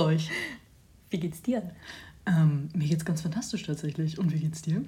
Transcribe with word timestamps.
euch? 0.00 0.30
Wie 1.10 1.18
geht's 1.18 1.42
dir? 1.42 1.62
Ähm, 2.26 2.68
mir 2.74 2.88
geht's 2.88 3.04
ganz 3.04 3.22
fantastisch 3.22 3.62
tatsächlich. 3.64 4.18
Und 4.18 4.32
wie 4.32 4.38
geht's 4.40 4.62
dir? 4.62 4.82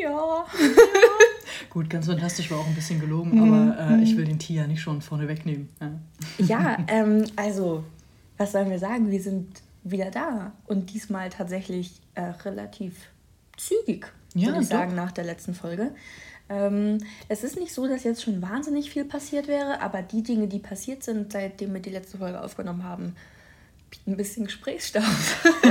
Ja. 0.00 0.46
Gut, 1.70 1.90
ganz 1.90 2.06
fantastisch 2.06 2.50
war 2.50 2.58
auch 2.60 2.66
ein 2.66 2.74
bisschen 2.74 3.00
gelogen, 3.00 3.40
aber 3.40 3.96
äh, 3.98 4.02
ich 4.02 4.16
will 4.16 4.24
den 4.24 4.38
Tee 4.38 4.54
ja 4.54 4.66
nicht 4.66 4.80
schon 4.80 5.00
vorne 5.02 5.26
wegnehmen. 5.28 5.68
Ja, 6.38 6.46
Ja, 6.46 6.78
ähm, 6.88 7.24
also, 7.36 7.84
was 8.36 8.52
sollen 8.52 8.70
wir 8.70 8.78
sagen? 8.78 9.10
Wir 9.10 9.20
sind 9.22 9.60
wieder 9.82 10.10
da. 10.10 10.52
Und 10.66 10.92
diesmal 10.92 11.30
tatsächlich 11.30 12.00
äh, 12.14 12.22
relativ 12.44 12.94
zügig, 13.56 14.06
Ja, 14.34 14.48
würde 14.48 14.60
ich 14.62 14.68
doch. 14.68 14.76
sagen, 14.76 14.94
nach 14.94 15.10
der 15.12 15.24
letzten 15.24 15.54
Folge. 15.54 15.90
Ähm, 16.50 16.98
es 17.28 17.42
ist 17.44 17.56
nicht 17.58 17.74
so, 17.74 17.86
dass 17.88 18.04
jetzt 18.04 18.22
schon 18.22 18.40
wahnsinnig 18.40 18.90
viel 18.90 19.04
passiert 19.04 19.48
wäre, 19.48 19.80
aber 19.82 20.00
die 20.02 20.22
Dinge, 20.22 20.46
die 20.48 20.60
passiert 20.60 21.02
sind, 21.02 21.32
seitdem 21.32 21.74
wir 21.74 21.80
die 21.80 21.90
letzte 21.90 22.18
Folge 22.18 22.40
aufgenommen 22.40 22.84
haben, 22.84 23.16
bieten 23.90 24.12
ein 24.12 24.16
bisschen 24.16 24.46
Gesprächsstoff. 24.46 25.46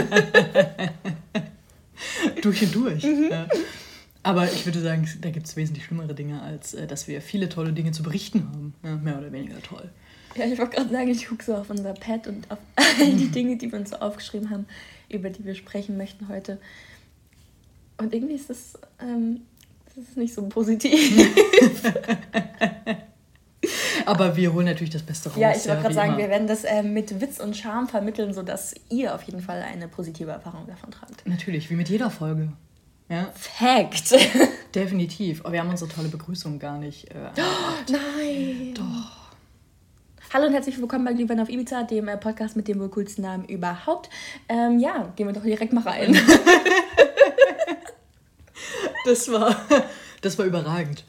durch 2.41 2.63
und 2.63 2.75
durch. 2.75 3.03
Mhm. 3.03 3.29
Ja. 3.31 3.47
Aber 4.23 4.51
ich 4.51 4.65
würde 4.65 4.81
sagen, 4.81 5.07
da 5.21 5.29
gibt 5.29 5.47
es 5.47 5.55
wesentlich 5.55 5.85
schlimmere 5.85 6.13
Dinge, 6.13 6.41
als 6.41 6.73
äh, 6.73 6.87
dass 6.87 7.07
wir 7.07 7.21
viele 7.21 7.49
tolle 7.49 7.71
Dinge 7.71 7.91
zu 7.91 8.03
berichten 8.03 8.47
haben. 8.49 8.73
Ja, 8.83 8.95
mehr 8.95 9.17
oder 9.17 9.31
weniger 9.31 9.61
toll. 9.61 9.89
Ja, 10.35 10.45
ich 10.45 10.59
wollte 10.59 10.75
gerade 10.75 10.89
sagen, 10.89 11.09
ich 11.09 11.27
gucke 11.27 11.43
so 11.43 11.55
auf 11.55 11.69
unser 11.69 11.93
Pad 11.93 12.27
und 12.27 12.49
auf 12.51 12.59
all 12.75 13.13
die 13.13 13.29
Dinge, 13.29 13.57
die 13.57 13.71
wir 13.71 13.79
uns 13.79 13.91
so 13.91 13.97
aufgeschrieben 13.97 14.49
haben, 14.49 14.65
über 15.09 15.29
die 15.29 15.45
wir 15.45 15.55
sprechen 15.55 15.97
möchten 15.97 16.27
heute. 16.27 16.59
Und 17.97 18.13
irgendwie 18.13 18.35
ist 18.35 18.49
das, 18.49 18.73
ähm, 18.99 19.41
das 19.85 19.97
ist 19.97 20.17
nicht 20.17 20.33
so 20.33 20.47
positiv. 20.47 20.91
Aber 24.05 24.35
wir 24.35 24.53
holen 24.53 24.65
natürlich 24.65 24.91
das 24.91 25.03
Beste 25.03 25.29
raus. 25.29 25.37
ja, 25.37 25.51
ich 25.51 25.67
wollte 25.67 25.81
gerade 25.81 25.89
wie 25.89 25.93
sagen, 25.93 26.09
immer. 26.09 26.17
wir 26.19 26.29
werden 26.29 26.47
das 26.47 26.63
ähm, 26.65 26.93
mit 26.93 27.21
Witz 27.21 27.39
und 27.39 27.55
Charme 27.55 27.87
vermitteln, 27.87 28.33
sodass 28.33 28.75
ihr 28.89 29.13
auf 29.13 29.23
jeden 29.23 29.41
Fall 29.41 29.61
eine 29.61 29.87
positive 29.87 30.31
Erfahrung 30.31 30.67
davon 30.67 30.91
tragt. 30.91 31.25
Natürlich, 31.25 31.69
wie 31.69 31.75
mit 31.75 31.89
jeder 31.89 32.09
Folge. 32.09 32.51
Ja, 33.09 33.31
Fact! 33.35 34.15
definitiv. 34.75 35.41
Aber 35.41 35.53
wir 35.53 35.61
haben 35.61 35.69
unsere 35.69 35.89
tolle 35.89 36.09
Begrüßung 36.09 36.59
gar 36.59 36.77
nicht. 36.77 37.09
Äh, 37.09 37.17
angemacht. 37.17 37.89
Nein! 37.89 38.73
Doch. 38.75 39.27
Hallo 40.33 40.47
und 40.47 40.53
herzlich 40.53 40.77
willkommen 40.77 41.05
bei 41.05 41.13
Glühwein 41.13 41.39
auf 41.39 41.47
Ibiza, 41.47 41.83
dem 41.83 42.09
äh, 42.09 42.17
Podcast 42.17 42.57
mit 42.57 42.67
dem 42.67 42.81
wohl 42.81 42.89
coolsten 42.89 43.21
Namen 43.21 43.45
überhaupt. 43.45 44.09
Ähm, 44.49 44.77
ja, 44.77 45.13
gehen 45.15 45.25
wir 45.25 45.33
doch 45.33 45.43
direkt 45.43 45.71
mal 45.71 45.83
rein. 45.83 46.13
das, 49.05 49.31
war, 49.31 49.55
das 50.21 50.37
war 50.37 50.45
überragend. 50.45 51.03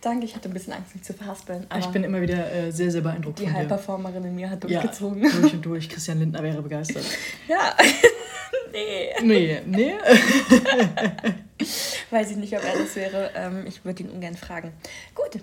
Danke, 0.00 0.24
ich 0.24 0.34
hatte 0.34 0.48
ein 0.48 0.54
bisschen 0.54 0.72
Angst, 0.72 0.94
mich 0.94 1.04
zu 1.04 1.12
verhaspeln. 1.12 1.66
Ich 1.78 1.86
bin 1.86 2.04
immer 2.04 2.20
wieder 2.22 2.50
äh, 2.52 2.70
sehr, 2.72 2.90
sehr 2.90 3.02
beeindruckt 3.02 3.38
die. 3.38 3.50
High-Performerin 3.52 4.24
in 4.24 4.34
mir 4.34 4.48
hat 4.50 4.64
Ja, 4.64 4.80
durchgezogen. 4.80 5.22
durch 5.22 5.52
und 5.54 5.62
durch. 5.64 5.88
Christian 5.88 6.18
Lindner 6.20 6.42
wäre 6.42 6.62
begeistert. 6.62 7.04
Ja. 7.48 7.76
nee. 8.72 9.10
Nee, 9.22 9.60
nee. 9.66 9.92
Weiß 12.10 12.30
ich 12.30 12.36
nicht, 12.38 12.56
ob 12.56 12.64
er 12.64 12.78
das 12.78 12.96
wäre. 12.96 13.30
Ähm, 13.34 13.64
ich 13.66 13.84
würde 13.84 14.02
ihn 14.02 14.10
ungern 14.10 14.36
fragen. 14.36 14.72
Gut. 15.14 15.42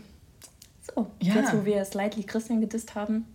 So, 0.96 1.08
Ja. 1.22 1.36
jetzt 1.36 1.54
wo 1.54 1.64
wir 1.66 1.84
slightly 1.86 2.24
Christian 2.24 2.62
gedisst 2.62 2.96
haben. 2.96 3.26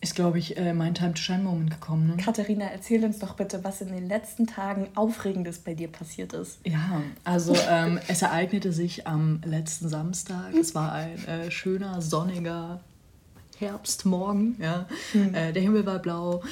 Ist, 0.00 0.14
glaube 0.14 0.38
ich, 0.38 0.56
äh, 0.56 0.74
mein 0.74 0.94
Time 0.94 1.14
to 1.14 1.20
Shine 1.20 1.42
Moment 1.42 1.72
gekommen. 1.72 2.06
Ne? 2.06 2.16
Katharina, 2.22 2.66
erzähl 2.66 3.04
uns 3.04 3.18
doch 3.18 3.34
bitte, 3.34 3.64
was 3.64 3.80
in 3.80 3.88
den 3.88 4.08
letzten 4.08 4.46
Tagen 4.46 4.88
Aufregendes 4.94 5.58
bei 5.58 5.74
dir 5.74 5.88
passiert 5.88 6.34
ist. 6.34 6.60
Ja, 6.64 7.02
also 7.24 7.56
ähm, 7.68 7.98
es 8.08 8.22
ereignete 8.22 8.72
sich 8.72 9.08
am 9.08 9.40
letzten 9.44 9.88
Samstag. 9.88 10.54
Es 10.54 10.76
war 10.76 10.92
ein 10.92 11.24
äh, 11.24 11.50
schöner, 11.50 12.00
sonniger 12.00 12.80
Herbstmorgen. 13.58 14.56
Ja? 14.60 14.86
Äh, 15.14 15.52
der 15.52 15.62
Himmel 15.62 15.84
war 15.84 15.98
blau. 15.98 16.42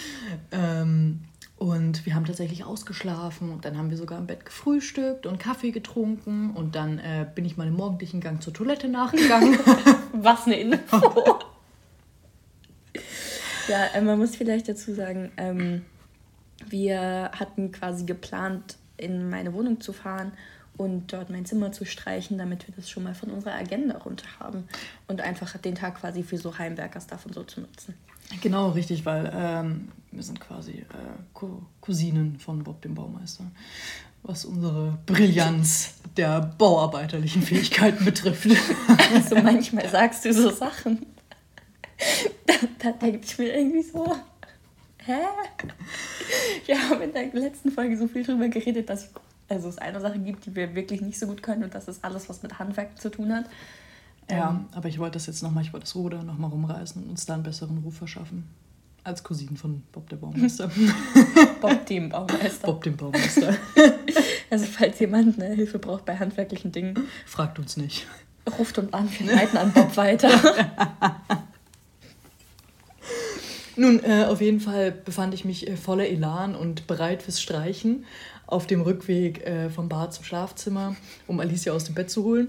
Ähm, 0.51 1.21
und 1.57 2.05
wir 2.05 2.15
haben 2.15 2.27
tatsächlich 2.27 2.65
ausgeschlafen 2.65 3.51
und 3.51 3.65
dann 3.65 3.79
haben 3.79 3.91
wir 3.91 3.97
sogar 3.97 4.19
im 4.19 4.27
Bett 4.27 4.45
gefrühstückt 4.45 5.25
und 5.25 5.39
Kaffee 5.39 5.71
getrunken 5.71 6.51
und 6.51 6.75
dann 6.75 6.99
äh, 6.99 7.27
bin 7.35 7.45
ich 7.45 7.57
meinem 7.57 7.75
morgendlichen 7.75 8.21
Gang 8.21 8.43
zur 8.43 8.53
Toilette 8.53 8.89
nachgegangen. 8.89 9.59
Was 10.13 10.47
eine 10.47 10.57
Info. 10.57 11.39
ja, 13.69 13.87
äh, 13.95 14.01
man 14.01 14.19
muss 14.19 14.37
vielleicht 14.37 14.69
dazu 14.69 14.95
sagen, 14.95 15.31
ähm, 15.37 15.83
wir 16.69 17.31
hatten 17.33 17.73
quasi 17.73 18.05
geplant, 18.05 18.77
in 18.97 19.29
meine 19.29 19.53
Wohnung 19.53 19.81
zu 19.81 19.93
fahren 19.93 20.33
und 20.77 21.13
dort 21.13 21.31
mein 21.31 21.45
Zimmer 21.45 21.73
zu 21.73 21.85
streichen, 21.85 22.39
damit 22.39 22.67
wir 22.67 22.75
das 22.75 22.89
schon 22.91 23.03
mal 23.03 23.15
von 23.15 23.31
unserer 23.31 23.55
Agenda 23.55 23.99
runter 23.99 24.27
haben 24.41 24.65
und 25.09 25.21
einfach 25.21 25.57
den 25.59 25.75
Tag 25.75 26.01
quasi 26.01 26.23
für 26.23 26.39
so 26.39 26.57
Heimwerker-Stuff 26.59 27.27
und 27.27 27.35
so 27.35 27.43
zu 27.45 27.61
nutzen. 27.61 27.95
genau, 28.43 28.71
richtig, 28.71 29.05
weil 29.05 29.31
ähm, 29.35 29.89
wir 30.13 30.23
sind 30.23 30.41
quasi 30.41 30.73
äh, 30.73 30.85
Cou- 31.35 31.63
Cousinen 31.81 32.39
von 32.39 32.63
Bob 32.63 32.81
dem 32.83 32.95
Baumeister. 32.95 33.45
Was 34.23 34.45
unsere 34.45 34.99
Brillanz 35.07 35.95
der 36.17 36.41
bauarbeiterlichen 36.59 37.43
Fähigkeiten 37.43 38.05
betrifft. 38.05 38.49
Also 39.15 39.37
manchmal 39.37 39.89
sagst 39.89 40.25
du 40.25 40.33
so 40.35 40.51
Sachen. 40.51 41.07
Da, 42.47 42.55
da 42.79 42.93
denke 42.93 43.21
ich 43.25 43.39
mir 43.39 43.57
irgendwie 43.57 43.83
so, 43.83 44.17
hä? 45.05 45.19
Wir 46.67 46.89
haben 46.89 47.01
in 47.03 47.13
der 47.13 47.33
letzten 47.33 47.71
Folge 47.71 47.97
so 47.97 48.07
viel 48.09 48.25
drüber 48.25 48.49
geredet, 48.49 48.89
dass 48.91 49.11
also 49.49 49.69
es 49.69 49.79
eine 49.79 50.01
Sache 50.01 50.19
gibt, 50.19 50.47
die 50.47 50.55
wir 50.55 50.75
wirklich 50.75 51.01
nicht 51.01 51.19
so 51.19 51.27
gut 51.27 51.43
können 51.43 51.65
und 51.65 51.75
das 51.75 51.89
ist 51.89 52.05
alles, 52.05 52.29
was 52.29 52.43
mit 52.43 52.59
Handwerk 52.59 53.01
zu 53.01 53.11
tun 53.11 53.33
hat. 53.33 53.45
Ja, 54.29 54.65
aber 54.73 54.89
ich 54.89 54.99
wollte 54.99 55.15
das 55.15 55.27
jetzt 55.27 55.43
nochmal, 55.43 55.63
ich 55.63 55.73
wollte 55.73 55.85
das 55.85 55.95
Ruder 55.95 56.23
nochmal 56.25 56.51
rumreißen 56.51 57.03
und 57.03 57.11
uns 57.11 57.27
da 57.27 57.35
einen 57.35 57.45
besseren 57.45 57.79
Ruf 57.79 57.97
verschaffen. 57.97 58.45
Als 59.05 59.23
Cousinen 59.23 59.57
von 59.57 59.83
Bob 59.93 60.09
der 60.09 60.17
Baumeister. 60.17 60.69
Bob 61.61 61.87
dem 61.87 62.09
Baumeister. 62.09 62.67
Bob 62.67 62.83
dem 62.83 62.97
Baumeister. 62.97 63.57
Also 64.49 64.65
falls 64.67 65.01
jemand 65.01 65.43
eine 65.43 65.57
Hilfe 65.57 65.81
braucht 65.81 66.05
bei 66.05 66.17
handwerklichen 66.17 66.71
Dingen, 66.71 67.09
Fragt 67.27 67.59
uns 67.59 67.77
nicht. 67.77 68.07
ruft 68.57 68.79
uns 68.79 68.93
an, 68.93 69.09
wir 69.19 69.35
leiten 69.35 69.59
an 69.59 69.73
Bob 69.73 69.97
weiter. 69.97 70.31
Nun, 73.77 74.03
äh, 74.03 74.25
auf 74.25 74.41
jeden 74.41 74.61
Fall 74.61 74.91
befand 74.93 75.35
ich 75.35 75.45
mich 75.45 75.69
äh, 75.69 75.77
voller 75.77 76.07
Elan 76.09 76.55
und 76.55 76.87
bereit 76.87 77.23
fürs 77.23 77.41
Streichen 77.41 78.05
auf 78.47 78.67
dem 78.67 78.81
Rückweg 78.81 79.45
äh, 79.47 79.71
vom 79.71 79.89
Bad 79.89 80.15
zum 80.15 80.25
Schlafzimmer, 80.25 80.97
um 81.27 81.41
Alicia 81.41 81.73
aus 81.73 81.85
dem 81.85 81.95
Bett 81.95 82.11
zu 82.11 82.25
holen. 82.25 82.47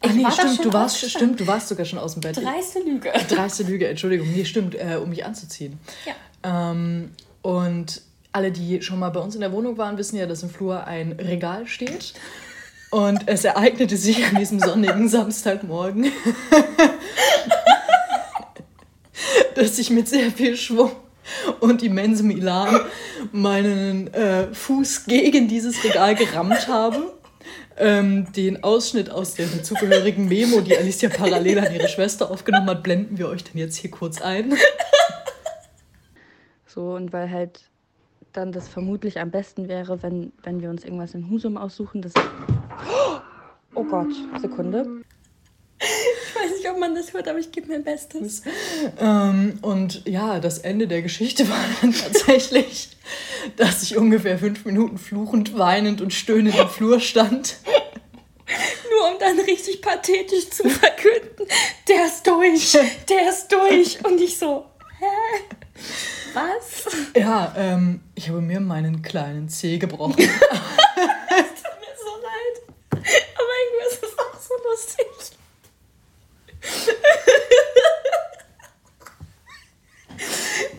Ah, 0.00 0.06
Ich 0.08 0.14
nee, 0.14 0.22
war 0.22 0.30
da 0.30 0.36
stimmt, 0.36 0.64
du 0.64 0.72
warst, 0.72 1.10
stimmt, 1.10 1.40
du 1.40 1.46
warst 1.46 1.68
sogar 1.68 1.86
schon 1.86 1.98
aus 1.98 2.12
dem 2.12 2.20
Bett. 2.20 2.36
Dreiste 2.36 2.80
Lüge. 2.80 3.10
Dreiste 3.28 3.62
Lüge, 3.64 3.88
Entschuldigung. 3.88 4.28
Nee, 4.30 4.44
stimmt, 4.44 4.74
äh, 4.74 4.96
um 5.02 5.08
mich 5.08 5.24
anzuziehen. 5.24 5.78
Ja. 6.04 6.70
Ähm, 6.70 7.10
und 7.42 8.02
alle, 8.32 8.52
die 8.52 8.82
schon 8.82 8.98
mal 8.98 9.08
bei 9.08 9.20
uns 9.20 9.34
in 9.34 9.40
der 9.40 9.52
Wohnung 9.52 9.78
waren, 9.78 9.96
wissen 9.96 10.16
ja, 10.16 10.26
dass 10.26 10.42
im 10.42 10.50
Flur 10.50 10.84
ein 10.86 11.12
Regal 11.12 11.66
steht. 11.66 12.12
Und 12.90 13.26
es 13.26 13.44
ereignete 13.44 13.96
sich 13.96 14.24
an 14.26 14.36
diesem 14.36 14.60
sonnigen 14.60 15.08
Samstagmorgen, 15.08 16.04
dass 19.54 19.78
ich 19.78 19.90
mit 19.90 20.08
sehr 20.08 20.30
viel 20.30 20.56
Schwung 20.56 20.92
und 21.60 21.82
immensem 21.82 22.30
Elan 22.30 22.80
meinen 23.32 24.12
äh, 24.14 24.52
Fuß 24.52 25.06
gegen 25.06 25.48
dieses 25.48 25.82
Regal 25.84 26.14
gerammt 26.14 26.68
habe. 26.68 27.12
Ähm, 27.78 28.32
den 28.32 28.64
Ausschnitt 28.64 29.10
aus 29.10 29.34
der 29.34 29.46
dazugehörigen 29.46 30.28
Memo, 30.28 30.62
die 30.62 30.76
Alicia 30.76 31.10
parallel 31.10 31.58
an 31.58 31.74
ihre 31.74 31.88
Schwester 31.88 32.30
aufgenommen 32.30 32.70
hat, 32.70 32.82
blenden 32.82 33.18
wir 33.18 33.28
euch 33.28 33.44
dann 33.44 33.58
jetzt 33.58 33.76
hier 33.76 33.90
kurz 33.90 34.20
ein. 34.20 34.54
So, 36.76 36.94
und 36.94 37.10
weil 37.14 37.30
halt 37.30 37.70
dann 38.34 38.52
das 38.52 38.68
vermutlich 38.68 39.18
am 39.18 39.30
besten 39.30 39.66
wäre, 39.66 40.02
wenn, 40.02 40.32
wenn 40.42 40.60
wir 40.60 40.68
uns 40.68 40.84
irgendwas 40.84 41.14
in 41.14 41.30
Husum 41.30 41.56
aussuchen. 41.56 42.02
Das 42.02 42.12
oh 43.74 43.84
Gott, 43.84 44.12
Sekunde. 44.42 44.86
Ich 46.56 46.64
weiß 46.64 46.70
nicht, 46.70 46.72
ob 46.72 46.78
man 46.78 46.94
das 46.94 47.12
hört, 47.12 47.28
aber 47.28 47.38
ich 47.38 47.52
gebe 47.52 47.68
mein 47.68 47.84
Bestes. 47.84 48.42
Ähm, 48.98 49.58
und 49.60 50.02
ja, 50.06 50.40
das 50.40 50.58
Ende 50.58 50.86
der 50.86 51.02
Geschichte 51.02 51.48
war 51.48 51.58
dann 51.82 51.92
tatsächlich, 51.92 52.88
dass 53.56 53.82
ich 53.82 53.96
ungefähr 53.96 54.38
fünf 54.38 54.64
Minuten 54.64 54.96
fluchend, 54.96 55.58
weinend 55.58 56.00
und 56.00 56.14
stöhnend 56.14 56.58
im 56.58 56.68
Flur 56.68 57.00
stand. 57.00 57.56
Nur 58.90 59.12
um 59.12 59.18
dann 59.18 59.38
richtig 59.40 59.82
pathetisch 59.82 60.48
zu 60.50 60.68
verkünden, 60.68 61.46
der 61.88 62.06
ist 62.06 62.26
durch, 62.26 62.72
der 63.08 63.28
ist 63.28 63.48
durch. 63.52 64.04
Und 64.04 64.20
ich 64.20 64.38
so, 64.38 64.64
hä? 64.98 65.04
Was? 66.32 66.94
Ja, 67.16 67.54
ähm, 67.56 68.00
ich 68.14 68.28
habe 68.28 68.40
mir 68.40 68.60
meinen 68.60 69.02
kleinen 69.02 69.48
Zeh 69.48 69.78
gebrochen. 69.78 70.16
Tut 70.16 70.26
mir 70.26 70.36
so 71.98 72.16
leid. 72.22 72.62
Aber 72.92 73.52
irgendwie 73.62 73.86
ist 73.88 74.02
es 74.02 74.18
auch 74.18 74.40
so 74.40 74.54
lustig. 74.70 75.36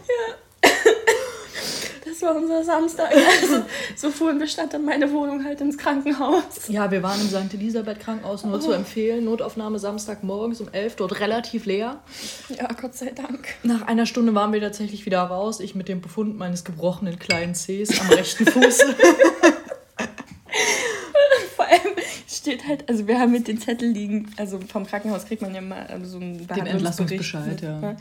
ja. 0.08 0.70
Das 2.06 2.17
das 2.17 2.17
war 2.28 2.36
unser 2.36 2.64
Samstag. 2.64 3.10
Also, 3.42 3.64
so 3.96 4.12
fuhren 4.12 4.40
wir 4.40 4.48
statt 4.48 4.74
dann 4.74 4.84
meine 4.86 5.12
Wohnung 5.12 5.44
halt 5.44 5.62
ins 5.62 5.78
Krankenhaus. 5.78 6.44
Ja, 6.68 6.90
wir 6.92 7.02
waren 7.04 7.20
im 7.22 7.28
St. 7.28 7.54
Elisabeth 7.54 8.00
Krankenhaus, 8.00 8.44
nur 8.44 8.56
Oh. 8.56 8.60
zu 8.60 8.72
empfehlen. 8.72 9.26
Notaufnahme 9.26 9.80
Samstagmorgens 9.80 10.60
um 10.62 10.70
11, 10.72 10.96
dort 10.98 11.20
relativ 11.20 11.66
leer. 11.66 12.02
Ja, 12.50 12.68
Gott 12.80 12.96
sei 12.96 13.12
Dank. 13.12 13.48
Nach 13.64 13.84
einer 13.88 14.06
Stunde 14.06 14.34
waren 14.36 14.54
wir 14.54 14.62
tatsächlich 14.62 15.06
wieder 15.06 15.22
raus. 15.22 15.60
Ich 15.60 15.76
mit 15.76 15.88
dem 15.88 16.02
Befund 16.02 16.38
meines 16.38 16.64
gebrochenen 16.64 17.20
kleinen 17.20 17.54
Cs 17.54 18.00
am 18.00 18.10
rechten 18.10 18.46
Fuß. 18.46 18.82
Vor 21.56 21.66
allem 21.66 21.94
steht 22.28 22.68
halt, 22.68 22.88
also 22.90 23.08
wir 23.08 23.20
haben 23.20 23.32
mit 23.32 23.48
den 23.48 23.60
Zettel 23.60 23.90
liegen, 23.90 24.32
also 24.38 24.60
vom 24.60 24.86
Krankenhaus 24.86 25.26
kriegt 25.26 25.42
man 25.42 25.54
ja 25.56 25.62
mal 25.62 25.88
ähm, 25.90 26.06
so 26.06 26.18
einen 26.18 26.46
Behandlungsbericht 26.46 26.76
Entlassungsbescheid, 26.76 27.48
mit, 27.48 27.62
ja. 27.62 27.80
ne? 27.80 27.98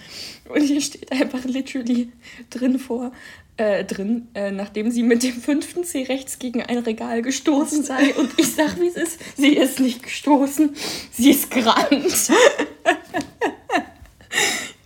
Und 0.48 0.60
hier 0.62 0.80
steht 0.80 1.10
einfach 1.12 1.44
literally 1.44 2.12
drin 2.50 2.78
vor, 2.78 3.12
äh, 3.56 3.84
drin, 3.84 4.28
äh, 4.34 4.50
nachdem 4.50 4.90
sie 4.90 5.02
mit 5.02 5.22
dem 5.22 5.40
fünften 5.40 5.84
C 5.84 6.04
rechts 6.04 6.38
gegen 6.38 6.62
ein 6.62 6.78
Regal 6.78 7.22
gestoßen 7.22 7.82
sei. 7.82 8.14
Und 8.14 8.30
ich 8.38 8.54
sag, 8.54 8.78
wie 8.80 8.88
es 8.88 8.96
ist, 8.96 9.18
sie 9.36 9.56
ist 9.56 9.80
nicht 9.80 10.02
gestoßen, 10.02 10.74
sie 11.12 11.30
ist 11.30 11.50
gerannt. 11.50 11.88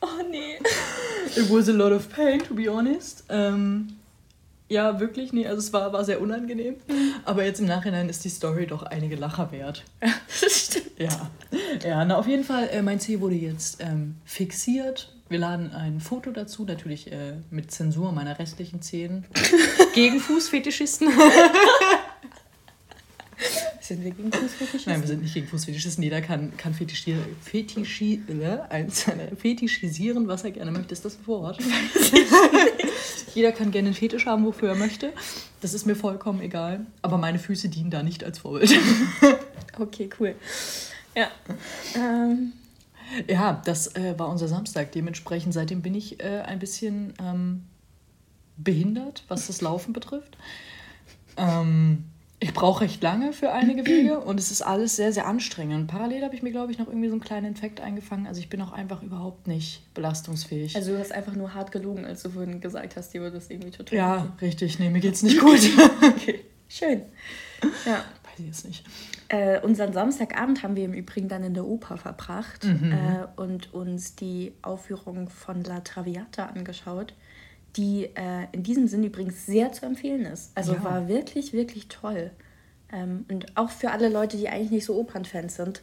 oh 0.01 0.23
nee. 0.31 0.59
It 1.37 1.51
was 1.51 1.69
a 1.69 1.73
lot 1.73 1.93
of 1.93 2.09
pain, 2.11 2.41
to 2.41 2.55
be 2.55 2.69
honest. 2.69 3.25
Ähm, 3.29 3.97
ja, 4.71 5.01
wirklich, 5.01 5.33
nee, 5.33 5.49
also 5.49 5.59
es 5.59 5.73
war, 5.73 5.93
war 5.93 6.05
sehr 6.05 6.21
unangenehm. 6.21 6.77
Aber 7.25 7.45
jetzt 7.45 7.59
im 7.59 7.67
Nachhinein 7.67 8.09
ist 8.09 8.25
die 8.25 8.29
Story 8.29 8.69
doch 8.69 8.85
einige 8.85 9.17
Lacher 9.17 9.51
wert. 9.51 9.85
Das 10.41 10.67
stimmt. 10.67 10.93
Ja, 10.97 11.31
ja 11.85 12.05
na 12.05 12.17
auf 12.17 12.29
jeden 12.29 12.45
Fall, 12.45 12.69
äh, 12.69 12.81
mein 12.81 13.01
C 13.01 13.21
wurde 13.21 13.35
jetzt 13.35 13.83
ähm, 13.83 14.15
fixiert. 14.25 15.13
Wir 15.31 15.39
laden 15.39 15.73
ein 15.73 16.01
Foto 16.01 16.33
dazu, 16.33 16.65
natürlich 16.65 17.11
äh, 17.13 17.35
mit 17.51 17.71
Zensur 17.71 18.11
meiner 18.13 18.39
restlichen 18.39 18.83
Zehen. 18.83 19.25
Gegen 19.95 20.19
Fußfetischisten. 20.21 21.09
Sind 23.81 24.05
wir 24.05 24.11
gegen 24.13 24.31
Fußfetischisten? 24.31 24.93
Nein, 24.93 25.01
wir 25.01 25.09
sind 25.09 25.23
nicht 25.23 25.35
gegen 25.35 25.49
Fußfetischisten. 25.49 26.05
Jeder 26.05 26.21
kann, 26.21 26.57
kann 26.57 26.75
fetischi 26.75 27.17
fetischi 27.43 28.23
äh, 28.29 28.59
eins- 28.69 29.07
fetischisieren, 29.37 30.29
was 30.29 30.45
er 30.45 30.53
gerne 30.53 30.71
möchte. 30.71 30.93
Ist 30.93 31.05
das 31.05 31.17
ein 31.17 31.27
Wort? 31.27 31.59
Jeder 33.35 33.51
kann 33.51 33.73
gerne 33.73 33.89
einen 33.89 33.97
Fetisch 33.97 34.27
haben, 34.27 34.45
wofür 34.45 34.69
er 34.69 34.75
möchte. 34.77 35.13
Das 35.61 35.75
ist 35.75 35.87
mir 35.87 35.97
vollkommen 35.97 36.41
egal. 36.41 36.87
Aber 37.03 37.19
meine 37.19 37.41
Füße 37.41 37.69
dienen 37.69 37.91
da 37.91 38.03
nicht 38.05 38.23
als 38.25 38.39
Vorbild. 38.41 38.73
Okay, 39.79 40.11
cool. 40.21 40.35
Ja. 41.17 41.29
Ähm, 41.97 42.53
Ja, 43.29 43.61
das 43.65 43.95
äh, 43.97 44.19
war 44.19 44.29
unser 44.29 44.49
Samstag. 44.49 44.93
Dementsprechend 44.93 45.55
seitdem 45.55 45.83
bin 45.83 45.95
ich 45.95 46.23
äh, 46.23 46.41
ein 46.41 46.59
bisschen 46.59 47.15
ähm, 47.21 47.65
behindert, 48.57 49.25
was 49.29 49.47
das 49.47 49.61
Laufen 49.61 49.93
betrifft. 49.93 50.37
Ähm, 51.37 52.05
ich 52.43 52.55
brauche 52.55 52.83
recht 52.83 53.03
lange 53.03 53.35
für 53.35 53.53
einige 53.53 53.85
Wege 53.85 54.19
und 54.19 54.41
es 54.41 54.51
ist 54.51 54.63
alles 54.63 54.97
sehr, 54.97 55.13
sehr 55.13 55.27
anstrengend. 55.27 55.89
Parallel 55.89 56.25
habe 56.25 56.35
ich 56.35 56.43
mir, 56.43 56.51
glaube 56.51 56.73
ich, 56.73 56.79
noch 56.79 56.87
irgendwie 56.89 57.09
so 57.09 57.15
einen 57.15 57.21
kleinen 57.21 57.47
Infekt 57.47 57.83
eingefangen. 57.83 58.27
Also 58.27 58.41
ich 58.41 58.49
bin 58.49 58.63
auch 58.63 58.73
einfach 58.73 59.03
überhaupt 59.03 59.47
nicht 59.47 59.83
belastungsfähig. 59.93 60.75
also 60.75 60.93
du 60.93 60.99
hast 60.99 61.13
einfach 61.13 61.35
nur 61.35 61.53
hart 61.53 61.71
gelogen, 61.71 62.07
als 62.07 62.23
du 62.23 62.31
vorhin 62.31 62.63
gesagt 62.63 62.97
hast, 62.97 63.13
dir 63.13 63.21
würde 63.21 63.37
das 63.37 63.51
irgendwie 63.51 63.71
total 63.71 63.97
ja, 63.97 64.33
richtig. 64.41 64.79
Nee, 64.79 64.89
mir 64.89 65.01
geht's 65.01 65.23
nicht 65.23 65.39
gut. 65.39 65.61
Okay, 66.03 66.41
schön. 66.69 67.03
Ja. 67.85 68.05
Weiß 68.31 68.39
ich 68.39 68.47
jetzt 68.47 68.65
nicht. 68.67 68.85
Äh, 69.29 69.61
unseren 69.61 69.93
Samstagabend 69.93 70.63
haben 70.63 70.77
wir 70.77 70.85
im 70.85 70.93
Übrigen 70.95 71.29
dann 71.29 71.45
in 71.45 71.55
der 71.55 71.65
Oper 71.67 71.97
verbracht 71.97 72.65
äh, 72.65 73.41
und 73.41 73.73
uns 73.75 74.17
die 74.17 74.53
Aufführung 74.63 75.29
von 75.29 75.63
La 75.65 75.81
Traviata 75.81 76.47
angeschaut, 76.47 77.15
die 77.77 78.05
äh, 78.15 78.47
in 78.53 78.63
diesem 78.63 78.89
Sinn 78.89 79.05
übrigens 79.05 79.47
sehr 79.47 79.73
zu 79.73 79.87
empfehlen 79.87 80.25
ist. 80.27 80.51
Also 80.57 80.75
Ja. 80.75 80.85
war 80.85 81.09
wirklich, 81.09 81.53
wirklich 81.53 81.89
toll. 81.89 82.31
Ähm, 82.93 83.25
und 83.31 83.57
auch 83.57 83.71
für 83.71 83.91
alle 83.93 84.09
Leute, 84.09 84.37
die 84.37 84.49
eigentlich 84.49 84.71
nicht 84.73 84.85
so 84.85 84.97
Opernfans 84.99 85.57
sind, 85.57 85.83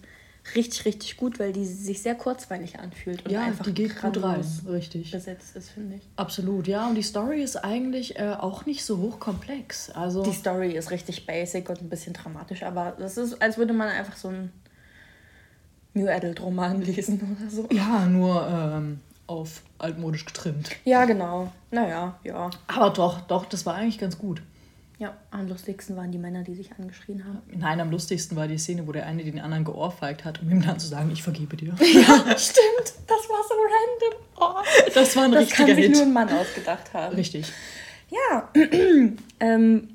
richtig, 0.56 0.86
richtig 0.86 1.18
gut, 1.18 1.40
weil 1.40 1.54
die 1.54 1.66
sich 1.66 2.02
sehr 2.02 2.16
kurzweilig 2.16 2.80
anfühlt 2.80 3.26
und 3.26 3.32
Ja, 3.32 3.42
einfach 3.44 3.66
die 3.66 3.74
geht 3.74 4.02
gut 4.02 4.24
rein. 4.24 4.44
Richtig. 4.68 5.12
besetzt 5.12 5.56
ist, 5.56 5.70
finde 5.72 5.96
ich. 5.96 6.02
Absolut, 6.16 6.68
ja. 6.68 6.88
Und 6.88 6.96
die 6.96 7.02
Story 7.04 7.42
ist 7.42 7.58
eigentlich 7.58 8.18
äh, 8.20 8.36
auch 8.40 8.66
nicht 8.66 8.84
so 8.86 8.98
hochkomplex. 8.98 9.90
Also 9.92 10.24
Die 10.24 10.34
Story 10.34 10.72
ist 10.72 10.92
richtig 10.92 11.26
basic 11.26 11.70
und 11.70 11.82
ein 11.82 11.90
bisschen 11.90 12.14
dramatisch, 12.14 12.64
aber 12.64 12.96
das 12.98 13.18
ist, 13.18 13.42
als 13.42 13.58
würde 13.58 13.74
man 13.74 13.90
einfach 13.90 14.16
so 14.18 14.30
einen 14.30 14.52
New 15.94 16.08
Adult 16.08 16.42
Roman 16.42 16.82
lesen 16.84 17.20
oder 17.40 17.50
so. 17.50 17.68
ja, 17.72 18.06
nur 18.06 18.48
ähm, 18.48 19.00
auf 19.28 19.62
altmodisch 19.80 20.26
getrimmt. 20.26 20.70
Ja, 20.86 21.06
genau. 21.06 21.52
Naja, 21.72 22.18
ja. 22.24 22.50
Aber 22.68 22.90
doch, 22.92 23.22
doch, 23.22 23.46
das 23.46 23.66
war 23.66 23.76
eigentlich 23.76 23.98
ganz 24.00 24.18
gut. 24.18 24.42
Ja, 25.00 25.16
am 25.30 25.48
lustigsten 25.48 25.96
waren 25.96 26.12
die 26.12 26.18
Männer, 26.18 26.44
die 26.44 26.56
sich 26.56 26.72
angeschrien 26.74 27.24
haben. 27.24 27.42
Nein, 27.56 27.80
am 27.80 27.92
lustigsten 27.92 28.36
war 28.36 28.48
die 28.48 28.58
Szene, 28.58 28.88
wo 28.88 28.92
der 28.92 29.06
eine 29.06 29.24
den 29.24 29.40
anderen 29.40 29.64
geohrfeigt 29.64 30.26
hat, 30.26 30.42
um 30.42 30.50
ihm 30.50 30.64
dann 30.64 30.80
zu 30.80 30.88
sagen, 30.88 31.12
ich 31.12 31.22
vergebe 31.22 31.56
dir. 31.56 31.76
Ja, 31.82 32.38
stimmt. 32.38 32.94
Das 33.06 33.30
war 33.30 33.44
so 33.48 33.54
random. 33.54 34.20
Oh, 34.40 34.56
Das 34.94 35.16
war 35.16 35.26
ein 35.26 35.32
das 35.34 35.50
kann 35.52 35.66
richtiger 35.68 35.76
sich 35.76 35.90
nur 35.90 36.00
Hit. 36.00 36.08
ein 36.08 36.14
Mann 36.14 36.30
ausgedacht 36.30 36.94
haben. 36.94 37.16
Richtig. 37.16 37.52
Ja, 38.10 38.50
ähm, 39.40 39.90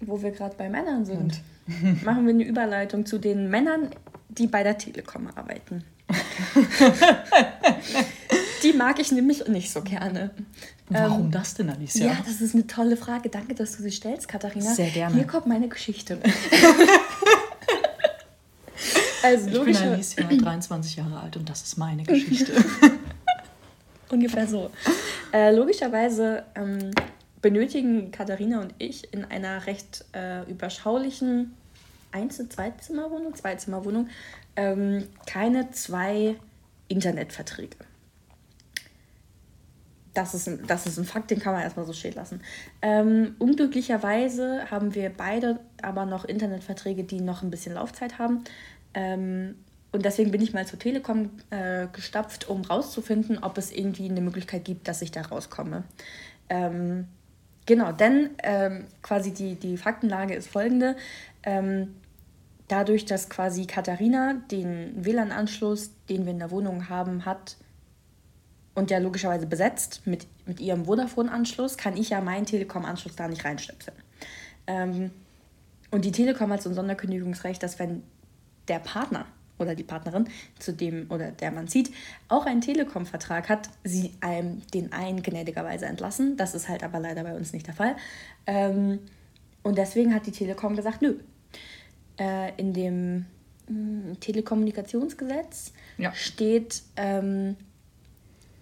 wo 0.00 0.20
wir 0.20 0.32
gerade 0.32 0.56
bei 0.56 0.68
Männern 0.68 1.04
sind, 1.04 1.40
machen 2.04 2.26
wir 2.26 2.34
eine 2.34 2.44
Überleitung 2.44 3.06
zu 3.06 3.18
den 3.18 3.48
Männern, 3.48 3.90
die 4.28 4.48
bei 4.48 4.64
der 4.64 4.78
Telekom 4.78 5.28
arbeiten. 5.34 5.84
die 8.62 8.72
mag 8.72 8.98
ich 8.98 9.12
nämlich 9.12 9.46
nicht 9.48 9.70
so 9.72 9.80
gerne. 9.82 10.30
Warum 10.88 11.30
das 11.30 11.54
denn, 11.54 11.70
Alicia? 11.70 12.06
Ja, 12.06 12.18
das 12.26 12.40
ist 12.40 12.54
eine 12.54 12.66
tolle 12.66 12.96
Frage. 12.96 13.30
Danke, 13.30 13.54
dass 13.54 13.76
du 13.76 13.82
sie 13.82 13.90
stellst, 13.90 14.28
Katharina. 14.28 14.74
Sehr 14.74 14.90
gerne. 14.90 15.14
Hier 15.14 15.26
kommt 15.26 15.46
meine 15.46 15.68
Geschichte. 15.68 16.18
also 19.22 19.48
ich 19.48 19.64
bin 19.64 19.76
Alicia, 19.76 20.24
23 20.24 20.96
Jahre 20.96 21.20
alt 21.20 21.36
und 21.36 21.48
das 21.48 21.62
ist 21.62 21.78
meine 21.78 22.02
Geschichte. 22.02 22.52
ungefähr 24.14 24.46
so. 24.46 24.70
Äh, 25.32 25.54
logischerweise 25.54 26.44
ähm, 26.54 26.90
benötigen 27.42 28.10
Katharina 28.10 28.60
und 28.60 28.74
ich 28.78 29.12
in 29.12 29.24
einer 29.24 29.66
recht 29.66 30.04
äh, 30.12 30.48
überschaulichen 30.50 31.54
Einzel-, 32.12 32.48
Zweizimmerwohnung, 32.48 33.34
Zweizimmerwohnung 33.34 34.08
ähm, 34.56 35.08
keine 35.26 35.70
zwei 35.72 36.36
Internetverträge. 36.88 37.76
Das 40.14 40.32
ist, 40.32 40.48
ein, 40.48 40.64
das 40.66 40.86
ist 40.86 40.96
ein 40.96 41.04
Fakt, 41.04 41.30
den 41.30 41.40
kann 41.40 41.52
man 41.52 41.62
erstmal 41.62 41.86
so 41.86 41.92
stehen 41.92 42.14
lassen. 42.14 42.40
Ähm, 42.82 43.34
unglücklicherweise 43.38 44.70
haben 44.70 44.94
wir 44.94 45.10
beide 45.10 45.58
aber 45.82 46.06
noch 46.06 46.24
Internetverträge, 46.24 47.04
die 47.04 47.20
noch 47.20 47.42
ein 47.42 47.50
bisschen 47.50 47.74
Laufzeit 47.74 48.18
haben. 48.18 48.44
Ähm, 48.94 49.56
und 49.94 50.04
deswegen 50.04 50.32
bin 50.32 50.40
ich 50.40 50.52
mal 50.52 50.66
zur 50.66 50.78
Telekom 50.78 51.30
äh, 51.50 51.86
gestapft, 51.92 52.48
um 52.48 52.62
rauszufinden, 52.62 53.38
ob 53.42 53.58
es 53.58 53.70
irgendwie 53.70 54.08
eine 54.08 54.20
Möglichkeit 54.20 54.64
gibt, 54.64 54.88
dass 54.88 55.02
ich 55.02 55.12
da 55.12 55.22
rauskomme. 55.22 55.84
Ähm, 56.48 57.06
genau, 57.66 57.92
denn 57.92 58.30
ähm, 58.42 58.86
quasi 59.02 59.32
die, 59.32 59.54
die 59.54 59.76
Faktenlage 59.76 60.34
ist 60.34 60.48
folgende. 60.48 60.96
Ähm, 61.44 61.94
dadurch, 62.68 63.04
dass 63.04 63.28
quasi 63.28 63.66
Katharina 63.66 64.34
den 64.50 65.04
WLAN-Anschluss, 65.04 65.90
den 66.08 66.24
wir 66.24 66.32
in 66.32 66.38
der 66.38 66.50
Wohnung 66.50 66.88
haben, 66.88 67.24
hat, 67.24 67.56
und 68.74 68.90
der 68.90 69.00
logischerweise 69.00 69.46
besetzt 69.46 70.02
mit, 70.04 70.26
mit 70.46 70.60
ihrem 70.60 70.86
Vodafone-Anschluss, 70.86 71.76
kann 71.76 71.96
ich 71.96 72.10
ja 72.10 72.20
meinen 72.20 72.46
Telekom-Anschluss 72.46 73.16
da 73.16 73.28
nicht 73.28 73.44
reinstöpseln. 73.44 73.96
Ähm, 74.66 75.10
und 75.90 76.04
die 76.04 76.12
Telekom 76.12 76.50
hat 76.50 76.62
so 76.62 76.70
ein 76.70 76.74
Sonderkündigungsrecht, 76.74 77.62
dass 77.62 77.78
wenn 77.78 78.02
der 78.68 78.80
Partner 78.80 79.26
oder 79.58 79.76
die 79.76 79.84
Partnerin, 79.84 80.28
zu 80.58 80.72
dem 80.72 81.06
oder 81.10 81.30
der 81.30 81.52
man 81.52 81.68
zieht, 81.68 81.92
auch 82.28 82.46
einen 82.46 82.60
Telekom-Vertrag 82.60 83.48
hat, 83.48 83.70
sie 83.84 84.12
einem 84.20 84.62
den 84.72 84.92
einen 84.92 85.22
gnädigerweise 85.22 85.86
entlassen. 85.86 86.36
Das 86.36 86.54
ist 86.54 86.68
halt 86.68 86.82
aber 86.82 86.98
leider 86.98 87.22
bei 87.22 87.36
uns 87.36 87.52
nicht 87.52 87.66
der 87.68 87.74
Fall. 87.74 87.94
Ähm, 88.46 88.98
und 89.62 89.78
deswegen 89.78 90.12
hat 90.12 90.26
die 90.26 90.32
Telekom 90.32 90.74
gesagt, 90.74 91.02
nö. 91.02 91.14
Äh, 92.18 92.52
in 92.56 92.72
dem 92.72 93.26
mh, 93.68 94.16
Telekommunikationsgesetz 94.20 95.72
Ja. 95.98 96.12
steht 96.12 96.82
ähm, 96.96 97.56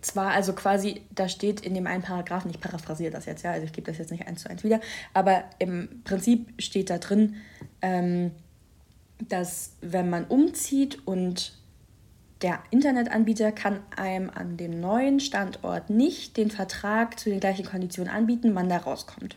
zwar, 0.03 0.33
also 0.33 0.53
quasi, 0.53 1.03
da 1.15 1.29
steht 1.29 1.61
in 1.61 1.75
dem 1.75 1.87
einen 1.87 2.03
Paragraphen, 2.03 2.51
ich 2.51 2.61
paraphrasiere 2.61 3.11
das 3.11 3.27
jetzt, 3.27 3.43
ja, 3.43 3.53
also 3.53 3.65
ich 3.65 3.73
gebe 3.73 3.87
das 3.87 3.99
jetzt 3.99 4.11
nicht 4.11 4.27
eins 4.27 4.43
zu 4.43 4.51
eins 4.51 4.65
wieder, 4.65 4.81
aber 5.15 5.45
im 5.59 6.03
Prinzip 6.05 6.61
steht 6.61 6.91
da 6.91 6.99
drin, 6.99 7.37
ähm, 7.81 8.33
dass 9.29 9.77
wenn 9.81 10.11
man 10.11 10.25
umzieht 10.25 11.07
und 11.07 11.55
der 12.43 12.59
Internetanbieter 12.71 13.53
kann 13.53 13.81
einem 13.97 14.29
an 14.29 14.57
dem 14.57 14.81
neuen 14.81 15.21
Standort 15.21 15.91
nicht 15.91 16.37
den 16.37 16.51
Vertrag 16.51 17.19
zu 17.19 17.31
den 17.31 17.39
gleichen 17.39 17.65
Konditionen 17.65 18.13
anbieten, 18.13 18.53
man 18.53 18.69
da 18.69 18.79
rauskommt. 18.79 19.37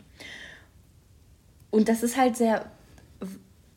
Und 1.70 1.88
das 1.88 2.02
ist 2.02 2.18
halt 2.18 2.36
sehr, 2.36 2.66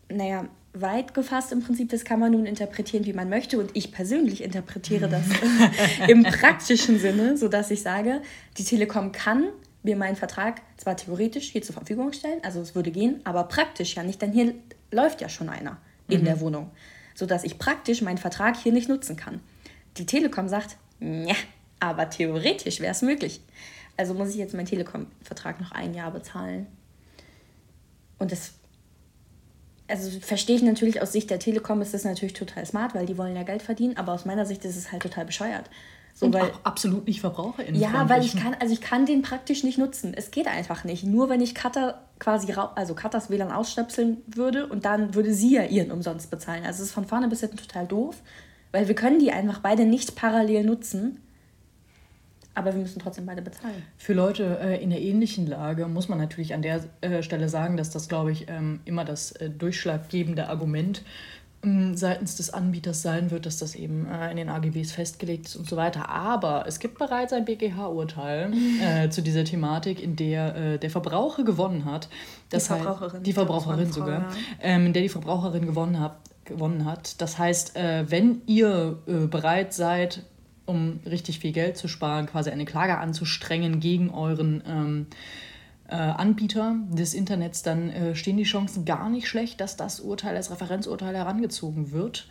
naja, 0.08 0.48
weit 0.80 1.14
gefasst 1.14 1.52
im 1.52 1.62
Prinzip. 1.62 1.90
Das 1.90 2.04
kann 2.04 2.20
man 2.20 2.32
nun 2.32 2.46
interpretieren, 2.46 3.04
wie 3.06 3.12
man 3.12 3.28
möchte. 3.28 3.58
Und 3.58 3.70
ich 3.74 3.92
persönlich 3.92 4.42
interpretiere 4.42 5.08
das 5.10 5.24
im 6.08 6.22
praktischen 6.22 6.98
Sinne, 6.98 7.36
sodass 7.36 7.70
ich 7.70 7.82
sage, 7.82 8.22
die 8.56 8.64
Telekom 8.64 9.12
kann 9.12 9.48
mir 9.82 9.96
meinen 9.96 10.16
Vertrag 10.16 10.60
zwar 10.76 10.96
theoretisch 10.96 11.50
hier 11.50 11.62
zur 11.62 11.74
Verfügung 11.74 12.12
stellen, 12.12 12.40
also 12.42 12.60
es 12.60 12.74
würde 12.74 12.90
gehen, 12.90 13.20
aber 13.24 13.44
praktisch 13.44 13.94
ja 13.94 14.02
nicht, 14.02 14.20
denn 14.20 14.32
hier 14.32 14.54
läuft 14.90 15.20
ja 15.20 15.28
schon 15.28 15.48
einer 15.48 15.78
in 16.08 16.22
mhm. 16.22 16.24
der 16.24 16.40
Wohnung, 16.40 16.70
sodass 17.14 17.44
ich 17.44 17.58
praktisch 17.58 18.02
meinen 18.02 18.18
Vertrag 18.18 18.56
hier 18.56 18.72
nicht 18.72 18.88
nutzen 18.88 19.16
kann. 19.16 19.40
Die 19.96 20.06
Telekom 20.06 20.48
sagt, 20.48 20.76
ja, 21.00 21.34
aber 21.80 22.10
theoretisch 22.10 22.80
wäre 22.80 22.92
es 22.92 23.02
möglich. 23.02 23.40
Also 23.96 24.14
muss 24.14 24.30
ich 24.30 24.36
jetzt 24.36 24.54
meinen 24.54 24.66
Telekom-Vertrag 24.66 25.60
noch 25.60 25.72
ein 25.72 25.94
Jahr 25.94 26.10
bezahlen. 26.10 26.66
Und 28.18 28.32
das, 28.32 28.54
also 29.88 30.20
verstehe 30.20 30.56
ich 30.56 30.62
natürlich 30.62 31.02
aus 31.02 31.12
Sicht 31.12 31.30
der 31.30 31.38
Telekom 31.38 31.80
ist 31.80 31.94
das 31.94 32.04
natürlich 32.04 32.34
total 32.34 32.64
smart, 32.66 32.94
weil 32.94 33.06
die 33.06 33.18
wollen 33.18 33.34
ja 33.34 33.42
Geld 33.42 33.62
verdienen, 33.62 33.96
aber 33.96 34.12
aus 34.12 34.24
meiner 34.24 34.46
Sicht 34.46 34.64
ist 34.64 34.76
es 34.76 34.92
halt 34.92 35.02
total 35.02 35.24
bescheuert. 35.24 35.64
So, 36.14 36.26
und 36.26 36.34
weil, 36.34 36.50
auch 36.50 36.64
absolut 36.64 37.06
nicht 37.06 37.20
VerbraucherInnen. 37.20 37.80
Ja, 37.80 38.08
weil 38.08 38.24
ich 38.24 38.36
kann, 38.36 38.56
also 38.58 38.72
ich 38.72 38.80
kann 38.80 39.06
den 39.06 39.22
praktisch 39.22 39.62
nicht 39.62 39.78
nutzen. 39.78 40.14
Es 40.14 40.32
geht 40.32 40.48
einfach 40.48 40.82
nicht. 40.82 41.04
Nur 41.04 41.28
wenn 41.28 41.40
ich 41.40 41.54
Cutter 41.54 42.02
quasi, 42.18 42.52
also 42.74 42.94
Cutters 42.94 43.30
WLAN 43.30 43.52
ausstöpseln 43.52 44.18
würde 44.26 44.66
und 44.66 44.84
dann 44.84 45.14
würde 45.14 45.32
sie 45.32 45.54
ja 45.54 45.62
ihren 45.62 45.92
umsonst 45.92 46.28
bezahlen. 46.28 46.64
Also 46.64 46.82
es 46.82 46.88
ist 46.88 46.94
von 46.94 47.06
vorne 47.06 47.28
bis 47.28 47.40
hinten 47.40 47.58
total 47.58 47.86
doof, 47.86 48.16
weil 48.72 48.88
wir 48.88 48.96
können 48.96 49.20
die 49.20 49.30
einfach 49.30 49.60
beide 49.60 49.84
nicht 49.84 50.16
parallel 50.16 50.64
nutzen. 50.64 51.20
Aber 52.58 52.74
wir 52.74 52.80
müssen 52.80 52.98
trotzdem 52.98 53.24
beide 53.24 53.40
bezahlen. 53.40 53.82
Für 53.96 54.14
Leute 54.14 54.58
äh, 54.60 54.82
in 54.82 54.90
der 54.90 55.00
ähnlichen 55.00 55.46
Lage 55.46 55.86
muss 55.86 56.08
man 56.08 56.18
natürlich 56.18 56.54
an 56.54 56.62
der 56.62 56.84
äh, 57.00 57.22
Stelle 57.22 57.48
sagen, 57.48 57.76
dass 57.76 57.90
das, 57.90 58.08
glaube 58.08 58.32
ich, 58.32 58.48
ähm, 58.48 58.80
immer 58.84 59.04
das 59.04 59.32
äh, 59.32 59.48
durchschlaggebende 59.48 60.48
Argument 60.48 61.02
ähm, 61.64 61.96
seitens 61.96 62.36
des 62.36 62.50
Anbieters 62.50 63.02
sein 63.02 63.30
wird, 63.30 63.46
dass 63.46 63.58
das 63.58 63.74
eben 63.74 64.06
äh, 64.06 64.30
in 64.30 64.36
den 64.36 64.48
AGBs 64.48 64.92
festgelegt 64.92 65.46
ist 65.46 65.56
und 65.56 65.68
so 65.68 65.76
weiter. 65.76 66.08
Aber 66.08 66.64
es 66.66 66.78
gibt 66.78 66.98
bereits 66.98 67.32
ein 67.32 67.44
BGH-Urteil 67.44 68.52
äh, 68.82 69.08
zu 69.08 69.22
dieser 69.22 69.44
Thematik, 69.44 70.02
in 70.02 70.16
der 70.16 70.56
äh, 70.56 70.78
der 70.78 70.90
Verbraucher 70.90 71.44
gewonnen 71.44 71.84
hat. 71.84 72.08
Die 72.52 72.60
Verbraucherin. 72.60 73.12
Heißt, 73.12 73.26
die 73.26 73.32
Verbraucherin 73.32 73.92
sogar. 73.92 74.20
Ja. 74.20 74.28
Ähm, 74.62 74.86
in 74.86 74.92
der 74.92 75.02
die 75.02 75.08
Verbraucherin 75.08 75.66
gewonnen 75.66 76.00
hat. 76.00 76.16
Gewonnen 76.44 76.86
hat. 76.86 77.20
Das 77.20 77.38
heißt, 77.38 77.74
wenn 77.74 78.40
ihr 78.46 78.96
bereit 79.04 79.74
seid, 79.74 80.22
um 80.68 81.00
richtig 81.06 81.38
viel 81.38 81.52
Geld 81.52 81.76
zu 81.76 81.88
sparen, 81.88 82.26
quasi 82.26 82.50
eine 82.50 82.64
Klage 82.64 82.98
anzustrengen 82.98 83.80
gegen 83.80 84.10
euren 84.10 84.62
ähm, 84.66 85.06
äh, 85.88 85.94
Anbieter 85.96 86.76
des 86.90 87.14
Internets, 87.14 87.62
dann 87.62 87.90
äh, 87.90 88.14
stehen 88.14 88.36
die 88.36 88.44
Chancen 88.44 88.84
gar 88.84 89.08
nicht 89.08 89.26
schlecht, 89.26 89.60
dass 89.60 89.76
das 89.76 90.00
Urteil 90.00 90.36
als 90.36 90.50
Referenzurteil 90.50 91.16
herangezogen 91.16 91.92
wird. 91.92 92.28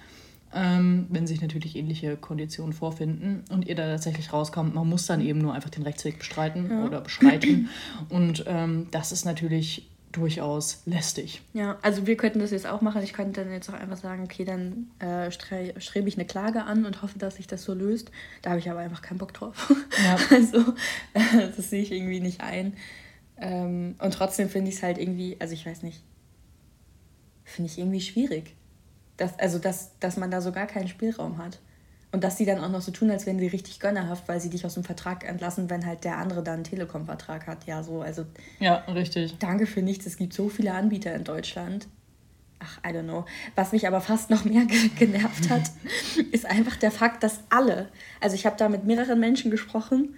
Ähm, 0.53 1.07
wenn 1.09 1.27
sich 1.27 1.41
natürlich 1.41 1.75
ähnliche 1.75 2.15
Konditionen 2.15 2.71
vorfinden 2.71 3.43
und 3.51 3.67
ihr 3.67 3.75
da 3.75 3.91
tatsächlich 3.91 4.31
rauskommt, 4.31 4.73
man 4.73 4.87
muss 4.87 5.05
dann 5.05 5.19
eben 5.19 5.39
nur 5.39 5.53
einfach 5.53 5.69
den 5.69 5.83
Rechtsweg 5.83 6.19
bestreiten 6.19 6.69
ja. 6.69 6.85
oder 6.85 7.01
beschreiten. 7.01 7.69
Und 8.09 8.45
ähm, 8.47 8.87
das 8.91 9.11
ist 9.11 9.25
natürlich 9.25 9.89
durchaus 10.17 10.81
lästig. 10.85 11.41
Ja, 11.53 11.77
also 11.81 12.07
wir 12.07 12.17
könnten 12.17 12.39
das 12.39 12.51
jetzt 12.51 12.65
auch 12.65 12.81
machen. 12.81 13.03
Ich 13.03 13.13
könnte 13.13 13.41
dann 13.41 13.51
jetzt 13.51 13.69
auch 13.69 13.75
einfach 13.75 13.97
sagen, 13.97 14.23
okay, 14.23 14.45
dann 14.45 14.89
äh, 14.99 15.31
stre 15.31 15.73
strebe 15.77 16.09
ich 16.09 16.15
eine 16.15 16.25
Klage 16.25 16.63
an 16.63 16.85
und 16.85 17.01
hoffe, 17.03 17.19
dass 17.19 17.35
sich 17.35 17.47
das 17.47 17.63
so 17.63 17.73
löst. 17.73 18.11
Da 18.41 18.49
habe 18.49 18.59
ich 18.59 18.69
aber 18.69 18.79
einfach 18.79 19.01
keinen 19.01 19.19
Bock 19.19 19.33
drauf. 19.33 19.73
Ja. 20.03 20.17
Also 20.29 20.59
äh, 21.13 21.49
das 21.55 21.69
sehe 21.69 21.81
ich 21.81 21.91
irgendwie 21.91 22.19
nicht 22.19 22.41
ein. 22.41 22.73
Ähm, 23.37 23.95
und 23.99 24.13
trotzdem 24.13 24.49
finde 24.49 24.69
ich 24.69 24.77
es 24.77 24.83
halt 24.83 24.97
irgendwie, 24.97 25.37
also 25.39 25.53
ich 25.53 25.65
weiß 25.65 25.83
nicht, 25.83 26.03
finde 27.43 27.71
ich 27.71 27.77
irgendwie 27.77 28.01
schwierig. 28.01 28.55
Dass, 29.15 29.37
also, 29.39 29.57
dass, 29.59 29.97
dass 29.99 30.17
man 30.17 30.29
da 30.29 30.41
so 30.41 30.51
gar 30.51 30.67
keinen 30.67 30.87
Spielraum 30.87 31.37
hat. 31.37 31.59
Und 32.11 32.23
dass 32.23 32.37
sie 32.37 32.45
dann 32.45 32.63
auch 32.63 32.69
noch 32.69 32.81
so 32.81 32.91
tun, 32.91 33.11
als 33.11 33.25
wären 33.25 33.37
sie 33.37 33.47
richtig 33.47 33.79
gönnerhaft, 33.79 34.27
weil 34.27 34.39
sie 34.39 34.49
dich 34.49 34.65
aus 34.65 34.75
dem 34.75 34.83
Vertrag 34.83 35.27
entlassen, 35.27 35.69
wenn 35.69 35.85
halt 35.85 36.05
der 36.05 36.17
andere 36.17 36.41
dann 36.41 36.55
einen 36.55 36.63
Telekom-Vertrag 36.63 37.47
hat. 37.47 37.65
Ja, 37.65 37.83
so, 37.83 38.01
also. 38.01 38.25
Ja, 38.59 38.75
richtig. 38.87 39.35
Danke 39.39 39.67
für 39.67 39.81
nichts. 39.81 40.05
Es 40.05 40.17
gibt 40.17 40.33
so 40.33 40.47
viele 40.47 40.73
Anbieter 40.73 41.13
in 41.13 41.25
Deutschland. 41.25 41.87
Ach, 42.59 42.79
I 42.85 42.93
don't 42.93 43.03
know. 43.03 43.25
Was 43.55 43.71
mich 43.71 43.87
aber 43.87 44.01
fast 44.01 44.29
noch 44.29 44.45
mehr 44.45 44.65
genervt 44.97 45.49
hat, 45.49 45.63
ist 46.31 46.45
einfach 46.45 46.77
der 46.77 46.91
Fakt, 46.91 47.23
dass 47.23 47.41
alle, 47.49 47.89
also 48.21 48.35
ich 48.35 48.45
habe 48.45 48.55
da 48.57 48.69
mit 48.69 48.85
mehreren 48.85 49.19
Menschen 49.19 49.51
gesprochen 49.51 50.15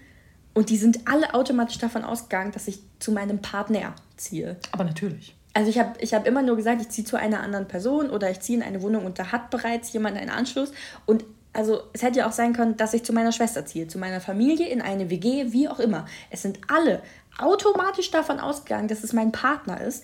und 0.54 0.70
die 0.70 0.78
sind 0.78 1.08
alle 1.08 1.34
automatisch 1.34 1.80
davon 1.80 2.04
ausgegangen, 2.04 2.52
dass 2.52 2.68
ich 2.68 2.80
zu 3.00 3.12
meinem 3.12 3.42
Partner 3.42 3.96
ziehe. 4.16 4.58
Aber 4.72 4.84
natürlich. 4.84 5.36
Also 5.54 5.70
ich 5.70 5.80
habe 5.80 6.00
ich 6.00 6.14
hab 6.14 6.28
immer 6.28 6.42
nur 6.42 6.56
gesagt, 6.56 6.82
ich 6.82 6.90
ziehe 6.90 7.06
zu 7.06 7.18
einer 7.18 7.42
anderen 7.42 7.68
Person 7.68 8.10
oder 8.10 8.30
ich 8.30 8.40
ziehe 8.40 8.58
in 8.58 8.64
eine 8.64 8.82
Wohnung 8.82 9.06
und 9.06 9.20
da 9.20 9.32
hat 9.32 9.50
bereits 9.50 9.92
jemand 9.94 10.18
einen 10.18 10.30
Anschluss. 10.30 10.72
Und 11.06 11.26
also 11.54 11.82
es 11.94 12.04
hätte 12.04 12.20
ja 12.20 12.28
auch 12.28 12.32
sein 12.32 12.54
können, 12.54 12.78
dass 12.78 12.94
ich 12.94 13.04
zu 13.04 13.14
meiner 13.14 13.32
Schwester 13.32 13.66
ziehe, 13.66 13.88
zu 13.88 13.98
meiner 13.98 14.22
Familie, 14.22 14.68
in 14.68 14.82
eine 14.82 15.10
WG, 15.10 15.52
wie 15.52 15.68
auch 15.68 15.80
immer. 15.80 16.06
Es 16.30 16.42
sind 16.42 16.60
alle 16.68 17.02
automatisch 17.38 18.12
davon 18.12 18.40
ausgegangen, 18.40 18.88
dass 18.88 19.04
es 19.04 19.14
mein 19.14 19.32
Partner 19.32 19.82
ist. 19.82 20.04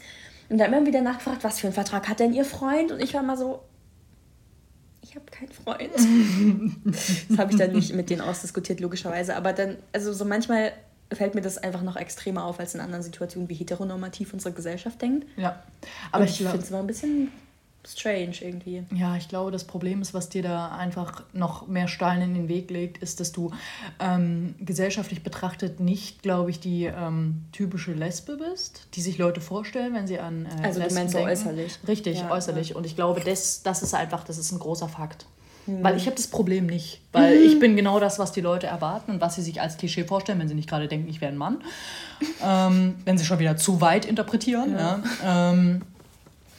Und 0.49 0.57
dann 0.57 0.73
immer 0.73 0.85
wieder 0.85 1.01
nachgefragt, 1.01 1.43
was 1.43 1.59
für 1.59 1.67
einen 1.67 1.73
Vertrag 1.73 2.07
hat 2.07 2.19
denn 2.19 2.33
ihr 2.33 2.45
Freund? 2.45 2.91
Und 2.91 3.01
ich 3.01 3.13
war 3.13 3.23
mal 3.23 3.37
so, 3.37 3.61
ich 5.01 5.15
habe 5.15 5.25
keinen 5.31 5.51
Freund. 5.51 5.91
das 7.29 7.37
habe 7.37 7.51
ich 7.51 7.57
dann 7.57 7.71
nicht 7.71 7.93
mit 7.93 8.09
denen 8.09 8.21
ausdiskutiert, 8.21 8.79
logischerweise. 8.79 9.35
Aber 9.35 9.53
dann, 9.53 9.77
also 9.91 10.13
so 10.13 10.25
manchmal 10.25 10.73
fällt 11.11 11.35
mir 11.35 11.41
das 11.41 11.57
einfach 11.57 11.83
noch 11.83 11.95
extremer 11.95 12.43
auf 12.45 12.59
als 12.59 12.75
in 12.75 12.81
anderen 12.81 13.03
Situationen, 13.03 13.49
wie 13.49 13.53
heteronormativ 13.53 14.33
unsere 14.33 14.53
Gesellschaft 14.53 15.01
denkt. 15.01 15.27
Ja. 15.37 15.63
Aber 16.11 16.23
Und 16.23 16.29
ich, 16.29 16.41
ich 16.41 16.47
finde 16.47 16.63
es 16.63 16.69
immer 16.69 16.79
ein 16.79 16.87
bisschen 16.87 17.31
strange 17.87 18.35
irgendwie. 18.41 18.83
Ja, 18.93 19.15
ich 19.15 19.27
glaube, 19.27 19.51
das 19.51 19.65
Problem 19.65 20.01
ist, 20.01 20.13
was 20.13 20.29
dir 20.29 20.43
da 20.43 20.69
einfach 20.69 21.23
noch 21.33 21.67
mehr 21.67 21.87
Steine 21.87 22.25
in 22.25 22.33
den 22.33 22.47
Weg 22.47 22.69
legt, 22.69 22.97
ist, 22.99 23.19
dass 23.19 23.31
du 23.31 23.51
ähm, 23.99 24.55
gesellschaftlich 24.59 25.23
betrachtet 25.23 25.79
nicht, 25.79 26.21
glaube 26.21 26.49
ich, 26.49 26.59
die 26.59 26.85
ähm, 26.85 27.45
typische 27.51 27.93
Lesbe 27.93 28.37
bist, 28.37 28.87
die 28.93 29.01
sich 29.01 29.17
Leute 29.17 29.41
vorstellen, 29.41 29.93
wenn 29.93 30.07
sie 30.07 30.19
an 30.19 30.45
äh, 30.45 30.65
Also 30.65 30.79
Lesben 30.79 30.95
du 30.95 31.01
meinst 31.01 31.15
äußerlich. 31.15 31.79
Richtig, 31.87 32.19
ja, 32.19 32.31
äußerlich. 32.31 32.69
Ja. 32.69 32.75
Und 32.75 32.85
ich 32.85 32.95
glaube, 32.95 33.21
das, 33.21 33.63
das 33.63 33.83
ist 33.83 33.93
einfach, 33.93 34.23
das 34.23 34.37
ist 34.37 34.51
ein 34.51 34.59
großer 34.59 34.89
Fakt. 34.89 35.25
Hm. 35.65 35.83
Weil 35.83 35.97
ich 35.97 36.05
habe 36.05 36.15
das 36.15 36.27
Problem 36.27 36.67
nicht. 36.67 37.01
Weil 37.11 37.37
ich 37.37 37.59
bin 37.59 37.75
genau 37.75 37.99
das, 37.99 38.19
was 38.19 38.31
die 38.31 38.41
Leute 38.41 38.67
erwarten 38.67 39.11
und 39.11 39.21
was 39.21 39.35
sie 39.35 39.41
sich 39.41 39.61
als 39.61 39.77
Klischee 39.77 40.03
vorstellen, 40.03 40.39
wenn 40.39 40.47
sie 40.47 40.53
nicht 40.53 40.69
gerade 40.69 40.87
denken, 40.87 41.09
ich 41.09 41.21
wäre 41.21 41.31
ein 41.31 41.37
Mann. 41.37 41.63
ähm, 42.43 42.95
wenn 43.03 43.17
sie 43.17 43.25
schon 43.25 43.39
wieder 43.39 43.57
zu 43.57 43.81
weit 43.81 44.05
interpretieren. 44.05 44.73
Ja. 44.73 44.99
ja. 45.23 45.79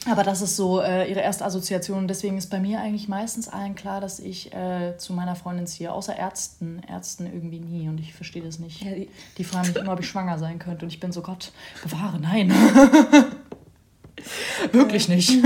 Aber 0.05 0.23
das 0.23 0.41
ist 0.41 0.55
so 0.55 0.81
äh, 0.81 1.09
ihre 1.09 1.21
erste 1.21 1.43
Assoziation. 1.43 2.07
Deswegen 2.07 2.37
ist 2.37 2.49
bei 2.49 2.59
mir 2.59 2.79
eigentlich 2.79 3.07
meistens 3.07 3.47
allen 3.47 3.75
klar, 3.75 3.99
dass 3.99 4.19
ich 4.19 4.53
äh, 4.53 4.95
zu 4.97 5.13
meiner 5.13 5.35
Freundin 5.35 5.67
ziehe. 5.67 5.91
Außer 5.91 6.15
Ärzten. 6.15 6.81
Ärzten 6.87 7.25
irgendwie 7.25 7.59
nie. 7.59 7.89
Und 7.89 7.99
ich 7.99 8.13
verstehe 8.13 8.43
das 8.43 8.59
nicht. 8.59 8.83
Ja, 8.83 8.91
die, 8.91 9.09
die, 9.37 9.43
fragen 9.43 9.67
mich 9.67 9.75
immer, 9.75 9.93
ob 9.93 9.99
ich 9.99 10.07
schwanger 10.07 10.37
sein 10.37 10.59
könnte. 10.59 10.85
Und 10.85 10.93
ich 10.93 10.99
bin 10.99 11.11
so, 11.11 11.21
Gott, 11.21 11.51
bewahre, 11.83 12.19
nein. 12.19 12.51
Wirklich 14.71 15.09
nicht. 15.09 15.37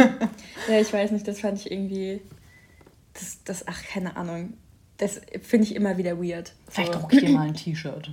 Ja, 0.69 0.79
ich 0.79 0.93
weiß 0.93 1.09
nicht, 1.09 1.27
das 1.27 1.39
fand 1.39 1.57
ich 1.57 1.71
irgendwie. 1.71 2.21
Das, 3.15 3.39
das 3.43 3.67
ach, 3.67 3.83
keine 3.83 4.15
Ahnung. 4.15 4.53
Das 4.97 5.19
finde 5.41 5.65
ich 5.65 5.75
immer 5.75 5.97
wieder 5.97 6.21
weird. 6.21 6.53
Vielleicht 6.69 6.93
drucke 6.93 7.15
ich 7.15 7.25
dir 7.25 7.31
mal 7.31 7.47
ein 7.47 7.55
T-Shirt. 7.55 8.11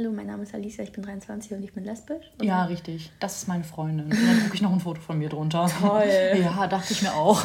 Hallo, 0.00 0.12
mein 0.12 0.28
Name 0.28 0.44
ist 0.44 0.54
Alicia, 0.54 0.82
ich 0.82 0.92
bin 0.92 1.04
23 1.04 1.52
und 1.52 1.62
ich 1.62 1.74
bin 1.74 1.84
lesbisch. 1.84 2.24
Oder? 2.38 2.46
Ja, 2.46 2.64
richtig. 2.64 3.12
Das 3.20 3.36
ist 3.36 3.48
meine 3.48 3.64
Freundin. 3.64 4.06
Und 4.06 4.12
dann 4.14 4.42
gucke 4.44 4.54
ich 4.54 4.62
noch 4.62 4.72
ein 4.72 4.80
Foto 4.80 4.98
von 4.98 5.18
mir 5.18 5.28
drunter. 5.28 5.70
Toll. 5.78 6.08
Ja, 6.40 6.66
dachte 6.66 6.94
ich 6.94 7.02
mir 7.02 7.12
auch. 7.12 7.44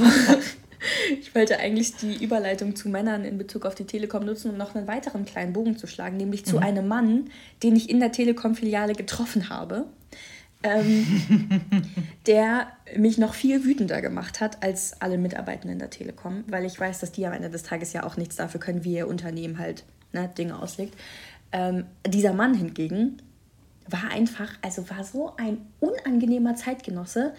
ich 1.20 1.36
wollte 1.36 1.60
eigentlich 1.60 1.98
die 1.98 2.24
Überleitung 2.24 2.74
zu 2.78 2.88
Männern 2.88 3.26
in 3.26 3.38
Bezug 3.38 3.66
auf 3.66 3.76
die 3.76 3.84
Telekom 3.84 4.24
nutzen, 4.24 4.52
um 4.52 4.58
noch 4.58 4.74
einen 4.74 4.88
weiteren 4.88 5.26
kleinen 5.26 5.52
Bogen 5.52 5.76
zu 5.76 5.86
schlagen, 5.86 6.16
nämlich 6.16 6.46
zu 6.46 6.56
mhm. 6.56 6.64
einem 6.64 6.88
Mann, 6.88 7.30
den 7.62 7.76
ich 7.76 7.90
in 7.90 8.00
der 8.00 8.14
Telekom-Filiale 8.14 8.94
getroffen 8.94 9.50
habe. 9.50 9.88
Ähm, 10.64 11.62
der 12.26 12.68
mich 12.96 13.18
noch 13.18 13.34
viel 13.34 13.66
wütender 13.66 14.02
gemacht 14.02 14.40
hat 14.40 14.64
als 14.64 15.02
alle 15.02 15.18
Mitarbeitenden 15.18 15.78
der 15.78 15.90
Telekom, 15.90 16.46
weil 16.48 16.64
ich 16.64 16.80
weiß, 16.80 17.00
dass 17.02 17.12
die 17.12 17.28
am 17.28 17.34
Ende 17.34 17.50
des 17.50 17.64
Tages 17.64 17.92
ja 17.92 18.04
auch 18.04 18.16
nichts 18.16 18.38
dafür 18.38 18.62
können, 18.62 18.86
wie 18.86 18.94
ihr 18.94 19.10
Unternehmen 19.10 19.60
halt 19.60 19.84
ne, 20.14 20.30
Dinge 20.38 20.58
auslegt. 20.58 20.96
Ähm, 21.52 21.86
dieser 22.08 22.34
Mann 22.34 22.54
hingegen 22.54 23.22
war 23.88 24.12
einfach, 24.12 24.54
also 24.62 24.90
war 24.90 25.04
so 25.04 25.34
ein 25.38 25.66
unangenehmer 25.80 26.56
Zeitgenosse. 26.56 27.34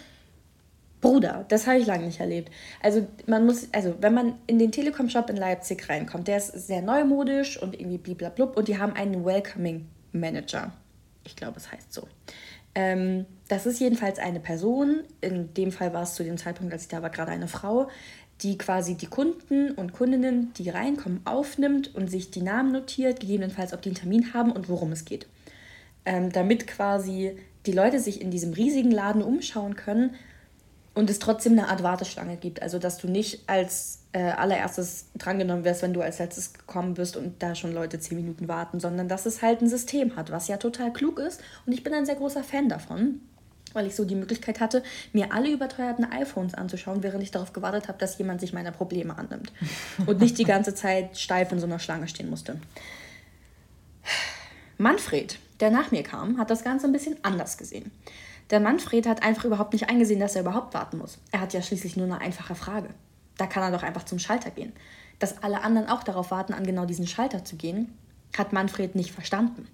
Bruder, 1.00 1.44
das 1.48 1.66
habe 1.66 1.78
ich 1.78 1.86
lange 1.86 2.06
nicht 2.06 2.20
erlebt. 2.20 2.50
Also 2.82 3.06
man 3.26 3.44
muss, 3.44 3.68
also 3.72 3.96
wenn 4.00 4.14
man 4.14 4.34
in 4.46 4.58
den 4.58 4.72
Telekom-Shop 4.72 5.28
in 5.28 5.36
Leipzig 5.36 5.88
reinkommt, 5.88 6.28
der 6.28 6.38
ist 6.38 6.52
sehr 6.66 6.82
neumodisch 6.82 7.60
und 7.60 7.78
irgendwie 7.78 7.98
bliblablub 7.98 8.56
und 8.56 8.68
die 8.68 8.78
haben 8.78 8.94
einen 8.94 9.24
Welcoming 9.24 9.86
Manager. 10.12 10.72
Ich 11.24 11.36
glaube, 11.36 11.58
es 11.58 11.70
heißt 11.70 11.92
so. 11.92 12.08
Ähm, 12.74 13.26
das 13.48 13.66
ist 13.66 13.80
jedenfalls 13.80 14.18
eine 14.18 14.40
Person, 14.40 15.02
in 15.20 15.54
dem 15.54 15.72
Fall 15.72 15.94
war 15.94 16.02
es 16.02 16.14
zu 16.14 16.24
dem 16.24 16.36
Zeitpunkt, 16.36 16.72
als 16.72 16.82
ich 16.82 16.88
da 16.88 17.02
war, 17.02 17.10
gerade 17.10 17.32
eine 17.32 17.48
Frau, 17.48 17.88
die 18.42 18.58
quasi 18.58 18.94
die 18.94 19.06
Kunden 19.06 19.72
und 19.72 19.92
Kundinnen, 19.92 20.52
die 20.54 20.68
reinkommen, 20.70 21.20
aufnimmt 21.24 21.94
und 21.94 22.10
sich 22.10 22.30
die 22.30 22.42
Namen 22.42 22.72
notiert, 22.72 23.20
gegebenenfalls, 23.20 23.72
ob 23.72 23.82
die 23.82 23.90
einen 23.90 23.96
Termin 23.96 24.34
haben 24.34 24.52
und 24.52 24.68
worum 24.68 24.92
es 24.92 25.04
geht. 25.04 25.26
Ähm, 26.04 26.30
damit 26.30 26.66
quasi 26.66 27.36
die 27.64 27.72
Leute 27.72 27.98
sich 27.98 28.20
in 28.20 28.30
diesem 28.30 28.52
riesigen 28.52 28.90
Laden 28.90 29.22
umschauen 29.22 29.74
können, 29.74 30.14
und 30.96 31.10
es 31.10 31.18
trotzdem 31.18 31.52
eine 31.52 31.68
Art 31.68 31.82
Warteschlange 31.82 32.38
gibt. 32.38 32.62
Also, 32.62 32.78
dass 32.78 32.96
du 32.96 33.06
nicht 33.06 33.46
als 33.46 34.00
äh, 34.12 34.30
allererstes 34.30 35.08
drangenommen 35.18 35.62
wirst, 35.62 35.82
wenn 35.82 35.92
du 35.92 36.00
als 36.00 36.18
letztes 36.18 36.54
gekommen 36.54 36.94
bist 36.94 37.18
und 37.18 37.42
da 37.42 37.54
schon 37.54 37.74
Leute 37.74 38.00
zehn 38.00 38.16
Minuten 38.16 38.48
warten, 38.48 38.80
sondern 38.80 39.06
dass 39.06 39.26
es 39.26 39.42
halt 39.42 39.60
ein 39.60 39.68
System 39.68 40.16
hat, 40.16 40.30
was 40.30 40.48
ja 40.48 40.56
total 40.56 40.94
klug 40.94 41.18
ist. 41.18 41.42
Und 41.66 41.74
ich 41.74 41.84
bin 41.84 41.92
ein 41.92 42.06
sehr 42.06 42.14
großer 42.14 42.42
Fan 42.42 42.70
davon, 42.70 43.20
weil 43.72 43.86
ich 43.86 43.94
so 43.94 44.04
die 44.04 44.14
Möglichkeit 44.14 44.60
hatte, 44.60 44.82
mir 45.12 45.32
alle 45.32 45.50
überteuerten 45.50 46.10
iPhones 46.10 46.54
anzuschauen, 46.54 47.02
während 47.02 47.22
ich 47.22 47.30
darauf 47.30 47.52
gewartet 47.52 47.88
habe, 47.88 47.98
dass 47.98 48.18
jemand 48.18 48.40
sich 48.40 48.52
meiner 48.52 48.72
Probleme 48.72 49.16
annimmt. 49.16 49.52
Und 50.06 50.20
nicht 50.20 50.38
die 50.38 50.44
ganze 50.44 50.74
Zeit 50.74 51.18
steif 51.18 51.52
in 51.52 51.60
so 51.60 51.66
einer 51.66 51.78
Schlange 51.78 52.08
stehen 52.08 52.30
musste. 52.30 52.60
Manfred, 54.78 55.38
der 55.60 55.70
nach 55.70 55.90
mir 55.90 56.02
kam, 56.02 56.38
hat 56.38 56.50
das 56.50 56.64
Ganze 56.64 56.86
ein 56.86 56.92
bisschen 56.92 57.16
anders 57.22 57.56
gesehen. 57.56 57.90
Der 58.50 58.60
Manfred 58.60 59.06
hat 59.06 59.22
einfach 59.22 59.44
überhaupt 59.44 59.72
nicht 59.72 59.88
eingesehen, 59.88 60.20
dass 60.20 60.36
er 60.36 60.42
überhaupt 60.42 60.74
warten 60.74 60.98
muss. 60.98 61.18
Er 61.32 61.40
hat 61.40 61.52
ja 61.52 61.62
schließlich 61.62 61.96
nur 61.96 62.06
eine 62.06 62.20
einfache 62.20 62.54
Frage. 62.54 62.88
Da 63.36 63.46
kann 63.46 63.62
er 63.62 63.76
doch 63.76 63.82
einfach 63.82 64.04
zum 64.04 64.18
Schalter 64.18 64.50
gehen. 64.50 64.72
Dass 65.18 65.42
alle 65.42 65.62
anderen 65.62 65.88
auch 65.88 66.04
darauf 66.04 66.30
warten, 66.30 66.52
an 66.52 66.66
genau 66.66 66.84
diesen 66.84 67.06
Schalter 67.06 67.44
zu 67.44 67.56
gehen, 67.56 67.92
hat 68.36 68.52
Manfred 68.52 68.94
nicht 68.94 69.12
verstanden. 69.12 69.66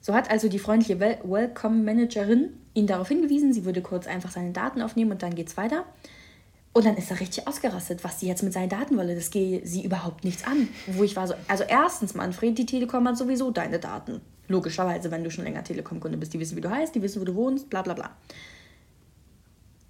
So 0.00 0.14
hat 0.14 0.30
also 0.30 0.48
die 0.48 0.58
freundliche 0.58 1.00
Wel 1.00 1.18
Welcome 1.24 1.82
Managerin 1.82 2.50
ihn 2.74 2.86
darauf 2.86 3.08
hingewiesen, 3.08 3.52
sie 3.52 3.64
würde 3.64 3.82
kurz 3.82 4.06
einfach 4.06 4.30
seine 4.30 4.52
Daten 4.52 4.80
aufnehmen 4.82 5.12
und 5.12 5.22
dann 5.22 5.34
geht's 5.34 5.56
weiter. 5.56 5.84
Und 6.72 6.86
dann 6.86 6.96
ist 6.96 7.10
er 7.10 7.18
richtig 7.18 7.48
ausgerastet, 7.48 8.04
was 8.04 8.20
sie 8.20 8.28
jetzt 8.28 8.42
mit 8.42 8.52
seinen 8.52 8.68
Daten 8.68 8.96
wolle. 8.96 9.14
Das 9.14 9.30
gehe 9.30 9.66
sie 9.66 9.84
überhaupt 9.84 10.24
nichts 10.24 10.44
an. 10.44 10.68
Wo 10.86 11.02
ich 11.02 11.16
war 11.16 11.26
so, 11.26 11.34
also 11.48 11.64
erstens, 11.66 12.14
Manfred, 12.14 12.56
die 12.56 12.66
Telekom 12.66 13.08
hat 13.08 13.16
sowieso 13.16 13.50
deine 13.50 13.80
Daten. 13.80 14.20
Logischerweise, 14.46 15.10
wenn 15.10 15.24
du 15.24 15.30
schon 15.30 15.44
länger 15.44 15.64
Telekom-Kunde 15.64 16.18
bist. 16.18 16.34
Die 16.34 16.38
wissen, 16.38 16.56
wie 16.56 16.60
du 16.60 16.70
heißt, 16.70 16.94
die 16.94 17.02
wissen, 17.02 17.20
wo 17.20 17.24
du 17.24 17.34
wohnst, 17.34 17.68
bla 17.68 17.82
bla 17.82 17.94
bla. 17.94 18.10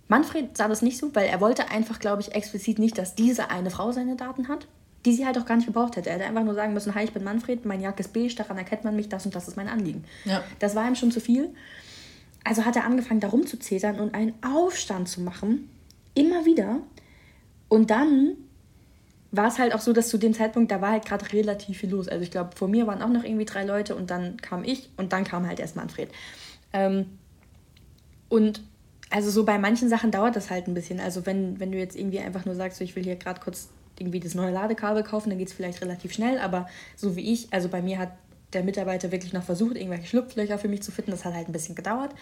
Manfred 0.07 0.57
sah 0.57 0.69
das 0.69 0.81
nicht 0.81 0.99
so, 0.99 1.15
weil 1.15 1.29
er 1.29 1.41
wollte 1.41 1.71
einfach, 1.71 1.99
glaube 1.99 2.23
ich, 2.23 2.35
explizit 2.35 2.79
nicht, 2.79 2.97
dass 2.97 3.15
diese 3.15 3.51
eine 3.51 3.71
Frau 3.71 3.93
seine 3.93 4.17
Daten 4.17 4.49
hat, 4.49 4.67
die 5.05 5.13
sie 5.13 5.27
halt 5.27 5.39
auch 5.39 5.47
gar 5.47 5.57
nicht 5.57 5.67
gebraucht 5.67 5.97
hätte. 5.97 6.11
Er 6.11 6.17
hätte 6.17 6.27
einfach 6.27 6.45
nur 6.45 6.55
sagen 6.55 6.75
müssen, 6.75 6.95
hi, 6.95 7.05
ich 7.05 7.13
bin 7.13 7.25
Manfred, 7.25 7.65
mein 7.65 7.81
Jacke 7.81 8.01
ist 8.01 8.13
beige, 8.13 8.35
daran 8.35 8.59
erkennt 8.59 8.85
man 8.85 8.97
mich, 8.97 9.09
das 9.09 9.25
und 9.27 9.35
das 9.35 9.49
ist 9.49 9.57
mein 9.57 9.69
Anliegen. 9.69 10.05
Ja. 10.25 10.43
Das 10.59 10.75
war 10.75 10.87
ihm 10.87 10.95
schon 10.95 11.13
zu 11.13 11.21
viel. 11.21 11.51
Also 12.45 12.65
hat 12.65 12.77
er 12.77 12.85
angefangen, 12.85 13.21
da 13.21 13.29
rumzuzetern 13.29 14.01
und 14.01 14.15
einen 14.15 14.35
Aufstand 14.43 15.09
zu 15.09 15.21
machen. 15.21 15.69
Immer 16.15 16.45
wieder. 16.45 16.81
Und 17.69 17.91
dann 17.91 18.37
war 19.31 19.49
es 19.49 19.59
halt 19.59 19.75
auch 19.75 19.81
so, 19.81 19.93
dass 19.93 20.09
zu 20.09 20.19
dem 20.19 20.33
Zeitpunkt, 20.33 20.71
da 20.71 20.81
war 20.81 20.93
halt 20.93 21.05
gerade 21.05 21.33
relativ 21.33 21.79
viel 21.79 21.91
los. 21.91 22.09
Also 22.09 22.23
ich 22.23 22.31
glaube, 22.31 22.57
vor 22.57 22.69
mir 22.69 22.87
waren 22.87 23.03
auch 23.03 23.11
noch 23.11 23.25
irgendwie 23.25 23.45
drei 23.45 23.65
Leute 23.65 23.95
und 23.95 24.11
dann 24.11 24.39
kam 24.39 24.65
ich 24.65 24.89
und 24.97 25.13
dann 25.13 25.25
kam 25.25 25.47
halt 25.47 25.61
erst 25.61 25.77
Manfred. 25.77 26.11
Ähm, 26.73 27.07
und 28.29 28.63
also 29.11 29.31
so 29.31 29.45
bei 29.45 29.59
manchen 29.59 29.89
Sachen 29.89 30.11
dauert 30.11 30.37
das 30.37 30.51
halt 30.51 30.67
ein 30.67 30.75
bisschen. 30.75 31.01
Also 31.01 31.27
wenn, 31.27 31.61
wenn 31.61 31.73
du 31.73 31.79
jetzt 31.79 31.97
irgendwie 31.97 32.21
einfach 32.21 32.45
nur 32.45 32.55
sagst, 32.55 32.79
so, 32.79 32.85
ich 32.85 32.97
will 32.97 33.05
hier 33.05 33.17
gerade 33.17 33.41
kurz 33.41 33.69
irgendwie 34.01 34.21
das 34.21 34.35
neue 34.35 34.51
Ladekabel 34.51 35.03
kaufen, 35.03 35.31
dann 35.31 35.39
geht 35.39 35.49
es 35.49 35.55
vielleicht 35.55 35.81
relativ 35.81 36.13
schnell. 36.13 36.39
Aber 36.39 36.69
so 36.97 37.17
wie 37.17 37.33
ich, 37.33 37.53
also 37.53 37.69
bei 37.69 37.83
mir 37.83 37.99
hat 37.99 38.13
der 38.53 38.63
Mitarbeiter 38.63 39.13
wirklich 39.13 39.33
noch 39.33 39.43
versucht, 39.43 39.77
irgendwelche 39.77 40.07
Schlupflöcher 40.07 40.59
für 40.59 40.69
mich 40.69 40.83
zu 40.83 40.91
finden. 40.91 41.11
Das 41.11 41.25
hat 41.25 41.35
halt 41.35 41.49
ein 41.49 41.53
bisschen 41.53 41.75
gedauert. 41.75 42.13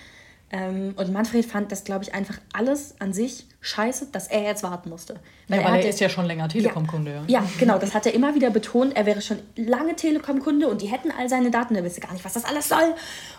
Ähm, 0.49 0.95
und 0.97 1.12
Manfred 1.12 1.45
fand 1.45 1.73
das, 1.73 1.83
glaube 1.83 2.04
ich, 2.04 2.14
einfach 2.14 2.38
alles 2.52 2.95
an 3.00 3.12
sich 3.12 3.47
scheiße, 3.61 4.09
dass 4.12 4.28
er 4.28 4.42
jetzt 4.42 4.62
warten 4.62 4.90
musste. 4.90 5.18
Weil, 5.49 5.61
ja, 5.61 5.64
weil 5.66 5.75
er, 5.80 5.85
er 5.85 5.90
ist 5.90 5.99
ja 5.99 6.09
schon 6.09 6.26
länger 6.26 6.49
Telekom-Kunde. 6.49 7.25
Ja. 7.26 7.40
ja, 7.40 7.49
genau, 7.59 7.78
das 7.78 7.95
hat 7.95 8.06
er 8.06 8.14
immer 8.14 8.35
wieder 8.37 8.50
betont. 8.50 8.97
Er 8.97 9.06
wäre 9.06 9.21
schon 9.21 9.38
lange 9.56 9.97
Telekom-Kunde 9.97 10.68
und 10.68 10.83
die 10.83 10.87
hätten 10.87 11.11
all 11.11 11.28
seine 11.28 11.50
Daten. 11.50 11.75
Er 11.75 11.83
wüsste 11.85 12.00
gar 12.00 12.12
nicht, 12.12 12.25
was 12.25 12.35
das 12.35 12.45
alles 12.45 12.68
soll. 12.68 12.95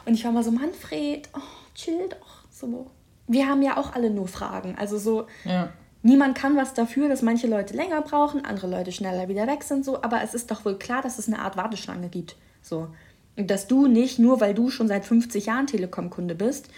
Und 0.06 0.16
ich 0.16 0.26
war 0.26 0.34
mal 0.34 0.44
so, 0.44 0.52
Manfred, 0.52 1.30
oh, 1.34 1.40
chill 1.76 2.10
doch. 2.10 2.44
So. 2.52 2.92
Wir 3.28 3.48
haben 3.48 3.62
ja 3.62 3.78
auch 3.78 3.94
alle 3.94 4.10
nur 4.10 4.28
Fragen. 4.28 4.76
Also 4.78 4.98
so, 4.98 5.28
ja. 5.46 5.70
Niemand 6.02 6.38
kann 6.38 6.56
was 6.56 6.74
dafür, 6.74 7.10
dass 7.10 7.22
manche 7.22 7.48
Leute 7.48 7.76
länger 7.76 8.02
brauchen, 8.02 8.46
andere 8.46 8.68
Leute 8.68 8.92
schneller 8.92 9.28
wieder 9.28 9.48
weg 9.48 9.64
sind. 9.64 9.86
So. 9.86 10.02
Aber 10.02 10.22
es 10.24 10.34
ist 10.34 10.52
doch 10.52 10.66
wohl 10.66 10.78
klar, 10.78 11.02
dass 11.02 11.20
es 11.20 11.28
eine 11.28 11.40
Art 11.40 11.58
Warteschlange 11.58 12.10
gibt. 12.10 12.36
So. 12.62 12.88
Und 13.36 13.52
dass 13.52 13.68
du 13.68 13.88
nicht, 13.88 14.20
nur 14.20 14.42
weil 14.42 14.54
du 14.54 14.70
schon 14.70 14.88
seit 14.88 15.06
50 15.06 15.46
Jahren 15.46 15.68
Telekom-Kunde 15.68 16.36
bist, 16.36 16.70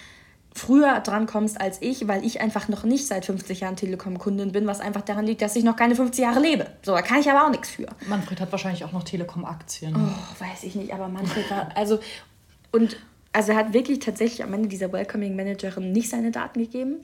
früher 0.54 1.00
dran 1.00 1.26
kommst 1.26 1.60
als 1.62 1.82
ich, 1.82 2.08
weil 2.08 2.26
ich 2.26 2.42
einfach 2.42 2.68
noch 2.68 2.84
nicht 2.84 3.08
seit 3.08 3.26
50 3.26 3.62
Jahren 3.62 3.76
Telekom-Kundin 3.76 4.52
bin, 4.52 4.68
was 4.68 4.80
einfach 4.80 5.02
daran 5.02 5.26
liegt, 5.26 5.42
dass 5.42 5.56
ich 5.56 5.64
noch 5.64 5.76
keine 5.76 5.96
50 5.96 6.22
Jahre 6.22 6.40
lebe. 6.40 6.68
So, 6.82 6.92
da 6.92 7.02
kann 7.02 7.20
ich 7.20 7.30
aber 7.30 7.46
auch 7.46 7.52
nichts 7.52 7.70
für. 7.70 7.88
Manfred 8.08 8.42
hat 8.42 8.52
wahrscheinlich 8.52 8.84
auch 8.84 8.92
noch 8.92 9.04
Telekom-Aktien. 9.04 9.96
Oh, 9.96 10.44
weiß 10.44 10.64
ich 10.64 10.76
nicht, 10.76 10.94
aber 10.94 11.08
Manfred 11.08 11.50
war, 11.50 11.70
also, 11.76 12.00
und, 12.72 12.98
also 13.32 13.52
er 13.52 13.58
hat 13.58 13.74
wirklich 13.74 14.00
tatsächlich 14.00 14.44
am 14.44 14.54
Ende 14.54 14.68
dieser 14.68 14.92
Welcoming 14.92 15.36
Managerin 15.36 15.92
nicht 15.92 16.10
seine 16.10 16.32
Daten 16.32 16.60
gegeben. 16.60 16.96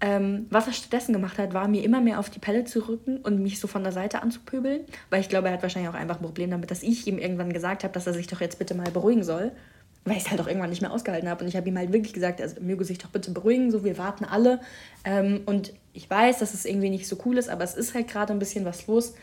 Ähm, 0.00 0.46
was 0.50 0.66
er 0.66 0.74
stattdessen 0.74 1.14
gemacht 1.14 1.38
hat, 1.38 1.54
war 1.54 1.68
mir 1.68 1.82
immer 1.82 2.02
mehr 2.02 2.18
auf 2.18 2.28
die 2.28 2.38
Pelle 2.38 2.64
zu 2.64 2.86
rücken 2.86 3.16
und 3.18 3.42
mich 3.42 3.58
so 3.58 3.66
von 3.66 3.82
der 3.82 3.92
Seite 3.92 4.22
anzupöbeln, 4.22 4.82
weil 5.08 5.20
ich 5.20 5.30
glaube, 5.30 5.48
er 5.48 5.54
hat 5.54 5.62
wahrscheinlich 5.62 5.90
auch 5.90 5.94
einfach 5.94 6.16
ein 6.16 6.22
Problem 6.22 6.50
damit, 6.50 6.70
dass 6.70 6.82
ich 6.82 7.06
ihm 7.06 7.18
irgendwann 7.18 7.52
gesagt 7.52 7.82
habe, 7.82 7.94
dass 7.94 8.06
er 8.06 8.12
sich 8.12 8.26
doch 8.26 8.42
jetzt 8.42 8.58
bitte 8.58 8.74
mal 8.74 8.90
beruhigen 8.90 9.24
soll 9.24 9.52
weil 10.06 10.16
ich 10.16 10.24
es 10.24 10.30
halt 10.30 10.40
auch 10.40 10.46
irgendwann 10.46 10.70
nicht 10.70 10.82
mehr 10.82 10.92
ausgehalten 10.92 11.28
habe. 11.28 11.42
Und 11.42 11.48
ich 11.48 11.56
habe 11.56 11.68
ihm 11.68 11.76
halt 11.76 11.92
wirklich 11.92 12.14
gesagt, 12.14 12.40
also 12.40 12.60
möge 12.60 12.84
sich 12.84 12.98
doch 12.98 13.10
bitte 13.10 13.32
beruhigen, 13.32 13.72
so 13.72 13.84
wir 13.84 13.98
warten 13.98 14.24
alle. 14.24 14.60
Ähm, 15.04 15.42
und 15.46 15.72
ich 15.92 16.08
weiß, 16.08 16.38
dass 16.38 16.54
es 16.54 16.64
irgendwie 16.64 16.90
nicht 16.90 17.08
so 17.08 17.18
cool 17.24 17.36
ist, 17.36 17.48
aber 17.48 17.64
es 17.64 17.74
ist 17.74 17.92
halt 17.92 18.08
gerade 18.08 18.32
ein 18.32 18.38
bisschen 18.38 18.64
was 18.64 18.86
los 18.86 19.14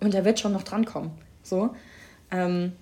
und 0.00 0.14
er 0.14 0.24
wird 0.24 0.40
schon 0.40 0.52
noch 0.52 0.64
drankommen. 0.64 1.12
So. 1.44 1.74
Ähm, 2.32 2.72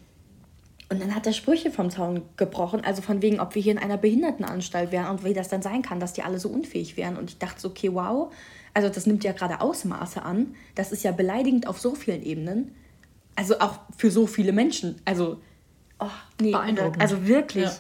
und 0.90 1.00
dann 1.00 1.14
hat 1.14 1.26
er 1.26 1.32
Sprüche 1.32 1.70
vom 1.70 1.90
Zaun 1.90 2.22
gebrochen, 2.36 2.84
also 2.84 3.00
von 3.00 3.22
wegen, 3.22 3.40
ob 3.40 3.54
wir 3.54 3.62
hier 3.62 3.72
in 3.72 3.78
einer 3.78 3.96
Behindertenanstalt 3.96 4.92
wären 4.92 5.08
und 5.08 5.24
wie 5.24 5.32
das 5.32 5.48
dann 5.48 5.62
sein 5.62 5.82
kann, 5.82 6.00
dass 6.00 6.12
die 6.12 6.22
alle 6.22 6.38
so 6.38 6.48
unfähig 6.48 6.96
wären. 6.96 7.16
Und 7.16 7.30
ich 7.30 7.38
dachte 7.38 7.60
so, 7.60 7.68
okay, 7.68 7.94
wow, 7.94 8.32
also 8.74 8.88
das 8.88 9.06
nimmt 9.06 9.24
ja 9.24 9.32
gerade 9.32 9.60
Ausmaße 9.60 10.22
an. 10.22 10.54
Das 10.74 10.92
ist 10.92 11.02
ja 11.04 11.12
beleidigend 11.12 11.66
auf 11.66 11.80
so 11.80 11.94
vielen 11.94 12.22
Ebenen. 12.22 12.74
Also 13.36 13.60
auch 13.60 13.78
für 13.96 14.10
so 14.10 14.26
viele 14.26 14.52
Menschen. 14.52 15.00
Also 15.04 15.38
Oh, 16.00 16.08
nee, 16.40 16.50
beeindruckend. 16.50 17.00
Also 17.00 17.26
wirklich. 17.26 17.64
Ja. 17.64 17.76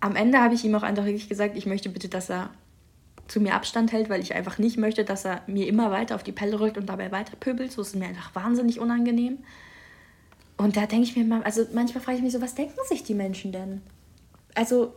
Am 0.00 0.16
Ende 0.16 0.38
habe 0.38 0.54
ich 0.54 0.64
ihm 0.64 0.74
auch 0.74 0.82
einfach 0.82 1.04
wirklich 1.04 1.28
gesagt, 1.28 1.56
ich 1.56 1.66
möchte 1.66 1.88
bitte, 1.88 2.08
dass 2.08 2.30
er 2.30 2.50
zu 3.28 3.40
mir 3.40 3.54
Abstand 3.54 3.92
hält, 3.92 4.10
weil 4.10 4.20
ich 4.20 4.34
einfach 4.34 4.58
nicht 4.58 4.76
möchte, 4.76 5.04
dass 5.04 5.24
er 5.24 5.42
mir 5.46 5.66
immer 5.66 5.90
weiter 5.90 6.14
auf 6.14 6.22
die 6.22 6.32
Pelle 6.32 6.60
rückt 6.60 6.76
und 6.76 6.88
dabei 6.88 7.12
weiter 7.12 7.36
pöbelt. 7.36 7.72
So 7.72 7.82
ist 7.82 7.96
mir 7.96 8.06
einfach 8.06 8.34
wahnsinnig 8.34 8.80
unangenehm. 8.80 9.38
Und 10.56 10.76
da 10.76 10.86
denke 10.86 11.04
ich 11.04 11.16
mir 11.16 11.24
mal, 11.24 11.42
also 11.42 11.66
manchmal 11.72 12.02
frage 12.02 12.18
ich 12.18 12.22
mich 12.22 12.32
so, 12.32 12.40
was 12.40 12.54
denken 12.54 12.78
sich 12.88 13.02
die 13.02 13.14
Menschen 13.14 13.52
denn? 13.52 13.82
Also 14.54 14.94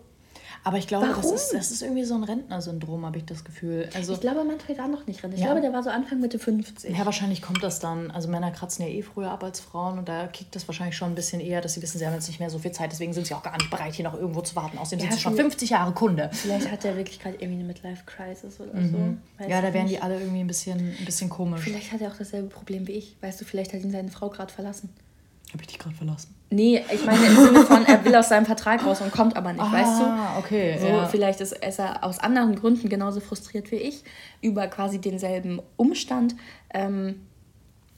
aber 0.63 0.77
ich 0.77 0.87
glaube, 0.87 1.07
das 1.07 1.31
ist, 1.31 1.53
das 1.53 1.71
ist 1.71 1.81
irgendwie 1.81 2.03
so 2.03 2.15
ein 2.15 2.23
Rentnersyndrom, 2.23 3.05
habe 3.05 3.17
ich 3.17 3.25
das 3.25 3.45
Gefühl. 3.45 3.89
Also, 3.93 4.13
ich 4.13 4.19
glaube, 4.19 4.43
Manfred 4.43 4.77
war 4.77 4.89
noch 4.89 5.07
nicht 5.07 5.23
Rentner. 5.23 5.37
Ich 5.37 5.45
ja. 5.45 5.51
glaube, 5.51 5.61
der 5.61 5.71
war 5.71 5.81
so 5.81 5.89
Anfang 5.89 6.19
Mitte 6.19 6.39
50. 6.39 6.97
Ja, 6.97 7.05
wahrscheinlich 7.05 7.41
kommt 7.41 7.63
das 7.63 7.79
dann. 7.79 8.11
Also 8.11 8.27
Männer 8.27 8.51
kratzen 8.51 8.85
ja 8.85 8.91
eh 8.91 9.01
früher 9.01 9.31
ab 9.31 9.45
als 9.45 9.59
Frauen 9.59 9.97
und 9.97 10.09
da 10.09 10.27
kickt 10.27 10.55
das 10.55 10.67
wahrscheinlich 10.67 10.97
schon 10.97 11.11
ein 11.11 11.15
bisschen 11.15 11.39
eher, 11.39 11.61
dass 11.61 11.75
sie 11.75 11.81
wissen, 11.81 11.99
sie 11.99 12.05
haben 12.05 12.13
jetzt 12.13 12.27
nicht 12.27 12.39
mehr 12.39 12.49
so 12.49 12.59
viel 12.59 12.71
Zeit, 12.71 12.91
deswegen 12.91 13.13
sind 13.13 13.27
sie 13.27 13.33
auch 13.33 13.43
gar 13.43 13.57
nicht 13.57 13.69
bereit, 13.69 13.93
hier 13.93 14.03
noch 14.05 14.15
irgendwo 14.15 14.41
zu 14.41 14.55
warten. 14.55 14.77
Außerdem 14.77 15.05
ja, 15.05 15.11
sind 15.11 15.17
sie 15.17 15.23
schon 15.23 15.35
50 15.35 15.69
Jahre 15.69 15.93
Kunde. 15.93 16.29
Vielleicht 16.33 16.69
hat 16.69 16.83
er 16.83 16.97
wirklich 16.97 17.19
gerade 17.19 17.35
irgendwie 17.35 17.59
eine 17.59 17.63
Midlife-Crisis 17.63 18.59
oder 18.59 18.73
mhm. 18.73 19.19
so. 19.39 19.47
ja, 19.47 19.61
da 19.61 19.73
wären 19.73 19.87
die 19.87 20.01
alle 20.01 20.19
irgendwie 20.19 20.41
ein 20.41 20.47
bisschen, 20.47 20.79
ein 20.79 21.05
bisschen 21.05 21.29
komisch. 21.29 21.61
Vielleicht 21.61 21.93
hat 21.93 22.01
er 22.01 22.11
auch 22.11 22.17
dasselbe 22.17 22.49
Problem 22.49 22.87
wie 22.87 22.93
ich. 22.93 23.15
Weißt 23.21 23.39
du, 23.39 23.45
vielleicht 23.45 23.73
hat 23.73 23.81
ihn 23.81 23.91
seine 23.91 24.09
Frau 24.09 24.29
gerade 24.29 24.51
verlassen. 24.51 24.89
Habe 25.53 25.61
ich 25.61 25.67
dich 25.67 25.79
gerade 25.79 25.95
verlassen? 25.95 26.35
Nee, 26.49 26.83
ich 26.93 27.05
meine 27.05 27.25
im 27.25 27.35
Sinne 27.35 27.65
von, 27.65 27.85
er 27.85 28.03
will 28.05 28.15
aus 28.15 28.29
seinem 28.29 28.45
Vertrag 28.45 28.85
raus 28.85 29.01
und 29.01 29.11
kommt 29.11 29.35
aber 29.35 29.51
nicht, 29.51 29.61
ah, 29.61 29.71
weißt 29.71 29.99
du? 29.99 30.03
Ah, 30.03 30.37
okay. 30.37 30.77
So, 30.79 30.87
ja. 30.87 31.05
vielleicht 31.05 31.41
ist, 31.41 31.53
ist, 31.53 31.79
er 31.79 32.03
aus 32.03 32.19
anderen 32.19 32.55
Gründen 32.55 32.87
genauso 32.89 33.19
frustriert 33.19 33.71
wie 33.71 33.75
ich 33.75 34.03
über 34.41 34.67
quasi 34.67 34.99
denselben 34.99 35.61
Umstand. 35.75 36.35
Ähm, 36.73 37.21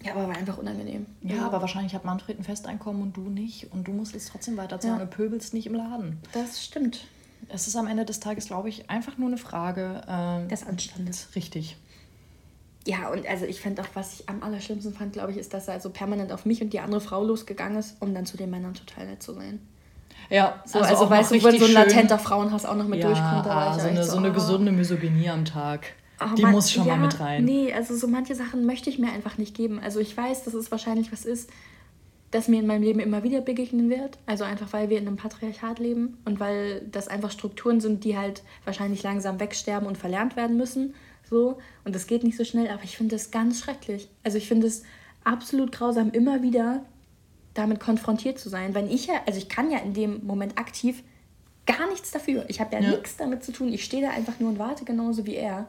ja, 0.04 0.14
aber 0.14 0.28
war 0.28 0.36
einfach 0.36 0.58
unangenehm. 0.58 1.06
Ja, 1.22 1.38
ja, 1.38 1.46
aber 1.46 1.62
wahrscheinlich 1.62 1.94
hat 1.94 2.06
Manfred 2.06 2.40
ein 2.40 2.44
Festeinkommen 2.44 3.02
und 3.02 3.18
du 3.18 3.30
nicht. 3.30 3.72
Und 3.72 3.88
du 3.88 3.92
musst 3.92 4.14
jetzt 4.14 4.30
trotzdem 4.30 4.58
weiterzahlen 4.58 4.98
ja. 4.98 5.04
und 5.04 5.10
pöbelst 5.10 5.54
nicht 5.54 5.68
im 5.68 5.76
Laden. 5.76 6.18
Das 6.32 6.64
stimmt. 6.64 7.06
Es 7.50 7.68
ist 7.68 7.76
am 7.76 7.88
Ende 7.88 8.06
des 8.06 8.20
Tages, 8.20 8.48
glaube 8.48 8.70
ich, 8.70 8.90
einfach 8.90 9.18
nur 9.18 9.28
eine 9.28 9.38
Frage 9.38 10.02
ähm, 10.08 10.48
des 10.48 10.66
Anstandes. 10.66 11.30
Richtig 11.36 11.78
ja, 12.88 13.10
und 13.10 13.28
also 13.28 13.46
ich 13.46 13.62
fand 13.62 13.80
auch, 13.80 13.88
was 13.94 14.14
ich 14.14 14.30
am 14.30 14.42
allerschlimmsten 14.42 14.94
fand, 14.94 15.14
glaube 15.14 15.32
ich, 15.32 15.38
ist, 15.38 15.54
dass 15.54 15.68
er 15.68 15.76
also 15.76 15.90
permanent 15.90 16.32
auf 16.32 16.46
mich 16.46 16.62
und 16.62 16.72
die 16.74 16.80
andere 16.80 17.02
Frau 17.02 17.24
losgegangen 17.24 17.78
ist, 17.78 17.98
um 18.00 18.14
dann 18.14 18.26
zu 18.26 18.38
den 18.38 18.50
Männern 18.50 18.74
total 18.74 19.08
nett 19.08 19.22
zu 19.22 19.34
sein. 19.34 19.60
Ja, 20.30 20.62
so, 20.66 20.80
also, 20.80 20.92
also 20.92 21.10
weißt 21.10 21.32
du, 21.32 21.44
wo 21.44 21.58
so 21.58 21.66
ein 21.66 21.74
latenter 21.74 22.20
Frauenhass 22.20 22.66
auch 22.66 22.76
noch 22.76 22.88
mit 22.88 23.00
ja, 23.00 23.08
durchkommt. 23.08 23.48
Ah, 23.48 23.78
so, 23.78 23.88
eine, 23.88 24.04
so, 24.04 24.18
eine 24.18 24.30
oh. 24.30 24.34
gesunde 24.34 24.72
Misogynie 24.72 25.30
am 25.30 25.46
Tag. 25.46 25.94
Oh, 26.22 26.36
die 26.36 26.42
man, 26.42 26.52
muss 26.52 26.72
schon 26.72 26.86
ja, 26.86 26.96
mal 26.96 27.06
mit 27.06 27.20
rein. 27.20 27.46
Nee, 27.46 27.74
also 27.74 27.96
so 27.96 28.08
manche 28.08 28.36
Sachen 28.36 28.66
möchte 28.66 28.90
ich 28.90 29.00
mir 29.00 29.12
einfach 29.12 29.38
nicht 29.38 29.56
geben. 29.56 29.80
Also 29.84 30.00
ich 30.00 30.16
weiß, 30.16 30.44
dass 30.44 30.54
es 30.54 30.72
wahrscheinlich 30.72 31.12
was 31.12 31.26
ist, 31.26 31.50
das 32.32 32.48
mir 32.48 32.60
in 32.60 32.68
meinem 32.68 32.84
Leben 32.84 33.00
immer 33.00 33.24
wieder 33.24 33.42
begegnen 33.42 33.90
wird. 33.90 34.18
Also 34.26 34.44
einfach, 34.44 34.72
weil 34.74 34.90
wir 34.90 35.00
in 35.00 35.08
einem 35.08 35.18
Patriarchat 35.18 35.80
leben 35.80 36.18
und 36.26 36.40
weil 36.40 36.82
das 36.92 37.08
einfach 37.08 37.32
Strukturen 37.32 37.80
sind, 37.80 38.04
die 38.04 38.18
halt 38.18 38.44
wahrscheinlich 38.66 39.02
langsam 39.02 39.40
wegsterben 39.40 39.88
und 39.88 39.98
verlernt 39.98 40.36
werden 40.36 40.58
müssen. 40.58 40.94
So, 41.30 41.60
und 41.86 41.94
das 41.94 42.08
geht 42.08 42.24
nicht 42.24 42.38
so 42.38 42.44
schnell, 42.44 42.70
aber 42.70 42.84
ich 42.84 42.98
finde 42.98 43.16
es 43.16 43.30
ganz 43.30 43.60
schrecklich. 43.60 44.10
Also 44.24 44.38
ich 44.38 44.48
finde 44.48 44.68
es 44.68 44.84
absolut 45.24 45.72
grausam, 45.72 46.10
immer 46.12 46.42
wieder 46.42 46.84
damit 47.54 47.80
konfrontiert 47.80 48.40
zu 48.40 48.50
sein. 48.50 48.74
Wenn 48.74 48.90
ich 48.90 49.08
ja, 49.08 49.16
also 49.28 49.38
ich 49.38 49.50
kann 49.50 49.70
ja 49.70 49.80
in 49.80 49.94
dem 49.94 50.26
Moment 50.26 50.58
aktiv 50.58 51.04
gar 51.66 51.88
nichts 51.90 52.12
dafür. 52.12 52.46
Ich 52.48 52.60
habe 52.60 52.76
ja, 52.76 52.82
ja, 52.82 52.90
nichts 52.92 53.18
damit 53.18 53.44
zu 53.44 53.52
tun. 53.52 53.72
Ich 53.72 53.84
stehe 53.84 54.02
da 54.02 54.10
einfach 54.10 54.40
nur 54.40 54.50
und 54.50 54.60
warte 54.60 54.86
genauso 54.86 55.26
wie 55.26 55.36
er. 55.36 55.68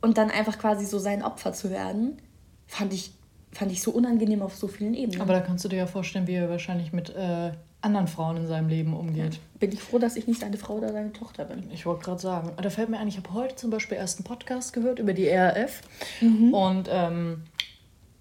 Und 0.00 0.18
dann 0.18 0.30
einfach 0.30 0.58
quasi 0.58 0.84
so 0.84 0.98
sein 0.98 1.22
Opfer 1.22 1.52
zu 1.52 1.70
werden, 1.70 2.18
fand 2.66 2.92
ich, 2.92 3.12
fand 3.50 3.72
ich 3.72 3.82
so 3.82 3.90
unangenehm 3.90 4.42
auf 4.42 4.54
so 4.54 4.68
vielen 4.68 4.94
Ebenen. 4.94 5.20
Aber 5.20 5.32
da 5.32 5.40
kannst 5.40 5.64
du 5.64 5.68
dir 5.68 5.76
ja 5.76 5.86
vorstellen, 5.86 6.26
wie 6.26 6.34
er 6.34 6.48
wahrscheinlich 6.48 6.92
mit 6.92 7.10
äh, 7.10 7.52
anderen 7.84 8.08
Frauen 8.08 8.36
in 8.38 8.46
seinem 8.46 8.68
Leben 8.68 8.94
umgeht. 8.94 9.38
Bin 9.58 9.72
ich 9.72 9.82
froh, 9.82 9.98
dass 9.98 10.16
ich 10.16 10.26
nicht 10.26 10.40
seine 10.40 10.56
Frau 10.56 10.74
oder 10.74 10.92
seine 10.92 11.12
Tochter 11.12 11.44
bin. 11.44 11.70
Ich 11.72 11.86
wollte 11.86 12.04
gerade 12.04 12.20
sagen. 12.20 12.52
Da 12.60 12.70
fällt 12.70 12.88
mir 12.88 12.98
ein, 12.98 13.08
ich 13.08 13.16
habe 13.16 13.32
heute 13.32 13.56
zum 13.56 13.70
Beispiel 13.70 13.96
erst 13.96 14.18
einen 14.18 14.24
Podcast 14.24 14.72
gehört 14.72 14.98
über 14.98 15.12
die 15.12 15.26
ERF. 15.26 15.82
Mhm. 16.20 16.54
Und 16.54 16.88
ähm, 16.90 17.42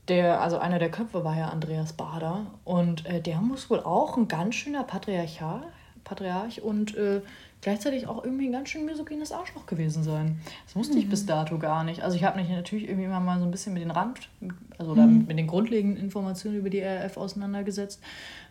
der, 0.08 0.42
also 0.42 0.58
einer 0.58 0.80
der 0.80 0.92
Köpfe 0.92 1.24
war 1.24 1.38
ja 1.38 1.50
Andreas 1.50 1.94
Bader. 1.94 2.46
Und 2.64 3.06
äh, 3.06 3.22
der 3.22 3.38
muss 3.38 3.70
wohl 3.70 3.80
auch 3.80 4.18
ein 4.18 4.28
ganz 4.28 4.56
schöner 4.56 4.84
Patriarchal, 4.84 5.64
Patriarch 6.04 6.62
und 6.62 6.96
äh, 6.96 7.22
gleichzeitig 7.64 8.08
auch 8.08 8.24
irgendwie 8.24 8.48
ein 8.48 8.52
ganz 8.52 8.70
schön 8.70 8.86
misogynes 8.86 9.32
Arschloch 9.32 9.66
gewesen 9.66 10.04
sein. 10.04 10.40
Das 10.66 10.76
wusste 10.76 10.94
mhm. 10.94 11.00
ich 11.00 11.10
bis 11.10 11.26
dato 11.26 11.58
gar 11.58 11.84
nicht. 11.84 12.02
Also 12.02 12.16
ich 12.18 12.24
habe 12.24 12.40
mich 12.40 12.50
natürlich 12.50 12.88
irgendwie 12.88 13.06
immer 13.06 13.20
mal 13.20 13.40
so 13.40 13.46
ein 13.46 13.52
bisschen 13.52 13.74
mit 13.74 13.82
den 13.82 13.92
Rand, 13.92 14.30
also 14.78 14.94
mhm. 14.94 15.26
mit 15.28 15.38
den 15.38 15.48
grundlegenden 15.48 16.02
Informationen 16.02 16.58
über 16.58 16.70
die 16.70 16.82
RAF 16.82 17.18
auseinandergesetzt. 17.18 18.02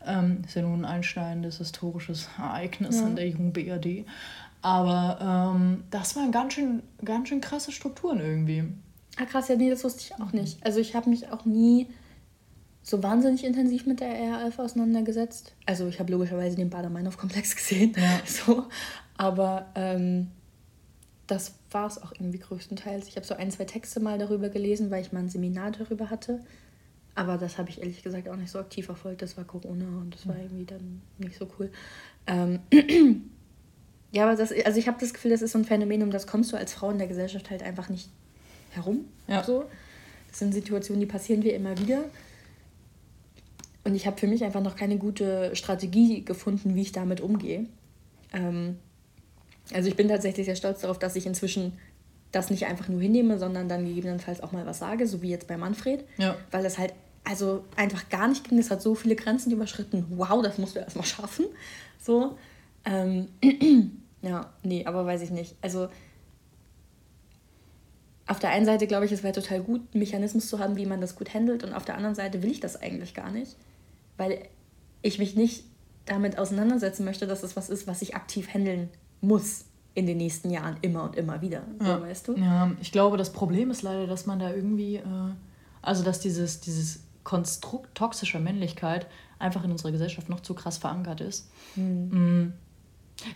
Ähm, 0.06 0.42
ist 0.46 0.56
ja 0.56 0.62
nun 0.62 0.84
ein 0.84 0.96
einschneidendes 0.96 1.58
historisches 1.58 2.28
Ereignis 2.38 3.00
ja. 3.00 3.06
an 3.06 3.16
der 3.16 3.28
jungen 3.28 3.52
BRD. 3.52 4.06
Aber 4.62 5.54
ähm, 5.54 5.84
das 5.90 6.16
waren 6.16 6.32
ganz 6.32 6.54
schön, 6.54 6.82
ganz 7.04 7.28
schön 7.28 7.40
krasse 7.40 7.72
Strukturen 7.72 8.20
irgendwie. 8.20 8.64
Ah 9.18 9.26
krass, 9.26 9.48
ja 9.48 9.56
nee, 9.56 9.68
das 9.68 9.84
wusste 9.84 10.00
ich 10.00 10.22
auch 10.22 10.32
nicht. 10.32 10.64
Also 10.64 10.80
ich 10.80 10.94
habe 10.94 11.10
mich 11.10 11.30
auch 11.30 11.44
nie 11.44 11.88
so 12.82 13.02
wahnsinnig 13.02 13.44
intensiv 13.44 13.86
mit 13.86 14.00
der 14.00 14.08
RAF 14.08 14.58
auseinandergesetzt. 14.58 15.52
Also 15.66 15.86
ich 15.86 16.00
habe 16.00 16.10
logischerweise 16.12 16.56
den 16.56 16.70
Bader-Meinhof-Komplex 16.70 17.54
gesehen. 17.56 17.94
Ja. 17.96 18.20
So, 18.26 18.64
aber 19.16 19.66
ähm, 19.74 20.28
das 21.26 21.54
war 21.70 21.86
es 21.86 22.02
auch 22.02 22.12
irgendwie 22.12 22.38
größtenteils. 22.38 23.08
Ich 23.08 23.16
habe 23.16 23.26
so 23.26 23.34
ein, 23.34 23.50
zwei 23.50 23.64
Texte 23.64 24.00
mal 24.00 24.18
darüber 24.18 24.48
gelesen, 24.48 24.90
weil 24.90 25.02
ich 25.02 25.12
mal 25.12 25.20
ein 25.20 25.28
Seminar 25.28 25.70
darüber 25.70 26.10
hatte. 26.10 26.40
Aber 27.14 27.36
das 27.36 27.58
habe 27.58 27.68
ich 27.68 27.78
ehrlich 27.78 28.02
gesagt 28.02 28.28
auch 28.28 28.36
nicht 28.36 28.50
so 28.50 28.58
aktiv 28.58 28.86
verfolgt. 28.86 29.22
Das 29.22 29.36
war 29.36 29.44
Corona 29.44 29.86
und 30.00 30.14
das 30.14 30.26
war 30.26 30.36
irgendwie 30.36 30.64
dann 30.64 31.02
nicht 31.18 31.36
so 31.36 31.46
cool. 31.58 31.70
Ähm, 32.26 32.60
ja, 34.12 34.24
aber 34.24 34.36
das, 34.36 34.52
also 34.64 34.78
ich 34.78 34.88
habe 34.88 34.98
das 34.98 35.12
Gefühl, 35.12 35.30
das 35.30 35.42
ist 35.42 35.52
so 35.52 35.58
ein 35.58 35.64
Phänomen, 35.64 36.02
um 36.02 36.10
das 36.10 36.26
kommst 36.26 36.52
du 36.52 36.56
als 36.56 36.72
Frau 36.72 36.90
in 36.90 36.98
der 36.98 37.08
Gesellschaft 37.08 37.50
halt 37.50 37.62
einfach 37.62 37.88
nicht 37.88 38.08
herum. 38.70 39.04
Ja. 39.28 39.44
So. 39.44 39.64
Das 40.30 40.38
sind 40.38 40.54
Situationen, 40.54 41.00
die 41.00 41.06
passieren 41.06 41.42
wir 41.42 41.54
immer 41.54 41.78
wieder. 41.78 42.04
Und 43.84 43.94
ich 43.94 44.06
habe 44.06 44.18
für 44.18 44.26
mich 44.26 44.44
einfach 44.44 44.62
noch 44.62 44.76
keine 44.76 44.96
gute 44.96 45.54
Strategie 45.54 46.24
gefunden, 46.24 46.74
wie 46.74 46.82
ich 46.82 46.92
damit 46.92 47.20
umgehe. 47.20 47.66
Ähm, 48.32 48.78
also 49.72 49.88
ich 49.88 49.96
bin 49.96 50.08
tatsächlich 50.08 50.46
sehr 50.46 50.56
stolz 50.56 50.80
darauf, 50.80 50.98
dass 50.98 51.16
ich 51.16 51.26
inzwischen 51.26 51.78
das 52.30 52.50
nicht 52.50 52.66
einfach 52.66 52.88
nur 52.88 53.00
hinnehme, 53.00 53.38
sondern 53.38 53.68
dann 53.68 53.84
gegebenenfalls 53.84 54.42
auch 54.42 54.52
mal 54.52 54.64
was 54.66 54.78
sage, 54.78 55.06
so 55.06 55.22
wie 55.22 55.30
jetzt 55.30 55.46
bei 55.46 55.56
Manfred. 55.56 56.04
Ja. 56.16 56.36
Weil 56.50 56.62
das 56.62 56.78
halt 56.78 56.94
also 57.24 57.64
einfach 57.76 58.08
gar 58.08 58.26
nicht 58.28 58.48
ging. 58.48 58.58
Das 58.58 58.70
hat 58.70 58.82
so 58.82 58.94
viele 58.94 59.16
Grenzen 59.16 59.52
überschritten. 59.52 60.06
Wow, 60.10 60.42
das 60.42 60.58
musst 60.58 60.74
du 60.74 60.80
erstmal 60.80 61.06
schaffen. 61.06 61.46
So. 62.00 62.36
Ähm, 62.84 63.28
ja, 64.22 64.50
nee, 64.62 64.84
aber 64.86 65.06
weiß 65.06 65.22
ich 65.22 65.30
nicht. 65.30 65.54
Also 65.60 65.88
auf 68.26 68.38
der 68.38 68.50
einen 68.50 68.64
Seite 68.64 68.86
glaube 68.86 69.04
ich, 69.04 69.12
es 69.12 69.22
wäre 69.22 69.34
total 69.34 69.60
gut, 69.60 69.82
einen 69.92 70.00
Mechanismus 70.00 70.48
zu 70.48 70.58
haben, 70.58 70.76
wie 70.76 70.86
man 70.86 71.00
das 71.00 71.16
gut 71.16 71.34
handelt. 71.34 71.64
Und 71.64 71.74
auf 71.74 71.84
der 71.84 71.96
anderen 71.96 72.14
Seite 72.14 72.42
will 72.42 72.50
ich 72.50 72.60
das 72.60 72.80
eigentlich 72.80 73.14
gar 73.14 73.30
nicht 73.30 73.56
weil 74.16 74.48
ich 75.02 75.18
mich 75.18 75.36
nicht 75.36 75.64
damit 76.04 76.38
auseinandersetzen 76.38 77.04
möchte, 77.04 77.26
dass 77.26 77.42
es 77.42 77.56
was 77.56 77.70
ist, 77.70 77.86
was 77.86 78.02
ich 78.02 78.14
aktiv 78.14 78.52
handeln 78.52 78.88
muss 79.22 79.64
in 79.94 80.06
den 80.06 80.18
nächsten 80.18 80.50
Jahren 80.50 80.76
immer 80.82 81.04
und 81.04 81.16
immer 81.16 81.40
wieder. 81.40 81.62
Ja. 81.82 82.00
Weißt 82.00 82.28
du? 82.28 82.34
Ja, 82.34 82.70
ich 82.80 82.92
glaube, 82.92 83.16
das 83.16 83.32
Problem 83.32 83.70
ist 83.70 83.82
leider, 83.82 84.06
dass 84.06 84.26
man 84.26 84.38
da 84.38 84.50
irgendwie, 84.50 84.96
äh, 84.96 85.02
also 85.80 86.02
dass 86.02 86.20
dieses, 86.20 86.60
dieses 86.60 87.00
Konstrukt 87.24 87.94
toxischer 87.94 88.40
Männlichkeit 88.40 89.06
einfach 89.38 89.64
in 89.64 89.70
unserer 89.70 89.92
Gesellschaft 89.92 90.28
noch 90.28 90.40
zu 90.40 90.54
krass 90.54 90.78
verankert 90.78 91.20
ist. 91.20 91.50
Hm. 91.74 92.08
Mhm. 92.08 92.52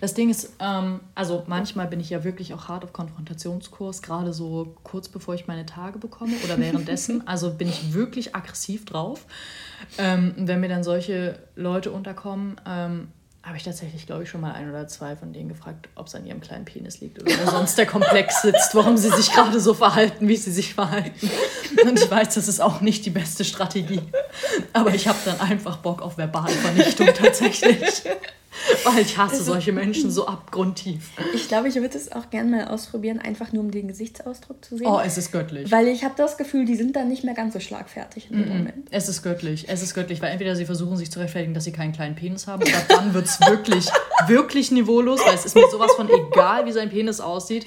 Das 0.00 0.14
Ding 0.14 0.30
ist, 0.30 0.54
ähm, 0.58 1.00
also 1.14 1.44
manchmal 1.46 1.86
bin 1.86 2.00
ich 2.00 2.10
ja 2.10 2.24
wirklich 2.24 2.54
auch 2.54 2.68
hart 2.68 2.84
auf 2.84 2.92
Konfrontationskurs, 2.92 4.02
gerade 4.02 4.32
so 4.32 4.74
kurz 4.82 5.08
bevor 5.08 5.34
ich 5.34 5.46
meine 5.46 5.66
Tage 5.66 5.98
bekomme 5.98 6.32
oder 6.44 6.58
währenddessen. 6.58 7.26
also 7.28 7.52
bin 7.52 7.68
ich 7.68 7.92
wirklich 7.92 8.34
aggressiv 8.34 8.84
drauf. 8.84 9.26
Ähm, 9.98 10.34
wenn 10.36 10.60
mir 10.60 10.68
dann 10.68 10.82
solche 10.82 11.38
Leute 11.54 11.92
unterkommen, 11.92 12.60
ähm, 12.66 13.08
habe 13.46 13.56
ich 13.56 13.62
tatsächlich, 13.62 14.06
glaube 14.06 14.24
ich, 14.24 14.28
schon 14.28 14.40
mal 14.40 14.52
ein 14.52 14.68
oder 14.68 14.88
zwei 14.88 15.14
von 15.14 15.32
denen 15.32 15.48
gefragt, 15.48 15.88
ob 15.94 16.08
es 16.08 16.16
an 16.16 16.26
ihrem 16.26 16.40
kleinen 16.40 16.64
Penis 16.64 17.00
liegt 17.00 17.22
oder 17.22 17.30
wo 17.30 17.50
sonst 17.50 17.78
der 17.78 17.86
Komplex 17.86 18.42
sitzt, 18.42 18.74
warum 18.74 18.96
sie 18.96 19.08
sich 19.10 19.32
gerade 19.32 19.60
so 19.60 19.72
verhalten, 19.72 20.26
wie 20.26 20.36
sie 20.36 20.50
sich 20.50 20.74
verhalten. 20.74 21.30
Und 21.84 21.96
ich 21.96 22.10
weiß, 22.10 22.34
das 22.34 22.48
ist 22.48 22.58
auch 22.58 22.80
nicht 22.80 23.06
die 23.06 23.10
beste 23.10 23.44
Strategie. 23.44 24.02
Aber 24.72 24.92
ich 24.92 25.06
habe 25.06 25.18
dann 25.24 25.40
einfach 25.40 25.76
Bock 25.76 26.02
auf 26.02 26.18
verbale 26.18 26.52
Vernichtung 26.54 27.06
tatsächlich. 27.14 28.02
Weil 28.84 29.02
ich 29.02 29.16
hasse 29.16 29.36
also, 29.36 29.52
solche 29.52 29.72
Menschen 29.72 30.10
so 30.10 30.26
abgrundtief. 30.28 31.10
Ich 31.34 31.48
glaube, 31.48 31.68
ich 31.68 31.74
würde 31.76 31.96
es 31.96 32.12
auch 32.12 32.30
gerne 32.30 32.50
mal 32.50 32.68
ausprobieren, 32.68 33.18
einfach 33.18 33.52
nur 33.52 33.62
um 33.62 33.70
den 33.70 33.88
Gesichtsausdruck 33.88 34.64
zu 34.64 34.76
sehen. 34.78 34.86
Oh, 34.86 35.00
es 35.04 35.18
ist 35.18 35.32
göttlich. 35.32 35.70
Weil 35.70 35.88
ich 35.88 36.04
habe 36.04 36.14
das 36.16 36.36
Gefühl, 36.36 36.64
die 36.64 36.76
sind 36.76 36.96
dann 36.96 37.08
nicht 37.08 37.24
mehr 37.24 37.34
ganz 37.34 37.54
so 37.54 37.60
schlagfertig 37.60 38.30
in 38.30 38.38
dem 38.38 38.48
mm 38.48 38.50
-mm. 38.50 38.58
Moment. 38.58 38.88
Es 38.90 39.08
ist 39.08 39.22
göttlich. 39.22 39.66
Es 39.68 39.82
ist 39.82 39.94
göttlich, 39.94 40.20
weil 40.22 40.32
entweder 40.32 40.56
sie 40.56 40.64
versuchen 40.64 40.96
sich 40.96 41.10
zu 41.10 41.18
rechtfertigen, 41.18 41.54
dass 41.54 41.64
sie 41.64 41.72
keinen 41.72 41.92
kleinen 41.92 42.14
Penis 42.14 42.46
haben, 42.46 42.62
oder 42.62 42.82
dann 42.88 43.14
wird 43.14 43.26
es 43.26 43.40
wirklich, 43.48 43.88
wirklich 44.26 44.70
niveaulos, 44.70 45.20
weil 45.26 45.34
es 45.34 45.44
ist 45.44 45.54
mir 45.54 45.68
sowas 45.70 45.92
von 45.92 46.08
egal, 46.08 46.66
wie 46.66 46.72
sein 46.72 46.90
Penis 46.90 47.20
aussieht. 47.20 47.66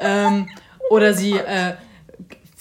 Ähm, 0.00 0.48
oder 0.90 1.14
sie 1.14 1.32
äh, 1.32 1.74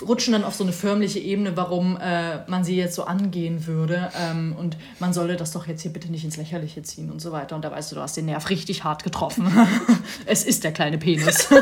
rutschen 0.08 0.34
dann 0.34 0.44
auf 0.44 0.56
so 0.56 0.64
eine 0.64 0.74
förmliche 0.74 1.20
Ebene, 1.20 1.56
warum 1.56 1.98
äh, 1.98 2.50
man 2.50 2.64
sie 2.64 2.76
jetzt 2.76 2.96
so 2.96 3.04
angehen 3.04 3.68
würde. 3.68 4.12
Ähm, 4.20 4.56
und 4.58 4.78
man 5.00 5.14
solle 5.14 5.36
das 5.36 5.52
doch 5.52 5.68
jetzt 5.68 5.82
hier 5.82 5.92
bitte 5.92 6.12
nicht 6.12 6.24
ins 6.24 6.38
Lächerliche 6.38 6.84
ziehen 6.84 7.12
und 7.12 7.20
so 7.20 7.32
weiter. 7.32 7.56
Und 7.56 7.64
da 7.64 7.72
weißt 7.72 7.92
du, 7.92 7.96
du 7.96 8.02
hast 8.02 8.18
den 8.18 8.26
Nerv 8.26 8.50
richtig 8.50 8.84
hart 8.84 9.04
getroffen. 9.04 9.52
es 10.26 10.44
ist 10.44 10.64
der 10.64 10.72
kleine 10.72 10.98
Penis. 10.98 11.48
oh 11.52 11.56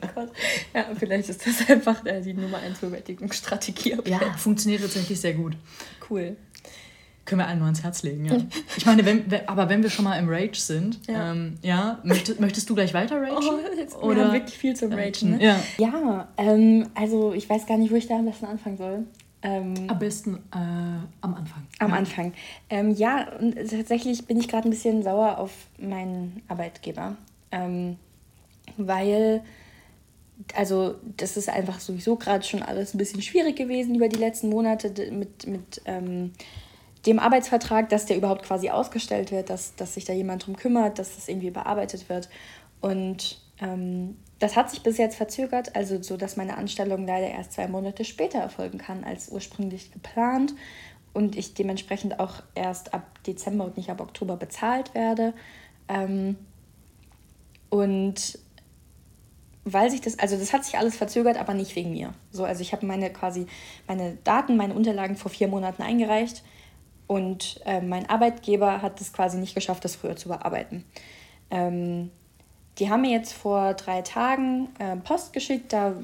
mein 0.00 0.14
Gott. 0.14 0.30
Ja, 0.74 0.84
vielleicht 0.98 1.28
ist 1.28 1.46
das 1.46 1.68
einfach 1.68 2.04
äh, 2.04 2.20
die 2.20 2.34
Nummer 2.34 2.58
1 2.58 2.78
Bewältigungsstrategie. 2.78 3.96
Ja, 4.04 4.20
funktioniert 4.36 4.82
tatsächlich 4.82 5.20
sehr 5.20 5.34
gut. 5.34 5.56
Cool. 6.08 6.36
Können 7.30 7.42
wir 7.42 7.46
allen 7.46 7.58
nur 7.58 7.66
ans 7.66 7.84
Herz 7.84 8.02
legen, 8.02 8.24
ja. 8.24 8.38
Ich 8.76 8.84
meine, 8.86 9.06
wenn, 9.06 9.24
aber 9.46 9.68
wenn 9.68 9.84
wir 9.84 9.90
schon 9.90 10.04
mal 10.04 10.18
im 10.18 10.28
Rage 10.28 10.58
sind, 10.58 10.98
ja, 11.06 11.30
ähm, 11.30 11.58
ja 11.62 12.00
möchtest, 12.02 12.40
möchtest, 12.40 12.68
du 12.68 12.74
gleich 12.74 12.92
weiter 12.92 13.22
ragen? 13.22 13.36
Oh, 13.38 13.76
jetzt, 13.76 13.96
Oder? 13.96 14.16
Wir 14.16 14.24
haben 14.24 14.32
wirklich 14.32 14.58
viel 14.58 14.74
zum 14.74 14.92
Ragen, 14.92 15.36
ne? 15.36 15.40
Ja, 15.40 15.60
ja 15.78 16.28
ähm, 16.36 16.88
also 16.96 17.32
ich 17.32 17.48
weiß 17.48 17.66
gar 17.66 17.78
nicht, 17.78 17.92
wo 17.92 17.94
ich 17.94 18.08
da 18.08 18.16
am 18.16 18.24
besten 18.24 18.46
anfangen 18.46 18.78
soll. 18.78 19.04
Ähm, 19.42 19.74
am 19.86 19.98
besten 20.00 20.38
äh, 20.52 20.56
am 21.20 21.34
Anfang. 21.34 21.68
Am 21.78 21.90
ja. 21.90 21.96
Anfang. 21.98 22.32
Ähm, 22.68 22.90
ja, 22.96 23.28
und 23.38 23.54
tatsächlich 23.54 24.26
bin 24.26 24.36
ich 24.40 24.48
gerade 24.48 24.68
ein 24.68 24.72
bisschen 24.72 25.04
sauer 25.04 25.38
auf 25.38 25.52
meinen 25.78 26.42
Arbeitgeber. 26.48 27.16
Ähm, 27.52 27.96
weil, 28.76 29.44
also 30.56 30.96
das 31.16 31.36
ist 31.36 31.48
einfach 31.48 31.78
sowieso 31.78 32.16
gerade 32.16 32.44
schon 32.44 32.64
alles 32.64 32.92
ein 32.92 32.98
bisschen 32.98 33.22
schwierig 33.22 33.54
gewesen 33.54 33.94
über 33.94 34.08
die 34.08 34.18
letzten 34.18 34.48
Monate 34.48 34.90
mit, 35.12 35.46
mit 35.46 35.80
ähm, 35.84 36.32
dem 37.06 37.18
Arbeitsvertrag, 37.18 37.88
dass 37.88 38.06
der 38.06 38.16
überhaupt 38.16 38.42
quasi 38.42 38.70
ausgestellt 38.70 39.30
wird, 39.32 39.50
dass, 39.50 39.74
dass 39.74 39.94
sich 39.94 40.04
da 40.04 40.12
jemand 40.12 40.46
drum 40.46 40.56
kümmert, 40.56 40.98
dass 40.98 41.14
das 41.14 41.28
irgendwie 41.28 41.50
bearbeitet 41.50 42.08
wird. 42.08 42.28
Und 42.80 43.40
ähm, 43.60 44.16
das 44.38 44.56
hat 44.56 44.70
sich 44.70 44.82
bis 44.82 44.98
jetzt 44.98 45.16
verzögert, 45.16 45.76
also 45.76 46.02
so, 46.02 46.16
dass 46.16 46.36
meine 46.36 46.56
Anstellung 46.56 47.06
leider 47.06 47.28
erst 47.28 47.52
zwei 47.52 47.68
Monate 47.68 48.04
später 48.04 48.38
erfolgen 48.38 48.78
kann 48.78 49.04
als 49.04 49.30
ursprünglich 49.30 49.92
geplant 49.92 50.54
und 51.12 51.36
ich 51.36 51.54
dementsprechend 51.54 52.20
auch 52.20 52.42
erst 52.54 52.94
ab 52.94 53.22
Dezember 53.24 53.64
und 53.64 53.76
nicht 53.76 53.90
ab 53.90 54.00
Oktober 54.00 54.36
bezahlt 54.36 54.94
werde. 54.94 55.34
Ähm, 55.88 56.36
und 57.68 58.38
weil 59.64 59.90
sich 59.90 60.00
das, 60.00 60.18
also 60.18 60.36
das 60.36 60.52
hat 60.52 60.64
sich 60.64 60.78
alles 60.78 60.96
verzögert, 60.96 61.38
aber 61.38 61.54
nicht 61.54 61.76
wegen 61.76 61.92
mir. 61.92 62.14
So, 62.30 62.44
also 62.44 62.62
ich 62.62 62.72
habe 62.72 62.86
meine 62.86 63.10
quasi 63.10 63.46
meine 63.86 64.16
Daten, 64.24 64.56
meine 64.56 64.74
Unterlagen 64.74 65.16
vor 65.16 65.30
vier 65.30 65.48
Monaten 65.48 65.82
eingereicht 65.82 66.42
und 67.10 67.60
äh, 67.66 67.80
mein 67.80 68.08
Arbeitgeber 68.08 68.82
hat 68.82 69.00
es 69.00 69.12
quasi 69.12 69.36
nicht 69.36 69.56
geschafft, 69.56 69.84
das 69.84 69.96
früher 69.96 70.14
zu 70.14 70.28
bearbeiten. 70.28 70.84
Ähm, 71.50 72.12
die 72.78 72.88
haben 72.88 73.00
mir 73.00 73.10
jetzt 73.10 73.32
vor 73.32 73.74
drei 73.74 74.02
Tagen 74.02 74.68
äh, 74.78 74.94
Post 74.94 75.32
geschickt, 75.32 75.72
da 75.72 75.96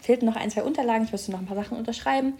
fehlten 0.00 0.24
noch 0.24 0.36
ein, 0.36 0.48
zwei 0.52 0.62
Unterlagen, 0.62 1.04
ich 1.04 1.10
musste 1.10 1.32
noch 1.32 1.40
ein 1.40 1.46
paar 1.46 1.56
Sachen 1.56 1.76
unterschreiben. 1.76 2.34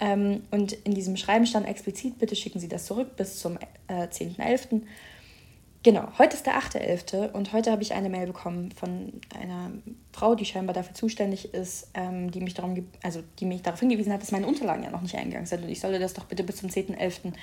Ähm, 0.00 0.42
und 0.50 0.72
in 0.72 0.92
diesem 0.92 1.16
Schreiben 1.16 1.46
stand 1.46 1.66
explizit, 1.66 2.18
bitte 2.18 2.36
schicken 2.36 2.60
Sie 2.60 2.68
das 2.68 2.84
zurück 2.84 3.16
bis 3.16 3.38
zum 3.38 3.56
äh, 3.88 4.06
10.11. 4.06 4.82
Genau, 5.86 6.08
heute 6.18 6.34
ist 6.34 6.44
der 6.46 6.58
8.11. 6.58 7.30
und 7.30 7.52
heute 7.52 7.70
habe 7.70 7.80
ich 7.80 7.94
eine 7.94 8.08
Mail 8.08 8.26
bekommen 8.26 8.72
von 8.72 9.20
einer 9.38 9.70
Frau, 10.10 10.34
die 10.34 10.44
scheinbar 10.44 10.74
dafür 10.74 10.94
zuständig 10.94 11.54
ist, 11.54 11.90
ähm, 11.94 12.32
die, 12.32 12.40
mich 12.40 12.54
darum, 12.54 12.74
also 13.04 13.22
die 13.38 13.44
mich 13.44 13.62
darauf 13.62 13.78
hingewiesen 13.78 14.12
hat, 14.12 14.20
dass 14.20 14.32
meine 14.32 14.48
Unterlagen 14.48 14.82
ja 14.82 14.90
noch 14.90 15.02
nicht 15.02 15.14
eingegangen 15.14 15.46
sind 15.46 15.62
und 15.62 15.68
ich 15.68 15.78
solle 15.78 16.00
das 16.00 16.12
doch 16.12 16.24
bitte 16.24 16.42
bis 16.42 16.56
zum 16.56 16.70
10.11. 16.70 17.34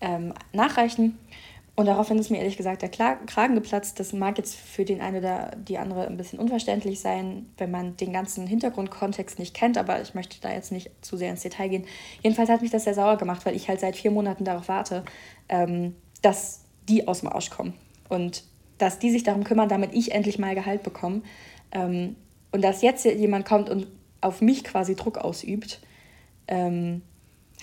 Ähm, 0.00 0.32
nachreichen. 0.52 1.18
Und 1.74 1.86
daraufhin 1.86 2.18
ist 2.18 2.30
mir 2.30 2.38
ehrlich 2.38 2.56
gesagt 2.56 2.82
der 2.82 2.88
Kragen 2.88 3.56
geplatzt. 3.56 3.98
Das 3.98 4.12
mag 4.12 4.38
jetzt 4.38 4.54
für 4.54 4.84
den 4.84 5.00
einen 5.00 5.16
oder 5.16 5.50
die 5.56 5.78
andere 5.78 6.06
ein 6.06 6.16
bisschen 6.16 6.38
unverständlich 6.38 7.00
sein, 7.00 7.46
wenn 7.58 7.72
man 7.72 7.96
den 7.96 8.12
ganzen 8.12 8.46
Hintergrundkontext 8.46 9.40
nicht 9.40 9.54
kennt, 9.54 9.76
aber 9.76 10.00
ich 10.00 10.14
möchte 10.14 10.40
da 10.40 10.52
jetzt 10.52 10.70
nicht 10.70 10.92
zu 11.00 11.16
sehr 11.16 11.30
ins 11.30 11.42
Detail 11.42 11.66
gehen. 11.66 11.86
Jedenfalls 12.22 12.48
hat 12.48 12.62
mich 12.62 12.70
das 12.70 12.84
sehr 12.84 12.94
sauer 12.94 13.16
gemacht, 13.16 13.44
weil 13.44 13.56
ich 13.56 13.68
halt 13.68 13.80
seit 13.80 13.96
vier 13.96 14.12
Monaten 14.12 14.44
darauf 14.44 14.68
warte, 14.68 15.02
ähm, 15.48 15.96
dass 16.20 16.61
die 16.88 17.06
aus 17.08 17.20
dem 17.20 17.28
Arsch 17.28 17.50
kommen. 17.50 17.74
Und 18.08 18.44
dass 18.78 18.98
die 18.98 19.10
sich 19.10 19.22
darum 19.22 19.44
kümmern, 19.44 19.68
damit 19.68 19.94
ich 19.94 20.12
endlich 20.12 20.38
mal 20.38 20.54
Gehalt 20.54 20.82
bekomme. 20.82 21.22
Ähm, 21.70 22.16
und 22.50 22.62
dass 22.62 22.82
jetzt 22.82 23.04
jemand 23.04 23.46
kommt 23.46 23.70
und 23.70 23.86
auf 24.20 24.40
mich 24.40 24.64
quasi 24.64 24.94
Druck 24.94 25.18
ausübt. 25.18 25.80
Ähm, 26.48 27.02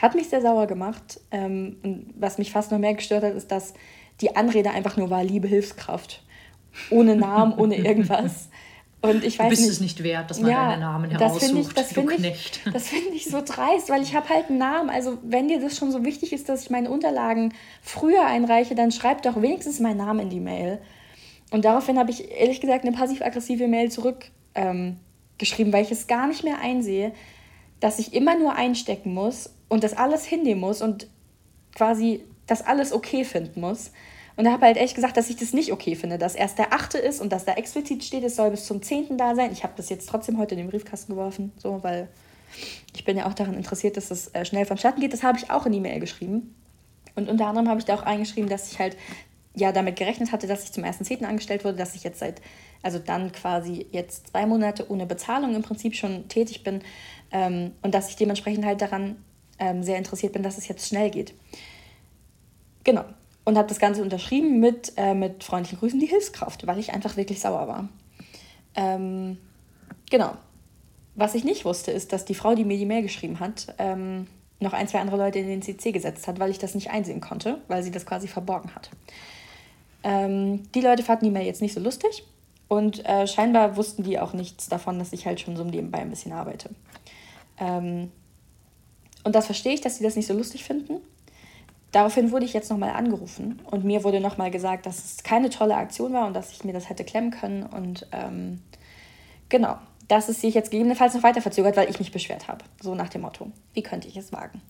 hat 0.01 0.15
mich 0.15 0.29
sehr 0.29 0.41
sauer 0.41 0.67
gemacht. 0.67 1.19
Ähm, 1.31 1.77
und 1.83 2.13
was 2.17 2.37
mich 2.37 2.51
fast 2.51 2.71
noch 2.71 2.79
mehr 2.79 2.93
gestört 2.93 3.23
hat, 3.23 3.33
ist, 3.33 3.51
dass 3.51 3.73
die 4.21 4.35
Anrede 4.35 4.71
einfach 4.71 4.97
nur 4.97 5.09
war, 5.09 5.23
liebe 5.23 5.47
Hilfskraft. 5.47 6.23
Ohne 6.89 7.15
Namen, 7.15 7.53
ohne 7.53 7.75
irgendwas. 7.85 8.49
Und 9.01 9.23
ich 9.23 9.39
weiß 9.39 9.45
du 9.45 9.49
bist 9.49 9.61
nicht, 9.61 9.71
es 9.71 9.79
nicht 9.79 10.03
wert, 10.03 10.29
dass 10.29 10.41
man 10.41 10.51
ja, 10.51 10.69
deinen 10.71 10.81
Namen 10.81 11.09
heraussucht, 11.09 11.41
das 11.41 11.51
ich, 11.53 11.73
das 11.73 11.89
du 11.93 12.05
Knecht. 12.05 12.59
Ich, 12.65 12.73
das 12.73 12.87
finde 12.89 13.15
ich 13.15 13.25
so 13.25 13.41
dreist, 13.41 13.89
weil 13.89 14.01
ich 14.01 14.13
habe 14.13 14.27
halt 14.27 14.49
einen 14.49 14.57
Namen. 14.57 14.89
Also 14.89 15.17
wenn 15.23 15.47
dir 15.47 15.61
das 15.61 15.77
schon 15.77 15.91
so 15.91 16.03
wichtig 16.03 16.33
ist, 16.33 16.49
dass 16.49 16.63
ich 16.63 16.69
meine 16.69 16.89
Unterlagen 16.89 17.53
früher 17.81 18.25
einreiche, 18.25 18.75
dann 18.75 18.91
schreib 18.91 19.21
doch 19.21 19.41
wenigstens 19.41 19.79
meinen 19.79 19.97
Namen 19.97 20.21
in 20.21 20.29
die 20.29 20.41
Mail. 20.41 20.79
Und 21.51 21.63
daraufhin 21.65 21.97
habe 21.97 22.11
ich 22.11 22.29
ehrlich 22.29 22.59
gesagt 22.59 22.83
eine 22.83 22.95
passiv-aggressive 22.95 23.67
Mail 23.67 23.89
zurückgeschrieben, 23.89 24.27
ähm, 24.55 25.73
weil 25.73 25.83
ich 25.83 25.91
es 25.91 26.07
gar 26.07 26.27
nicht 26.27 26.43
mehr 26.43 26.59
einsehe, 26.59 27.13
dass 27.79 27.99
ich 27.99 28.13
immer 28.13 28.37
nur 28.37 28.55
einstecken 28.55 29.13
muss 29.13 29.53
und 29.69 29.85
das 29.85 29.95
alles 29.95 30.25
hinnehmen 30.25 30.59
muss 30.59 30.81
und 30.81 31.07
quasi 31.73 32.25
das 32.47 32.61
alles 32.61 32.91
okay 32.91 33.23
finden 33.23 33.61
muss. 33.61 33.91
Und 34.39 34.49
habe 34.49 34.67
halt 34.67 34.77
echt 34.77 34.95
gesagt, 34.95 35.17
dass 35.17 35.29
ich 35.29 35.35
das 35.35 35.51
nicht 35.51 35.73
okay 35.73 35.95
finde, 35.95 36.17
dass 36.17 36.33
erst 36.33 36.59
der 36.59 36.71
8. 36.71 36.93
ist 36.93 37.19
und 37.19 37.29
dass 37.29 37.43
da 37.43 37.55
explizit 37.55 38.05
steht, 38.05 38.23
es 38.23 38.37
soll 38.37 38.51
bis 38.51 38.67
zum 38.67 38.81
10. 38.81 39.17
da 39.17 39.35
sein. 39.35 39.51
Ich 39.51 39.63
habe 39.63 39.73
das 39.75 39.89
jetzt 39.89 40.07
trotzdem 40.07 40.37
heute 40.37 40.55
in 40.55 40.59
den 40.59 40.69
Briefkasten 40.69 41.11
geworfen, 41.11 41.51
so, 41.57 41.83
weil 41.83 42.07
ich 42.95 43.03
bin 43.03 43.17
ja 43.17 43.27
auch 43.27 43.33
daran 43.33 43.55
interessiert, 43.55 43.97
dass 43.97 44.11
es 44.11 44.29
äh, 44.29 44.45
schnell 44.45 44.65
vonstatten 44.65 45.01
geht. 45.01 45.11
Das 45.11 45.23
habe 45.23 45.37
ich 45.37 45.51
auch 45.51 45.65
in 45.65 45.73
die 45.73 45.81
Mail 45.81 45.99
geschrieben. 45.99 46.55
Und 47.15 47.27
unter 47.27 47.47
anderem 47.47 47.67
habe 47.67 47.81
ich 47.81 47.85
da 47.85 47.95
auch 47.95 48.03
eingeschrieben, 48.03 48.49
dass 48.49 48.71
ich 48.71 48.79
halt 48.79 48.95
ja 49.55 49.73
damit 49.73 49.97
gerechnet 49.97 50.31
hatte, 50.31 50.47
dass 50.47 50.63
ich 50.63 50.71
zum 50.71 50.85
1.10. 50.85 51.25
angestellt 51.25 51.65
wurde, 51.65 51.75
dass 51.75 51.93
ich 51.95 52.05
jetzt 52.05 52.19
seit, 52.19 52.41
also 52.81 52.97
dann 52.97 53.33
quasi 53.33 53.87
jetzt 53.91 54.27
zwei 54.27 54.45
Monate 54.45 54.89
ohne 54.89 55.05
Bezahlung 55.05 55.53
im 55.53 55.63
Prinzip 55.63 55.95
schon 55.95 56.29
tätig 56.29 56.63
bin 56.63 56.81
ähm, 57.31 57.71
und 57.81 57.93
dass 57.93 58.09
ich 58.09 58.15
dementsprechend 58.15 58.63
halt 58.63 58.81
daran 58.81 59.17
ähm, 59.59 59.83
sehr 59.83 59.97
interessiert 59.97 60.31
bin, 60.31 60.43
dass 60.43 60.57
es 60.57 60.69
jetzt 60.69 60.87
schnell 60.87 61.09
geht. 61.09 61.33
Genau. 62.85 63.03
Und 63.49 63.57
habe 63.57 63.67
das 63.67 63.79
Ganze 63.79 64.03
unterschrieben 64.03 64.59
mit, 64.59 64.93
äh, 64.95 65.15
mit 65.15 65.43
freundlichen 65.43 65.79
Grüßen, 65.79 65.99
die 65.99 66.05
Hilfskraft, 66.05 66.67
weil 66.67 66.77
ich 66.77 66.93
einfach 66.93 67.17
wirklich 67.17 67.39
sauer 67.39 67.67
war. 67.67 67.89
Ähm, 68.75 69.39
genau. 70.11 70.33
Was 71.15 71.33
ich 71.33 71.43
nicht 71.43 71.65
wusste, 71.65 71.89
ist, 71.89 72.13
dass 72.13 72.25
die 72.25 72.35
Frau, 72.35 72.53
die 72.53 72.63
mir 72.63 72.77
die 72.77 72.85
Mail 72.85 73.01
geschrieben 73.01 73.39
hat, 73.39 73.73
ähm, 73.79 74.27
noch 74.59 74.73
ein, 74.73 74.87
zwei 74.87 74.99
andere 74.99 75.17
Leute 75.17 75.39
in 75.39 75.47
den 75.47 75.63
CC 75.63 75.91
gesetzt 75.91 76.27
hat, 76.27 76.39
weil 76.39 76.51
ich 76.51 76.59
das 76.59 76.75
nicht 76.75 76.91
einsehen 76.91 77.21
konnte, 77.21 77.59
weil 77.67 77.81
sie 77.81 77.89
das 77.89 78.05
quasi 78.05 78.27
verborgen 78.27 78.75
hat. 78.75 78.91
Ähm, 80.03 80.71
die 80.73 80.81
Leute 80.81 81.01
fanden 81.01 81.25
die 81.25 81.31
Mail 81.31 81.47
jetzt 81.47 81.63
nicht 81.63 81.73
so 81.73 81.79
lustig 81.79 82.23
und 82.67 83.03
äh, 83.03 83.25
scheinbar 83.25 83.77
wussten 83.77 84.03
die 84.03 84.19
auch 84.19 84.33
nichts 84.33 84.69
davon, 84.69 84.99
dass 84.99 85.11
ich 85.11 85.25
halt 85.25 85.39
schon 85.39 85.57
so 85.57 85.63
nebenbei 85.63 85.97
ein 85.97 86.11
bisschen 86.11 86.33
arbeite. 86.33 86.69
Ähm, 87.57 88.11
und 89.23 89.33
das 89.33 89.47
verstehe 89.47 89.73
ich, 89.73 89.81
dass 89.81 89.97
sie 89.97 90.03
das 90.03 90.15
nicht 90.15 90.27
so 90.27 90.35
lustig 90.35 90.63
finden. 90.63 91.01
Daraufhin 91.91 92.31
wurde 92.31 92.45
ich 92.45 92.53
jetzt 92.53 92.69
nochmal 92.69 92.91
angerufen 92.91 93.59
und 93.71 93.83
mir 93.83 94.03
wurde 94.03 94.19
nochmal 94.19 94.51
gesagt, 94.51 94.85
dass 94.85 95.03
es 95.03 95.23
keine 95.23 95.49
tolle 95.49 95.75
Aktion 95.75 96.13
war 96.13 96.27
und 96.27 96.35
dass 96.35 96.51
ich 96.51 96.63
mir 96.63 96.73
das 96.73 96.87
hätte 96.87 97.03
klemmen 97.03 97.31
können. 97.31 97.63
Und 97.63 98.07
ähm, 98.11 98.61
genau, 99.49 99.77
dass 100.07 100.29
es 100.29 100.41
sich 100.41 100.53
jetzt 100.53 100.69
gegebenenfalls 100.69 101.15
noch 101.15 101.23
weiter 101.23 101.41
verzögert, 101.41 101.77
weil 101.77 101.89
ich 101.89 101.99
mich 101.99 102.11
beschwert 102.11 102.47
habe. 102.47 102.63
So 102.81 102.93
nach 102.93 103.09
dem 103.09 103.21
Motto, 103.21 103.51
wie 103.73 103.81
könnte 103.81 104.07
ich 104.07 104.17
es 104.17 104.31
wagen? 104.31 104.61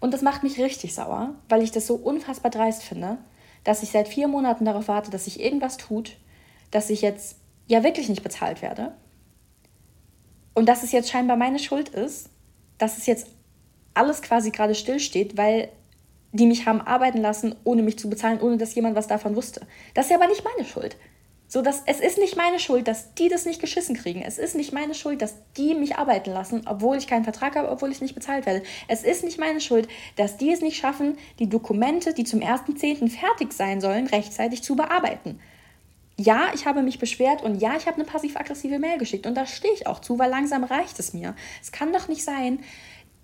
Und 0.00 0.14
das 0.14 0.22
macht 0.22 0.42
mich 0.42 0.58
richtig 0.58 0.94
sauer, 0.94 1.34
weil 1.48 1.62
ich 1.62 1.70
das 1.70 1.86
so 1.86 1.94
unfassbar 1.94 2.50
dreist 2.50 2.82
finde, 2.82 3.18
dass 3.62 3.82
ich 3.82 3.90
seit 3.90 4.08
vier 4.08 4.28
Monaten 4.28 4.64
darauf 4.64 4.88
warte, 4.88 5.10
dass 5.10 5.24
sich 5.24 5.40
irgendwas 5.40 5.76
tut, 5.76 6.16
dass 6.70 6.90
ich 6.90 7.02
jetzt 7.02 7.36
ja 7.66 7.82
wirklich 7.82 8.08
nicht 8.08 8.22
bezahlt 8.22 8.62
werde. 8.62 8.94
Und 10.54 10.68
dass 10.68 10.82
es 10.82 10.92
jetzt 10.92 11.10
scheinbar 11.10 11.36
meine 11.36 11.58
Schuld 11.58 11.88
ist, 11.88 12.30
dass 12.78 12.98
es 12.98 13.06
jetzt 13.06 13.28
alles 13.94 14.22
quasi 14.22 14.50
gerade 14.50 14.74
stillsteht, 14.74 15.36
weil 15.36 15.68
die 16.34 16.46
mich 16.46 16.66
haben 16.66 16.80
arbeiten 16.80 17.18
lassen, 17.18 17.54
ohne 17.64 17.82
mich 17.82 17.98
zu 17.98 18.10
bezahlen, 18.10 18.40
ohne 18.40 18.58
dass 18.58 18.74
jemand 18.74 18.96
was 18.96 19.06
davon 19.06 19.36
wusste. 19.36 19.66
Das 19.94 20.06
ist 20.06 20.10
ja 20.10 20.16
aber 20.16 20.26
nicht 20.26 20.44
meine 20.44 20.68
Schuld. 20.68 20.96
So, 21.46 21.62
dass, 21.62 21.82
es 21.86 22.00
ist 22.00 22.18
nicht 22.18 22.36
meine 22.36 22.58
Schuld, 22.58 22.88
dass 22.88 23.14
die 23.14 23.28
das 23.28 23.46
nicht 23.46 23.60
geschissen 23.60 23.94
kriegen. 23.94 24.22
Es 24.22 24.38
ist 24.38 24.56
nicht 24.56 24.72
meine 24.72 24.94
Schuld, 24.94 25.22
dass 25.22 25.36
die 25.56 25.74
mich 25.74 25.96
arbeiten 25.96 26.32
lassen, 26.32 26.62
obwohl 26.66 26.96
ich 26.96 27.06
keinen 27.06 27.22
Vertrag 27.22 27.54
habe, 27.54 27.70
obwohl 27.70 27.92
ich 27.92 28.00
nicht 28.00 28.16
bezahlt 28.16 28.44
werde. 28.46 28.64
Es 28.88 29.04
ist 29.04 29.22
nicht 29.22 29.38
meine 29.38 29.60
Schuld, 29.60 29.86
dass 30.16 30.36
die 30.36 30.50
es 30.50 30.62
nicht 30.62 30.76
schaffen, 30.76 31.16
die 31.38 31.48
Dokumente, 31.48 32.12
die 32.12 32.24
zum 32.24 32.40
1.10. 32.40 33.08
fertig 33.08 33.52
sein 33.52 33.80
sollen, 33.80 34.08
rechtzeitig 34.08 34.64
zu 34.64 34.74
bearbeiten. 34.74 35.38
Ja, 36.16 36.48
ich 36.54 36.66
habe 36.66 36.82
mich 36.82 36.98
beschwert 36.98 37.42
und 37.44 37.60
ja, 37.60 37.76
ich 37.76 37.86
habe 37.86 37.96
eine 37.96 38.04
passiv-aggressive 38.04 38.80
Mail 38.80 38.98
geschickt 38.98 39.26
und 39.26 39.36
da 39.36 39.46
stehe 39.46 39.74
ich 39.74 39.86
auch 39.86 40.00
zu, 40.00 40.18
weil 40.18 40.30
langsam 40.30 40.64
reicht 40.64 40.98
es 40.98 41.12
mir. 41.12 41.36
Es 41.62 41.70
kann 41.70 41.92
doch 41.92 42.08
nicht 42.08 42.24
sein, 42.24 42.60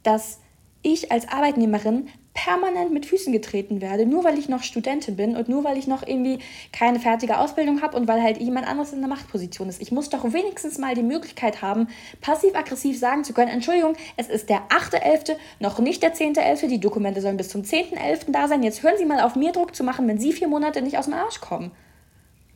dass 0.04 0.38
ich 0.82 1.10
als 1.10 1.28
Arbeitnehmerin 1.28 2.08
permanent 2.32 2.92
mit 2.92 3.06
Füßen 3.06 3.32
getreten 3.32 3.80
werde, 3.80 4.06
nur 4.06 4.24
weil 4.24 4.38
ich 4.38 4.48
noch 4.48 4.62
Studentin 4.62 5.16
bin 5.16 5.36
und 5.36 5.48
nur 5.48 5.64
weil 5.64 5.76
ich 5.76 5.86
noch 5.86 6.06
irgendwie 6.06 6.38
keine 6.72 7.00
fertige 7.00 7.38
Ausbildung 7.38 7.82
habe 7.82 7.96
und 7.96 8.06
weil 8.06 8.22
halt 8.22 8.38
jemand 8.38 8.68
anderes 8.68 8.92
in 8.92 9.00
der 9.00 9.08
Machtposition 9.08 9.68
ist. 9.68 9.82
Ich 9.82 9.90
muss 9.90 10.10
doch 10.10 10.24
wenigstens 10.32 10.78
mal 10.78 10.94
die 10.94 11.02
Möglichkeit 11.02 11.60
haben, 11.60 11.88
passiv-aggressiv 12.20 12.98
sagen 12.98 13.24
zu 13.24 13.32
können, 13.32 13.50
Entschuldigung, 13.50 13.96
es 14.16 14.28
ist 14.28 14.48
der 14.48 14.68
8.11., 14.68 15.36
noch 15.58 15.78
nicht 15.80 16.02
der 16.02 16.14
10.11., 16.14 16.68
die 16.68 16.80
Dokumente 16.80 17.20
sollen 17.20 17.36
bis 17.36 17.48
zum 17.48 17.62
10.11. 17.62 18.32
da 18.32 18.46
sein. 18.46 18.62
Jetzt 18.62 18.82
hören 18.82 18.96
Sie 18.96 19.04
mal 19.04 19.20
auf, 19.20 19.34
mir 19.34 19.52
Druck 19.52 19.74
zu 19.74 19.82
machen, 19.82 20.06
wenn 20.06 20.18
Sie 20.18 20.32
vier 20.32 20.48
Monate 20.48 20.82
nicht 20.82 20.98
aus 20.98 21.06
dem 21.06 21.14
Arsch 21.14 21.40
kommen. 21.40 21.72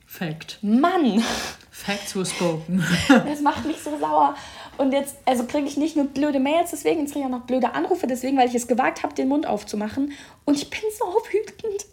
Fact. 0.07 0.59
Mann! 0.63 1.25
Facts 1.71 2.15
were 2.15 2.25
spoken. 2.25 2.85
das 3.09 3.41
macht 3.41 3.65
mich 3.65 3.79
so 3.79 3.99
sauer. 3.99 4.37
Und 4.79 4.93
jetzt, 4.93 5.17
also 5.25 5.45
kriege 5.45 5.67
ich 5.67 5.77
nicht 5.77 5.97
nur 5.97 6.07
blöde 6.07 6.41
Mails 6.41 6.71
deswegen, 6.71 7.01
jetzt 7.01 7.13
kriege 7.13 7.27
ich 7.27 7.33
auch 7.33 7.39
noch 7.39 7.47
blöde 7.47 7.75
Anrufe 7.75 8.07
deswegen, 8.07 8.37
weil 8.37 8.49
ich 8.49 8.55
es 8.55 8.67
gewagt 8.67 9.03
habe, 9.03 9.15
den 9.15 9.29
Mund 9.29 9.47
aufzumachen. 9.47 10.13
Und 10.45 10.57
ich 10.57 10.71
bin 10.71 10.81
so 10.99 11.05
wütend. 11.05 11.87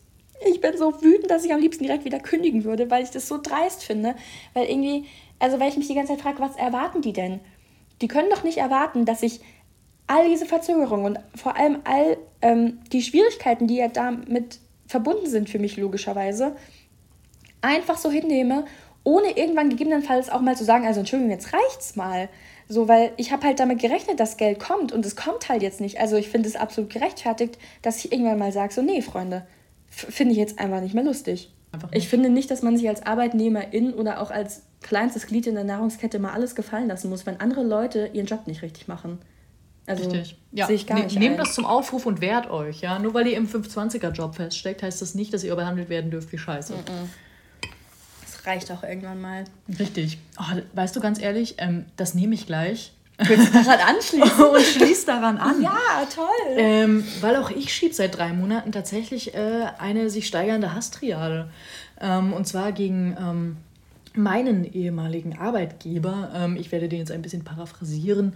Ich 0.49 0.59
bin 0.59 0.75
so 0.77 1.01
wütend, 1.01 1.29
dass 1.29 1.45
ich 1.45 1.53
am 1.53 1.59
liebsten 1.59 1.83
direkt 1.83 2.05
wieder 2.05 2.19
kündigen 2.19 2.63
würde, 2.63 2.89
weil 2.89 3.03
ich 3.03 3.11
das 3.11 3.27
so 3.27 3.39
dreist 3.41 3.83
finde. 3.83 4.15
Weil 4.53 4.69
irgendwie, 4.69 5.05
also 5.39 5.59
weil 5.59 5.69
ich 5.69 5.77
mich 5.77 5.87
die 5.87 5.95
ganze 5.95 6.13
Zeit 6.13 6.21
frage, 6.21 6.39
was 6.39 6.55
erwarten 6.55 7.01
die 7.01 7.13
denn? 7.13 7.39
Die 8.01 8.07
können 8.07 8.29
doch 8.31 8.43
nicht 8.43 8.57
erwarten, 8.57 9.05
dass 9.05 9.21
ich 9.21 9.41
all 10.07 10.27
diese 10.27 10.45
Verzögerungen 10.45 11.05
und 11.05 11.19
vor 11.39 11.55
allem 11.55 11.79
all 11.83 12.17
ähm, 12.41 12.79
die 12.91 13.01
Schwierigkeiten, 13.01 13.67
die 13.67 13.75
ja 13.75 13.87
damit 13.87 14.59
verbunden 14.87 15.27
sind 15.27 15.49
für 15.49 15.59
mich 15.59 15.77
logischerweise, 15.77 16.55
einfach 17.61 17.97
so 17.97 18.11
hinnehme, 18.11 18.65
ohne 19.03 19.37
irgendwann 19.37 19.69
gegebenenfalls 19.69 20.29
auch 20.29 20.41
mal 20.41 20.57
zu 20.57 20.65
sagen, 20.65 20.85
also 20.85 20.99
Entschuldigung, 20.99 21.31
jetzt 21.31 21.53
reicht's 21.53 21.95
mal. 21.95 22.29
So, 22.71 22.87
weil 22.87 23.11
ich 23.17 23.33
habe 23.33 23.45
halt 23.45 23.59
damit 23.59 23.79
gerechnet, 23.79 24.21
dass 24.21 24.37
Geld 24.37 24.57
kommt 24.61 24.93
und 24.93 25.05
es 25.05 25.17
kommt 25.17 25.49
halt 25.49 25.61
jetzt 25.61 25.81
nicht. 25.81 25.99
Also 25.99 26.15
ich 26.15 26.29
finde 26.29 26.47
es 26.47 26.55
absolut 26.55 26.89
gerechtfertigt, 26.89 27.57
dass 27.81 27.97
ich 27.97 28.13
irgendwann 28.13 28.39
mal 28.39 28.53
sage, 28.53 28.73
so, 28.73 28.81
nee, 28.81 29.01
Freunde, 29.01 29.45
finde 29.89 30.31
ich 30.31 30.37
jetzt 30.37 30.57
einfach 30.57 30.79
nicht 30.79 30.93
mehr 30.93 31.03
lustig. 31.03 31.53
Nicht. 31.73 31.87
Ich 31.91 32.07
finde 32.07 32.29
nicht, 32.29 32.49
dass 32.49 32.61
man 32.61 32.77
sich 32.77 32.87
als 32.87 33.05
Arbeitnehmerin 33.05 33.93
oder 33.93 34.21
auch 34.21 34.31
als 34.31 34.63
kleinstes 34.81 35.27
Glied 35.27 35.47
in 35.47 35.55
der 35.55 35.65
Nahrungskette 35.65 36.17
mal 36.17 36.31
alles 36.31 36.55
gefallen 36.55 36.87
lassen 36.87 37.09
muss, 37.09 37.25
wenn 37.25 37.41
andere 37.41 37.63
Leute 37.63 38.09
ihren 38.13 38.25
Job 38.25 38.47
nicht 38.47 38.61
richtig 38.61 38.87
machen. 38.87 39.19
Also 39.85 40.09
richtig. 40.09 40.37
Ja. 40.53 40.65
sehe 40.65 40.77
ich 40.77 40.87
gar 40.87 40.97
ne, 40.97 41.03
nicht 41.03 41.19
Nehmt 41.19 41.35
ein. 41.35 41.39
das 41.39 41.53
zum 41.53 41.65
Aufruf 41.65 42.05
und 42.05 42.21
wehrt 42.21 42.49
euch. 42.49 42.79
Ja? 42.79 42.99
Nur 42.99 43.13
weil 43.13 43.27
ihr 43.27 43.35
im 43.35 43.49
520er-Job 43.49 44.35
feststeckt, 44.35 44.81
heißt 44.81 45.01
das 45.01 45.13
nicht, 45.13 45.33
dass 45.33 45.43
ihr 45.43 45.53
behandelt 45.57 45.89
werden 45.89 46.09
dürft 46.09 46.31
wie 46.31 46.37
Scheiße. 46.37 46.71
Mm 46.71 46.77
-mm 46.77 47.07
reicht 48.45 48.71
auch 48.71 48.83
irgendwann 48.83 49.21
mal. 49.21 49.43
Richtig. 49.79 50.17
Oh, 50.39 50.43
weißt 50.73 50.95
du, 50.95 50.99
ganz 50.99 51.21
ehrlich, 51.21 51.55
ähm, 51.57 51.85
das 51.97 52.13
nehme 52.13 52.33
ich 52.35 52.45
gleich. 52.47 52.93
Willst 53.17 53.53
du 53.53 53.63
daran 53.63 53.79
anschließen? 53.95 54.45
und 54.45 54.61
schließ 54.63 55.05
daran 55.05 55.37
an. 55.37 55.61
Ja, 55.61 55.77
toll. 56.13 56.55
Ähm, 56.57 57.07
weil 57.21 57.35
auch 57.35 57.49
ich 57.51 57.73
schiebe 57.73 57.93
seit 57.93 58.17
drei 58.17 58.33
Monaten 58.33 58.71
tatsächlich 58.71 59.33
äh, 59.35 59.65
eine 59.77 60.09
sich 60.09 60.27
steigernde 60.27 60.73
Hasstriade. 60.73 61.49
Ähm, 61.99 62.33
und 62.33 62.47
zwar 62.47 62.71
gegen 62.71 63.15
ähm, 63.19 63.57
meinen 64.13 64.65
ehemaligen 64.65 65.37
Arbeitgeber, 65.37 66.31
ähm, 66.35 66.57
ich 66.57 66.71
werde 66.71 66.89
den 66.89 66.99
jetzt 66.99 67.11
ein 67.11 67.21
bisschen 67.21 67.43
paraphrasieren, 67.43 68.33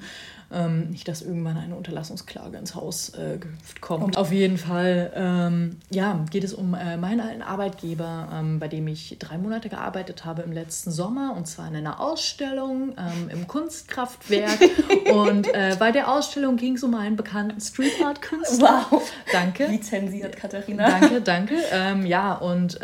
ähm, 0.51 0.89
nicht, 0.91 1.07
dass 1.07 1.21
irgendwann 1.21 1.57
eine 1.57 1.75
Unterlassungsklage 1.75 2.57
ins 2.57 2.75
Haus 2.75 3.09
äh, 3.09 3.37
gehüpft 3.37 3.81
kommt. 3.81 4.17
Auf 4.17 4.31
jeden 4.31 4.57
Fall, 4.57 5.11
ähm, 5.15 5.77
ja, 5.89 6.23
geht 6.29 6.43
es 6.43 6.53
um 6.53 6.73
äh, 6.73 6.97
meinen 6.97 7.19
alten 7.19 7.41
Arbeitgeber, 7.41 8.29
ähm, 8.31 8.59
bei 8.59 8.67
dem 8.67 8.87
ich 8.87 9.17
drei 9.19 9.37
Monate 9.37 9.69
gearbeitet 9.69 10.23
habe 10.23 10.43
im 10.43 10.51
letzten 10.51 10.91
Sommer 10.91 11.33
und 11.35 11.47
zwar 11.47 11.67
in 11.67 11.75
einer 11.75 11.99
Ausstellung 11.99 12.93
ähm, 12.97 13.29
im 13.29 13.47
Kunstkraftwerk. 13.47 14.59
und 15.13 15.53
äh, 15.53 15.75
bei 15.79 15.91
der 15.91 16.11
Ausstellung 16.11 16.57
ging 16.57 16.75
es 16.75 16.83
um 16.83 16.93
einen 16.95 17.15
bekannten 17.15 17.59
Street 17.59 17.93
Art 18.03 18.21
Künstler. 18.21 18.85
Wow. 18.89 19.11
Danke. 19.31 19.67
Lizenziert, 19.67 20.37
Katharina. 20.37 20.87
Danke, 20.87 21.21
danke. 21.21 21.55
Ähm, 21.71 22.05
ja, 22.05 22.33
und 22.33 22.79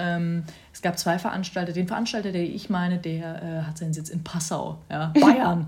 es 0.82 0.84
gab 0.84 0.98
zwei 0.98 1.20
Veranstalter. 1.20 1.74
Den 1.74 1.88
Veranstalter, 1.88 2.32
den 2.32 2.56
ich 2.56 2.72
meine, 2.72 2.98
der 2.98 3.44
äh, 3.44 3.68
hat 3.68 3.78
seinen 3.78 3.94
Sitz 3.94 4.10
in 4.10 4.24
Passau, 4.24 4.80
ja, 4.90 5.14
Bayern. 5.22 5.68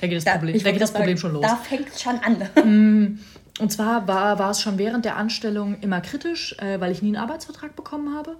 da 0.00 0.06
geht 0.08 0.16
das 0.16 0.24
da, 0.24 0.32
Problem, 0.32 0.60
da 0.60 0.72
geht 0.72 0.82
das 0.82 0.92
Problem 0.92 1.16
schon 1.16 1.32
los. 1.32 1.42
Da 1.42 1.54
fängt 1.54 1.88
es 1.90 2.02
schon 2.02 2.18
an. 2.18 2.36
Mm, 2.70 3.18
und 3.60 3.70
zwar 3.70 4.08
war, 4.08 4.38
war 4.40 4.50
es 4.50 4.60
schon 4.60 4.78
während 4.78 5.04
der 5.04 5.16
Anstellung 5.16 5.78
immer 5.80 6.00
kritisch, 6.00 6.56
äh, 6.58 6.80
weil 6.80 6.90
ich 6.90 7.02
nie 7.02 7.08
einen 7.08 7.22
Arbeitsvertrag 7.22 7.76
bekommen 7.76 8.16
habe 8.16 8.36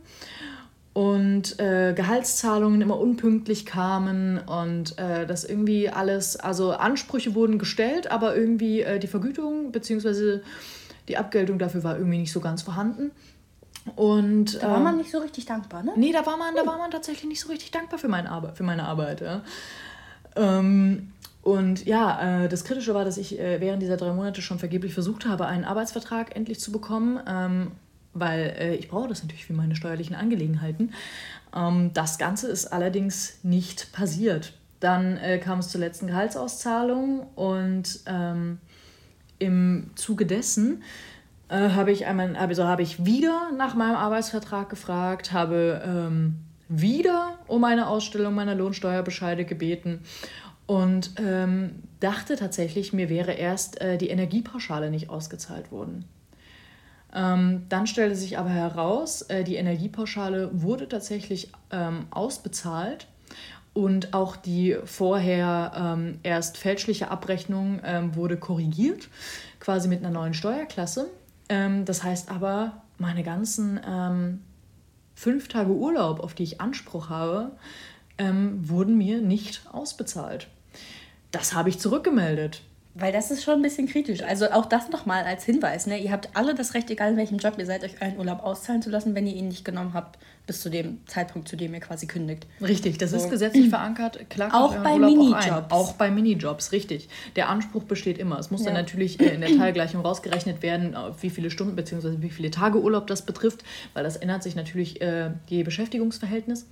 und 0.93 1.61
äh, 1.61 1.93
Gehaltszahlungen 1.95 2.81
immer 2.81 2.99
unpünktlich 2.99 3.65
kamen 3.65 4.39
und 4.39 4.99
äh, 4.99 5.25
das 5.27 5.45
irgendwie 5.45 5.89
alles, 5.89 6.37
also 6.37 6.73
Ansprüche 6.73 7.35
wurden 7.37 7.59
gestellt, 7.59 8.11
aber 8.11 8.37
irgendwie 8.37 8.81
äh, 8.81 8.99
die 8.99 9.07
Vergütung 9.07 9.71
bzw. 9.71 10.41
die 11.07 11.17
Abgeltung 11.17 11.59
dafür 11.59 11.85
war 11.85 11.97
irgendwie 11.97 12.19
nicht 12.19 12.33
so 12.33 12.41
ganz 12.41 12.63
vorhanden. 12.63 13.13
Und, 13.97 14.63
da 14.63 14.71
war 14.71 14.81
man 14.81 14.95
ähm, 14.95 14.99
nicht 14.99 15.11
so 15.11 15.19
richtig 15.19 15.47
dankbar, 15.47 15.83
ne? 15.83 15.93
Nee, 15.97 16.13
da 16.13 16.25
war 16.27 16.37
man, 16.37 16.55
da 16.55 16.67
war 16.67 16.79
man 16.79 16.91
tatsächlich 16.91 17.29
nicht 17.29 17.41
so 17.41 17.49
richtig 17.49 17.71
dankbar 17.71 17.99
für 17.99 18.09
meine 18.09 18.31
Arbeit. 18.31 18.57
Für 18.57 18.63
meine 18.63 18.85
Arbeit 18.85 19.21
ja. 19.21 19.43
Ähm, 20.37 21.13
und 21.43 21.87
ja, 21.87 22.45
äh, 22.45 22.49
das 22.49 22.65
Kritische 22.65 22.95
war, 22.95 23.05
dass 23.05 23.17
ich 23.17 23.39
äh, 23.39 23.61
während 23.61 23.83
dieser 23.83 23.97
drei 23.97 24.13
Monate 24.13 24.43
schon 24.43 24.59
vergeblich 24.59 24.93
versucht 24.93 25.27
habe, 25.27 25.47
einen 25.47 25.65
Arbeitsvertrag 25.65 26.37
endlich 26.37 26.61
zu 26.61 26.71
bekommen, 26.71 27.19
ähm, 27.27 27.73
weil 28.13 28.55
äh, 28.59 28.75
ich 28.75 28.89
brauche 28.89 29.09
das 29.09 29.23
natürlich 29.23 29.47
für 29.47 29.53
meine 29.53 29.77
steuerlichen 29.77 30.17
Angelegenheiten. 30.17 30.93
Das 31.95 32.19
Ganze 32.19 32.47
ist 32.47 32.67
allerdings 32.67 33.41
nicht 33.43 33.93
passiert. 33.93 34.53
Dann 34.79 35.19
kam 35.43 35.59
es 35.59 35.69
zur 35.69 35.81
letzten 35.81 36.07
Gehaltsauszahlung 36.07 37.27
und 37.35 38.05
im 39.41 39.91
Zuge 39.97 40.27
dessen 40.27 40.85
äh, 41.51 41.71
habe 41.71 41.93
ich 41.93 42.07
einmal, 42.07 42.37
also 42.37 42.65
habe 42.65 42.83
ich 42.83 43.05
wieder 43.05 43.51
nach 43.57 43.75
meinem 43.75 43.97
Arbeitsvertrag 43.97 44.71
gefragt, 44.71 45.33
habe 45.33 45.83
ähm, 45.85 46.37
wieder 46.69 47.39
um 47.49 47.65
eine 47.65 47.89
Ausstellung 47.89 48.35
meiner 48.35 48.55
Lohnsteuerbescheide 48.55 49.45
gebeten 49.45 50.01
und 50.67 51.15
ähm, 51.17 51.83
dachte 51.99 52.37
tatsächlich, 52.37 52.93
mir 52.93 53.09
wäre 53.09 53.33
erst 53.33 53.81
äh, 53.81 53.99
die 53.99 54.09
Energiepauschale 54.09 54.91
nicht 54.91 55.11
ausgezahlt 55.11 55.73
worden. 55.73 56.05
Ähm, 57.13 57.67
dann 57.69 57.89
stellte 57.89 58.15
sich 58.15 58.39
aber 58.39 58.51
heraus, 58.51 59.23
äh, 59.23 59.43
die 59.43 59.57
Energiepauschale 59.57 60.51
wurde 60.53 60.89
tatsächlich 60.89 61.51
ähm, 61.73 62.07
ausbezahlt 62.11 63.09
und 63.73 64.15
auch 64.15 64.37
die 64.37 64.77
vorher 64.85 65.73
ähm, 65.75 66.19
erst 66.23 66.57
fälschliche 66.57 67.11
Abrechnung 67.11 67.81
ähm, 67.85 68.15
wurde 68.15 68.37
korrigiert, 68.37 69.09
quasi 69.59 69.89
mit 69.89 70.05
einer 70.05 70.11
neuen 70.11 70.35
Steuerklasse. 70.35 71.09
Ähm, 71.51 71.85
das 71.85 72.03
heißt 72.03 72.31
aber, 72.31 72.81
meine 72.97 73.23
ganzen 73.25 73.79
ähm, 73.87 74.41
fünf 75.15 75.49
Tage 75.49 75.73
Urlaub, 75.73 76.21
auf 76.21 76.33
die 76.33 76.45
ich 76.45 76.61
Anspruch 76.61 77.11
habe, 77.11 77.51
ähm, 78.17 78.69
wurden 78.69 78.97
mir 78.97 79.21
nicht 79.21 79.63
ausbezahlt. 79.71 80.49
Das 81.33 81.53
habe 81.53 81.69
ich 81.69 81.79
zurückgemeldet. 81.79 82.63
Weil 82.95 83.13
das 83.13 83.31
ist 83.31 83.45
schon 83.45 83.55
ein 83.55 83.63
bisschen 83.63 83.87
kritisch. 83.87 84.23
Also 84.23 84.51
auch 84.51 84.67
das 84.67 84.91
nochmal 84.91 85.23
als 85.23 85.45
Hinweis. 85.45 85.87
Ne? 85.87 85.99
Ihr 85.99 86.11
habt 86.11 86.29
alle 86.35 86.55
das 86.55 86.75
Recht, 86.75 86.91
egal 86.91 87.13
in 87.13 87.17
welchem 87.17 87.39
Job 87.39 87.55
ihr 87.57 87.67
seid, 87.67 87.85
euch 87.85 88.03
einen 88.03 88.19
Urlaub 88.19 88.43
auszahlen 88.43 88.83
zu 88.83 88.91
lassen, 88.91 89.15
wenn 89.15 89.29
ihr 89.29 89.35
ihn 89.35 89.47
nicht 89.47 89.65
genommen 89.65 89.95
habt, 89.95 90.19
bis 90.49 90.61
zu 90.61 90.71
dem 90.71 90.99
Zeitpunkt, 91.07 91.47
zu 91.47 91.57
dem 91.57 91.73
ihr 91.73 91.79
quasi 91.79 92.09
kündigt. 92.09 92.49
Richtig, 92.61 92.99
das 92.99 93.13
so. 93.13 93.19
ist 93.19 93.31
gesetzlich 93.31 93.69
verankert. 93.69 94.29
Klar, 94.29 94.53
auch 94.53 94.75
bei 94.83 94.99
Minijobs. 94.99 95.71
Auch, 95.71 95.71
auch 95.71 95.93
bei 95.93 96.11
Minijobs, 96.11 96.73
richtig. 96.73 97.09
Der 97.37 97.49
Anspruch 97.49 97.85
besteht 97.85 98.19
immer. 98.19 98.41
Es 98.41 98.51
muss 98.51 98.63
ja. 98.63 98.67
dann 98.67 98.75
natürlich 98.75 99.21
äh, 99.21 99.35
in 99.35 99.41
der 99.41 99.57
Teilgleichung 99.57 100.01
rausgerechnet 100.01 100.61
werden, 100.63 100.97
wie 101.21 101.31
viele 101.31 101.53
Stunden 101.53 101.77
bzw. 101.77 102.17
wie 102.19 102.31
viele 102.31 102.51
Tage 102.51 102.81
Urlaub 102.81 103.07
das 103.07 103.23
betrifft, 103.23 103.63
weil 103.95 104.03
das 104.03 104.17
ändert 104.17 104.43
sich 104.43 104.57
natürlich 104.57 105.01
äh, 105.01 105.31
je 105.47 105.63
Beschäftigungsverhältnis 105.63 106.67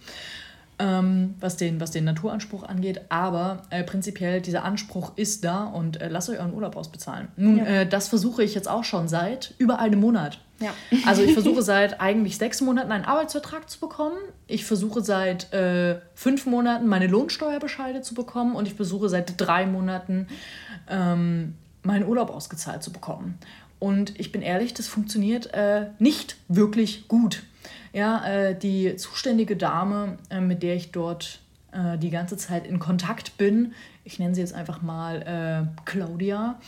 ähm, 0.78 1.34
was, 1.40 1.56
den, 1.56 1.80
was 1.80 1.90
den 1.90 2.04
Naturanspruch 2.04 2.62
angeht. 2.62 3.02
Aber 3.08 3.62
äh, 3.70 3.82
prinzipiell, 3.82 4.40
dieser 4.40 4.64
Anspruch 4.64 5.12
ist 5.16 5.44
da 5.44 5.64
und 5.64 6.00
äh, 6.00 6.08
lasst 6.08 6.30
euch 6.30 6.38
euren 6.38 6.54
Urlaub 6.54 6.76
ausbezahlen. 6.76 7.28
Nun, 7.36 7.58
ja. 7.58 7.64
äh, 7.64 7.86
das 7.86 8.08
versuche 8.08 8.42
ich 8.42 8.54
jetzt 8.54 8.68
auch 8.68 8.84
schon 8.84 9.08
seit 9.08 9.54
über 9.58 9.78
einem 9.78 10.00
Monat. 10.00 10.40
Ja. 10.60 10.72
Also 11.06 11.22
ich 11.22 11.32
versuche 11.32 11.62
seit 11.62 12.00
eigentlich 12.00 12.38
sechs 12.38 12.60
Monaten 12.60 12.92
einen 12.92 13.04
Arbeitsvertrag 13.04 13.68
zu 13.68 13.80
bekommen. 13.80 14.16
Ich 14.46 14.64
versuche 14.64 15.02
seit 15.02 15.52
äh, 15.52 16.00
fünf 16.14 16.46
Monaten 16.46 16.86
meine 16.86 17.06
Lohnsteuerbescheide 17.06 18.02
zu 18.02 18.14
bekommen 18.14 18.54
und 18.54 18.66
ich 18.66 18.74
versuche 18.74 19.08
seit 19.08 19.40
drei 19.40 19.66
Monaten 19.66 20.28
ähm, 20.88 21.54
meinen 21.82 22.06
Urlaub 22.06 22.30
ausgezahlt 22.30 22.82
zu 22.82 22.92
bekommen. 22.92 23.38
Und 23.78 24.18
ich 24.18 24.32
bin 24.32 24.42
ehrlich, 24.42 24.74
das 24.74 24.88
funktioniert 24.88 25.54
äh, 25.54 25.86
nicht 25.98 26.36
wirklich 26.48 27.06
gut. 27.06 27.44
Ja, 27.98 28.24
äh, 28.24 28.56
die 28.56 28.94
zuständige 28.94 29.56
Dame, 29.56 30.18
äh, 30.30 30.40
mit 30.40 30.62
der 30.62 30.76
ich 30.76 30.92
dort 30.92 31.40
äh, 31.72 31.98
die 31.98 32.10
ganze 32.10 32.36
Zeit 32.36 32.64
in 32.64 32.78
Kontakt 32.78 33.36
bin, 33.38 33.72
ich 34.04 34.20
nenne 34.20 34.36
sie 34.36 34.40
jetzt 34.40 34.54
einfach 34.54 34.82
mal 34.82 35.22
äh, 35.74 35.80
Claudia, 35.84 36.60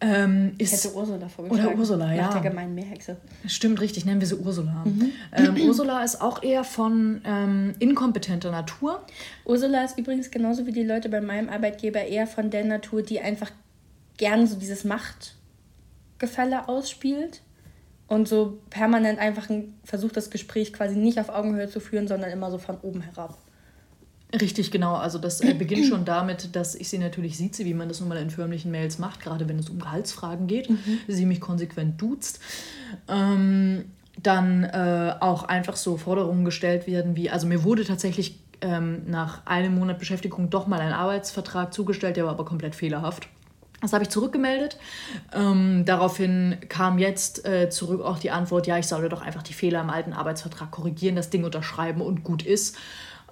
ähm, 0.00 0.54
ist, 0.58 0.72
ich 0.72 0.84
hätte 0.84 0.94
Ursula 0.94 1.28
vorgeschlagen. 1.28 1.70
Oder 1.70 1.76
Ursula, 1.76 2.14
ja. 2.14 2.26
Nach 2.26 2.40
der 2.40 2.50
gemeinen 2.50 2.76
Meerhexe. 2.76 3.16
Stimmt, 3.48 3.80
richtig, 3.80 4.04
nennen 4.04 4.20
wir 4.20 4.28
sie 4.28 4.36
Ursula. 4.36 4.84
Mhm. 4.84 5.10
Ähm, 5.32 5.56
Ursula 5.66 6.04
ist 6.04 6.20
auch 6.20 6.40
eher 6.40 6.62
von 6.62 7.20
ähm, 7.24 7.74
inkompetenter 7.80 8.52
Natur. 8.52 9.04
Ursula 9.44 9.82
ist 9.82 9.98
übrigens 9.98 10.30
genauso 10.30 10.66
wie 10.66 10.72
die 10.72 10.84
Leute 10.84 11.08
bei 11.08 11.20
meinem 11.20 11.48
Arbeitgeber 11.48 12.04
eher 12.04 12.28
von 12.28 12.50
der 12.50 12.64
Natur, 12.64 13.02
die 13.02 13.18
einfach 13.18 13.50
gern 14.18 14.46
so 14.46 14.56
dieses 14.56 14.84
Machtgefälle 14.84 16.68
ausspielt 16.68 17.40
und 18.08 18.28
so 18.28 18.58
permanent 18.70 19.18
einfach 19.18 19.48
versucht, 19.84 20.16
das 20.16 20.30
Gespräch 20.30 20.72
quasi 20.72 20.96
nicht 20.96 21.18
auf 21.18 21.28
Augenhöhe 21.28 21.68
zu 21.68 21.80
führen, 21.80 22.06
sondern 22.06 22.30
immer 22.30 22.50
so 22.50 22.58
von 22.58 22.78
oben 22.82 23.00
herab. 23.00 23.36
Richtig, 24.40 24.70
genau. 24.70 24.94
Also 24.94 25.18
das 25.18 25.40
äh, 25.40 25.54
beginnt 25.54 25.86
schon 25.86 26.04
damit, 26.04 26.54
dass 26.56 26.74
ich 26.74 26.88
sie 26.88 26.98
natürlich 26.98 27.36
sieze, 27.36 27.64
wie 27.64 27.74
man 27.74 27.88
das 27.88 28.00
nun 28.00 28.08
mal 28.08 28.18
in 28.18 28.30
förmlichen 28.30 28.70
Mails 28.70 28.98
macht, 28.98 29.20
gerade 29.20 29.48
wenn 29.48 29.58
es 29.58 29.70
um 29.70 29.78
Gehaltsfragen 29.78 30.46
geht. 30.46 30.68
Mhm. 30.68 30.98
Sie 31.06 31.26
mich 31.26 31.40
konsequent 31.40 32.00
duzt. 32.00 32.40
Ähm, 33.08 33.84
dann 34.20 34.64
äh, 34.64 35.14
auch 35.20 35.44
einfach 35.44 35.76
so 35.76 35.96
Forderungen 35.96 36.44
gestellt 36.44 36.86
werden 36.86 37.16
wie, 37.16 37.28
also 37.30 37.46
mir 37.46 37.64
wurde 37.64 37.84
tatsächlich 37.84 38.40
ähm, 38.62 39.02
nach 39.06 39.44
einem 39.46 39.74
Monat 39.74 39.98
Beschäftigung 39.98 40.48
doch 40.48 40.66
mal 40.66 40.80
ein 40.80 40.92
Arbeitsvertrag 40.92 41.74
zugestellt, 41.74 42.16
der 42.16 42.24
war 42.24 42.32
aber 42.32 42.44
komplett 42.44 42.74
fehlerhaft. 42.74 43.28
Das 43.82 43.92
habe 43.92 44.04
ich 44.04 44.10
zurückgemeldet. 44.10 44.78
Ähm, 45.34 45.84
daraufhin 45.84 46.56
kam 46.68 46.98
jetzt 46.98 47.46
äh, 47.46 47.68
zurück 47.68 48.02
auch 48.02 48.18
die 48.18 48.30
Antwort, 48.30 48.66
ja, 48.66 48.78
ich 48.78 48.86
solle 48.86 49.08
doch 49.08 49.22
einfach 49.22 49.42
die 49.42 49.52
Fehler 49.52 49.82
im 49.82 49.90
alten 49.90 50.12
Arbeitsvertrag 50.12 50.70
korrigieren, 50.70 51.14
das 51.14 51.30
Ding 51.30 51.44
unterschreiben 51.44 52.00
und 52.00 52.24
gut 52.24 52.42
ist. 52.42 52.76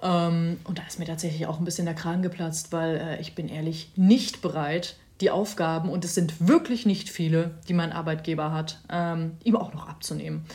Ähm, 0.03 0.59
und 0.63 0.77
da 0.77 0.83
ist 0.87 0.99
mir 0.99 1.05
tatsächlich 1.05 1.47
auch 1.47 1.57
ein 1.57 1.65
bisschen 1.65 1.85
der 1.85 1.95
Kragen 1.95 2.21
geplatzt, 2.21 2.71
weil 2.71 2.97
äh, 2.97 3.21
ich 3.21 3.33
bin 3.33 3.49
ehrlich 3.49 3.91
nicht 3.95 4.41
bereit, 4.41 4.97
die 5.21 5.31
Aufgaben, 5.31 5.89
und 5.89 6.03
es 6.03 6.13
sind 6.13 6.47
wirklich 6.47 6.85
nicht 6.85 7.09
viele, 7.09 7.51
die 7.67 7.73
mein 7.73 7.91
Arbeitgeber 7.91 8.51
hat, 8.51 8.79
ähm, 8.91 9.37
ihm 9.43 9.55
auch 9.55 9.73
noch 9.73 9.87
abzunehmen. 9.87 10.45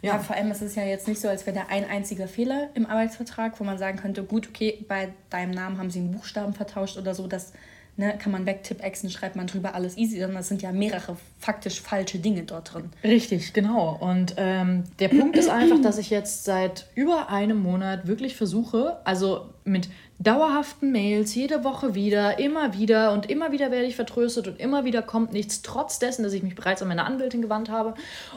Ja. 0.00 0.12
ja, 0.12 0.18
vor 0.20 0.36
allem 0.36 0.50
ist 0.50 0.62
es 0.62 0.76
ja 0.76 0.84
jetzt 0.84 1.08
nicht 1.08 1.20
so, 1.20 1.28
als 1.28 1.46
wäre 1.46 1.56
da 1.56 1.66
ein 1.68 1.84
einziger 1.84 2.28
Fehler 2.28 2.68
im 2.74 2.86
Arbeitsvertrag, 2.86 3.58
wo 3.58 3.64
man 3.64 3.78
sagen 3.78 3.98
könnte, 3.98 4.22
gut, 4.22 4.48
okay, 4.48 4.84
bei 4.86 5.12
deinem 5.30 5.50
Namen 5.50 5.78
haben 5.78 5.90
sie 5.90 5.98
einen 5.98 6.12
Buchstaben 6.12 6.54
vertauscht 6.54 6.96
oder 6.96 7.14
so, 7.14 7.26
dass 7.26 7.52
ne, 7.96 8.16
kann 8.18 8.32
man 8.32 8.46
wegtippexen, 8.46 9.10
schreibt 9.10 9.36
man 9.36 9.46
drüber 9.46 9.74
alles 9.74 9.96
easy, 9.96 10.20
sondern 10.20 10.40
es 10.40 10.48
sind 10.48 10.62
ja 10.62 10.72
mehrere 10.72 11.16
faktisch 11.38 11.80
falsche 11.80 12.18
Dinge 12.18 12.42
dort 12.42 12.74
drin. 12.74 12.90
Richtig, 13.02 13.52
genau. 13.52 13.96
Und 14.00 14.34
ähm, 14.36 14.84
der 14.98 15.08
Punkt 15.08 15.36
ist 15.36 15.48
einfach, 15.48 15.80
dass 15.80 15.98
ich 15.98 16.10
jetzt 16.10 16.44
seit 16.44 16.86
über 16.94 17.30
einem 17.30 17.62
Monat 17.62 18.06
wirklich 18.06 18.36
versuche, 18.36 18.98
also 19.04 19.46
mit 19.64 19.88
dauerhaften 20.18 20.92
Mails, 20.92 21.34
jede 21.34 21.62
Woche 21.62 21.94
wieder, 21.94 22.38
immer 22.38 22.72
wieder 22.72 23.12
und 23.12 23.28
immer 23.28 23.52
wieder 23.52 23.70
werde 23.70 23.86
ich 23.86 23.96
vertröstet 23.96 24.48
und 24.48 24.58
immer 24.58 24.84
wieder 24.84 25.02
kommt 25.02 25.32
nichts, 25.32 25.60
trotz 25.60 25.98
dessen, 25.98 26.22
dass 26.22 26.32
ich 26.32 26.42
mich 26.42 26.54
bereits 26.54 26.80
an 26.80 26.88
meine 26.88 27.04
Anwältin 27.04 27.42
gewandt 27.42 27.70
habe 27.70 27.94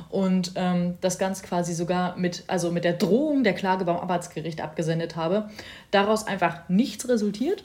und 0.09 0.53
ähm, 0.55 0.97
das 0.99 1.19
Ganze 1.19 1.43
quasi 1.43 1.73
sogar 1.73 2.17
mit, 2.17 2.43
also 2.47 2.71
mit 2.71 2.83
der 2.83 2.93
Drohung 2.93 3.43
der 3.43 3.53
Klage 3.53 3.85
beim 3.85 3.95
Arbeitsgericht 3.95 4.59
abgesendet 4.61 5.15
habe, 5.15 5.49
daraus 5.91 6.27
einfach 6.27 6.67
nichts 6.67 7.07
resultiert 7.07 7.63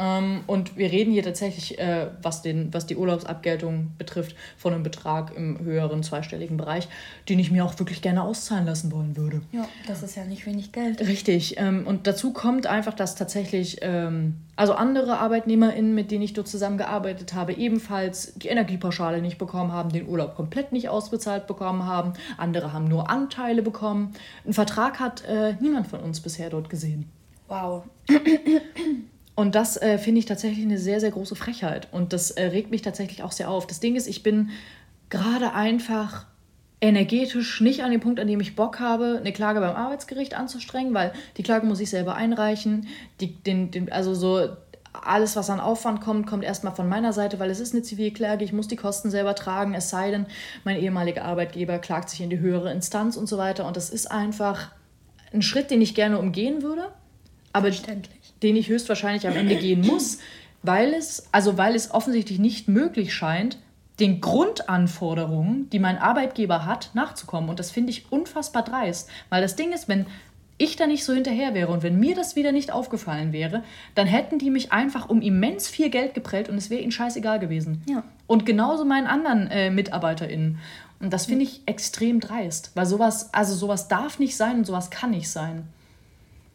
Ähm, 0.00 0.40
und 0.46 0.78
wir 0.78 0.90
reden 0.90 1.12
hier 1.12 1.22
tatsächlich, 1.22 1.78
äh, 1.78 2.06
was, 2.22 2.40
den, 2.40 2.72
was 2.72 2.86
die 2.86 2.96
Urlaubsabgeltung 2.96 3.92
betrifft, 3.98 4.34
von 4.56 4.72
einem 4.72 4.82
Betrag 4.82 5.36
im 5.36 5.60
höheren 5.60 6.02
zweistelligen 6.02 6.56
Bereich, 6.56 6.88
den 7.28 7.38
ich 7.38 7.50
mir 7.50 7.64
auch 7.64 7.78
wirklich 7.78 8.00
gerne 8.00 8.22
auszahlen 8.22 8.64
lassen 8.64 8.90
wollen 8.90 9.16
würde. 9.16 9.42
Ja, 9.52 9.68
das 9.86 10.02
ist 10.02 10.16
ja 10.16 10.24
nicht 10.24 10.46
wenig 10.46 10.72
Geld. 10.72 11.00
Richtig. 11.00 11.58
Ähm, 11.58 11.86
und 11.86 12.06
dazu 12.06 12.32
kommt 12.32 12.66
einfach, 12.66 12.94
dass 12.94 13.14
tatsächlich, 13.14 13.78
ähm, 13.82 14.36
also 14.56 14.72
andere 14.72 15.18
ArbeitnehmerInnen, 15.18 15.94
mit 15.94 16.10
denen 16.10 16.22
ich 16.22 16.32
dort 16.32 16.48
zusammengearbeitet 16.48 17.34
habe, 17.34 17.52
ebenfalls 17.52 18.32
die 18.34 18.48
Energiepauschale 18.48 19.20
nicht 19.20 19.36
bekommen 19.36 19.72
haben, 19.72 19.90
den 19.90 20.08
Urlaub 20.08 20.34
komplett 20.34 20.72
nicht 20.72 20.88
ausbezahlt 20.88 21.46
bekommen 21.46 21.84
haben. 21.84 22.14
Andere 22.38 22.72
haben 22.72 22.88
nur 22.88 23.10
Anteile 23.10 23.60
bekommen. 23.60 24.14
Einen 24.44 24.54
Vertrag 24.54 24.98
hat 24.98 25.24
äh, 25.26 25.54
niemand 25.60 25.88
von 25.88 26.00
uns 26.00 26.20
bisher 26.20 26.48
dort 26.48 26.70
gesehen. 26.70 27.10
Wow. 27.48 27.84
Und 29.40 29.54
das 29.54 29.80
äh, 29.80 29.96
finde 29.96 30.18
ich 30.18 30.26
tatsächlich 30.26 30.66
eine 30.66 30.76
sehr, 30.76 31.00
sehr 31.00 31.12
große 31.12 31.34
Frechheit. 31.34 31.88
Und 31.92 32.12
das 32.12 32.30
äh, 32.30 32.48
regt 32.48 32.70
mich 32.70 32.82
tatsächlich 32.82 33.22
auch 33.22 33.32
sehr 33.32 33.48
auf. 33.48 33.66
Das 33.66 33.80
Ding 33.80 33.96
ist, 33.96 34.06
ich 34.06 34.22
bin 34.22 34.50
gerade 35.08 35.54
einfach 35.54 36.26
energetisch 36.82 37.62
nicht 37.62 37.82
an 37.82 37.90
dem 37.90 38.02
Punkt, 38.02 38.20
an 38.20 38.26
dem 38.26 38.38
ich 38.40 38.54
Bock 38.54 38.80
habe, 38.80 39.16
eine 39.18 39.32
Klage 39.32 39.60
beim 39.60 39.76
Arbeitsgericht 39.76 40.34
anzustrengen, 40.34 40.92
weil 40.92 41.14
die 41.38 41.42
Klage 41.42 41.64
muss 41.64 41.80
ich 41.80 41.88
selber 41.88 42.16
einreichen. 42.16 42.86
Die, 43.22 43.34
den, 43.34 43.70
den, 43.70 43.90
also 43.90 44.12
so 44.12 44.46
alles, 44.92 45.36
was 45.36 45.48
an 45.48 45.58
Aufwand 45.58 46.02
kommt, 46.02 46.26
kommt 46.26 46.44
erstmal 46.44 46.74
von 46.74 46.86
meiner 46.86 47.14
Seite, 47.14 47.38
weil 47.38 47.48
es 47.48 47.60
ist 47.60 47.72
eine 47.72 47.82
Zivilklage, 47.82 48.44
ich 48.44 48.52
muss 48.52 48.68
die 48.68 48.76
Kosten 48.76 49.08
selber 49.08 49.34
tragen, 49.34 49.72
es 49.72 49.88
sei 49.88 50.10
denn, 50.10 50.26
mein 50.64 50.76
ehemaliger 50.76 51.24
Arbeitgeber 51.24 51.78
klagt 51.78 52.10
sich 52.10 52.20
in 52.20 52.28
die 52.28 52.40
höhere 52.40 52.70
Instanz 52.72 53.16
und 53.16 53.26
so 53.26 53.38
weiter. 53.38 53.66
Und 53.66 53.78
das 53.78 53.88
ist 53.88 54.10
einfach 54.10 54.70
ein 55.32 55.40
Schritt, 55.40 55.70
den 55.70 55.80
ich 55.80 55.94
gerne 55.94 56.18
umgehen 56.18 56.60
würde, 56.60 56.88
aber 57.54 57.68
den 58.42 58.56
ich 58.56 58.68
höchstwahrscheinlich 58.68 59.26
am 59.26 59.36
Ende 59.36 59.56
gehen 59.56 59.80
muss, 59.86 60.18
weil 60.62 60.94
es, 60.94 61.28
also 61.32 61.56
weil 61.58 61.74
es 61.74 61.90
offensichtlich 61.90 62.38
nicht 62.38 62.68
möglich 62.68 63.14
scheint, 63.14 63.58
den 63.98 64.20
Grundanforderungen, 64.20 65.68
die 65.70 65.78
mein 65.78 65.98
Arbeitgeber 65.98 66.64
hat, 66.64 66.90
nachzukommen. 66.94 67.50
Und 67.50 67.58
das 67.58 67.70
finde 67.70 67.90
ich 67.90 68.10
unfassbar 68.10 68.64
dreist. 68.64 69.10
Weil 69.28 69.42
das 69.42 69.56
Ding 69.56 69.72
ist, 69.72 69.88
wenn 69.88 70.06
ich 70.56 70.76
da 70.76 70.86
nicht 70.86 71.04
so 71.04 71.14
hinterher 71.14 71.54
wäre 71.54 71.72
und 71.72 71.82
wenn 71.82 71.98
mir 71.98 72.14
das 72.14 72.36
wieder 72.36 72.52
nicht 72.52 72.70
aufgefallen 72.70 73.32
wäre, 73.32 73.62
dann 73.94 74.06
hätten 74.06 74.38
die 74.38 74.50
mich 74.50 74.72
einfach 74.72 75.08
um 75.08 75.22
immens 75.22 75.68
viel 75.68 75.88
Geld 75.88 76.12
geprellt 76.12 76.48
und 76.48 76.56
es 76.56 76.68
wäre 76.68 76.82
ihnen 76.82 76.92
scheißegal 76.92 77.38
gewesen. 77.38 77.82
Ja. 77.88 78.02
Und 78.26 78.44
genauso 78.44 78.84
meinen 78.84 79.06
anderen 79.06 79.50
äh, 79.50 79.70
MitarbeiterInnen. 79.70 80.58
Und 81.00 81.12
das 81.14 81.26
finde 81.26 81.44
ich 81.44 81.62
extrem 81.64 82.20
dreist, 82.20 82.72
weil 82.74 82.84
sowas, 82.84 83.32
also 83.32 83.54
sowas 83.54 83.88
darf 83.88 84.18
nicht 84.18 84.36
sein 84.36 84.58
und 84.58 84.66
sowas 84.66 84.90
kann 84.90 85.12
nicht 85.12 85.30
sein. 85.30 85.66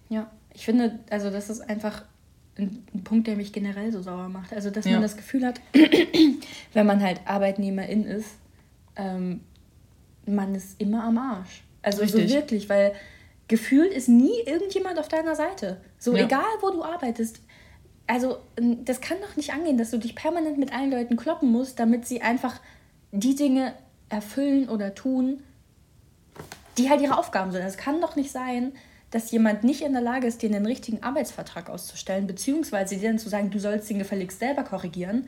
Ja, 0.10 0.28
ich 0.56 0.66
finde, 0.66 1.00
also 1.10 1.30
das 1.30 1.50
ist 1.50 1.62
einfach 1.70 2.04
ein, 2.58 2.86
ein 2.94 3.04
Punkt, 3.04 3.28
der 3.28 3.36
mich 3.36 3.52
generell 3.54 3.92
so 3.92 4.02
sauer 4.02 4.30
macht. 4.30 4.54
Also, 4.54 4.70
dass 4.72 4.86
Ja. 4.86 4.94
man 4.94 5.02
das 5.02 5.18
Gefühl 5.18 5.46
hat, 5.46 5.60
wenn 6.74 6.86
man 6.86 7.04
halt 7.04 7.22
Arbeitnehmerin 7.26 8.06
ist, 8.06 8.30
ähm, 8.96 9.42
man 10.26 10.56
ist 10.56 10.80
immer 10.82 11.04
am 11.04 11.18
Arsch. 11.18 11.64
Also 11.82 12.02
Richtig. 12.02 12.30
so 12.30 12.36
wirklich, 12.36 12.70
weil 12.70 12.94
gefühlt 13.48 13.92
ist 13.94 14.08
nie 14.10 14.40
irgendjemand 14.46 14.98
auf 14.98 15.08
deiner 15.10 15.36
Seite. 15.36 15.82
So 16.00 16.16
Ja. 16.16 16.24
egal, 16.26 16.46
wo 16.62 16.72
du 16.72 16.84
arbeitest. 16.84 17.42
Also 18.08 18.38
ähm, 18.58 18.86
das 18.86 19.02
kann 19.02 19.18
doch 19.22 19.36
nicht 19.36 19.54
angehen, 19.54 19.78
dass 19.78 19.92
du 19.92 19.98
dich 19.98 20.16
permanent 20.16 20.58
mit 20.58 20.74
allen 20.74 20.92
Leuten 20.92 21.18
kloppen 21.18 21.52
musst, 21.52 21.80
damit 21.80 22.08
sie 22.08 22.22
einfach 22.22 22.60
die 23.12 23.36
Dinge 23.36 23.74
erfüllen 24.10 24.70
oder 24.70 24.96
tun, 24.96 25.44
die 26.78 26.90
halt 26.90 27.02
ihre 27.02 27.18
Aufgaben 27.18 27.52
sind. 27.52 27.62
Es 27.64 27.78
kann 27.78 28.02
doch 28.02 28.16
nicht 28.16 28.32
sein, 28.32 28.72
dass 29.12 29.32
jemand 29.32 29.64
nicht 29.64 29.82
in 29.82 29.94
der 29.94 30.02
Lage 30.02 30.28
ist, 30.28 30.42
dir 30.42 30.50
einen 30.54 30.66
richtigen 30.66 31.04
Arbeitsvertrag 31.04 31.70
auszustellen, 31.70 32.28
beziehungsweise 32.28 32.98
dir 32.98 33.10
dann 33.10 33.20
zu 33.20 33.30
sagen, 33.30 33.50
du 33.50 33.60
sollst 33.60 33.90
den 33.90 34.00
gefälligst 34.00 34.40
selber 34.40 34.64
korrigieren. 34.64 35.28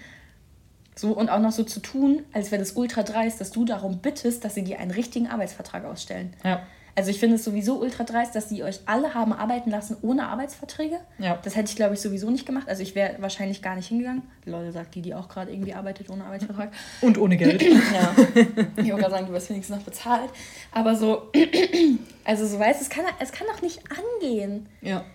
So, 0.95 1.11
und 1.11 1.30
auch 1.30 1.39
noch 1.39 1.51
so 1.51 1.63
zu 1.63 1.80
tun, 1.80 2.23
als 2.34 2.51
wäre 2.51 2.59
das 2.59 2.71
ultra 2.71 3.03
dreist, 3.03 3.39
dass 3.39 3.51
du 3.51 3.65
darum 3.65 3.99
bittest, 3.99 4.43
dass 4.43 4.55
sie 4.55 4.63
dir 4.63 4.80
einen 4.80 4.91
richtigen 4.91 5.28
Arbeitsvertrag 5.28 5.86
ausstellen. 5.86 6.34
Ja. 6.43 6.65
Also 6.97 7.11
ich 7.11 7.19
finde 7.19 7.35
es 7.35 7.43
sowieso 7.43 7.79
ultra 7.79 8.05
dreist, 8.05 8.33
dass 8.33 8.49
sie 8.49 8.63
euch 8.63 8.79
alle 8.87 9.13
haben 9.13 9.31
arbeiten 9.31 9.69
lassen 9.69 9.97
ohne 10.01 10.29
Arbeitsverträge. 10.29 10.99
Ja. 11.19 11.37
Das 11.43 11.55
hätte 11.55 11.69
ich, 11.69 11.75
glaube 11.75 11.93
ich, 11.93 12.01
sowieso 12.01 12.31
nicht 12.31 12.47
gemacht. 12.47 12.67
Also 12.67 12.81
ich 12.81 12.95
wäre 12.95 13.17
wahrscheinlich 13.19 13.61
gar 13.61 13.75
nicht 13.75 13.87
hingegangen. 13.87 14.23
Leute 14.45 14.71
sagt 14.71 14.95
die, 14.95 15.03
die 15.03 15.13
auch 15.13 15.29
gerade 15.29 15.51
irgendwie 15.51 15.75
arbeitet 15.75 16.09
ohne 16.09 16.25
Arbeitsvertrag. 16.25 16.71
Und 17.01 17.19
ohne 17.19 17.37
Geld. 17.37 17.61
Ja. 17.61 18.15
Ich 18.83 18.91
wollte 18.91 19.11
sagen, 19.11 19.27
du 19.27 19.33
wirst 19.33 19.49
wenigstens 19.51 19.77
noch 19.77 19.83
bezahlt. 19.83 20.31
Aber 20.71 20.95
so, 20.95 21.31
also 22.25 22.47
so 22.47 22.57
weißt, 22.57 22.81
es 22.81 22.89
kann, 22.89 23.05
es 23.19 23.31
kann 23.31 23.45
doch 23.45 23.61
nicht 23.61 23.81
angehen. 23.91 24.67
ja. 24.81 25.05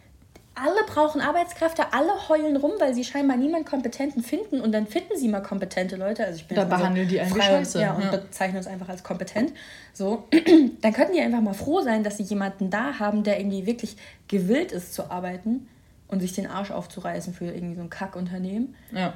Alle 0.54 0.84
brauchen 0.86 1.20
Arbeitskräfte, 1.22 1.92
alle 1.94 2.28
heulen 2.28 2.56
rum, 2.58 2.72
weil 2.78 2.94
sie 2.94 3.04
scheinbar 3.04 3.38
niemanden 3.38 3.66
Kompetenten 3.66 4.22
finden 4.22 4.60
und 4.60 4.72
dann 4.72 4.86
finden 4.86 5.16
sie 5.16 5.28
mal 5.28 5.40
kompetente 5.42 5.96
Leute. 5.96 6.24
Also 6.26 6.36
ich 6.40 6.46
bin 6.46 6.56
Da 6.56 6.64
behandeln 6.64 7.08
die 7.08 7.18
einen 7.20 7.34
wie 7.34 7.38
frei- 7.38 7.46
Scheiße, 7.48 7.80
Ja, 7.80 7.94
und 7.94 8.02
ja. 8.04 8.10
bezeichnen 8.10 8.58
uns 8.58 8.66
einfach 8.66 8.88
als 8.90 9.02
kompetent. 9.02 9.52
So, 9.94 10.24
dann 10.82 10.92
könnten 10.92 11.14
die 11.14 11.20
einfach 11.20 11.40
mal 11.40 11.54
froh 11.54 11.80
sein, 11.80 12.04
dass 12.04 12.18
sie 12.18 12.22
jemanden 12.24 12.68
da 12.68 12.98
haben, 12.98 13.22
der 13.24 13.40
irgendwie 13.40 13.64
wirklich 13.66 13.96
gewillt 14.28 14.72
ist 14.72 14.92
zu 14.92 15.10
arbeiten 15.10 15.68
und 16.08 16.20
sich 16.20 16.34
den 16.34 16.46
Arsch 16.46 16.70
aufzureißen 16.70 17.32
für 17.32 17.46
irgendwie 17.46 17.76
so 17.76 17.80
ein 17.82 17.90
Kackunternehmen. 17.90 18.74
Ja. 18.92 19.14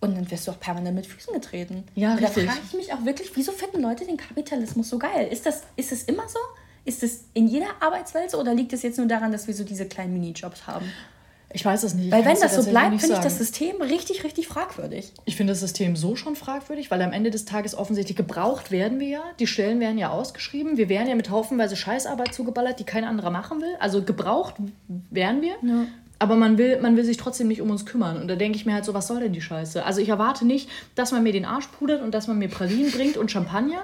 Und 0.00 0.16
dann 0.16 0.30
wirst 0.30 0.46
du 0.46 0.52
auch 0.52 0.60
permanent 0.60 0.94
mit 0.96 1.06
Füßen 1.06 1.32
getreten. 1.32 1.84
Ja, 1.96 2.12
und 2.14 2.22
da 2.22 2.26
richtig. 2.26 2.46
frage 2.46 2.60
ich 2.66 2.72
mich 2.74 2.92
auch 2.92 3.04
wirklich, 3.04 3.30
wieso 3.36 3.50
finden 3.52 3.80
Leute 3.82 4.04
den 4.04 4.16
Kapitalismus 4.16 4.88
so 4.88 4.98
geil? 4.98 5.28
Ist 5.30 5.44
das, 5.46 5.62
ist 5.76 5.90
das 5.92 6.02
immer 6.04 6.28
so? 6.28 6.38
Ist 6.84 7.02
das 7.02 7.24
in 7.34 7.46
jeder 7.46 7.68
Arbeitswelt 7.80 8.30
so 8.30 8.40
oder 8.40 8.54
liegt 8.54 8.72
es 8.72 8.82
jetzt 8.82 8.98
nur 8.98 9.06
daran, 9.06 9.32
dass 9.32 9.46
wir 9.46 9.54
so 9.54 9.64
diese 9.64 9.86
kleinen 9.86 10.12
Minijobs 10.12 10.66
haben? 10.66 10.86
Ich 11.54 11.64
weiß 11.64 11.82
es 11.82 11.94
nicht. 11.94 12.06
Ich 12.06 12.12
Weil 12.12 12.24
wenn 12.24 12.40
das 12.40 12.56
so 12.56 12.68
bleibt, 12.68 13.00
finde 13.00 13.16
ich 13.16 13.22
das. 13.22 13.38
System 13.38 13.82
richtig, 13.82 14.24
richtig 14.24 14.48
fragwürdig. 14.48 15.12
Ich 15.24 15.36
finde 15.36 15.52
das 15.52 15.60
System 15.60 15.96
so 15.96 16.16
schon 16.16 16.34
fragwürdig, 16.36 16.90
weil 16.90 17.02
am 17.02 17.12
Ende 17.12 17.30
des 17.30 17.44
Tages 17.44 17.74
offensichtlich 17.74 18.16
gebraucht 18.16 18.70
werden 18.70 19.00
wir 19.00 19.08
ja. 19.08 19.22
Die 19.38 19.46
Stellen 19.46 19.80
werden 19.80 19.98
ja 19.98 20.10
ausgeschrieben. 20.10 20.76
Wir 20.76 20.88
werden 20.88 21.08
ja 21.08 21.14
mit 21.14 21.30
haufenweise 21.30 21.76
Scheißarbeit 21.76 22.34
zugeballert, 22.34 22.80
die 22.80 22.84
kein 22.84 23.04
anderer 23.04 23.30
machen 23.30 23.60
will. 23.60 23.74
Also 23.80 24.02
gebraucht 24.02 24.54
werden 25.10 25.42
wir. 25.42 25.56
Ja. 25.62 25.86
Aber 26.22 26.36
man 26.36 26.56
will, 26.56 26.80
man 26.80 26.96
will 26.96 27.04
sich 27.04 27.16
trotzdem 27.16 27.48
nicht 27.48 27.60
um 27.60 27.68
uns 27.68 27.84
kümmern. 27.84 28.16
Und 28.16 28.28
da 28.28 28.36
denke 28.36 28.56
ich 28.56 28.64
mir 28.64 28.74
halt 28.74 28.84
so, 28.84 28.94
was 28.94 29.08
soll 29.08 29.18
denn 29.18 29.32
die 29.32 29.40
Scheiße? 29.40 29.84
Also 29.84 30.00
ich 30.00 30.08
erwarte 30.08 30.46
nicht, 30.46 30.68
dass 30.94 31.10
man 31.10 31.24
mir 31.24 31.32
den 31.32 31.44
Arsch 31.44 31.66
pudert 31.66 32.00
und 32.00 32.14
dass 32.14 32.28
man 32.28 32.38
mir 32.38 32.46
Pralinen 32.46 32.92
bringt 32.92 33.16
und 33.16 33.28
Champagner. 33.32 33.82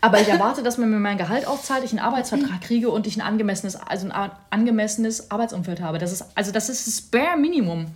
Aber 0.00 0.20
ich 0.20 0.28
erwarte, 0.28 0.62
dass 0.62 0.78
man 0.78 0.88
mir 0.90 1.00
mein 1.00 1.18
Gehalt 1.18 1.44
auszahlt, 1.44 1.82
ich 1.82 1.90
einen 1.90 1.98
Arbeitsvertrag 1.98 2.60
kriege 2.60 2.88
und 2.88 3.08
ich 3.08 3.16
ein 3.16 3.20
angemessenes, 3.20 3.74
also 3.74 4.08
ein 4.08 4.30
angemessenes 4.50 5.32
Arbeitsumfeld 5.32 5.80
habe. 5.80 5.98
Das 5.98 6.12
ist, 6.12 6.26
also 6.36 6.52
das 6.52 6.68
ist 6.68 6.86
das 6.86 7.00
Bare 7.00 7.36
Minimum. 7.36 7.86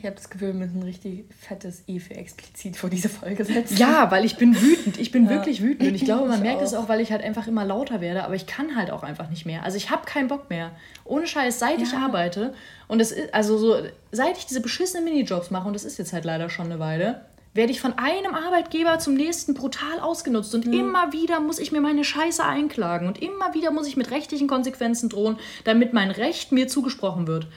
Ich 0.00 0.06
habe 0.06 0.16
das 0.16 0.30
Gefühl, 0.30 0.48
wir 0.48 0.54
müssen 0.54 0.78
ein 0.78 0.84
richtig 0.84 1.26
fettes 1.38 1.82
I 1.86 2.00
für 2.00 2.14
explizit 2.14 2.74
vor 2.78 2.88
diese 2.88 3.10
Folge 3.10 3.44
setzen. 3.44 3.76
Ja, 3.76 4.10
weil 4.10 4.24
ich 4.24 4.36
bin 4.38 4.58
wütend. 4.58 4.98
Ich 4.98 5.10
bin 5.12 5.24
Ja. 5.24 5.30
wirklich 5.32 5.60
wütend. 5.62 5.90
Und 5.90 5.94
ich 5.94 6.04
glaube, 6.06 6.26
man 6.26 6.38
Ich 6.38 6.42
merkt 6.42 6.62
es 6.62 6.72
auch. 6.72 6.84
auch, 6.84 6.88
weil 6.88 7.00
ich 7.02 7.12
halt 7.12 7.22
einfach 7.22 7.46
immer 7.46 7.66
lauter 7.66 8.00
werde. 8.00 8.24
Aber 8.24 8.34
ich 8.34 8.46
kann 8.46 8.76
halt 8.76 8.90
auch 8.90 9.02
einfach 9.02 9.28
nicht 9.28 9.44
mehr. 9.44 9.62
Also 9.62 9.76
ich 9.76 9.90
habe 9.90 10.06
keinen 10.06 10.28
Bock 10.28 10.48
mehr. 10.48 10.70
Ohne 11.04 11.26
Scheiß, 11.26 11.58
seit 11.58 11.82
ich 11.82 11.92
Ja. 11.92 11.98
arbeite 11.98 12.54
und 12.88 12.98
es 13.00 13.12
ist, 13.12 13.34
also 13.34 13.58
so, 13.58 13.76
seit 14.10 14.38
ich 14.38 14.46
diese 14.46 14.62
beschissenen 14.62 15.04
Minijobs 15.04 15.50
mache, 15.50 15.68
und 15.68 15.74
das 15.74 15.84
ist 15.84 15.98
jetzt 15.98 16.14
halt 16.14 16.24
leider 16.24 16.48
schon 16.48 16.64
eine 16.66 16.78
Weile, 16.78 17.26
werde 17.52 17.70
ich 17.72 17.80
von 17.82 17.98
einem 17.98 18.34
Arbeitgeber 18.34 19.00
zum 19.00 19.12
nächsten 19.14 19.52
brutal 19.52 20.00
ausgenutzt. 20.00 20.54
Und 20.54 20.64
immer 20.66 21.12
wieder 21.12 21.40
muss 21.40 21.58
ich 21.58 21.72
mir 21.72 21.82
meine 21.82 22.04
Scheiße 22.04 22.42
einklagen. 22.42 23.06
Und 23.06 23.20
immer 23.20 23.52
wieder 23.52 23.70
muss 23.70 23.86
ich 23.86 23.98
mit 23.98 24.10
rechtlichen 24.12 24.48
Konsequenzen 24.48 25.10
drohen, 25.10 25.36
damit 25.64 25.92
mein 25.92 26.10
Recht 26.10 26.52
mir 26.52 26.68
zugesprochen 26.68 27.26
wird. 27.26 27.48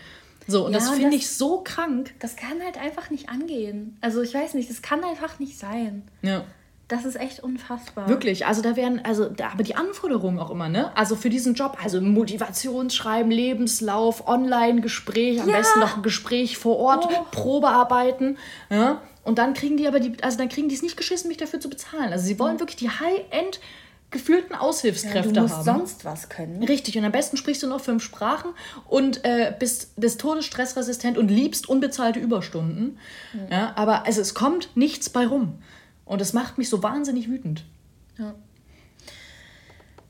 So, 0.48 0.66
und 0.66 0.74
Ja, 0.74 0.80
das 0.80 0.90
finde 0.90 1.16
ich 1.16 1.30
so 1.30 1.62
krank. 1.64 2.14
Das 2.20 2.36
kann 2.36 2.62
halt 2.64 2.78
einfach 2.78 3.10
nicht 3.10 3.30
angehen. 3.30 3.98
Also 4.02 4.22
ich 4.22 4.34
weiß 4.34 4.54
nicht, 4.56 4.70
das 4.70 4.82
kann 4.82 5.04
einfach 5.04 5.40
nicht 5.40 5.58
sein. 5.58 6.04
Ja. 6.22 6.44
Das 6.90 7.06
ist 7.06 7.16
echt 7.16 7.40
unfassbar. 7.42 8.10
Wirklich, 8.10 8.46
also 8.46 8.62
da 8.62 8.76
werden, 8.76 9.02
also 9.04 9.30
da, 9.30 9.50
aber 9.54 9.64
die 9.64 9.76
Anforderungen 9.76 10.38
auch 10.38 10.52
immer, 10.52 10.68
ne? 10.70 10.96
Also 10.98 11.16
für 11.16 11.30
diesen 11.30 11.54
Job, 11.56 11.78
also 11.82 12.02
Motivationsschreiben, 12.02 13.32
Lebenslauf, 13.32 14.28
Online-Gespräch, 14.28 15.42
am 15.42 15.50
Ja. 15.50 15.58
besten 15.58 15.80
noch 15.80 15.96
ein 15.98 16.04
Gespräch 16.04 16.58
vor 16.58 16.78
Ort, 16.78 17.08
Oh. 17.10 17.26
Probearbeiten, 17.32 18.38
ja? 18.70 19.02
Und 19.24 19.38
dann 19.38 19.54
kriegen 19.54 19.78
die 19.78 19.88
aber 19.88 20.02
die, 20.02 20.22
also 20.22 20.38
dann 20.38 20.50
kriegen 20.50 20.68
die 20.68 20.76
es 20.76 20.82
nicht 20.82 20.98
geschissen, 20.98 21.30
mich 21.30 21.38
dafür 21.38 21.62
zu 21.62 21.70
bezahlen. 21.70 22.12
Also 22.12 22.26
sie 22.26 22.38
wollen 22.38 22.60
wirklich 22.60 22.76
die 22.76 22.90
High-End 22.90 23.62
gefühlten 24.14 24.54
Ja, 24.54 24.62
Aushilfskräfte 24.62 25.34
du 25.34 25.42
musst 25.42 25.56
haben. 25.56 25.64
sonst 25.66 26.06
was 26.06 26.30
können. 26.30 26.64
Richtig, 26.64 26.98
und 26.98 27.04
am 27.04 27.12
besten 27.12 27.36
sprichst 27.36 27.62
du 27.62 27.68
noch 27.68 27.82
fünf 27.82 28.02
Sprachen 28.02 28.52
und 28.88 29.26
äh, 29.26 29.54
bist 29.60 29.92
des 29.98 30.16
Todes 30.16 30.46
stressresistent 30.46 31.18
und 31.18 31.28
liebst 31.30 31.68
unbezahlte 31.68 32.20
Überstunden. 32.22 32.98
Ja, 33.52 33.74
aber 33.76 34.06
also, 34.06 34.22
es 34.22 34.34
kommt 34.34 34.70
nichts 34.76 35.10
bei 35.10 35.28
rum. 35.28 35.60
Und 36.06 36.22
das 36.22 36.32
macht 36.34 36.58
mich 36.58 36.70
so 36.70 36.82
wahnsinnig 36.82 37.30
wütend. 37.30 37.66
Ja. 38.18 38.34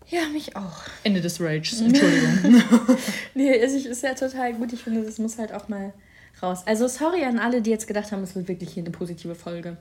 ja, 0.09 0.27
mich 0.31 0.55
auch. 0.55 0.81
Ende 1.03 1.21
des 1.21 1.39
Rages, 1.41 1.81
Entschuldigung. 1.81 2.61
Nee, 3.33 3.57
es 3.57 3.73
ist 3.73 3.85
ist 3.87 4.03
ja 4.03 4.13
total 4.13 4.53
gut. 4.53 4.73
Ich 4.73 4.81
finde, 4.83 5.03
das 5.03 5.17
muss 5.17 5.37
halt 5.39 5.53
auch 5.53 5.67
mal 5.69 5.93
raus. 6.41 6.63
Also 6.65 6.87
sorry 6.87 7.23
an 7.23 7.39
alle, 7.39 7.61
die 7.61 7.69
jetzt 7.71 7.87
gedacht 7.87 8.11
haben, 8.11 8.21
es 8.23 8.35
wird 8.35 8.47
wirklich 8.47 8.71
hier 8.73 8.83
eine 8.83 8.91
positive 8.91 9.33
Folge. 9.35 9.77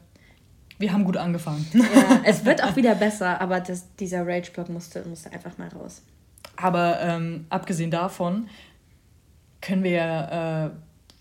Wir 0.82 0.92
haben 0.92 1.04
gut 1.04 1.16
angefangen. 1.16 1.64
Ja, 1.74 2.22
es 2.24 2.44
wird 2.44 2.64
auch 2.64 2.74
wieder 2.74 2.96
besser, 2.96 3.40
aber 3.40 3.60
das, 3.60 3.94
dieser 4.00 4.26
Rage-Block 4.26 4.68
musste, 4.68 5.04
musste 5.04 5.32
einfach 5.32 5.56
mal 5.56 5.68
raus. 5.68 6.02
Aber 6.56 7.00
ähm, 7.00 7.46
abgesehen 7.50 7.92
davon 7.92 8.48
können 9.60 9.84
wir 9.84 9.92
ja 9.92 10.66
äh, 10.66 10.70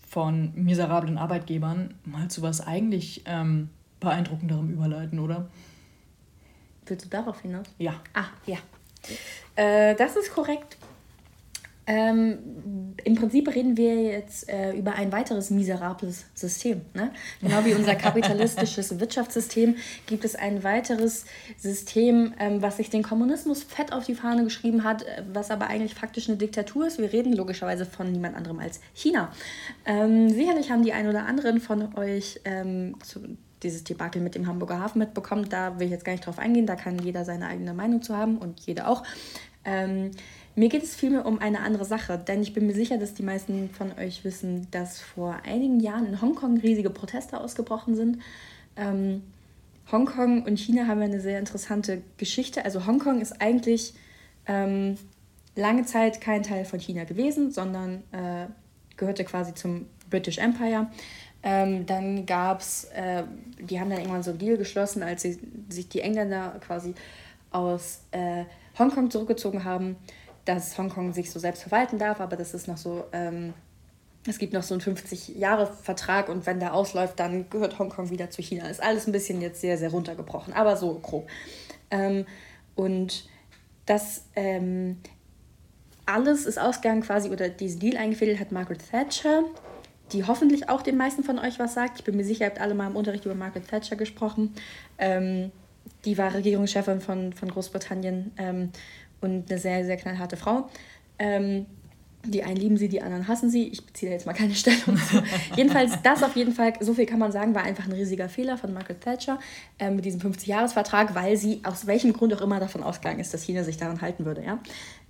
von 0.08 0.50
miserablen 0.56 1.16
Arbeitgebern 1.16 1.94
mal 2.04 2.26
zu 2.26 2.42
was 2.42 2.60
eigentlich 2.60 3.22
ähm, 3.24 3.70
beeindruckenderem 4.00 4.68
überleiten, 4.68 5.20
oder? 5.20 5.48
Willst 6.86 7.04
du 7.04 7.08
darauf 7.08 7.40
hinaus? 7.42 7.66
Ja. 7.78 7.94
Ah, 8.14 8.24
ja. 8.46 8.58
Äh, 9.54 9.94
das 9.94 10.16
ist 10.16 10.34
korrekt. 10.34 10.76
Ähm, 11.86 12.94
Im 13.04 13.16
Prinzip 13.16 13.52
reden 13.52 13.76
wir 13.76 14.02
jetzt 14.02 14.48
äh, 14.48 14.72
über 14.72 14.94
ein 14.94 15.10
weiteres 15.10 15.50
miserables 15.50 16.26
System. 16.34 16.82
Ne? 16.94 17.10
Genau 17.40 17.64
wie 17.64 17.74
unser 17.74 17.96
kapitalistisches 17.96 18.98
Wirtschaftssystem 19.00 19.76
gibt 20.06 20.24
es 20.24 20.36
ein 20.36 20.62
weiteres 20.62 21.24
System, 21.58 22.34
ähm, 22.38 22.62
was 22.62 22.76
sich 22.76 22.88
den 22.88 23.02
Kommunismus 23.02 23.64
fett 23.64 23.92
auf 23.92 24.04
die 24.06 24.14
Fahne 24.14 24.44
geschrieben 24.44 24.84
hat, 24.84 25.02
äh, 25.02 25.24
was 25.32 25.50
aber 25.50 25.66
eigentlich 25.66 25.94
faktisch 25.94 26.28
eine 26.28 26.38
Diktatur 26.38 26.86
ist. 26.86 26.98
Wir 26.98 27.12
reden 27.12 27.32
logischerweise 27.32 27.84
von 27.84 28.12
niemand 28.12 28.36
anderem 28.36 28.60
als 28.60 28.80
China. 28.94 29.32
Ähm, 29.84 30.30
sicherlich 30.30 30.70
haben 30.70 30.84
die 30.84 30.92
ein 30.92 31.08
oder 31.08 31.26
anderen 31.26 31.60
von 31.60 31.96
euch 31.96 32.40
ähm, 32.44 32.94
zu, 33.02 33.20
dieses 33.64 33.82
Debakel 33.82 34.22
mit 34.22 34.36
dem 34.36 34.46
Hamburger 34.46 34.78
Hafen 34.78 35.00
mitbekommen. 35.00 35.48
Da 35.48 35.80
will 35.80 35.86
ich 35.86 35.92
jetzt 35.92 36.04
gar 36.04 36.12
nicht 36.12 36.26
drauf 36.26 36.38
eingehen, 36.38 36.66
da 36.66 36.76
kann 36.76 36.98
jeder 37.00 37.24
seine 37.24 37.48
eigene 37.48 37.74
Meinung 37.74 38.02
zu 38.02 38.16
haben 38.16 38.38
und 38.38 38.60
jeder 38.60 38.88
auch. 38.88 39.02
Mir 40.54 40.68
geht 40.68 40.82
es 40.82 40.94
vielmehr 40.94 41.24
um 41.24 41.38
eine 41.38 41.60
andere 41.60 41.86
Sache, 41.86 42.18
denn 42.18 42.42
ich 42.42 42.52
bin 42.52 42.66
mir 42.66 42.74
sicher, 42.74 42.98
dass 42.98 43.14
die 43.14 43.22
meisten 43.22 43.70
von 43.70 43.92
euch 43.98 44.22
wissen, 44.22 44.68
dass 44.70 45.00
vor 45.00 45.36
einigen 45.44 45.80
Jahren 45.80 46.06
in 46.06 46.20
Hongkong 46.20 46.58
riesige 46.58 46.90
Proteste 46.90 47.40
ausgebrochen 47.40 47.96
sind. 47.96 48.18
Ähm, 48.76 49.22
Hongkong 49.90 50.44
und 50.44 50.58
China 50.58 50.86
haben 50.86 51.00
eine 51.00 51.20
sehr 51.20 51.38
interessante 51.38 52.02
Geschichte. 52.18 52.66
Also 52.66 52.86
Hongkong 52.86 53.22
ist 53.22 53.40
eigentlich 53.40 53.94
ähm, 54.46 54.98
lange 55.56 55.86
Zeit 55.86 56.20
kein 56.20 56.42
Teil 56.42 56.66
von 56.66 56.78
China 56.78 57.04
gewesen, 57.04 57.50
sondern 57.50 58.02
äh, 58.12 58.46
gehörte 58.98 59.24
quasi 59.24 59.54
zum 59.54 59.86
British 60.10 60.36
Empire. 60.36 60.90
Ähm, 61.42 61.86
dann 61.86 62.26
gab 62.26 62.60
es, 62.60 62.84
äh, 62.94 63.24
die 63.58 63.80
haben 63.80 63.88
dann 63.88 64.00
irgendwann 64.00 64.22
so 64.22 64.30
einen 64.30 64.38
Deal 64.38 64.58
geschlossen, 64.58 65.02
als 65.02 65.22
sie, 65.22 65.40
sich 65.70 65.88
die 65.88 66.00
Engländer 66.00 66.60
quasi 66.64 66.94
aus 67.50 68.02
äh, 68.10 68.44
Hongkong 68.78 69.10
zurückgezogen 69.10 69.64
haben 69.64 69.96
dass 70.44 70.76
Hongkong 70.76 71.12
sich 71.12 71.30
so 71.30 71.38
selbst 71.38 71.62
verwalten 71.62 71.98
darf, 71.98 72.20
aber 72.20 72.36
das 72.36 72.54
ist 72.54 72.68
noch 72.68 72.76
so, 72.76 73.04
ähm, 73.12 73.54
es 74.26 74.38
gibt 74.38 74.52
noch 74.52 74.62
so 74.62 74.74
einen 74.74 74.82
50-Jahre-Vertrag 74.82 76.28
und 76.28 76.46
wenn 76.46 76.60
der 76.60 76.74
ausläuft, 76.74 77.18
dann 77.18 77.48
gehört 77.50 77.78
Hongkong 77.78 78.10
wieder 78.10 78.30
zu 78.30 78.42
China. 78.42 78.68
Ist 78.68 78.82
alles 78.82 79.06
ein 79.06 79.12
bisschen 79.12 79.40
jetzt 79.40 79.60
sehr, 79.60 79.78
sehr 79.78 79.90
runtergebrochen, 79.90 80.52
aber 80.52 80.76
so 80.76 80.94
grob. 80.94 81.28
Ähm, 81.90 82.26
und 82.74 83.28
das 83.86 84.24
ähm, 84.36 84.98
alles 86.06 86.46
ist 86.46 86.58
ausgegangen 86.58 87.02
quasi, 87.02 87.30
oder 87.30 87.48
diesen 87.48 87.80
Deal 87.80 87.96
eingefädelt 87.96 88.38
hat 88.38 88.52
Margaret 88.52 88.90
Thatcher, 88.90 89.44
die 90.12 90.24
hoffentlich 90.24 90.68
auch 90.68 90.82
den 90.82 90.96
meisten 90.96 91.24
von 91.24 91.38
euch 91.38 91.58
was 91.58 91.74
sagt. 91.74 91.98
Ich 91.98 92.04
bin 92.04 92.16
mir 92.16 92.24
sicher, 92.24 92.44
ihr 92.44 92.50
habt 92.50 92.60
alle 92.60 92.74
mal 92.74 92.88
im 92.88 92.96
Unterricht 92.96 93.24
über 93.24 93.34
Margaret 93.34 93.68
Thatcher 93.68 93.96
gesprochen. 93.96 94.54
Ähm, 94.98 95.52
die 96.04 96.18
war 96.18 96.34
Regierungschefin 96.34 97.00
von, 97.00 97.32
von 97.32 97.48
Großbritannien 97.48 98.32
ähm, 98.36 98.70
und 99.22 99.50
eine 99.50 99.58
sehr, 99.58 99.84
sehr 99.84 99.96
knallharte 99.96 100.36
Frau. 100.36 100.68
Ähm, 101.18 101.66
die 102.24 102.44
einen 102.44 102.56
lieben 102.56 102.76
sie, 102.76 102.88
die 102.88 103.02
anderen 103.02 103.26
hassen 103.26 103.50
sie. 103.50 103.68
Ich 103.68 103.84
beziehe 103.84 104.10
da 104.10 104.14
jetzt 104.14 104.26
mal 104.26 104.32
keine 104.32 104.54
Stellung 104.54 104.96
zu. 104.96 105.22
Jedenfalls, 105.56 105.92
das 106.02 106.22
auf 106.22 106.36
jeden 106.36 106.52
Fall, 106.52 106.74
so 106.80 106.94
viel 106.94 107.06
kann 107.06 107.18
man 107.18 107.32
sagen, 107.32 107.54
war 107.54 107.64
einfach 107.64 107.86
ein 107.86 107.92
riesiger 107.92 108.28
Fehler 108.28 108.56
von 108.56 108.72
Margaret 108.72 109.00
Thatcher 109.00 109.38
äh, 109.78 109.90
mit 109.90 110.04
diesem 110.04 110.20
50-Jahres-Vertrag, 110.20 111.14
weil 111.14 111.36
sie 111.36 111.60
aus 111.64 111.86
welchem 111.86 112.12
Grund 112.12 112.32
auch 112.34 112.40
immer 112.40 112.60
davon 112.60 112.82
ausgegangen 112.82 113.20
ist, 113.20 113.34
dass 113.34 113.42
China 113.42 113.64
sich 113.64 113.76
daran 113.76 114.00
halten 114.00 114.24
würde. 114.24 114.44
Ja? 114.44 114.60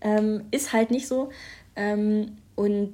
Ähm, 0.00 0.44
ist 0.50 0.72
halt 0.72 0.90
nicht 0.90 1.06
so. 1.06 1.30
Ähm, 1.76 2.36
und 2.54 2.92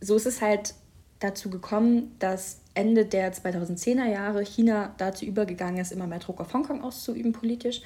so 0.00 0.16
ist 0.16 0.26
es 0.26 0.40
halt 0.40 0.74
dazu 1.18 1.50
gekommen, 1.50 2.14
dass 2.18 2.60
Ende 2.72 3.04
der 3.04 3.32
2010er 3.34 4.06
Jahre 4.06 4.42
China 4.42 4.94
dazu 4.96 5.26
übergegangen 5.26 5.80
ist, 5.80 5.92
immer 5.92 6.06
mehr 6.06 6.18
Druck 6.18 6.40
auf 6.40 6.54
Hongkong 6.54 6.82
auszuüben 6.82 7.32
politisch. 7.32 7.82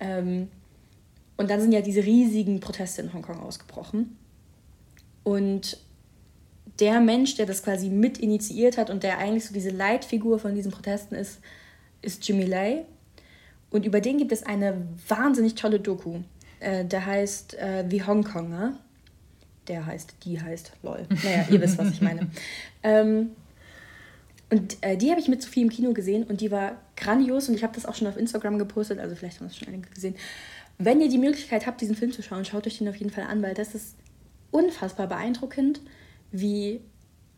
Ähm, 0.00 0.48
und 1.36 1.50
dann 1.50 1.60
sind 1.60 1.72
ja 1.72 1.80
diese 1.80 2.04
riesigen 2.04 2.60
Proteste 2.60 3.02
in 3.02 3.12
Hongkong 3.12 3.40
ausgebrochen. 3.40 4.16
Und 5.24 5.78
der 6.80 7.00
Mensch, 7.00 7.36
der 7.36 7.46
das 7.46 7.62
quasi 7.62 7.88
mit 7.88 8.18
initiiert 8.18 8.78
hat 8.78 8.90
und 8.90 9.02
der 9.02 9.18
eigentlich 9.18 9.46
so 9.46 9.54
diese 9.54 9.70
Leitfigur 9.70 10.38
von 10.38 10.54
diesen 10.54 10.72
Protesten 10.72 11.14
ist, 11.14 11.40
ist 12.00 12.26
Jimmy 12.26 12.44
Lai. 12.44 12.84
Und 13.70 13.86
über 13.86 14.00
den 14.00 14.18
gibt 14.18 14.32
es 14.32 14.42
eine 14.42 14.86
wahnsinnig 15.08 15.54
tolle 15.54 15.80
Doku. 15.80 16.20
Äh, 16.60 16.84
der 16.84 17.06
heißt 17.06 17.54
äh, 17.54 17.84
The 17.88 18.04
Hongkonger. 18.04 18.78
Der 19.68 19.86
heißt, 19.86 20.14
die 20.24 20.40
heißt, 20.40 20.72
lol. 20.82 21.06
Naja, 21.08 21.46
ihr 21.50 21.60
wisst, 21.60 21.78
was 21.78 21.90
ich 21.90 22.00
meine. 22.00 22.28
Ähm, 22.84 23.30
und 24.50 24.76
äh, 24.80 24.96
die 24.96 25.10
habe 25.10 25.20
ich 25.20 25.28
mit 25.28 25.40
Sophie 25.40 25.62
im 25.62 25.70
Kino 25.70 25.92
gesehen 25.92 26.24
und 26.24 26.40
die 26.40 26.50
war 26.50 26.72
grandios 26.96 27.48
und 27.48 27.54
ich 27.54 27.62
habe 27.62 27.74
das 27.74 27.86
auch 27.86 27.94
schon 27.94 28.08
auf 28.08 28.16
Instagram 28.16 28.58
gepostet, 28.58 28.98
also 28.98 29.14
vielleicht 29.14 29.38
haben 29.38 29.46
das 29.46 29.56
schon 29.56 29.68
einige 29.68 29.88
gesehen. 29.88 30.16
Wenn 30.78 31.00
ihr 31.00 31.08
die 31.08 31.18
Möglichkeit 31.18 31.66
habt, 31.66 31.80
diesen 31.80 31.96
Film 31.96 32.12
zu 32.12 32.22
schauen, 32.22 32.44
schaut 32.44 32.66
euch 32.66 32.78
den 32.78 32.88
auf 32.88 32.96
jeden 32.96 33.10
Fall 33.10 33.24
an, 33.24 33.42
weil 33.42 33.54
das 33.54 33.74
ist 33.74 33.96
unfassbar 34.50 35.06
beeindruckend, 35.06 35.80
wie 36.30 36.80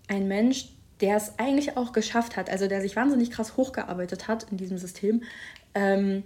ein 0.09 0.29
Mensch, 0.29 0.69
der 1.01 1.17
es 1.17 1.39
eigentlich 1.39 1.77
auch 1.77 1.93
geschafft 1.93 2.37
hat, 2.37 2.51
also 2.51 2.69
der 2.69 2.81
sich 2.81 2.97
wahnsinnig 2.97 3.31
krass 3.31 3.57
hochgearbeitet 3.57 4.29
hat 4.29 4.51
in 4.51 4.57
diesem 4.57 4.79
System 4.79 5.23
ähm, 5.75 6.23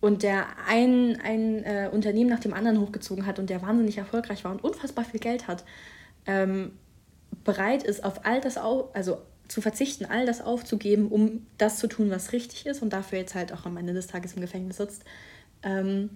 und 0.00 0.22
der 0.22 0.46
ein, 0.68 1.20
ein 1.22 1.64
äh, 1.64 1.90
Unternehmen 1.92 2.30
nach 2.30 2.40
dem 2.40 2.54
anderen 2.54 2.80
hochgezogen 2.80 3.26
hat 3.26 3.38
und 3.38 3.50
der 3.50 3.62
wahnsinnig 3.62 3.98
erfolgreich 3.98 4.44
war 4.44 4.52
und 4.52 4.62
unfassbar 4.64 5.04
viel 5.04 5.20
Geld 5.20 5.48
hat, 5.48 5.64
ähm, 6.26 6.72
bereit 7.44 7.82
ist, 7.82 8.04
auf 8.04 8.24
all 8.24 8.40
das, 8.40 8.58
au 8.58 8.90
also 8.92 9.18
zu 9.48 9.60
verzichten, 9.60 10.06
all 10.06 10.26
das 10.26 10.40
aufzugeben, 10.40 11.08
um 11.08 11.46
das 11.58 11.78
zu 11.78 11.88
tun, 11.88 12.10
was 12.10 12.32
richtig 12.32 12.66
ist 12.66 12.82
und 12.82 12.92
dafür 12.92 13.18
jetzt 13.18 13.34
halt 13.34 13.52
auch 13.52 13.66
am 13.66 13.76
Ende 13.76 13.92
des 13.92 14.06
Tages 14.06 14.34
im 14.34 14.40
Gefängnis 14.40 14.76
sitzt. 14.76 15.04
Ähm, 15.62 16.10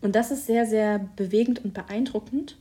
und 0.00 0.14
das 0.14 0.30
ist 0.30 0.46
sehr, 0.46 0.66
sehr 0.66 0.98
bewegend 1.16 1.64
und 1.64 1.74
beeindruckend. 1.74 2.56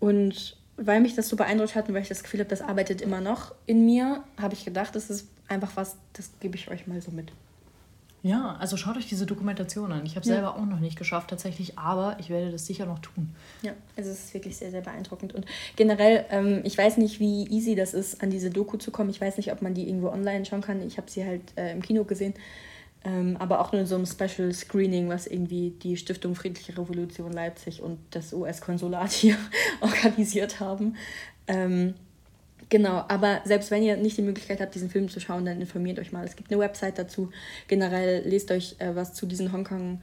Und 0.00 0.56
weil 0.76 1.00
mich 1.00 1.14
das 1.14 1.28
so 1.28 1.36
beeindruckt 1.36 1.74
hat 1.74 1.88
und 1.88 1.94
weil 1.94 2.02
ich 2.02 2.08
das 2.08 2.22
Gefühl 2.22 2.40
habe, 2.40 2.50
das 2.50 2.60
arbeitet 2.60 3.00
immer 3.00 3.20
noch 3.20 3.54
in 3.66 3.84
mir, 3.84 4.24
habe 4.40 4.54
ich 4.54 4.64
gedacht, 4.64 4.94
das 4.94 5.10
ist 5.10 5.28
einfach 5.48 5.72
was, 5.76 5.96
das 6.12 6.30
gebe 6.40 6.56
ich 6.56 6.68
euch 6.68 6.86
mal 6.86 7.00
so 7.00 7.10
mit. 7.10 7.32
Ja, 8.24 8.56
also 8.58 8.78
schaut 8.78 8.96
euch 8.96 9.06
diese 9.06 9.26
Dokumentation 9.26 9.92
an. 9.92 10.06
Ich 10.06 10.12
habe 10.12 10.22
es 10.22 10.28
ja. 10.28 10.36
selber 10.36 10.56
auch 10.56 10.64
noch 10.64 10.80
nicht 10.80 10.96
geschafft 10.96 11.28
tatsächlich, 11.28 11.78
aber 11.78 12.16
ich 12.18 12.30
werde 12.30 12.50
das 12.50 12.66
sicher 12.66 12.86
noch 12.86 12.98
tun. 13.00 13.28
Ja, 13.60 13.72
also 13.98 14.10
es 14.10 14.24
ist 14.24 14.34
wirklich 14.34 14.56
sehr, 14.56 14.70
sehr 14.70 14.80
beeindruckend. 14.80 15.34
Und 15.34 15.44
generell, 15.76 16.24
ähm, 16.30 16.62
ich 16.64 16.78
weiß 16.78 16.96
nicht, 16.96 17.20
wie 17.20 17.46
easy 17.48 17.74
das 17.74 17.92
ist, 17.92 18.22
an 18.22 18.30
diese 18.30 18.48
Doku 18.48 18.78
zu 18.78 18.90
kommen. 18.90 19.10
Ich 19.10 19.20
weiß 19.20 19.36
nicht, 19.36 19.52
ob 19.52 19.60
man 19.60 19.74
die 19.74 19.86
irgendwo 19.86 20.08
online 20.08 20.46
schauen 20.46 20.62
kann. 20.62 20.80
Ich 20.80 20.96
habe 20.96 21.10
sie 21.10 21.22
halt 21.22 21.42
äh, 21.56 21.72
im 21.72 21.82
Kino 21.82 22.04
gesehen. 22.04 22.32
Ähm, 23.04 23.36
aber 23.38 23.60
auch 23.60 23.72
nur 23.72 23.82
in 23.82 23.86
so 23.86 23.96
einem 23.96 24.06
Special 24.06 24.52
Screening, 24.52 25.10
was 25.10 25.26
irgendwie 25.26 25.70
die 25.70 25.96
Stiftung 25.96 26.34
Friedliche 26.34 26.76
Revolution 26.78 27.32
Leipzig 27.32 27.82
und 27.82 27.98
das 28.10 28.32
US-Konsulat 28.32 29.12
hier 29.12 29.36
organisiert 29.80 30.58
haben. 30.58 30.96
Ähm, 31.46 31.94
genau, 32.70 33.04
aber 33.08 33.42
selbst 33.44 33.70
wenn 33.70 33.82
ihr 33.82 33.98
nicht 33.98 34.16
die 34.16 34.22
Möglichkeit 34.22 34.60
habt, 34.60 34.74
diesen 34.74 34.88
Film 34.88 35.10
zu 35.10 35.20
schauen, 35.20 35.44
dann 35.44 35.60
informiert 35.60 35.98
euch 35.98 36.12
mal. 36.12 36.24
Es 36.24 36.34
gibt 36.34 36.50
eine 36.50 36.60
Website 36.60 36.98
dazu. 36.98 37.30
Generell 37.68 38.26
lest 38.26 38.50
euch 38.50 38.76
äh, 38.78 38.94
was 38.94 39.12
zu 39.12 39.26
diesen 39.26 39.52
Hongkong-Protesten 39.52 40.02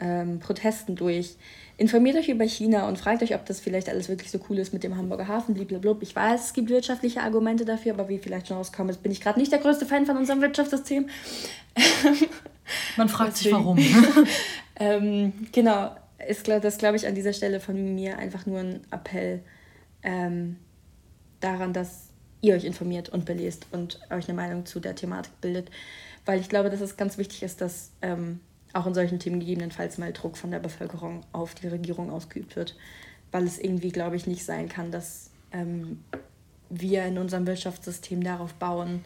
ähm, 0.00 0.40
durch. 0.88 1.36
Informiert 1.76 2.16
euch 2.16 2.28
über 2.28 2.44
China 2.44 2.88
und 2.88 2.98
fragt 2.98 3.22
euch, 3.22 3.34
ob 3.34 3.46
das 3.46 3.60
vielleicht 3.60 3.88
alles 3.88 4.08
wirklich 4.08 4.30
so 4.30 4.38
cool 4.48 4.58
ist 4.58 4.72
mit 4.72 4.84
dem 4.84 4.96
Hamburger 4.96 5.26
Hafen, 5.26 5.54
blablabla. 5.54 6.02
Ich 6.02 6.14
weiß, 6.14 6.46
es 6.46 6.52
gibt 6.52 6.68
wirtschaftliche 6.68 7.20
Argumente 7.20 7.64
dafür, 7.64 7.94
aber 7.94 8.08
wie 8.08 8.18
vielleicht 8.18 8.48
schon 8.48 8.56
rauskommt, 8.56 9.02
bin 9.02 9.10
ich 9.10 9.20
gerade 9.20 9.40
nicht 9.40 9.50
der 9.50 9.58
größte 9.58 9.86
Fan 9.86 10.06
von 10.06 10.16
unserem 10.16 10.40
Wirtschaftssystem. 10.40 11.08
Man 12.96 13.08
fragt 13.08 13.36
sich 13.36 13.52
warum. 13.52 13.78
ähm, 14.76 15.32
genau, 15.52 15.96
ist 16.28 16.46
das 16.48 16.78
glaube 16.78 16.96
ich 16.96 17.06
an 17.06 17.14
dieser 17.14 17.32
Stelle 17.32 17.60
von 17.60 17.94
mir 17.94 18.18
einfach 18.18 18.46
nur 18.46 18.60
ein 18.60 18.80
Appell 18.90 19.42
ähm, 20.02 20.56
daran, 21.40 21.72
dass 21.72 22.08
ihr 22.40 22.54
euch 22.54 22.64
informiert 22.64 23.08
und 23.08 23.24
belest 23.24 23.66
und 23.72 24.00
euch 24.10 24.28
eine 24.28 24.36
Meinung 24.36 24.66
zu 24.66 24.78
der 24.78 24.94
Thematik 24.94 25.40
bildet. 25.40 25.70
Weil 26.24 26.40
ich 26.40 26.48
glaube, 26.48 26.70
dass 26.70 26.80
es 26.80 26.96
ganz 26.96 27.18
wichtig 27.18 27.42
ist, 27.42 27.60
dass 27.60 27.90
ähm, 28.00 28.40
auch 28.74 28.86
in 28.86 28.94
solchen 28.94 29.18
Themen 29.18 29.40
gegebenenfalls 29.40 29.98
mal 29.98 30.12
Druck 30.12 30.36
von 30.36 30.50
der 30.50 30.58
Bevölkerung 30.58 31.22
auf 31.32 31.54
die 31.54 31.68
Regierung 31.68 32.10
ausgeübt 32.10 32.56
wird. 32.56 32.76
Weil 33.32 33.44
es 33.44 33.58
irgendwie, 33.58 33.90
glaube 33.90 34.16
ich, 34.16 34.26
nicht 34.26 34.44
sein 34.44 34.68
kann, 34.68 34.90
dass 34.90 35.30
ähm, 35.52 36.02
wir 36.70 37.04
in 37.04 37.18
unserem 37.18 37.46
Wirtschaftssystem 37.46 38.22
darauf 38.22 38.54
bauen, 38.54 39.04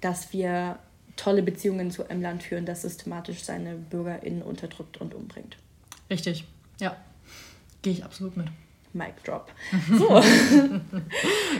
dass 0.00 0.32
wir 0.32 0.78
tolle 1.16 1.42
Beziehungen 1.42 1.90
zu 1.90 2.08
einem 2.08 2.22
Land 2.22 2.42
führen, 2.42 2.64
das 2.64 2.82
systematisch 2.82 3.42
seine 3.42 3.74
BürgerInnen 3.74 4.42
unterdrückt 4.42 4.98
und 4.98 5.14
umbringt. 5.14 5.56
Richtig, 6.10 6.44
ja. 6.80 6.96
Gehe 7.82 7.92
ich 7.92 8.04
absolut 8.04 8.36
mit. 8.36 8.46
Mic 8.94 9.14
drop. 9.24 9.50
So. 9.98 10.08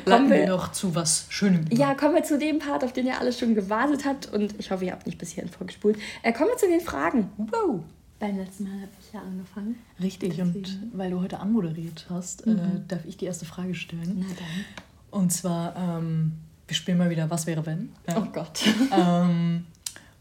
kommen 0.04 0.30
wir, 0.30 0.46
noch 0.46 0.72
zu 0.72 0.94
was 0.94 1.26
Schönem. 1.28 1.64
Ja, 1.70 1.94
kommen 1.94 2.14
wir 2.14 2.24
zu 2.24 2.38
dem 2.38 2.58
Part, 2.58 2.84
auf 2.84 2.92
den 2.92 3.06
ihr 3.06 3.18
alles 3.18 3.38
schon 3.38 3.54
gewartet 3.54 4.04
habt. 4.04 4.32
Und 4.32 4.54
ich 4.58 4.70
hoffe, 4.70 4.84
ihr 4.84 4.92
habt 4.92 5.06
nicht 5.06 5.18
bis 5.18 5.30
hierhin 5.30 5.50
vorgespult. 5.50 5.98
Äh, 6.22 6.32
kommen 6.32 6.50
wir 6.50 6.56
zu 6.56 6.68
den 6.68 6.80
Fragen. 6.80 7.30
Wow. 7.36 7.80
Beim 8.18 8.36
letzten 8.38 8.64
Mal 8.64 8.74
habe 8.74 8.92
ich 9.00 9.12
ja 9.12 9.20
angefangen. 9.20 9.76
Richtig, 10.00 10.36
Deswegen. 10.36 10.56
und 10.56 10.78
weil 10.92 11.10
du 11.10 11.20
heute 11.20 11.40
anmoderiert 11.40 12.06
hast, 12.08 12.46
äh, 12.46 12.50
mhm. 12.50 12.58
äh, 12.58 12.62
darf 12.86 13.04
ich 13.04 13.16
die 13.16 13.24
erste 13.24 13.44
Frage 13.44 13.74
stellen. 13.74 14.18
Na 14.20 14.26
dann. 14.26 15.20
Und 15.20 15.32
zwar, 15.32 15.74
ähm, 15.76 16.32
wir 16.66 16.76
spielen 16.76 16.98
mal 16.98 17.10
wieder 17.10 17.28
Was 17.30 17.46
wäre 17.46 17.66
wenn? 17.66 17.90
Ja. 18.08 18.18
Oh 18.18 18.26
Gott. 18.32 18.62
ähm, 18.96 19.66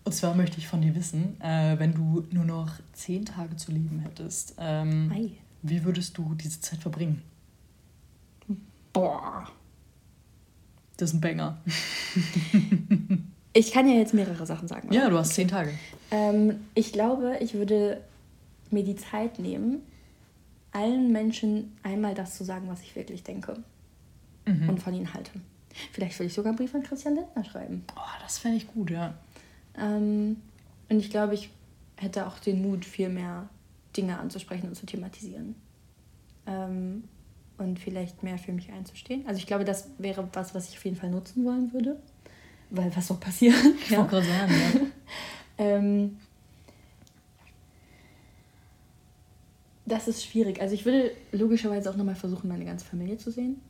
und 0.03 0.13
zwar 0.13 0.33
möchte 0.33 0.57
ich 0.57 0.67
von 0.67 0.81
dir 0.81 0.95
wissen, 0.95 1.39
äh, 1.41 1.77
wenn 1.77 1.93
du 1.93 2.25
nur 2.31 2.45
noch 2.45 2.69
zehn 2.93 3.23
Tage 3.25 3.55
zu 3.55 3.71
leben 3.71 3.99
hättest, 3.99 4.55
ähm, 4.57 5.11
Ei. 5.13 5.31
Wie 5.63 5.83
würdest 5.83 6.17
du 6.17 6.33
diese 6.35 6.59
Zeit 6.61 6.79
verbringen? 6.79 7.21
Boah. 8.93 9.47
Das 10.97 11.09
ist 11.09 11.15
ein 11.15 11.21
Banger. 11.21 11.61
Ich 13.53 13.73
kann 13.73 13.85
ja 13.85 13.95
jetzt 13.95 14.13
mehrere 14.13 14.45
Sachen 14.45 14.69
sagen. 14.69 14.93
Ja, 14.93 15.09
du 15.09 15.17
hast 15.17 15.33
zehn 15.33 15.49
Tage. 15.49 15.73
Ähm, 16.09 16.61
ich 16.73 16.93
glaube, 16.93 17.35
ich 17.41 17.53
würde 17.53 18.01
mir 18.69 18.85
die 18.85 18.95
Zeit 18.95 19.39
nehmen, 19.39 19.81
allen 20.71 21.11
Menschen 21.11 21.75
einmal 21.83 22.13
das 22.15 22.37
zu 22.37 22.45
sagen, 22.45 22.69
was 22.69 22.81
ich 22.81 22.95
wirklich 22.95 23.23
denke 23.23 23.57
Mhm. 24.45 24.69
und 24.69 24.81
von 24.81 24.93
ihnen 24.93 25.13
halte. 25.13 25.31
Vielleicht 25.91 26.17
würde 26.17 26.27
ich 26.27 26.33
sogar 26.33 26.51
einen 26.51 26.57
Brief 26.57 26.73
an 26.73 26.83
Christian 26.83 27.15
Lindner 27.15 27.43
schreiben. 27.43 27.83
Oh, 27.97 27.99
das 28.23 28.37
fände 28.37 28.55
ich 28.55 28.67
gut, 28.67 28.89
ja. 28.89 29.15
Ähm, 29.77 30.37
und 30.89 30.99
ich 30.99 31.09
glaube, 31.09 31.33
ich 31.33 31.49
hätte 31.97 32.25
auch 32.27 32.39
den 32.39 32.61
Mut, 32.61 32.85
viel 32.85 33.09
mehr 33.09 33.49
Dinge 33.95 34.19
anzusprechen 34.19 34.67
und 34.67 34.75
zu 34.75 34.85
thematisieren. 34.85 35.55
Ähm, 36.45 37.03
und 37.57 37.79
vielleicht 37.79 38.23
mehr 38.23 38.37
für 38.37 38.51
mich 38.51 38.71
einzustehen. 38.71 39.25
Also 39.27 39.37
ich 39.37 39.45
glaube, 39.45 39.65
das 39.65 39.89
wäre 39.99 40.27
was, 40.33 40.55
was 40.55 40.69
ich 40.69 40.77
auf 40.77 40.85
jeden 40.85 40.97
Fall 40.97 41.11
nutzen 41.11 41.45
wollen 41.45 41.71
würde. 41.73 41.99
Weil 42.71 42.95
was 42.95 43.07
soll 43.07 43.17
passieren? 43.17 43.75
Ich 43.83 43.89
gerade 43.89 44.23
sagen, 44.23 44.51
ja. 44.51 44.81
Ähm, 45.57 46.17
das 49.85 50.07
ist 50.07 50.25
schwierig. 50.25 50.59
Also 50.59 50.73
ich 50.73 50.85
würde 50.85 51.11
logischerweise 51.31 51.91
auch 51.91 51.95
nochmal 51.95 52.15
versuchen, 52.15 52.47
meine 52.47 52.65
ganze 52.65 52.85
Familie 52.85 53.17
zu 53.17 53.29
sehen. 53.29 53.61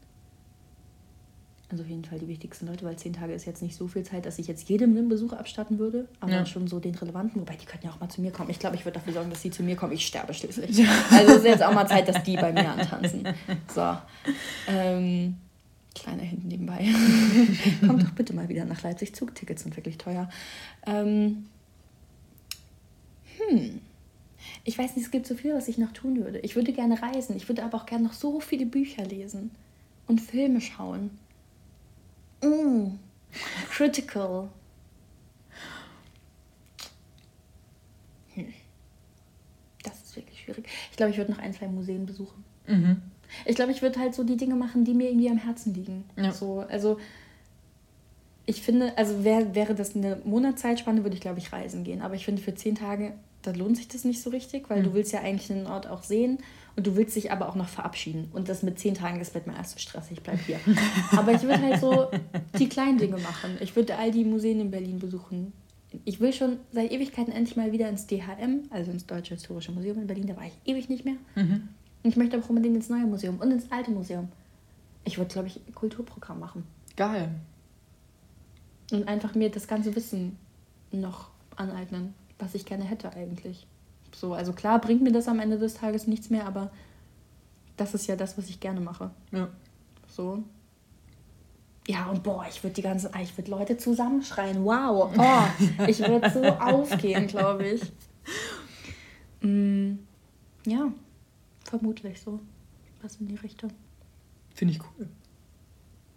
Also 1.71 1.83
auf 1.83 1.89
jeden 1.89 2.03
Fall 2.03 2.19
die 2.19 2.27
wichtigsten 2.27 2.67
Leute, 2.67 2.83
weil 2.85 2.97
zehn 2.97 3.13
Tage 3.13 3.31
ist 3.33 3.45
jetzt 3.45 3.61
nicht 3.61 3.75
so 3.77 3.87
viel 3.87 4.03
Zeit, 4.03 4.25
dass 4.25 4.37
ich 4.39 4.47
jetzt 4.47 4.67
jedem 4.67 4.89
einen 4.97 5.07
Besuch 5.07 5.31
abstatten 5.31 5.79
würde, 5.79 6.05
aber 6.19 6.31
Ja. 6.33 6.45
schon 6.45 6.67
so 6.67 6.79
den 6.81 6.93
relevanten. 6.95 7.39
Wobei, 7.39 7.55
die 7.55 7.65
könnten 7.65 7.85
ja 7.87 7.93
auch 7.93 7.99
mal 8.01 8.09
zu 8.09 8.19
mir 8.19 8.31
kommen. 8.31 8.49
Ich 8.49 8.59
glaube, 8.59 8.75
ich 8.75 8.83
würde 8.83 8.99
dafür 8.99 9.13
sorgen, 9.13 9.29
dass 9.29 9.41
sie 9.41 9.51
zu 9.51 9.63
mir 9.63 9.77
kommen. 9.77 9.93
Ich 9.93 10.05
sterbe 10.05 10.33
schließlich. 10.33 10.85
Also 11.11 11.31
es 11.31 11.37
ist 11.39 11.45
jetzt 11.45 11.63
auch 11.63 11.73
mal 11.73 11.87
Zeit, 11.87 12.09
dass 12.09 12.21
die 12.23 12.35
bei 12.35 12.51
mir 12.51 12.69
antanzen. 12.69 13.25
So. 13.73 13.95
Ähm, 14.67 15.37
kleiner 15.95 16.23
hinten 16.23 16.49
nebenbei. 16.49 16.85
Kommt 17.87 18.03
doch 18.03 18.11
bitte 18.11 18.33
mal 18.33 18.49
wieder 18.49 18.65
nach 18.65 18.81
Leipzig. 18.83 19.15
Zugtickets 19.15 19.63
sind 19.63 19.75
wirklich 19.77 19.97
teuer. 19.97 20.29
Ähm, 20.85 21.45
hm. 23.47 23.79
Ich 24.65 24.77
weiß 24.77 24.95
nicht, 24.97 25.05
es 25.05 25.11
gibt 25.11 25.25
so 25.25 25.35
viel, 25.35 25.53
was 25.53 25.69
ich 25.69 25.77
noch 25.77 25.93
tun 25.93 26.21
würde. 26.23 26.39
Ich 26.39 26.55
würde 26.57 26.73
gerne 26.73 27.01
reisen. 27.01 27.37
Ich 27.37 27.47
würde 27.47 27.63
aber 27.63 27.77
auch 27.77 27.85
gerne 27.85 28.03
noch 28.03 28.13
so 28.13 28.41
viele 28.41 28.65
Bücher 28.65 29.05
lesen 29.05 29.51
und 30.07 30.19
Filme 30.19 30.59
schauen. 30.59 31.11
Mm. 32.41 32.97
Critical. 33.69 34.49
Hm. 38.33 38.53
Das 39.83 40.01
ist 40.03 40.15
wirklich 40.15 40.41
schwierig. 40.41 40.65
Ich 40.91 40.97
glaube, 40.97 41.11
ich 41.11 41.17
würde 41.17 41.31
noch 41.31 41.39
ein, 41.39 41.53
zwei 41.53 41.67
Museen 41.67 42.05
besuchen. 42.05 42.43
Mhm. 42.67 43.01
Ich 43.45 43.55
glaube, 43.55 43.71
ich 43.71 43.81
würde 43.81 43.99
halt 43.99 44.13
so 44.13 44.23
die 44.23 44.37
Dinge 44.37 44.55
machen, 44.55 44.83
die 44.83 44.93
mir 44.93 45.09
irgendwie 45.09 45.29
am 45.29 45.37
Herzen 45.37 45.73
liegen. 45.73 46.03
Ja. 46.17 46.31
So, 46.31 46.59
also 46.67 46.99
ich 48.45 48.61
finde, 48.61 48.97
also 48.97 49.23
wär, 49.23 49.55
wäre 49.55 49.73
das 49.75 49.95
eine 49.95 50.17
Monatszeitspanne, 50.25 51.03
würde 51.03 51.15
ich 51.15 51.21
glaube 51.21 51.39
ich 51.39 51.53
reisen 51.53 51.83
gehen. 51.83 52.01
Aber 52.01 52.15
ich 52.15 52.25
finde 52.25 52.41
für 52.41 52.53
zehn 52.53 52.75
Tage, 52.75 53.13
da 53.43 53.51
lohnt 53.51 53.77
sich 53.77 53.87
das 53.87 54.03
nicht 54.03 54.21
so 54.21 54.29
richtig, 54.29 54.69
weil 54.69 54.79
Mhm. 54.79 54.83
du 54.85 54.93
willst 54.93 55.13
ja 55.13 55.21
eigentlich 55.21 55.51
einen 55.51 55.67
Ort 55.67 55.87
auch 55.87 56.03
sehen 56.03 56.39
und 56.75 56.87
du 56.87 56.95
willst 56.95 57.15
dich 57.15 57.31
aber 57.31 57.49
auch 57.49 57.55
noch 57.55 57.67
verabschieden. 57.67 58.29
Und 58.33 58.49
das 58.49 58.63
mit 58.63 58.79
zehn 58.79 58.93
Tagen, 58.93 59.19
das 59.19 59.33
wird 59.33 59.47
mir 59.47 59.55
erst 59.55 59.71
so 59.71 59.79
stressig, 59.79 60.17
ich 60.17 60.23
bleib 60.23 60.39
hier. 60.39 60.59
aber 61.15 61.33
ich 61.33 61.41
würde 61.41 61.61
halt 61.61 61.81
so 61.81 62.09
die 62.59 62.69
kleinen 62.69 62.97
Dinge 62.97 63.17
machen. 63.17 63.57
Ich 63.59 63.75
würde 63.75 63.97
all 63.97 64.11
die 64.11 64.23
Museen 64.23 64.59
in 64.59 64.71
Berlin 64.71 64.99
besuchen. 64.99 65.53
Ich 66.05 66.21
will 66.21 66.31
schon 66.31 66.57
seit 66.71 66.91
Ewigkeiten 66.91 67.33
endlich 67.33 67.57
mal 67.57 67.71
wieder 67.73 67.89
ins 67.89 68.07
DHM, 68.07 68.69
also 68.69 68.91
ins 68.91 69.05
Deutsche 69.05 69.33
Historische 69.33 69.73
Museum 69.73 69.99
in 69.99 70.07
Berlin. 70.07 70.27
Da 70.27 70.37
war 70.37 70.45
ich 70.45 70.53
ewig 70.65 70.87
nicht 70.87 71.03
mehr. 71.03 71.15
Mhm. 71.35 71.67
Und 72.03 72.09
ich 72.09 72.15
möchte 72.15 72.39
auch 72.39 72.49
unbedingt 72.49 72.75
ins 72.75 72.89
neue 72.89 73.05
Museum 73.05 73.39
und 73.39 73.51
ins 73.51 73.69
alte 73.71 73.91
Museum. 73.91 74.29
Ich 75.03 75.17
würde, 75.17 75.31
glaube 75.31 75.47
ich, 75.47 75.57
ein 75.67 75.75
Kulturprogramm 75.75 76.39
machen. 76.39 76.63
Geil. 76.95 77.29
Und 78.91 79.07
einfach 79.07 79.35
mir 79.35 79.49
das 79.49 79.67
ganze 79.67 79.95
Wissen 79.95 80.37
noch 80.91 81.29
aneignen, 81.55 82.13
was 82.39 82.55
ich 82.55 82.65
gerne 82.65 82.83
hätte 82.83 83.11
eigentlich. 83.13 83.67
So, 84.13 84.33
also 84.33 84.53
klar 84.53 84.79
bringt 84.79 85.01
mir 85.01 85.11
das 85.11 85.27
am 85.27 85.39
Ende 85.39 85.57
des 85.57 85.75
Tages 85.75 86.07
nichts 86.07 86.29
mehr, 86.29 86.45
aber 86.45 86.71
das 87.77 87.93
ist 87.93 88.07
ja 88.07 88.15
das, 88.15 88.37
was 88.37 88.49
ich 88.49 88.59
gerne 88.59 88.81
mache. 88.81 89.11
Ja. 89.31 89.47
So. 90.07 90.43
Ja, 91.87 92.09
und 92.09 92.21
boah, 92.21 92.45
ich 92.47 92.63
würde 92.63 92.75
die 92.75 92.81
ganzen, 92.81 93.13
ah, 93.13 93.21
ich 93.21 93.35
würde 93.37 93.49
Leute 93.49 93.77
zusammenschreien. 93.77 94.63
Wow. 94.63 95.13
Oh, 95.17 95.83
ich 95.87 95.99
würde 95.99 96.29
so 96.29 96.43
aufgehen, 96.43 97.27
glaube 97.27 97.67
ich. 97.67 97.91
Mm, 99.41 99.95
ja, 100.65 100.91
vermutlich 101.63 102.21
so. 102.21 102.39
Was 103.01 103.15
in 103.15 103.27
die 103.27 103.35
Richtung. 103.35 103.71
Finde 104.53 104.75
ich 104.75 104.79
cool. 104.79 105.07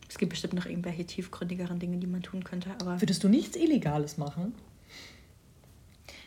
Es 0.09 0.19
gibt 0.19 0.31
bestimmt 0.31 0.53
noch 0.53 0.67
irgendwelche 0.67 1.07
tiefgründigeren 1.07 1.79
Dinge, 1.79 1.97
die 1.97 2.07
man 2.07 2.23
tun 2.23 2.45
könnte, 2.45 2.71
aber. 2.81 3.01
Würdest 3.01 3.25
du 3.25 3.29
nichts 3.29 3.57
Illegales 3.57 4.19
machen? 4.19 4.55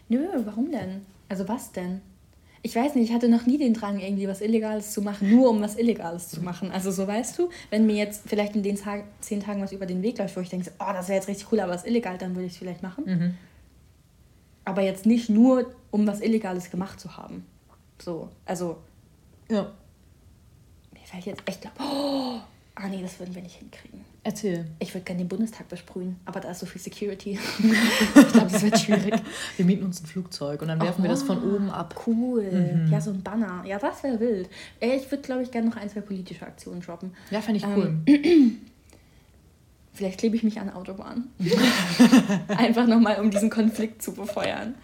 Nö, 0.10 0.28
warum 0.46 0.72
denn? 0.72 1.06
Also 1.30 1.48
was 1.48 1.72
denn? 1.72 2.02
Ich 2.64 2.76
weiß 2.76 2.96
nicht, 2.96 3.10
ich 3.10 3.16
hatte 3.16 3.30
noch 3.30 3.46
nie 3.46 3.58
den 3.58 3.74
Drang, 3.74 4.00
irgendwie 4.00 4.28
was 4.28 4.42
Illegales 4.42 4.92
zu 4.92 5.02
machen, 5.02 5.30
nur 5.30 5.50
um 5.50 5.62
was 5.62 5.76
Illegales 5.78 6.30
zu 6.30 6.42
machen. 6.42 6.72
Also 6.72 6.92
so 6.92 7.08
weißt 7.08 7.38
du, 7.38 7.50
wenn 7.70 7.86
mir 7.86 7.96
jetzt 7.96 8.24
vielleicht 8.28 8.56
in 8.56 8.64
den 8.64 8.76
Tag, 8.76 9.04
zehn 9.22 9.42
Tagen 9.42 9.62
was 9.62 9.72
über 9.72 9.86
den 9.86 10.02
Weg 10.02 10.18
läuft, 10.18 10.36
wo 10.36 10.42
ich 10.42 10.50
denke, 10.50 10.72
oh, 10.80 10.92
das 10.92 11.08
wäre 11.08 11.18
jetzt 11.18 11.28
richtig 11.28 11.52
cool, 11.52 11.60
aber 11.60 11.74
was 11.74 11.86
illegal, 11.86 12.18
dann 12.18 12.36
würde 12.36 12.48
ich 12.48 12.54
es 12.54 12.58
vielleicht 12.58 12.84
machen. 12.84 13.04
Mhm. 13.06 13.38
Aber 14.66 14.82
jetzt 14.82 15.06
nicht 15.06 15.30
nur, 15.30 15.74
um 15.92 16.06
was 16.08 16.20
Illegales 16.20 16.70
gemacht 16.70 17.00
zu 17.00 17.16
haben. 17.16 17.46
So, 18.00 18.30
also 18.46 18.78
Ja. 19.50 19.72
mir 20.94 21.06
fällt 21.06 21.26
jetzt 21.26 21.44
echt, 21.46 21.62
glaub, 21.62 21.74
oh, 21.80 22.40
ah 22.76 22.88
nee, 22.90 23.02
das 23.02 23.20
würden 23.20 23.34
wir 23.34 23.44
nicht 23.44 23.56
hinkriegen. 23.56 24.04
Erzähl. 24.28 24.66
Ich 24.80 24.94
würde 24.94 25.06
gerne 25.06 25.22
den 25.24 25.30
Bundestag 25.30 25.70
besprühen, 25.70 26.18
aber 26.26 26.42
da 26.42 26.52
ist 26.52 26.60
so 26.60 26.66
viel 26.66 26.82
Security. 26.82 27.40
ich 27.60 28.34
glaube, 28.34 28.52
das 28.52 28.62
wird 28.62 28.78
schwierig. 28.78 29.14
Wir 29.56 29.64
mieten 29.64 29.86
uns 29.86 30.02
ein 30.04 30.06
Flugzeug 30.06 30.62
und 30.62 30.68
dann 30.68 30.82
werfen 30.82 31.02
wir 31.02 31.10
das 31.10 31.24
von 31.24 31.42
oben 31.42 31.70
ab. 31.70 31.96
Cool. 32.06 32.86
Ja, 32.92 33.00
so 33.00 33.12
ein 33.12 33.24
Banner. 33.24 33.64
Ja, 33.66 33.80
das 33.80 34.04
wäre 34.04 34.20
wild. 34.20 34.50
Äh, 34.82 34.98
Ich 34.98 35.10
würde, 35.10 35.24
glaube 35.24 35.44
ich, 35.44 35.52
gerne 35.52 35.70
noch 35.70 35.78
ein, 35.78 35.90
zwei 35.90 36.02
politische 36.02 36.46
Aktionen 36.46 36.82
droppen. 36.82 37.14
Ja, 37.32 37.40
fände 37.40 37.60
ich 37.60 37.64
Ähm, 37.64 38.04
cool. 38.06 38.52
Vielleicht 39.94 40.20
klebe 40.20 40.36
ich 40.36 40.44
mich 40.44 40.60
an 40.60 40.72
Autobahn. 40.72 41.30
Einfach 42.50 42.86
nochmal, 42.86 43.22
um 43.22 43.32
diesen 43.32 43.50
Konflikt 43.50 44.02
zu 44.04 44.12
befeuern. 44.14 44.76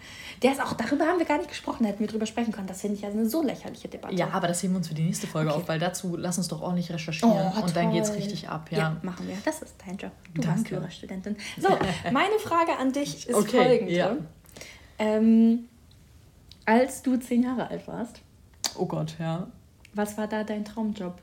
Der 0.44 0.52
ist 0.52 0.60
auch, 0.60 0.74
darüber 0.74 1.06
haben 1.06 1.18
wir 1.18 1.24
gar 1.26 1.38
nicht 1.38 1.48
gesprochen, 1.48 1.86
hätten 1.86 2.00
wir 2.00 2.06
drüber 2.06 2.26
sprechen 2.26 2.52
können. 2.52 2.66
Das 2.66 2.82
finde 2.82 2.96
ich 2.96 3.02
ja 3.02 3.08
eine 3.08 3.26
so 3.28 3.42
lächerliche 3.42 3.88
Debatte. 3.88 4.14
Ja, 4.14 4.28
aber 4.30 4.46
das 4.46 4.62
heben 4.62 4.74
wir 4.74 4.78
uns 4.78 4.88
für 4.88 4.94
die 4.94 5.02
nächste 5.04 5.26
Folge 5.26 5.50
Okay. 5.50 5.58
auf, 5.62 5.68
weil 5.68 5.78
dazu 5.78 6.16
lass 6.16 6.36
uns 6.38 6.48
doch 6.48 6.60
ordentlich 6.60 6.92
recherchieren 6.92 7.32
Oh, 7.56 7.62
und 7.62 7.74
dann 7.74 7.90
geht's 7.92 8.08
toll. 8.10 8.18
richtig 8.18 8.48
ab, 8.48 8.68
Ja. 8.70 8.78
ja. 8.78 8.96
machen 9.02 9.26
wir. 9.26 9.36
Das 9.44 9.62
ist 9.62 9.74
dein 9.86 9.96
Job. 9.96 10.12
Du 10.34 10.42
Danke. 10.42 10.56
warst 10.58 10.68
Jurastudentin. 10.70 11.36
So, 11.58 11.68
meine 12.12 12.38
Frage 12.40 12.76
an 12.78 12.92
dich 12.92 13.26
ist 13.28 13.34
Okay, 13.34 13.64
folgende. 13.64 13.92
ja. 13.94 14.16
Ähm, 14.98 15.68
als 16.66 17.02
du 17.02 17.16
zehn 17.16 17.42
Jahre 17.42 17.68
alt 17.68 17.88
warst, 17.88 18.20
Oh 18.76 18.86
Gott, 18.86 19.14
ja. 19.18 19.46
was 19.94 20.16
war 20.18 20.26
da 20.26 20.44
dein 20.44 20.64
Traumjob? 20.64 21.20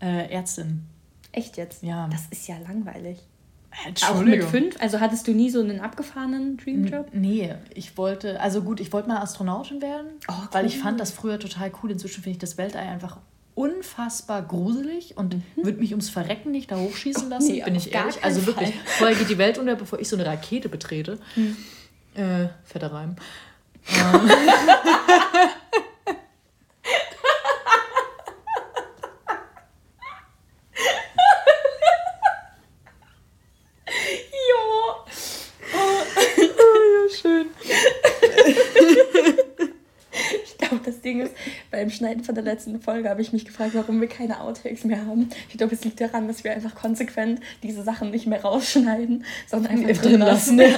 Äh, 0.00 0.30
Ärztin. 0.32 0.86
Echt 1.32 1.56
jetzt? 1.56 1.82
Ja. 1.82 2.08
Das 2.08 2.22
ist 2.30 2.46
ja 2.48 2.56
langweilig. 2.58 3.18
Auch 4.08 4.20
mit 4.22 4.42
fünf? 4.44 4.76
Also 4.80 5.00
hattest 5.00 5.26
du 5.28 5.32
nie 5.32 5.48
so 5.50 5.60
einen 5.60 5.80
abgefahrenen 5.80 6.56
Dreamjob? 6.56 7.08
Nee, 7.12 7.54
ich 7.74 7.96
wollte, 7.96 8.40
also 8.40 8.62
gut, 8.62 8.80
ich 8.80 8.92
wollte 8.92 9.08
mal 9.08 9.18
Astronautin 9.18 9.80
werden, 9.80 10.08
Oh, 10.28 10.32
weil 10.52 10.66
ich 10.66 10.76
cool. 10.76 10.82
fand 10.82 11.00
das 11.00 11.12
früher 11.12 11.38
total 11.38 11.70
cool. 11.82 11.90
Inzwischen 11.92 12.22
finde 12.22 12.30
ich 12.32 12.38
das 12.38 12.58
Weltall 12.58 12.86
einfach 12.86 13.18
unfassbar 13.54 14.42
gruselig 14.42 15.16
und 15.16 15.36
würde 15.56 15.78
mich 15.78 15.90
ums 15.90 16.08
Verrecken 16.08 16.50
nicht 16.50 16.70
da 16.70 16.76
hochschießen 16.76 17.28
lassen, 17.30 17.46
Mhm. 17.48 17.52
nee, 17.58 17.62
bin 17.64 17.74
ich 17.76 17.94
ehrlich. 17.94 18.22
Also 18.24 18.46
wirklich, 18.46 18.70
Fall. 18.70 18.78
Mhm. 18.78 18.86
vorher 18.98 19.16
geht 19.16 19.30
die 19.30 19.38
Welt 19.38 19.58
unter, 19.58 19.76
bevor 19.76 20.00
ich 20.00 20.08
so 20.08 20.16
eine 20.16 20.26
Rakete 20.26 20.68
betrete. 20.68 21.18
Äh, 22.14 22.48
fetter 22.64 22.92
Reim. 22.92 23.16
Jo! 34.32 35.04
ja, 36.36 37.16
schön. 37.20 37.46
Ich 40.44 40.58
glaube, 40.58 40.80
das 40.84 41.00
Ding 41.00 41.20
ist, 41.22 41.34
beim 41.70 41.89
Schneiden 42.00 42.24
von 42.24 42.34
der 42.34 42.42
letzten 42.44 42.80
Folge 42.80 43.10
habe 43.10 43.20
ich 43.20 43.32
mich 43.34 43.44
gefragt, 43.44 43.72
warum 43.74 44.00
wir 44.00 44.08
keine 44.08 44.40
Outtakes 44.40 44.84
mehr 44.84 45.04
haben. 45.04 45.28
Ich 45.50 45.58
glaube, 45.58 45.74
es 45.74 45.84
liegt 45.84 46.00
daran, 46.00 46.28
dass 46.28 46.44
wir 46.44 46.52
einfach 46.52 46.74
konsequent 46.74 47.40
diese 47.62 47.82
Sachen 47.82 48.10
nicht 48.10 48.26
mehr 48.26 48.40
rausschneiden, 48.42 49.24
sondern 49.46 49.72
einfach 49.76 50.02
drin 50.02 50.20
lassen. 50.20 50.60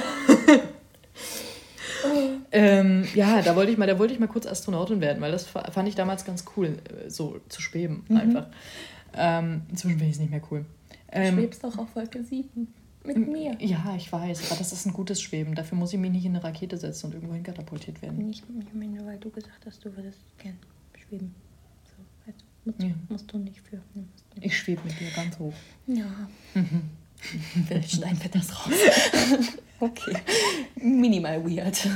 Ähm, 2.51 3.07
ja, 3.15 3.41
da 3.41 3.55
wollte 3.55 3.71
ich 3.71 3.77
mal, 3.77 3.87
da 3.87 3.97
wollte 3.97 4.13
ich 4.13 4.19
mal 4.19 4.27
kurz 4.27 4.45
Astronautin 4.45 4.99
werden, 5.01 5.21
weil 5.21 5.31
das 5.31 5.45
fa- 5.45 5.71
fand 5.71 5.87
ich 5.87 5.95
damals 5.95 6.25
ganz 6.25 6.43
cool, 6.55 6.77
äh, 7.05 7.09
so 7.09 7.39
zu 7.49 7.61
schweben 7.61 8.03
Mhm. 8.09 8.17
einfach. 8.17 8.47
Ähm, 9.15 9.61
inzwischen 9.69 9.97
finde 9.97 10.09
ich 10.09 10.15
es 10.15 10.19
nicht 10.19 10.29
mehr 10.31 10.41
cool. 10.51 10.65
Ähm, 11.11 11.35
du 11.37 11.41
schwebst 11.41 11.63
doch 11.63 11.77
auf 11.77 11.95
Wolke 11.95 12.23
7 12.23 12.67
mit 13.05 13.17
mir. 13.27 13.55
Ja, 13.59 13.93
ich 13.97 14.11
weiß, 14.11 14.51
aber 14.51 14.59
das 14.59 14.73
ist 14.73 14.85
ein 14.85 14.93
gutes 14.93 15.21
Schweben. 15.21 15.55
Dafür 15.55 15.77
muss 15.77 15.93
ich 15.93 15.99
mich 15.99 16.11
nicht 16.11 16.25
in 16.25 16.35
eine 16.35 16.43
Rakete 16.43 16.77
setzen 16.77 17.07
und 17.07 17.13
irgendwohin 17.13 17.43
katapultiert 17.43 18.01
werden. 18.01 18.17
Nicht 18.27 18.43
ich 18.59 18.73
meine, 18.73 19.03
weil 19.05 19.17
du 19.17 19.29
gesagt 19.29 19.65
hast, 19.65 19.83
du 19.85 19.95
würdest 19.95 20.19
gern 20.37 20.57
schweben. 21.13 21.35
So, 21.83 22.03
also, 22.25 22.45
musst, 22.65 22.81
ja. 22.81 22.89
musst 23.09 23.31
du 23.31 23.37
nicht 23.37 23.61
für. 23.61 23.77
Nee, 23.93 24.05
du 24.33 24.39
nicht. 24.39 24.45
Ich 24.45 24.57
schwebe 24.57 24.81
mit 24.85 24.99
dir 24.99 25.09
ganz 25.15 25.37
hoch. 25.39 25.53
Ja. 25.87 26.05
Mhm. 26.55 27.65
Vielleicht 27.69 27.91
schneiden 27.91 28.21
wir 28.21 28.29
das 28.29 28.51
raus. 28.51 28.73
okay. 29.79 30.13
Minimal 30.75 31.41
weird. 31.45 31.87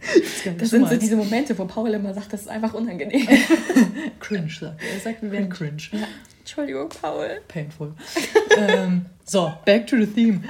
Das, 0.00 0.56
das 0.58 0.70
sind 0.70 0.88
so 0.88 0.96
diese 0.96 1.14
Momente, 1.14 1.56
wo 1.56 1.66
Paul 1.66 1.94
immer 1.94 2.12
sagt, 2.12 2.32
das 2.32 2.40
ist 2.40 2.48
einfach 2.48 2.74
unangenehm. 2.74 3.28
cringe, 4.18 4.50
sagt 4.50 4.82
er. 4.82 4.88
Er 4.92 5.00
sagt, 5.00 5.22
wir 5.22 5.30
werden 5.30 5.50
cringe. 5.50 5.82
Ja. 5.92 6.08
Entschuldigung, 6.40 6.88
Paul. 6.88 7.42
Painful. 7.46 7.94
ähm, 8.56 9.06
so, 9.24 9.52
back 9.64 9.86
to 9.86 9.96
the 9.98 10.06
theme. 10.06 10.42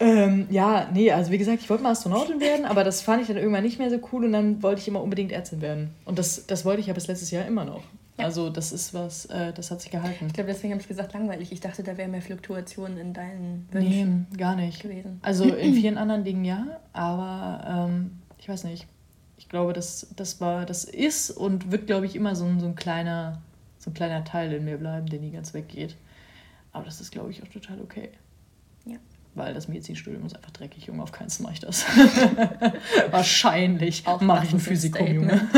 Ähm, 0.00 0.46
ja, 0.50 0.88
nee, 0.92 1.10
also 1.10 1.30
wie 1.30 1.38
gesagt, 1.38 1.62
ich 1.62 1.70
wollte 1.70 1.82
mal 1.82 1.92
Astronautin 1.92 2.40
werden, 2.40 2.64
aber 2.64 2.84
das 2.84 3.00
fand 3.02 3.22
ich 3.22 3.28
dann 3.28 3.36
irgendwann 3.36 3.64
nicht 3.64 3.78
mehr 3.78 3.90
so 3.90 3.98
cool 4.12 4.24
und 4.24 4.32
dann 4.32 4.62
wollte 4.62 4.80
ich 4.80 4.88
immer 4.88 5.02
unbedingt 5.02 5.32
Ärztin 5.32 5.60
werden. 5.60 5.90
Und 6.04 6.18
das, 6.18 6.46
das 6.46 6.64
wollte 6.64 6.80
ich 6.80 6.86
ja 6.86 6.92
bis 6.92 7.06
letztes 7.06 7.30
Jahr 7.30 7.46
immer 7.46 7.64
noch. 7.64 7.82
Ja. 8.18 8.24
Also 8.24 8.50
das 8.50 8.72
ist 8.72 8.94
was, 8.94 9.26
äh, 9.26 9.52
das 9.52 9.70
hat 9.70 9.82
sich 9.82 9.90
gehalten. 9.90 10.26
Ich 10.26 10.32
glaube, 10.32 10.48
deswegen 10.48 10.72
habe 10.72 10.80
ich 10.80 10.88
gesagt 10.88 11.12
langweilig. 11.12 11.52
Ich 11.52 11.60
dachte, 11.60 11.82
da 11.82 11.96
wäre 11.96 12.08
mehr 12.08 12.22
Fluktuation 12.22 12.96
in 12.96 13.12
deinen 13.12 13.68
Wünschen. 13.70 14.26
Nee, 14.30 14.36
gar 14.38 14.56
nicht. 14.56 14.80
Gewesen. 14.80 15.18
Also 15.22 15.44
in 15.54 15.74
vielen 15.74 15.98
anderen 15.98 16.24
Dingen 16.24 16.44
ja, 16.44 16.66
aber 16.92 17.88
ähm, 17.88 18.12
ich 18.38 18.48
weiß 18.48 18.64
nicht. 18.64 18.86
Ich 19.38 19.50
glaube, 19.50 19.74
das, 19.74 20.08
das 20.16 20.40
war, 20.40 20.64
das 20.64 20.84
ist 20.84 21.30
und 21.30 21.70
wird, 21.70 21.86
glaube 21.86 22.06
ich, 22.06 22.16
immer 22.16 22.34
so 22.34 22.46
ein, 22.46 22.58
so 22.58 22.66
ein 22.66 22.74
kleiner 22.74 23.38
so 23.86 23.90
ein 23.90 23.94
kleiner 23.94 24.24
Teil 24.24 24.52
in 24.52 24.64
mir 24.64 24.78
bleiben, 24.78 25.06
der 25.06 25.20
nie 25.20 25.30
ganz 25.30 25.54
weggeht. 25.54 25.96
Aber 26.72 26.84
das 26.84 27.00
ist, 27.00 27.12
glaube 27.12 27.30
ich, 27.30 27.42
auch 27.42 27.48
total 27.48 27.80
okay. 27.80 28.10
Weil 29.36 29.52
das 29.52 29.68
Medizinstudium 29.68 30.24
ist 30.24 30.34
einfach 30.34 30.50
dreckig, 30.50 30.86
Junge, 30.86 31.02
auf 31.02 31.12
keinen 31.12 31.28
Fall 31.28 31.44
mache 31.44 31.52
ich 31.52 31.60
das. 31.60 31.84
Wahrscheinlich 33.10 34.04
mache 34.20 34.46
ich 34.46 34.52
ein 34.54 34.60
Physikum, 34.60 35.06
Junge. 35.06 35.48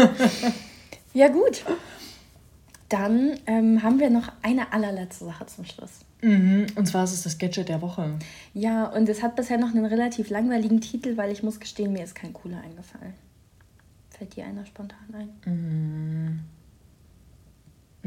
ja, 1.14 1.28
gut. 1.28 1.64
Dann 2.88 3.38
ähm, 3.46 3.82
haben 3.82 4.00
wir 4.00 4.10
noch 4.10 4.32
eine 4.42 4.72
allerletzte 4.72 5.26
Sache 5.26 5.46
zum 5.46 5.64
Schluss. 5.64 6.00
Mhm, 6.22 6.66
und 6.74 6.86
zwar 6.86 7.04
ist 7.04 7.12
es 7.12 7.22
das 7.22 7.38
Gadget 7.38 7.68
der 7.68 7.80
Woche. 7.80 8.18
Ja, 8.52 8.86
und 8.86 9.08
es 9.08 9.22
hat 9.22 9.36
bisher 9.36 9.58
noch 9.58 9.68
einen 9.68 9.84
relativ 9.84 10.30
langweiligen 10.30 10.80
Titel, 10.80 11.16
weil 11.16 11.30
ich 11.30 11.44
muss 11.44 11.60
gestehen, 11.60 11.92
mir 11.92 12.02
ist 12.02 12.16
kein 12.16 12.32
cooler 12.32 12.60
eingefallen. 12.60 13.14
Fällt 14.10 14.34
dir 14.34 14.44
einer 14.44 14.66
spontan 14.66 15.14
ein? 15.14 15.52
Mhm. 15.52 16.40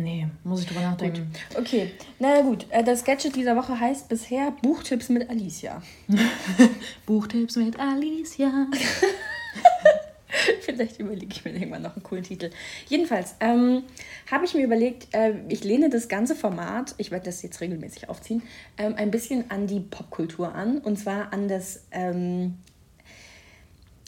Nee, 0.01 0.27
muss 0.43 0.61
ich 0.61 0.67
drüber 0.67 0.81
nachdenken. 0.81 1.31
Gut. 1.49 1.59
Okay, 1.59 1.91
na 2.19 2.41
gut. 2.41 2.65
Äh, 2.69 2.83
das 2.83 3.03
Gadget 3.03 3.35
dieser 3.35 3.55
Woche 3.55 3.79
heißt 3.79 4.09
bisher 4.09 4.51
Buchtipps 4.61 5.09
mit 5.09 5.29
Alicia. 5.29 5.81
Buchtipps 7.05 7.55
mit 7.55 7.79
Alicia. 7.79 8.67
Vielleicht 10.61 10.99
überlege 10.99 11.27
ich 11.29 11.45
mir 11.45 11.51
irgendwann 11.51 11.81
noch 11.81 11.95
einen 11.95 12.03
coolen 12.03 12.23
Titel. 12.23 12.49
Jedenfalls 12.87 13.35
ähm, 13.41 13.83
habe 14.29 14.45
ich 14.45 14.53
mir 14.53 14.63
überlegt, 14.63 15.13
äh, 15.13 15.33
ich 15.49 15.63
lehne 15.63 15.89
das 15.89 16.07
ganze 16.07 16.35
Format, 16.35 16.95
ich 16.97 17.11
werde 17.11 17.25
das 17.25 17.41
jetzt 17.41 17.61
regelmäßig 17.61 18.09
aufziehen, 18.09 18.41
ähm, 18.77 18.95
ein 18.95 19.11
bisschen 19.11 19.51
an 19.51 19.67
die 19.67 19.81
Popkultur 19.81 20.55
an. 20.55 20.79
Und 20.79 20.97
zwar 20.97 21.33
an 21.33 21.47
das 21.47 21.83
ähm, 21.91 22.55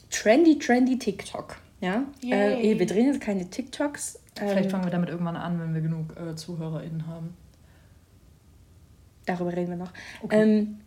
Trendy, 0.09 0.57
Trendy 0.59 0.97
TikTok. 0.97 1.57
Ja, 1.81 2.05
äh, 2.21 2.79
wir 2.79 2.85
drehen 2.85 3.07
jetzt 3.07 3.19
keine 3.19 3.49
TikToks, 3.49 4.19
Vielleicht 4.35 4.65
ähm, 4.65 4.71
fangen 4.71 4.83
wir 4.85 4.91
damit 4.91 5.09
irgendwann 5.09 5.35
an, 5.35 5.59
wenn 5.59 5.73
wir 5.73 5.81
genug 5.81 6.15
äh, 6.17 6.35
ZuhörerInnen 6.35 7.07
haben. 7.07 7.35
Darüber 9.25 9.53
reden 9.55 9.69
wir 9.69 9.77
noch. 9.77 9.91
Okay. 10.21 10.41
Ähm, 10.41 10.77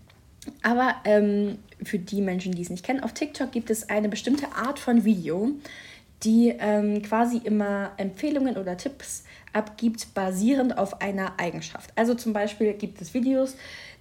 aber 0.62 0.96
ähm, 1.04 1.58
für 1.82 1.98
die 1.98 2.20
Menschen, 2.20 2.52
die 2.52 2.62
es 2.62 2.70
nicht 2.70 2.84
kennen, 2.84 3.02
auf 3.02 3.12
TikTok 3.12 3.50
gibt 3.52 3.70
es 3.70 3.88
eine 3.88 4.08
bestimmte 4.08 4.46
Art 4.52 4.78
von 4.78 5.04
Video, 5.04 5.50
die 6.22 6.54
ähm, 6.58 7.02
quasi 7.02 7.38
immer 7.38 7.92
Empfehlungen 7.96 8.56
oder 8.56 8.76
Tipps 8.76 9.24
abgibt, 9.52 10.14
basierend 10.14 10.78
auf 10.78 11.00
einer 11.00 11.38
Eigenschaft. 11.38 11.90
Also 11.96 12.14
zum 12.14 12.32
Beispiel 12.32 12.74
gibt 12.74 13.00
es 13.00 13.14
Videos, 13.14 13.56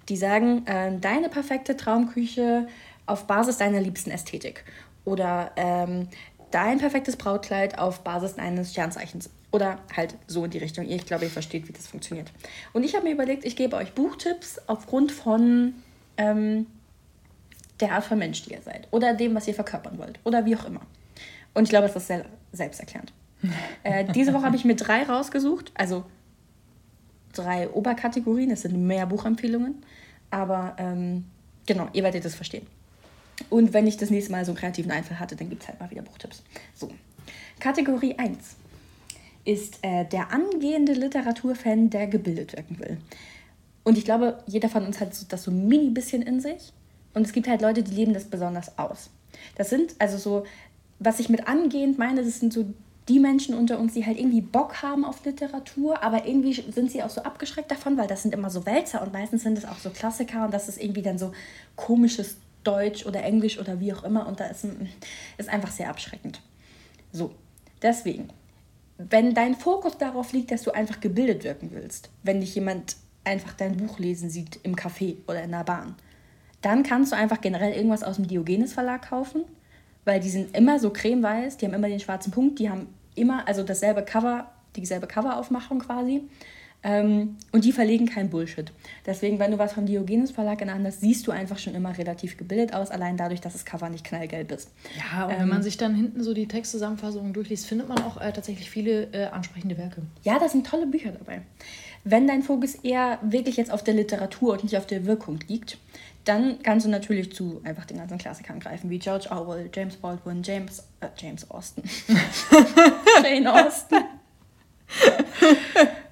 die 0.10 0.18
sagen, 0.18 0.66
äh, 0.68 0.98
deine 1.00 1.30
perfekte 1.30 1.76
Traumküche 1.76 2.68
auf 3.06 3.26
Basis 3.26 3.58
deiner 3.58 3.82
liebsten 3.82 4.12
Ästhetik. 4.12 4.64
Oder 5.04 5.52
ähm, 5.56 6.08
dein 6.52 6.80
perfektes 6.80 7.16
Brautkleid 7.16 7.78
auf 7.78 8.02
Basis 8.02 8.38
eines 8.38 8.72
Sternzeichens. 8.72 9.30
Oder 9.52 9.80
halt 9.96 10.16
so 10.28 10.43
in 10.46 10.52
die 10.52 10.58
Richtung. 10.58 10.86
Ich 10.86 11.06
glaube, 11.06 11.24
ihr 11.26 11.30
versteht, 11.30 11.68
wie 11.68 11.72
das 11.72 11.88
funktioniert. 11.88 12.32
Und 12.74 12.84
ich 12.84 12.93
habe 12.93 13.06
mir 13.06 13.14
überlegt, 13.14 13.46
ich 13.46 13.56
gebe 13.56 13.78
euch 13.78 13.93
Buchtipps 13.93 14.60
aufgrund 14.68 15.12
von 15.12 15.74
ähm, 16.18 16.68
der 17.80 17.93
Art 17.93 18.04
von 18.04 18.20
Mensch, 18.20 18.43
die 18.43 18.52
ihr 18.52 18.62
seid. 18.62 18.88
Oder 18.91 19.14
dem, 19.14 19.34
was 19.36 19.48
ihr 19.48 19.54
verkörpern 19.54 19.98
wollt. 19.98 20.20
Oder 20.24 20.46
wie 20.46 20.56
auch 20.56 20.66
immer. 20.66 20.82
Und 21.54 21.64
ich 21.64 21.70
glaube, 21.70 21.88
es 21.88 21.96
ist 21.96 22.08
sehr 22.08 22.26
selbsterklärend. 22.52 23.14
äh, 23.84 24.06
diese 24.14 24.34
Woche 24.34 24.43
habe 24.43 24.56
ich 24.56 24.66
mir 24.66 24.76
drei 24.76 25.04
rausgesucht. 25.04 25.72
Also 25.74 26.04
drei 27.34 27.70
Oberkategorien. 27.70 28.52
Es 28.52 28.64
sind 28.64 28.76
mehr 28.86 29.06
Buchempfehlungen. 29.06 29.84
Aber 30.32 30.76
ähm, 30.78 31.26
genau, 31.66 31.88
ihr 31.93 32.04
werdet 32.04 32.26
das 32.26 32.36
verstehen. 32.36 32.68
Und 33.50 33.74
wenn 33.74 33.88
ich 33.88 33.98
das 33.98 34.10
nächste 34.10 34.32
Mal 34.32 34.46
so 34.46 34.52
einen 34.52 34.60
kreativen 34.60 34.92
Einfall 34.92 35.20
hatte, 35.20 35.36
dann 35.36 35.50
gibt 35.50 35.64
es 35.64 35.68
halt 35.68 35.80
mal 35.80 35.92
wieder 35.92 36.02
Buchtipps. 36.02 36.42
So, 36.74 36.90
Kategorie 37.60 38.16
1 38.18 38.38
ist 39.46 39.80
äh, 39.82 40.06
der 40.06 40.32
angehende 40.32 40.94
Literaturfan, 40.94 41.90
der 41.90 42.08
gebildet 42.08 42.56
wirken 42.56 42.80
will. 42.80 42.98
Und 43.84 43.98
ich 43.98 44.06
glaube, 44.06 44.44
jeder 44.48 44.70
von 44.70 44.86
uns 44.86 45.00
hat 45.00 45.14
so, 45.14 45.26
das 45.30 45.44
so 45.44 45.52
ein 45.52 45.68
mini 45.68 45.90
bisschen 45.90 46.22
in 46.24 46.42
sich. 46.42 46.74
Und 47.14 47.26
es 47.26 47.32
gibt 47.32 47.48
halt 47.48 47.62
Leute, 47.62 47.84
die 47.84 47.94
leben 47.94 48.14
das 48.14 48.26
besonders 48.26 48.78
aus. 48.80 49.10
Das 49.56 49.70
sind 49.70 49.96
also 50.00 50.18
so, 50.18 50.46
was 51.00 51.20
ich 51.20 51.30
mit 51.30 51.48
angehend 51.48 51.98
meine, 51.98 52.24
das 52.24 52.40
sind 52.40 52.52
so 52.52 52.66
die 53.08 53.20
Menschen 53.20 53.54
unter 53.54 53.80
uns, 53.80 53.94
die 53.94 54.06
halt 54.06 54.18
irgendwie 54.18 54.42
Bock 54.42 54.82
haben 54.82 55.06
auf 55.06 55.24
Literatur, 55.24 56.02
aber 56.02 56.26
irgendwie 56.26 56.54
sind 56.54 56.92
sie 56.92 57.04
auch 57.04 57.10
so 57.12 57.22
abgeschreckt 57.22 57.70
davon, 57.70 57.98
weil 57.98 58.08
das 58.08 58.24
sind 58.24 58.34
immer 58.34 58.50
so 58.50 58.66
Wälzer 58.66 59.04
und 59.04 59.14
meistens 59.14 59.44
sind 59.44 59.58
es 59.58 59.66
auch 59.66 59.78
so 59.78 59.92
Klassiker 59.92 60.46
und 60.46 60.54
das 60.54 60.68
ist 60.68 60.82
irgendwie 60.82 61.04
dann 61.04 61.20
so 61.20 61.32
komisches 61.76 62.38
Deutsch 62.66 63.05
oder 63.05 63.24
Englisch 63.24 63.59
oder 63.59 63.80
wie 63.80 63.93
auch 63.93 64.03
immer 64.03 64.28
und 64.28 64.39
da 64.39 64.45
ist, 64.45 64.66
ist 65.38 65.49
einfach 65.49 65.72
sehr 65.72 65.89
abschreckend. 65.89 66.41
So, 67.11 67.34
deswegen, 67.82 68.30
wenn 68.97 69.34
dein 69.34 69.55
Fokus 69.55 69.97
darauf 69.97 70.34
liegt, 70.34 70.51
dass 70.51 70.63
du 70.63 70.72
einfach 70.72 70.99
gebildet 70.99 71.43
wirken 71.43 71.72
willst, 71.72 72.09
wenn 72.24 72.41
dich 72.41 72.55
jemand 72.55 72.97
einfach 73.24 73.53
dein 73.53 73.78
Buch 73.78 73.99
lesen 73.99 74.30
sieht 74.30 74.59
im 74.63 74.76
Café 74.76 75.16
oder 75.28 75.43
in 75.43 75.51
der 75.51 75.63
Bahn, 75.63 75.95
dann 76.61 76.84
kannst 76.84 77.11
du 77.11 77.16
einfach 77.16 77.41
generell 77.41 77.74
irgendwas 77.74 78.03
aus 78.03 78.16
dem 78.16 78.28
Diogenes 78.28 78.74
Verlag 78.74 79.09
kaufen, 79.09 79.43
weil 80.03 80.20
die 80.20 80.30
sind 80.30 80.55
immer 80.55 80.80
so 80.80 80.91
cremeweiß, 80.91 81.57
die 81.57 81.66
haben 81.66 81.74
immer 81.74 81.88
den 81.88 81.99
schwarzen 81.99 82.32
Punkt, 82.32 82.59
die 82.59 82.70
haben 82.70 82.88
immer 83.16 83.47
also 83.47 83.63
dasselbe 83.63 84.03
Cover, 84.03 84.51
dieselbe 84.76 85.07
Coveraufmachung 85.07 85.80
quasi. 85.80 86.24
Ähm, 86.88 87.38
und 87.52 87.66
die 87.66 87.72
verlegen 87.72 88.06
kein 88.06 88.30
Bullshit. 88.30 88.72
Deswegen, 89.08 89.40
wenn 89.40 89.50
du 89.50 89.58
was 89.58 89.74
vom 89.74 89.88
Diogenes 89.88 90.30
Verlag 90.30 90.62
in 90.62 90.68
der 90.68 90.76
Hand 90.76 90.86
hast, 90.86 91.02
siehst 91.02 91.26
du 91.26 91.32
einfach 91.32 91.58
schon 91.58 91.74
immer 91.74 91.98
relativ 91.98 92.38
gebildet 92.38 92.76
aus, 92.76 92.92
allein 92.92 93.18
dadurch, 93.18 93.42
dass 93.42 93.54
das 93.54 93.66
Cover 93.66 93.90
nicht 93.90 94.06
knallgelb 94.06 94.52
ist. 94.52 94.70
Ja, 94.96 95.26
und 95.26 95.34
ähm, 95.34 95.40
wenn 95.40 95.50
man 95.50 95.64
sich 95.64 95.78
dann 95.78 95.96
hinten 95.96 96.24
so 96.24 96.36
die 96.36 96.48
Textzusammenfassungen 96.48 97.34
durchliest, 97.34 97.66
findet 97.66 97.90
man 97.90 98.04
auch 98.04 98.22
äh, 98.22 98.32
tatsächlich 98.32 98.70
viele 98.70 99.12
äh, 99.14 99.26
ansprechende 99.26 99.80
Werke. 99.80 100.04
Ja, 100.24 100.38
da 100.38 100.48
sind 100.48 100.68
tolle 100.68 100.86
Bücher 100.86 101.12
dabei. 101.12 101.42
Wenn 102.04 102.28
dein 102.28 102.44
Fokus 102.44 102.76
eher 102.76 103.18
wirklich 103.24 103.58
jetzt 103.58 103.72
auf 103.72 103.84
der 103.84 103.96
Literatur 103.96 104.54
und 104.54 104.64
nicht 104.64 104.78
auf 104.78 104.86
der 104.86 105.08
Wirkung 105.08 105.40
liegt, 105.48 105.80
dann 106.24 106.62
kannst 106.62 106.86
du 106.86 106.92
natürlich 106.92 107.34
zu 107.34 107.62
einfach 107.64 107.86
den 107.86 107.98
ganzen 107.98 108.20
Klassikern 108.20 108.60
greifen, 108.60 108.92
wie 108.92 109.00
George 109.00 109.26
Orwell, 109.32 109.72
James 109.74 109.96
Baldwin, 109.96 110.44
James, 110.44 110.84
äh, 111.00 111.08
James 111.18 111.50
Austen, 111.50 111.82
Jane 113.24 113.52
Austen. 113.52 113.96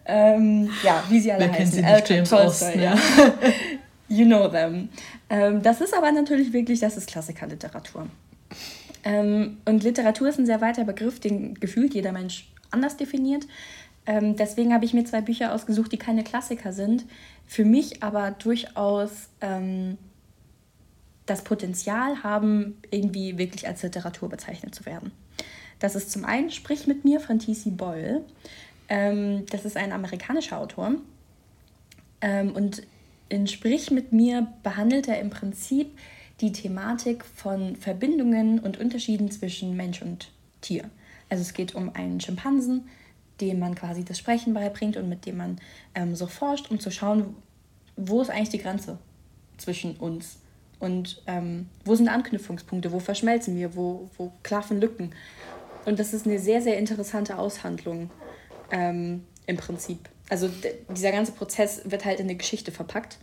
Ähm, 0.06 0.70
ja, 0.84 1.04
wie 1.10 1.20
sie 1.20 1.32
alle 1.32 1.46
Wer 1.46 1.52
heißen. 1.52 1.58
Kennt 1.58 1.74
sie 1.74 1.82
nicht, 1.82 2.10
James 2.10 2.34
Austen, 2.34 2.80
ja. 2.82 2.96
you 4.10 4.26
know 4.26 4.48
them. 4.48 4.90
Ähm, 5.30 5.62
das 5.62 5.82
ist 5.82 5.96
aber 5.96 6.12
natürlich 6.12 6.52
wirklich, 6.54 6.80
das 6.80 6.98
ist 6.98 7.08
Klassikerliteratur. 7.08 8.08
Ähm, 9.04 9.58
und 9.66 9.84
Literatur 9.84 10.30
ist 10.30 10.40
ein 10.40 10.46
sehr 10.46 10.62
weiter 10.62 10.84
Begriff, 10.84 11.20
den 11.20 11.56
gefühlt 11.56 11.94
jeder 11.94 12.12
Mensch 12.12 12.52
anders 12.72 12.98
definiert. 12.98 13.46
Ähm, 14.06 14.36
deswegen 14.36 14.74
habe 14.74 14.86
ich 14.86 14.94
mir 14.94 15.06
zwei 15.06 15.22
Bücher 15.22 15.54
ausgesucht, 15.54 15.92
die 15.92 15.98
keine 15.98 16.24
Klassiker 16.24 16.74
sind, 16.74 17.06
für 17.46 17.64
mich 17.64 18.04
aber 18.04 18.32
durchaus 18.32 19.30
ähm, 19.42 19.98
das 21.26 21.44
Potenzial 21.44 22.24
haben, 22.24 22.78
irgendwie 22.92 23.38
wirklich 23.38 23.68
als 23.68 23.82
Literatur 23.84 24.30
bezeichnet 24.30 24.76
zu 24.76 24.86
werden. 24.86 25.12
Das 25.80 25.96
ist 25.96 26.12
zum 26.12 26.26
einen 26.26 26.52
Sprich 26.52 26.88
mit 26.88 27.06
mir 27.06 27.20
von 27.20 27.40
T.C. 27.40 27.72
Boyle. 27.72 28.24
Ähm, 28.90 29.46
das 29.50 29.66
ist 29.66 29.78
ein 29.78 29.92
amerikanischer 29.92 30.60
Autor. 30.60 30.96
Ähm, 32.22 32.52
und 32.52 32.84
in 33.30 33.48
Sprich 33.48 33.92
mit 33.92 34.12
mir 34.14 34.48
behandelt 34.64 35.08
er 35.08 35.20
im 35.20 35.30
Prinzip 35.30 35.98
die 36.42 36.52
Thematik 36.52 37.26
von 37.26 37.76
Verbindungen 37.76 38.60
und 38.60 38.78
Unterschieden 38.78 39.32
zwischen 39.32 39.76
Mensch 39.76 40.02
und 40.02 40.32
Tier. 40.62 40.90
Also 41.30 41.42
es 41.42 41.54
geht 41.54 41.76
um 41.76 41.96
einen 41.96 42.20
Schimpansen, 42.20 42.88
dem 43.42 43.60
man 43.60 43.76
quasi 43.76 44.04
das 44.04 44.20
Sprechen 44.20 44.54
beibringt 44.54 44.98
und 44.98 45.10
mit 45.10 45.26
dem 45.26 45.38
man 45.38 45.60
ähm, 45.96 46.16
so 46.16 46.28
forscht, 46.28 46.70
um 46.70 46.80
zu 46.80 46.92
schauen, 46.92 47.36
wo 47.96 48.22
ist 48.22 48.30
eigentlich 48.30 48.50
die 48.50 48.60
Grenze 48.60 48.98
zwischen 49.58 49.96
uns? 49.98 50.38
Und 50.80 51.22
ähm, 51.28 51.68
wo 51.86 51.96
sind 51.96 52.10
Anknüpfungspunkte? 52.10 52.92
Wo 52.92 53.00
verschmelzen 53.00 53.56
wir? 53.56 53.76
Wo, 53.76 54.10
wo 54.18 54.32
klaffen 54.44 54.82
Lücken? 54.82 55.12
Und 55.86 56.00
das 56.00 56.14
ist 56.14 56.26
eine 56.26 56.40
sehr, 56.40 56.62
sehr 56.62 56.78
interessante 56.78 57.38
Aushandlung 57.38 58.10
ähm, 58.74 59.24
im 59.46 59.56
Prinzip. 59.56 60.10
Also 60.30 60.50
dieser 60.90 61.12
ganze 61.12 61.32
Prozess 61.32 61.82
wird 61.86 62.04
halt 62.04 62.20
in 62.20 62.26
eine 62.26 62.36
Geschichte 62.36 62.72
verpackt. 62.72 63.18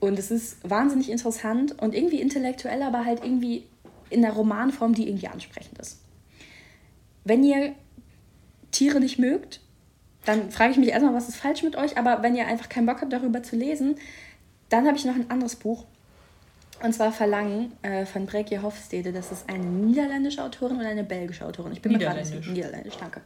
Und 0.00 0.18
es 0.18 0.30
ist 0.30 0.56
wahnsinnig 0.68 1.10
interessant 1.10 1.80
und 1.80 1.94
irgendwie 1.94 2.20
intellektuell, 2.20 2.82
aber 2.82 3.04
halt 3.04 3.22
irgendwie 3.22 3.66
in 4.08 4.22
der 4.22 4.32
Romanform, 4.32 4.94
die 4.94 5.06
irgendwie 5.06 5.28
ansprechend 5.28 5.78
ist. 5.78 6.00
Wenn 7.24 7.44
ihr 7.44 7.74
Tiere 8.72 8.98
nicht 8.98 9.18
mögt, 9.18 9.60
dann 10.24 10.50
frage 10.50 10.72
ich 10.72 10.78
mich 10.78 10.88
erstmal, 10.88 11.14
was 11.14 11.28
ist 11.28 11.36
falsch 11.36 11.62
mit 11.62 11.76
euch? 11.76 11.98
Aber 11.98 12.22
wenn 12.22 12.34
ihr 12.34 12.46
einfach 12.46 12.68
keinen 12.68 12.86
Bock 12.86 13.02
habt, 13.02 13.12
darüber 13.12 13.42
zu 13.42 13.56
lesen, 13.56 13.96
dann 14.70 14.86
habe 14.86 14.96
ich 14.96 15.04
noch 15.04 15.14
ein 15.14 15.30
anderes 15.30 15.56
Buch. 15.56 15.84
Und 16.82 16.94
zwar 16.94 17.12
Verlangen 17.12 17.72
äh, 17.82 18.06
von 18.06 18.24
Brekje 18.24 18.62
Hofstede. 18.62 19.12
Das 19.12 19.32
ist 19.32 19.50
eine 19.50 19.64
niederländische 19.64 20.42
Autorin 20.42 20.78
oder 20.78 20.88
eine 20.88 21.04
belgische 21.04 21.44
Autorin. 21.44 21.72
Ich 21.72 21.82
bin 21.82 21.92
mir 21.92 21.98
gerade 21.98 22.20
nicht. 22.20 22.48
Niederländisch, 22.48 22.96
danke. 22.98 23.20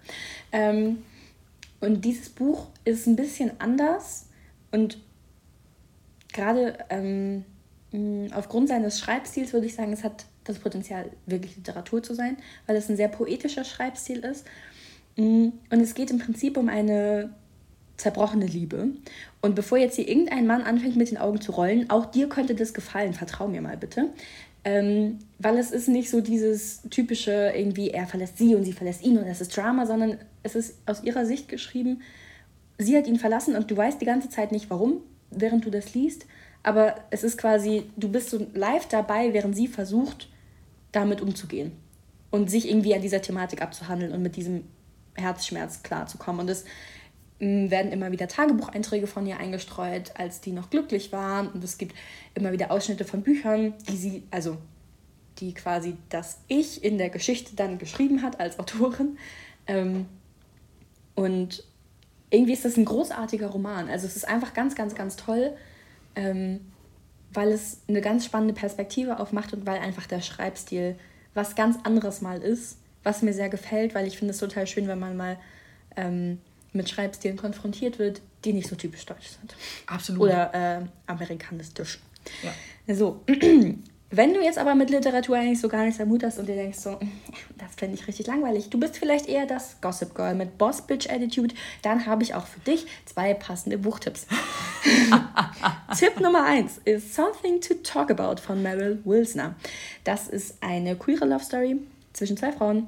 Ähm, 0.51 1.05
und 1.85 2.05
dieses 2.05 2.31
Buch 2.31 2.69
ist 2.85 3.07
ein 3.07 3.17
bisschen 3.17 3.53
anders 3.61 4.27
und 4.71 4.99
gerade 6.33 6.79
ähm, 6.91 7.45
aufgrund 8.35 8.69
seines 8.69 8.99
Schreibstils 8.99 9.53
würde 9.53 9.67
ich 9.67 9.75
sagen, 9.75 9.93
es 9.93 10.05
hat 10.05 10.27
das 10.45 10.59
Potenzial, 10.59 11.11
wirklich 11.27 11.57
Literatur 11.57 12.03
zu 12.03 12.15
sein, 12.15 12.37
weil 12.67 12.77
es 12.77 12.89
ein 12.89 12.97
sehr 12.97 13.09
poetischer 13.09 13.65
Schreibstil 13.65 14.19
ist. 14.19 14.45
Und 15.17 15.55
es 15.71 15.95
geht 15.95 16.11
im 16.11 16.19
Prinzip 16.19 16.57
um 16.57 16.69
eine 16.69 17.31
zerbrochene 17.97 18.47
Liebe. 18.47 18.89
Und 19.41 19.55
bevor 19.55 19.79
jetzt 19.79 19.95
hier 19.95 20.09
irgendein 20.09 20.47
Mann 20.47 20.63
anfängt 20.63 20.97
mit 20.97 21.11
den 21.11 21.19
Augen 21.19 21.41
zu 21.41 21.53
rollen, 21.53 21.89
auch 21.89 22.07
dir 22.07 22.29
könnte 22.29 22.55
das 22.55 22.75
gefallen, 22.75 23.15
vertrau 23.15 23.47
mir 23.47 23.63
mal 23.63 23.77
bitte. 23.77 24.11
Ähm, 24.65 25.19
weil 25.39 25.59
es 25.59 25.71
ist 25.71 25.89
nicht 25.89 26.09
so 26.09 26.21
dieses 26.21 26.83
typische, 26.91 27.53
irgendwie, 27.55 27.91
er 27.91 28.07
verlässt 28.07 28.39
sie 28.39 28.55
und 28.55 28.65
sie 28.65 28.73
verlässt 28.73 29.05
ihn 29.05 29.19
und 29.19 29.25
es 29.25 29.41
ist 29.43 29.55
Drama, 29.55 29.85
sondern 29.85 30.19
es 30.43 30.55
ist 30.55 30.79
aus 30.87 31.03
ihrer 31.03 31.27
Sicht 31.27 31.49
geschrieben, 31.49 32.01
sie 32.79 32.97
hat 32.97 33.07
ihn 33.07 33.19
verlassen 33.19 33.57
und 33.57 33.71
du 33.71 33.77
weißt 33.77 34.01
die 34.01 34.07
ganze 34.07 34.31
Zeit 34.31 34.53
nicht 34.53 34.71
warum, 34.71 35.03
während 35.31 35.67
du 35.67 35.71
das 35.71 35.95
liest, 35.95 36.27
aber 36.63 36.95
es 37.11 37.25
ist 37.25 37.37
quasi, 37.37 37.85
du 37.97 38.09
bist 38.09 38.31
so 38.31 38.47
live 38.55 38.87
dabei, 38.87 39.35
während 39.35 39.55
sie 39.55 39.69
versucht, 39.69 40.31
damit 40.93 41.21
umzugehen 41.21 41.73
und 42.31 42.51
sich 42.51 42.69
irgendwie 42.69 42.95
an 42.95 43.03
dieser 43.03 43.21
Thematik 43.21 43.61
abzuhandeln 43.61 44.13
und 44.13 44.23
mit 44.23 44.37
diesem 44.37 44.65
Herzschmerz 45.15 45.83
klarzukommen. 45.83 46.41
Und 46.41 46.49
mm, 46.49 46.65
werden 47.39 47.93
immer 47.93 48.13
wieder 48.13 48.29
Tagebucheinträge 48.29 49.07
von 49.07 49.27
ihr 49.27 49.39
eingestreut, 49.39 50.13
als 50.17 50.41
die 50.41 50.53
noch 50.53 50.71
glücklich 50.71 51.13
war. 51.13 51.53
Und 51.53 51.63
es 51.65 51.79
gibt 51.79 51.95
immer 52.35 52.53
wieder 52.53 52.71
Ausschnitte 52.71 53.05
von 53.05 53.23
Büchern, 53.23 53.75
die 53.89 53.97
sie, 53.97 54.23
also 54.31 54.57
die 55.39 55.53
quasi 55.53 55.97
das 56.11 56.39
Ich 56.49 56.85
in 56.85 56.99
der 56.99 57.11
Geschichte 57.11 57.57
dann 57.57 57.79
geschrieben 57.79 58.23
hat 58.23 58.41
als 58.41 58.59
Autorin. 58.59 59.19
Ähm, 59.67 60.07
und 61.15 61.65
irgendwie 62.31 62.53
ist 62.53 62.65
das 62.65 62.77
ein 62.77 62.85
großartiger 62.85 63.49
Roman. 63.49 63.89
Also 63.89 64.07
es 64.07 64.17
ist 64.17 64.27
einfach 64.27 64.55
ganz, 64.55 64.75
ganz, 64.75 64.95
ganz 64.95 65.17
toll, 65.17 65.57
ähm, 66.17 66.61
weil 67.33 67.51
es 67.53 67.81
eine 67.89 68.01
ganz 68.01 68.25
spannende 68.25 68.55
Perspektive 68.55 69.19
aufmacht 69.19 69.53
und 69.53 69.67
weil 69.67 69.79
einfach 69.81 70.07
der 70.07 70.21
Schreibstil 70.21 70.97
was 71.35 71.57
ganz 71.57 71.79
anderes 71.83 72.21
mal 72.21 72.41
ist, 72.41 72.79
was 73.03 73.23
mir 73.23 73.33
sehr 73.33 73.49
gefällt, 73.49 73.95
weil 73.95 74.07
ich 74.07 74.19
finde 74.19 74.33
es 74.33 74.39
total 74.39 74.67
schön, 74.67 74.87
wenn 74.87 75.01
man 75.01 75.17
mal 75.17 75.37
ähm, 75.97 76.39
mit 76.75 76.89
Schreibstilen 76.89 77.37
konfrontiert 77.37 77.99
wird, 77.99 78.21
die 78.45 78.53
nicht 78.53 78.69
so 78.69 78.77
typisch 78.77 79.07
deutsch 79.07 79.29
sind. 79.41 79.55
Absolut. 79.87 80.23
Oder 80.23 80.55
äh, 80.55 80.81
amerikanistisch. 81.07 82.01
Ja. 82.43 82.95
So, 82.95 83.23
Wenn 84.17 84.33
du 84.33 84.41
jetzt 84.41 84.59
aber 84.59 84.77
mit 84.77 84.91
Literatur 84.91 85.37
eigentlich 85.37 85.61
so 85.61 85.67
gar 85.69 85.85
nichts 85.85 86.01
am 86.01 86.17
hast 86.23 86.39
und 86.39 86.47
dir 86.47 86.55
denkst 86.55 86.79
so, 86.79 87.01
das 87.59 87.75
fände 87.77 87.97
ich 87.97 88.07
richtig 88.07 88.29
langweilig, 88.29 88.71
du 88.71 88.79
bist 88.79 88.97
vielleicht 88.97 89.29
eher 89.29 89.45
das 89.45 89.81
Gossip 89.81 90.15
Girl 90.15 90.37
mit 90.37 90.57
Boss 90.57 90.83
Bitch 90.83 91.11
Attitude, 91.11 91.53
dann 91.83 92.07
habe 92.07 92.23
ich 92.23 92.35
auch 92.35 92.47
für 92.47 92.61
dich 92.61 92.87
zwei 93.07 93.35
passende 93.35 93.77
Buchtipps. 93.77 94.27
Tipp 95.99 96.21
Nummer 96.21 96.45
eins 96.45 96.81
ist 96.85 97.15
Something 97.15 97.61
to 97.61 97.75
Talk 97.83 98.11
About 98.11 98.41
von 98.41 98.63
Meryl 98.63 99.01
Wilsner. 99.05 99.57
Das 100.05 100.29
ist 100.29 100.59
eine 100.61 100.95
queere 100.95 101.25
Love 101.25 101.43
Story 101.43 101.81
zwischen 102.13 102.37
zwei 102.37 102.53
Frauen. 102.53 102.87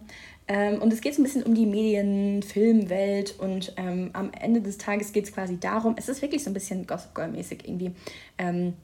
Ähm, 0.49 0.80
und 0.80 0.92
es 0.92 1.01
geht 1.01 1.14
so 1.14 1.22
ein 1.22 1.24
bisschen 1.24 1.42
um 1.42 1.55
die 1.55 1.66
Medien, 1.66 2.42
Filmwelt 2.42 3.34
und 3.38 3.72
ähm, 3.76 4.11
am 4.12 4.30
Ende 4.32 4.61
des 4.61 4.78
Tages 4.78 5.12
geht 5.12 5.24
es 5.24 5.32
quasi 5.32 5.59
darum, 5.59 5.97
es 5.99 6.09
ist 6.09 6.22
wirklich 6.22 6.44
so 6.44 6.51
ein 6.51 6.55
bisschen 6.55 6.86
Gossip 6.86 7.14
Girl-mäßig 7.14 7.66
irgendwie. 7.66 7.90
Ähm, 8.38 8.74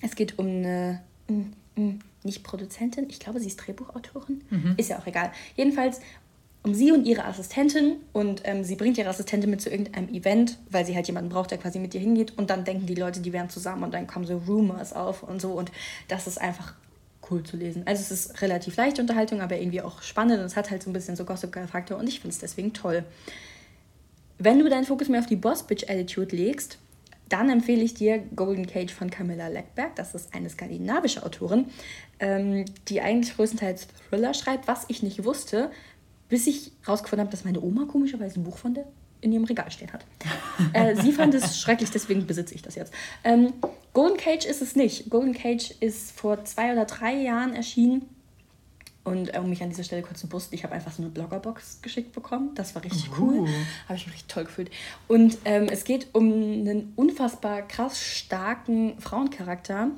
es 0.00 0.14
geht 0.14 0.38
um 0.38 0.46
eine 0.46 1.00
hm, 1.26 1.52
hm, 1.74 1.98
nicht 2.22 2.44
Produzentin, 2.44 3.08
ich 3.08 3.18
glaube, 3.18 3.40
sie 3.40 3.48
ist 3.48 3.56
Drehbuchautorin. 3.56 4.42
Mhm. 4.50 4.74
Ist 4.76 4.90
ja 4.90 4.98
auch 4.98 5.06
egal. 5.06 5.32
Jedenfalls 5.56 6.00
um 6.62 6.74
sie 6.74 6.92
und 6.92 7.06
ihre 7.06 7.24
Assistentin 7.24 7.96
und 8.12 8.42
ähm, 8.44 8.64
sie 8.64 8.76
bringt 8.76 8.98
ihre 8.98 9.08
Assistentin 9.08 9.48
mit 9.48 9.62
zu 9.62 9.70
irgendeinem 9.70 10.10
Event, 10.10 10.58
weil 10.68 10.84
sie 10.84 10.94
halt 10.94 11.06
jemanden 11.06 11.30
braucht, 11.30 11.50
der 11.50 11.58
quasi 11.58 11.78
mit 11.78 11.94
ihr 11.94 12.00
hingeht 12.00 12.36
und 12.36 12.50
dann 12.50 12.64
denken 12.64 12.84
die 12.84 12.94
Leute, 12.94 13.20
die 13.20 13.32
wären 13.32 13.48
zusammen 13.48 13.82
und 13.82 13.94
dann 13.94 14.06
kommen 14.06 14.26
so 14.26 14.36
Rumors 14.46 14.92
auf 14.92 15.22
und 15.22 15.40
so 15.40 15.52
und 15.52 15.72
das 16.08 16.26
ist 16.26 16.38
einfach 16.38 16.74
cool 17.30 17.42
zu 17.42 17.56
lesen. 17.56 17.82
Also 17.86 18.02
es 18.02 18.10
ist 18.10 18.42
relativ 18.42 18.76
leichte 18.76 19.00
Unterhaltung, 19.00 19.40
aber 19.40 19.58
irgendwie 19.58 19.82
auch 19.82 20.02
spannend 20.02 20.38
und 20.40 20.46
es 20.46 20.56
hat 20.56 20.70
halt 20.70 20.82
so 20.82 20.90
ein 20.90 20.92
bisschen 20.92 21.16
so 21.16 21.24
Gossip 21.24 21.52
Girl 21.52 21.66
Faktor 21.66 21.98
und 21.98 22.08
ich 22.08 22.20
finde 22.20 22.34
es 22.34 22.38
deswegen 22.38 22.72
toll. 22.72 23.04
Wenn 24.38 24.58
du 24.58 24.68
deinen 24.68 24.84
Fokus 24.84 25.08
mehr 25.08 25.20
auf 25.20 25.26
die 25.26 25.36
Boss 25.36 25.62
Bitch 25.62 25.84
Attitude 25.88 26.34
legst, 26.34 26.78
dann 27.28 27.48
empfehle 27.48 27.82
ich 27.82 27.94
dir 27.94 28.18
Golden 28.34 28.66
Cage 28.66 28.92
von 28.92 29.08
Camilla 29.08 29.48
Leckberg. 29.48 29.94
Das 29.96 30.14
ist 30.14 30.34
eine 30.34 30.50
skandinavische 30.50 31.24
Autorin, 31.24 31.66
ähm, 32.18 32.64
die 32.88 33.00
eigentlich 33.00 33.36
größtenteils 33.36 33.86
Thriller 34.08 34.34
schreibt, 34.34 34.66
was 34.66 34.84
ich 34.88 35.02
nicht 35.02 35.24
wusste, 35.24 35.70
bis 36.28 36.46
ich 36.46 36.72
rausgefunden 36.86 37.26
habe, 37.26 37.30
dass 37.30 37.44
meine 37.44 37.60
Oma 37.60 37.84
komischerweise 37.84 38.40
ein 38.40 38.44
Buch 38.44 38.58
von 38.58 38.74
der 38.74 38.86
in 39.20 39.32
ihrem 39.32 39.44
Regal 39.44 39.70
stehen 39.70 39.92
hat. 39.92 40.04
äh, 40.72 40.94
sie 40.96 41.12
fand 41.12 41.34
es 41.34 41.60
schrecklich, 41.60 41.90
deswegen 41.90 42.26
besitze 42.26 42.54
ich 42.54 42.62
das 42.62 42.74
jetzt. 42.74 42.92
Ähm, 43.24 43.52
Golden 43.92 44.16
Cage 44.16 44.46
ist 44.46 44.62
es 44.62 44.76
nicht. 44.76 45.10
Golden 45.10 45.34
Cage 45.34 45.72
ist 45.80 46.12
vor 46.12 46.44
zwei 46.44 46.72
oder 46.72 46.84
drei 46.84 47.14
Jahren 47.14 47.54
erschienen 47.54 48.08
und 49.04 49.34
äh, 49.34 49.38
um 49.38 49.48
mich 49.48 49.62
an 49.62 49.70
dieser 49.70 49.82
Stelle 49.82 50.02
kurz 50.02 50.20
zu 50.20 50.28
brüsten, 50.28 50.54
ich 50.54 50.64
habe 50.64 50.74
einfach 50.74 50.92
so 50.92 51.02
eine 51.02 51.10
Bloggerbox 51.10 51.80
geschickt 51.82 52.12
bekommen. 52.12 52.50
Das 52.54 52.74
war 52.74 52.84
richtig 52.84 53.10
uh. 53.10 53.14
cool. 53.18 53.48
Habe 53.88 53.96
ich 53.96 54.06
mich 54.06 54.14
richtig 54.14 54.32
toll 54.32 54.44
gefühlt. 54.44 54.70
Und 55.08 55.38
ähm, 55.44 55.68
es 55.70 55.84
geht 55.84 56.08
um 56.12 56.32
einen 56.32 56.92
unfassbar 56.96 57.62
krass 57.62 58.00
starken 58.00 58.98
Frauencharakter, 59.00 59.90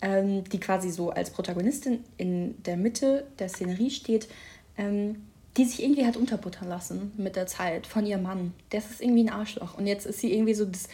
ähm, 0.00 0.44
die 0.44 0.58
quasi 0.58 0.90
so 0.90 1.10
als 1.10 1.30
Protagonistin 1.30 2.00
in 2.16 2.60
der 2.64 2.76
Mitte 2.76 3.26
der 3.38 3.48
Szenerie 3.48 3.90
steht, 3.90 4.28
ähm, 4.76 5.22
die 5.56 5.64
sich 5.64 5.82
irgendwie 5.82 6.06
hat 6.06 6.16
unterbuttern 6.16 6.68
lassen 6.68 7.12
mit 7.16 7.36
der 7.36 7.46
Zeit 7.46 7.86
von 7.86 8.06
ihrem 8.06 8.22
Mann. 8.22 8.54
Das 8.70 8.90
ist 8.90 9.02
irgendwie 9.02 9.24
ein 9.24 9.32
Arschloch. 9.32 9.76
Und 9.76 9.86
jetzt 9.86 10.06
ist 10.06 10.20
sie 10.20 10.32
irgendwie 10.32 10.54
so 10.54 10.64
das 10.64 10.88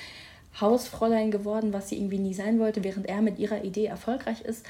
Hausfräulein 0.60 1.30
geworden, 1.30 1.72
was 1.72 1.88
sie 1.88 1.96
irgendwie 1.96 2.18
nie 2.18 2.34
sein 2.34 2.58
wollte, 2.58 2.82
während 2.82 3.06
er 3.06 3.22
mit 3.22 3.38
ihrer 3.38 3.62
Idee 3.64 3.86
erfolgreich 3.86 4.40
ist. 4.40 4.64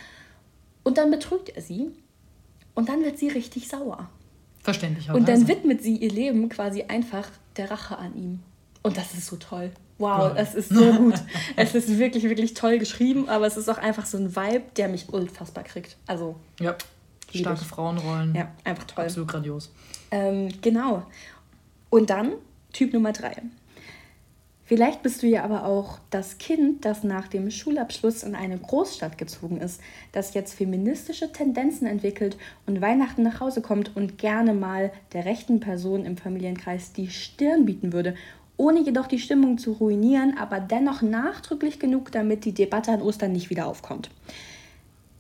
Und 0.82 0.98
dann 0.98 1.10
betrügt 1.10 1.50
er 1.50 1.62
sie 1.62 1.90
und 2.74 2.88
dann 2.88 3.02
wird 3.02 3.18
sie 3.18 3.28
richtig 3.28 3.68
sauer. 3.68 4.08
Verständlich. 4.62 5.10
Und 5.10 5.28
dann 5.28 5.48
widmet 5.48 5.82
sie 5.82 5.96
ihr 5.96 6.10
Leben 6.10 6.48
quasi 6.48 6.82
einfach 6.82 7.28
der 7.56 7.70
Rache 7.70 7.96
an 7.96 8.14
ihm. 8.16 8.40
Und 8.82 8.96
das 8.96 9.14
ist 9.14 9.26
so 9.26 9.36
toll. 9.36 9.70
Wow, 9.98 10.32
es 10.36 10.54
ist 10.54 10.68
so 10.68 10.92
gut. 10.96 11.14
es 11.56 11.74
ist 11.74 11.98
wirklich, 11.98 12.24
wirklich 12.24 12.54
toll 12.54 12.78
geschrieben, 12.78 13.28
aber 13.28 13.46
es 13.46 13.56
ist 13.56 13.68
auch 13.68 13.78
einfach 13.78 14.06
so 14.06 14.18
ein 14.18 14.36
Vibe, 14.36 14.64
der 14.76 14.88
mich 14.88 15.08
unfassbar 15.12 15.64
kriegt. 15.64 15.96
Also. 16.06 16.36
Ja. 16.60 16.76
Starke 17.34 17.64
Frauenrollen. 17.64 18.34
Ja, 18.34 18.50
einfach 18.64 18.84
toll. 18.84 19.04
Absolut 19.04 19.28
grandios. 19.28 19.70
Ähm, 20.10 20.48
genau. 20.60 21.02
Und 21.90 22.10
dann 22.10 22.32
Typ 22.72 22.92
Nummer 22.92 23.12
drei. 23.12 23.34
Vielleicht 24.68 25.02
bist 25.02 25.22
du 25.22 25.26
ja 25.26 25.44
aber 25.44 25.64
auch 25.64 25.98
das 26.10 26.36
Kind, 26.36 26.84
das 26.84 27.02
nach 27.02 27.26
dem 27.28 27.50
Schulabschluss 27.50 28.22
in 28.22 28.34
eine 28.34 28.58
Großstadt 28.58 29.16
gezogen 29.16 29.62
ist, 29.62 29.80
das 30.12 30.34
jetzt 30.34 30.52
feministische 30.52 31.32
Tendenzen 31.32 31.86
entwickelt 31.86 32.36
und 32.66 32.82
Weihnachten 32.82 33.22
nach 33.22 33.40
Hause 33.40 33.62
kommt 33.62 33.96
und 33.96 34.18
gerne 34.18 34.52
mal 34.52 34.92
der 35.14 35.24
rechten 35.24 35.60
Person 35.60 36.04
im 36.04 36.18
Familienkreis 36.18 36.92
die 36.92 37.08
Stirn 37.08 37.64
bieten 37.64 37.94
würde, 37.94 38.14
ohne 38.58 38.80
jedoch 38.80 39.06
die 39.06 39.20
Stimmung 39.20 39.56
zu 39.56 39.72
ruinieren, 39.72 40.36
aber 40.36 40.60
dennoch 40.60 41.00
nachdrücklich 41.00 41.78
genug, 41.78 42.12
damit 42.12 42.44
die 42.44 42.52
Debatte 42.52 42.92
an 42.92 43.00
Ostern 43.00 43.32
nicht 43.32 43.48
wieder 43.48 43.66
aufkommt. 43.66 44.10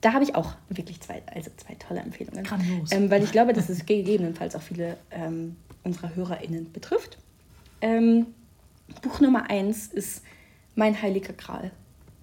Da 0.00 0.12
habe 0.12 0.24
ich 0.24 0.34
auch 0.34 0.54
wirklich 0.68 1.00
zwei, 1.00 1.22
also 1.34 1.50
zwei 1.56 1.74
tolle 1.74 2.00
Empfehlungen. 2.00 2.44
Grandios. 2.44 2.92
Ähm, 2.92 3.10
weil 3.10 3.24
ich 3.24 3.32
glaube, 3.32 3.52
dass 3.52 3.68
es 3.68 3.84
gegebenenfalls 3.84 4.54
auch 4.54 4.62
viele 4.62 4.96
ähm, 5.10 5.56
unserer 5.82 6.14
HörerInnen 6.14 6.72
betrifft. 6.72 7.18
Ähm, 7.80 8.26
Buch 9.02 9.20
Nummer 9.20 9.50
eins 9.50 9.86
ist 9.86 10.22
Mein 10.74 11.00
Heiliger 11.00 11.32
Gral. 11.32 11.70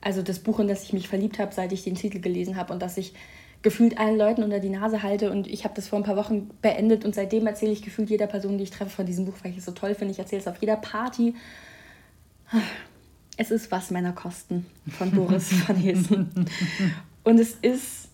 Also 0.01 0.21
das 0.21 0.39
Buch, 0.39 0.59
in 0.59 0.67
das 0.67 0.83
ich 0.83 0.93
mich 0.93 1.07
verliebt 1.07 1.39
habe, 1.39 1.53
seit 1.53 1.71
ich 1.73 1.83
den 1.83 1.95
Titel 1.95 2.19
gelesen 2.19 2.55
habe 2.55 2.71
und 2.71 2.81
das 2.81 2.97
ich 2.97 3.13
gefühlt 3.61 3.97
allen 3.97 4.17
Leuten 4.17 4.43
unter 4.43 4.59
die 4.59 4.69
Nase 4.69 5.01
halte. 5.01 5.31
Und 5.31 5.47
ich 5.47 5.63
habe 5.63 5.73
das 5.73 5.87
vor 5.87 5.97
ein 5.97 6.03
paar 6.03 6.15
Wochen 6.15 6.51
beendet 6.61 7.03
und 7.03 7.15
seitdem 7.15 7.47
erzähle 7.47 7.71
ich 7.71 7.81
gefühlt 7.81 8.09
jeder 8.09 8.27
Person, 8.27 8.57
die 8.57 8.63
ich 8.63 8.69
treffe, 8.69 8.91
von 8.91 9.05
diesem 9.05 9.25
Buch, 9.25 9.33
weil 9.41 9.51
ich 9.51 9.57
es 9.57 9.65
so 9.65 9.71
toll 9.71 9.95
finde. 9.95 10.11
Ich 10.11 10.19
erzähle 10.19 10.41
es 10.41 10.47
auf 10.47 10.57
jeder 10.61 10.75
Party. 10.75 11.33
Es 13.37 13.49
ist 13.49 13.71
Was 13.71 13.89
Männer 13.89 14.13
kosten 14.13 14.67
von 14.97 15.09
Boris 15.11 15.51
van 15.67 15.75
Hessen. 15.75 16.47
Und 17.25 17.39
es 17.39 17.55
ist 17.55 18.07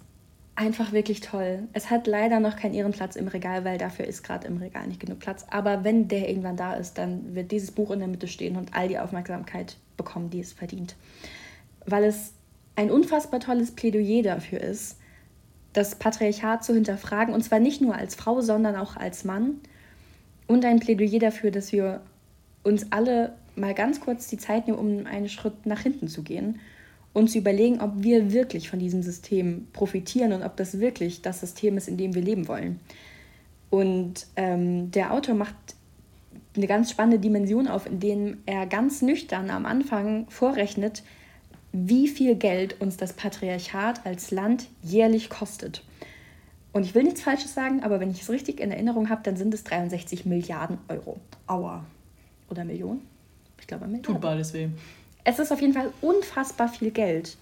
einfach 0.56 0.94
wirklich 0.94 1.20
toll. 1.20 1.68
Es 1.74 1.90
hat 1.90 2.08
leider 2.08 2.40
noch 2.40 2.56
keinen 2.56 2.74
Ehrenplatz 2.74 3.16
im 3.16 3.28
Regal, 3.28 3.66
weil 3.66 3.78
dafür 3.78 4.06
ist 4.06 4.24
gerade 4.24 4.48
im 4.48 4.58
Regal 4.58 4.88
nicht 4.88 5.02
genug 5.02 5.20
Platz. 5.20 5.46
Aber 5.50 5.84
wenn 5.84 6.08
der 6.08 6.30
irgendwann 6.30 6.56
da 6.56 6.74
ist, 6.76 6.98
dann 6.98 7.36
wird 7.36 7.52
dieses 7.52 7.72
Buch 7.72 7.92
in 7.92 8.00
der 8.00 8.08
Mitte 8.08 8.28
stehen 8.28 8.56
und 8.56 8.74
all 8.74 8.88
die 8.88 9.00
Aufmerksamkeit 9.00 9.76
bekommen, 9.98 10.30
die 10.30 10.40
es 10.40 10.54
verdient. 10.54 10.96
Weil 11.86 12.06
es 12.06 12.34
ein 12.78 12.90
unfassbar 12.90 13.42
tolles 13.42 13.72
Plädoyer 13.72 14.24
dafür 14.24 14.62
ist, 14.62 14.98
das 15.74 15.96
Patriarchat 15.96 16.64
zu 16.64 16.74
hinterfragen. 16.74 17.34
Und 17.34 17.44
zwar 17.44 17.60
nicht 17.60 17.82
nur 17.82 17.96
als 17.96 18.16
Frau, 18.16 18.40
sondern 18.40 18.78
auch 18.78 18.96
als 18.96 19.26
Mann. 19.26 19.60
Und 20.48 20.64
ein 20.64 20.80
Plädoyer 20.80 21.20
dafür, 21.20 21.52
dass 21.52 21.74
wir 21.74 22.02
uns 22.64 22.92
alle 22.92 23.34
mal 23.58 23.74
ganz 23.74 24.00
kurz 24.00 24.28
die 24.28 24.38
Zeit 24.38 24.68
nehmen, 24.68 24.80
um 24.80 25.06
einen 25.06 25.28
Schritt 25.28 25.66
nach 25.66 25.82
hinten 25.82 26.08
zu 26.08 26.24
gehen 26.24 26.62
und 27.14 27.30
zu 27.30 27.40
überlegen, 27.40 27.82
ob 27.82 27.92
wir 27.98 28.32
wirklich 28.32 28.70
von 28.70 28.80
diesem 28.80 29.04
System 29.04 29.68
profitieren 29.74 30.34
und 30.34 30.44
ob 30.44 30.56
das 30.56 30.80
wirklich 30.80 31.22
das 31.22 31.42
System 31.42 31.78
ist, 31.78 31.88
in 31.88 31.98
dem 31.98 32.16
wir 32.16 32.22
leben 32.22 32.48
wollen. 32.48 32.80
Und 33.70 34.28
ähm, 34.36 34.92
der 34.92 35.14
Autor 35.14 35.36
macht 35.36 35.56
eine 36.56 36.68
ganz 36.68 36.92
spannende 36.92 37.20
Dimension 37.20 37.68
auf, 37.68 37.86
indem 37.86 38.38
er 38.46 38.66
ganz 38.66 39.02
nüchtern 39.02 39.50
am 39.50 39.66
Anfang 39.66 40.30
vorrechnet, 40.30 41.04
wie 41.74 42.08
viel 42.08 42.36
Geld 42.36 42.80
uns 42.82 42.98
das 42.98 43.14
Patriarchat 43.14 44.06
als 44.06 44.32
Land 44.32 44.68
jährlich 44.84 45.30
kostet. 45.30 45.84
Und 46.74 46.86
ich 46.86 46.96
will 46.96 47.04
nichts 47.04 47.22
Falsches 47.22 47.54
sagen, 47.54 47.84
aber 47.84 48.00
wenn 48.00 48.12
ich 48.12 48.22
es 48.22 48.30
richtig 48.30 48.60
in 48.60 48.72
Erinnerung 48.72 49.10
habe, 49.10 49.22
dann 49.24 49.36
sind 49.36 49.54
es 49.54 49.64
63 49.64 50.26
Milliarden 50.26 50.78
Euro. 50.88 51.20
Aua. 51.48 51.86
Oder 52.50 52.66
Millionen? 52.66 53.02
Ich 53.60 53.68
glaube 53.68 53.86
Milliarden. 53.86 54.04
Tut 54.04 54.22
beides 54.22 54.54
weh 54.54 54.70
es 55.24 55.40
ist 55.40 55.52
auf 55.52 55.62
jeden 55.62 55.74
Fall 55.74 55.92
unfassbar 56.02 56.68
viel 56.68 56.92
Geld 56.92 57.38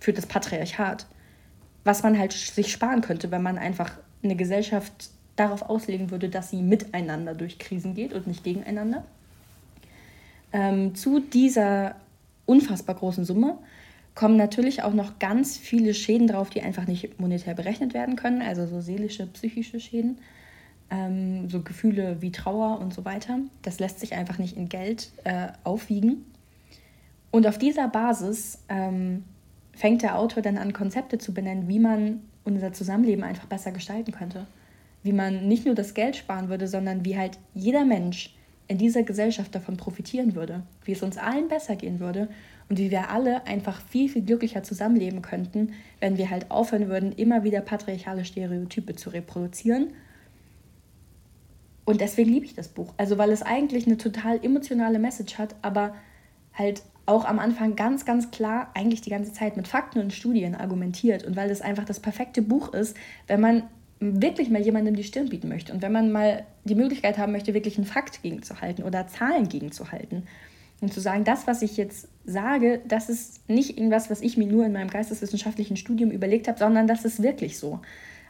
für 0.00 0.12
das 0.12 0.26
Patriarchat, 0.26 1.06
was 1.84 2.02
man 2.02 2.18
halt 2.18 2.32
sich 2.32 2.72
sparen 2.72 3.00
könnte, 3.00 3.30
wenn 3.30 3.42
man 3.42 3.58
einfach 3.58 3.92
eine 4.22 4.36
Gesellschaft 4.36 5.10
darauf 5.36 5.62
auslegen 5.62 6.10
würde, 6.10 6.28
dass 6.28 6.50
sie 6.50 6.62
miteinander 6.62 7.34
durch 7.34 7.58
Krisen 7.58 7.94
geht 7.94 8.12
und 8.12 8.26
nicht 8.26 8.44
gegeneinander. 8.44 9.04
Ähm, 10.52 10.94
zu 10.94 11.20
dieser 11.20 11.96
unfassbar 12.46 12.94
großen 12.94 13.24
Summe 13.24 13.58
kommen 14.14 14.36
natürlich 14.36 14.82
auch 14.82 14.94
noch 14.94 15.18
ganz 15.18 15.58
viele 15.58 15.92
Schäden 15.92 16.28
drauf, 16.28 16.50
die 16.50 16.62
einfach 16.62 16.86
nicht 16.86 17.18
monetär 17.18 17.54
berechnet 17.54 17.94
werden 17.94 18.14
können, 18.14 18.42
also 18.42 18.66
so 18.66 18.80
seelische, 18.80 19.26
psychische 19.26 19.80
Schäden 19.80 20.18
ähm, 20.94 21.48
so 21.48 21.62
Gefühle 21.62 22.16
wie 22.20 22.32
Trauer 22.32 22.80
und 22.80 22.94
so 22.94 23.04
weiter. 23.04 23.38
Das 23.62 23.78
lässt 23.80 24.00
sich 24.00 24.14
einfach 24.14 24.38
nicht 24.38 24.56
in 24.56 24.68
Geld 24.68 25.10
äh, 25.24 25.48
aufwiegen. 25.64 26.24
Und 27.30 27.46
auf 27.46 27.58
dieser 27.58 27.88
Basis 27.88 28.62
ähm, 28.68 29.24
fängt 29.72 30.02
der 30.02 30.18
Autor 30.18 30.42
dann 30.42 30.58
an, 30.58 30.72
Konzepte 30.72 31.18
zu 31.18 31.34
benennen, 31.34 31.68
wie 31.68 31.80
man 31.80 32.20
unser 32.44 32.72
Zusammenleben 32.72 33.24
einfach 33.24 33.46
besser 33.46 33.72
gestalten 33.72 34.12
könnte. 34.12 34.46
Wie 35.02 35.12
man 35.12 35.48
nicht 35.48 35.66
nur 35.66 35.74
das 35.74 35.94
Geld 35.94 36.16
sparen 36.16 36.48
würde, 36.48 36.68
sondern 36.68 37.04
wie 37.04 37.18
halt 37.18 37.38
jeder 37.54 37.84
Mensch 37.84 38.34
in 38.68 38.78
dieser 38.78 39.02
Gesellschaft 39.02 39.54
davon 39.54 39.76
profitieren 39.76 40.34
würde, 40.34 40.62
wie 40.84 40.92
es 40.92 41.02
uns 41.02 41.18
allen 41.18 41.48
besser 41.48 41.76
gehen 41.76 42.00
würde 42.00 42.28
und 42.70 42.78
wie 42.78 42.90
wir 42.90 43.10
alle 43.10 43.46
einfach 43.46 43.82
viel, 43.82 44.08
viel 44.08 44.22
glücklicher 44.22 44.62
zusammenleben 44.62 45.20
könnten, 45.20 45.72
wenn 46.00 46.16
wir 46.16 46.30
halt 46.30 46.50
aufhören 46.50 46.88
würden, 46.88 47.12
immer 47.12 47.44
wieder 47.44 47.60
patriarchale 47.60 48.24
Stereotype 48.24 48.94
zu 48.94 49.10
reproduzieren 49.10 49.88
und 51.84 52.00
deswegen 52.00 52.30
liebe 52.30 52.46
ich 52.46 52.54
das 52.54 52.68
Buch. 52.68 52.92
Also, 52.96 53.18
weil 53.18 53.30
es 53.30 53.42
eigentlich 53.42 53.86
eine 53.86 53.98
total 53.98 54.42
emotionale 54.42 54.98
Message 54.98 55.38
hat, 55.38 55.54
aber 55.62 55.94
halt 56.54 56.82
auch 57.06 57.24
am 57.24 57.38
Anfang 57.38 57.76
ganz, 57.76 58.04
ganz 58.04 58.30
klar 58.30 58.70
eigentlich 58.74 59.02
die 59.02 59.10
ganze 59.10 59.32
Zeit 59.32 59.56
mit 59.56 59.68
Fakten 59.68 60.00
und 60.00 60.12
Studien 60.12 60.54
argumentiert. 60.54 61.24
Und 61.24 61.36
weil 61.36 61.50
es 61.50 61.60
einfach 61.60 61.84
das 61.84 62.00
perfekte 62.00 62.40
Buch 62.40 62.72
ist, 62.72 62.96
wenn 63.26 63.40
man 63.40 63.64
wirklich 64.00 64.50
mal 64.50 64.62
jemandem 64.62 64.96
die 64.96 65.04
Stirn 65.04 65.28
bieten 65.28 65.48
möchte 65.48 65.72
und 65.72 65.82
wenn 65.82 65.92
man 65.92 66.12
mal 66.12 66.44
die 66.64 66.74
Möglichkeit 66.74 67.18
haben 67.18 67.32
möchte, 67.32 67.54
wirklich 67.54 67.76
einen 67.76 67.86
Fakt 67.86 68.22
gegenzuhalten 68.22 68.84
oder 68.84 69.06
Zahlen 69.06 69.48
gegenzuhalten. 69.48 70.24
Und 70.80 70.92
zu 70.92 71.00
sagen, 71.00 71.24
das, 71.24 71.46
was 71.46 71.62
ich 71.62 71.76
jetzt 71.76 72.08
sage, 72.26 72.80
das 72.86 73.08
ist 73.08 73.48
nicht 73.48 73.78
irgendwas, 73.78 74.10
was 74.10 74.20
ich 74.20 74.36
mir 74.36 74.46
nur 74.46 74.66
in 74.66 74.72
meinem 74.72 74.90
geisteswissenschaftlichen 74.90 75.76
Studium 75.76 76.10
überlegt 76.10 76.48
habe, 76.48 76.58
sondern 76.58 76.86
das 76.86 77.04
ist 77.04 77.22
wirklich 77.22 77.58
so. 77.58 77.80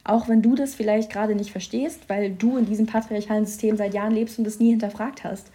Auch 0.04 0.28
wenn 0.28 0.42
du 0.42 0.54
das 0.54 0.74
vielleicht 0.74 1.10
gerade 1.10 1.34
nicht 1.34 1.50
verstehst, 1.50 2.08
weil 2.08 2.30
du 2.30 2.58
in 2.58 2.66
diesem 2.66 2.86
patriarchalen 2.86 3.46
System 3.46 3.76
seit 3.76 3.94
Jahren 3.94 4.12
lebst 4.12 4.38
und 4.38 4.46
es 4.46 4.60
nie 4.60 4.70
hinterfragt 4.70 5.24
hast. 5.24 5.50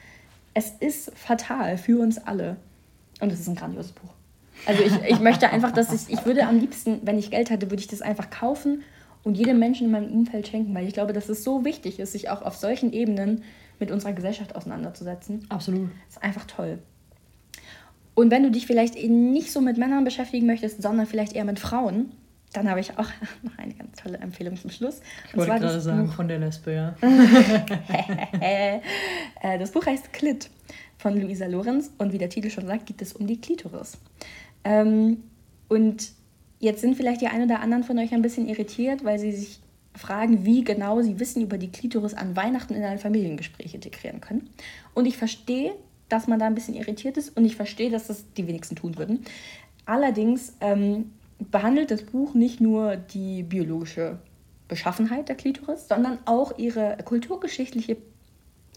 Es 0.55 0.71
ist 0.79 1.11
fatal 1.15 1.77
für 1.77 1.99
uns 2.01 2.17
alle. 2.17 2.57
Und 3.21 3.31
es 3.31 3.41
ist 3.41 3.47
ein 3.47 3.55
grandioses 3.55 3.91
Buch. 3.91 4.09
Also 4.65 4.83
ich, 4.83 4.93
ich 5.07 5.19
möchte 5.19 5.49
einfach, 5.49 5.71
dass 5.71 5.93
ich, 5.93 6.11
ich 6.11 6.25
würde 6.25 6.47
am 6.47 6.59
liebsten, 6.59 6.99
wenn 7.03 7.19
ich 7.19 7.31
Geld 7.31 7.49
hätte, 7.49 7.69
würde 7.69 7.81
ich 7.81 7.87
das 7.87 8.01
einfach 8.01 8.29
kaufen 8.29 8.83
und 9.23 9.35
jedem 9.35 9.59
Menschen 9.59 9.85
in 9.85 9.91
meinem 9.91 10.11
Umfeld 10.11 10.47
schenken, 10.47 10.73
weil 10.73 10.87
ich 10.87 10.93
glaube, 10.93 11.13
dass 11.13 11.29
es 11.29 11.43
so 11.43 11.63
wichtig 11.63 11.99
ist, 11.99 12.13
sich 12.13 12.29
auch 12.29 12.41
auf 12.41 12.55
solchen 12.55 12.91
Ebenen 12.91 13.43
mit 13.79 13.91
unserer 13.91 14.13
Gesellschaft 14.13 14.55
auseinanderzusetzen. 14.55 15.45
Absolut. 15.49 15.89
Das 16.07 16.17
ist 16.17 16.23
einfach 16.23 16.45
toll. 16.45 16.79
Und 18.15 18.31
wenn 18.31 18.43
du 18.43 18.51
dich 18.51 18.67
vielleicht 18.67 18.95
nicht 18.95 19.51
so 19.51 19.61
mit 19.61 19.77
Männern 19.77 20.03
beschäftigen 20.03 20.45
möchtest, 20.45 20.81
sondern 20.81 21.05
vielleicht 21.05 21.33
eher 21.33 21.45
mit 21.45 21.59
Frauen, 21.59 22.11
dann 22.53 22.69
habe 22.69 22.79
ich 22.79 22.91
auch 22.97 23.07
noch 23.43 23.57
eine 23.57 23.73
ganz 23.73 23.97
tolle 23.97 24.17
Empfehlung 24.17 24.57
zum 24.57 24.69
Schluss. 24.69 25.01
Ich 25.27 25.37
wollte 25.37 25.51
gerade 25.51 25.79
sagen, 25.79 26.07
Buch, 26.07 26.13
von 26.13 26.27
der 26.27 26.39
Lesbe, 26.39 26.73
ja. 26.73 26.95
Äh, 29.41 29.57
das 29.57 29.71
Buch 29.71 29.85
heißt 29.85 30.11
Klit 30.11 30.49
von 30.97 31.19
Luisa 31.19 31.45
Lorenz 31.45 31.91
und 31.97 32.11
wie 32.11 32.17
der 32.17 32.29
Titel 32.29 32.49
schon 32.49 32.67
sagt, 32.67 32.85
geht 32.87 33.01
es 33.01 33.13
um 33.13 33.25
die 33.25 33.39
Klitoris. 33.39 33.97
Ähm, 34.65 35.23
und 35.69 36.11
jetzt 36.59 36.81
sind 36.81 36.97
vielleicht 36.97 37.21
die 37.21 37.27
ein 37.27 37.43
oder 37.43 37.61
anderen 37.61 37.83
von 37.83 37.97
euch 37.99 38.13
ein 38.13 38.21
bisschen 38.21 38.47
irritiert, 38.47 39.05
weil 39.05 39.17
sie 39.17 39.31
sich 39.31 39.61
fragen, 39.95 40.45
wie 40.45 40.63
genau 40.63 41.01
sie 41.01 41.19
Wissen 41.19 41.41
über 41.41 41.57
die 41.57 41.71
Klitoris 41.71 42.13
an 42.13 42.35
Weihnachten 42.35 42.73
in 42.73 42.83
ein 42.83 42.99
Familiengespräch 42.99 43.73
integrieren 43.73 44.19
können. 44.19 44.49
Und 44.93 45.05
ich 45.05 45.17
verstehe, 45.17 45.73
dass 46.09 46.27
man 46.27 46.39
da 46.39 46.47
ein 46.47 46.55
bisschen 46.55 46.73
irritiert 46.73 47.17
ist 47.17 47.35
und 47.37 47.45
ich 47.45 47.55
verstehe, 47.55 47.89
dass 47.89 48.07
das 48.07 48.25
die 48.33 48.47
wenigsten 48.47 48.75
tun 48.75 48.97
würden. 48.97 49.23
Allerdings 49.85 50.53
ähm, 50.59 51.11
behandelt 51.39 51.91
das 51.91 52.03
Buch 52.03 52.33
nicht 52.33 52.61
nur 52.61 52.95
die 52.97 53.43
biologische 53.43 54.19
Beschaffenheit 54.67 55.29
der 55.29 55.35
Klitoris, 55.35 55.87
sondern 55.87 56.19
auch 56.25 56.57
ihre 56.57 56.97
kulturgeschichtliche 57.03 57.97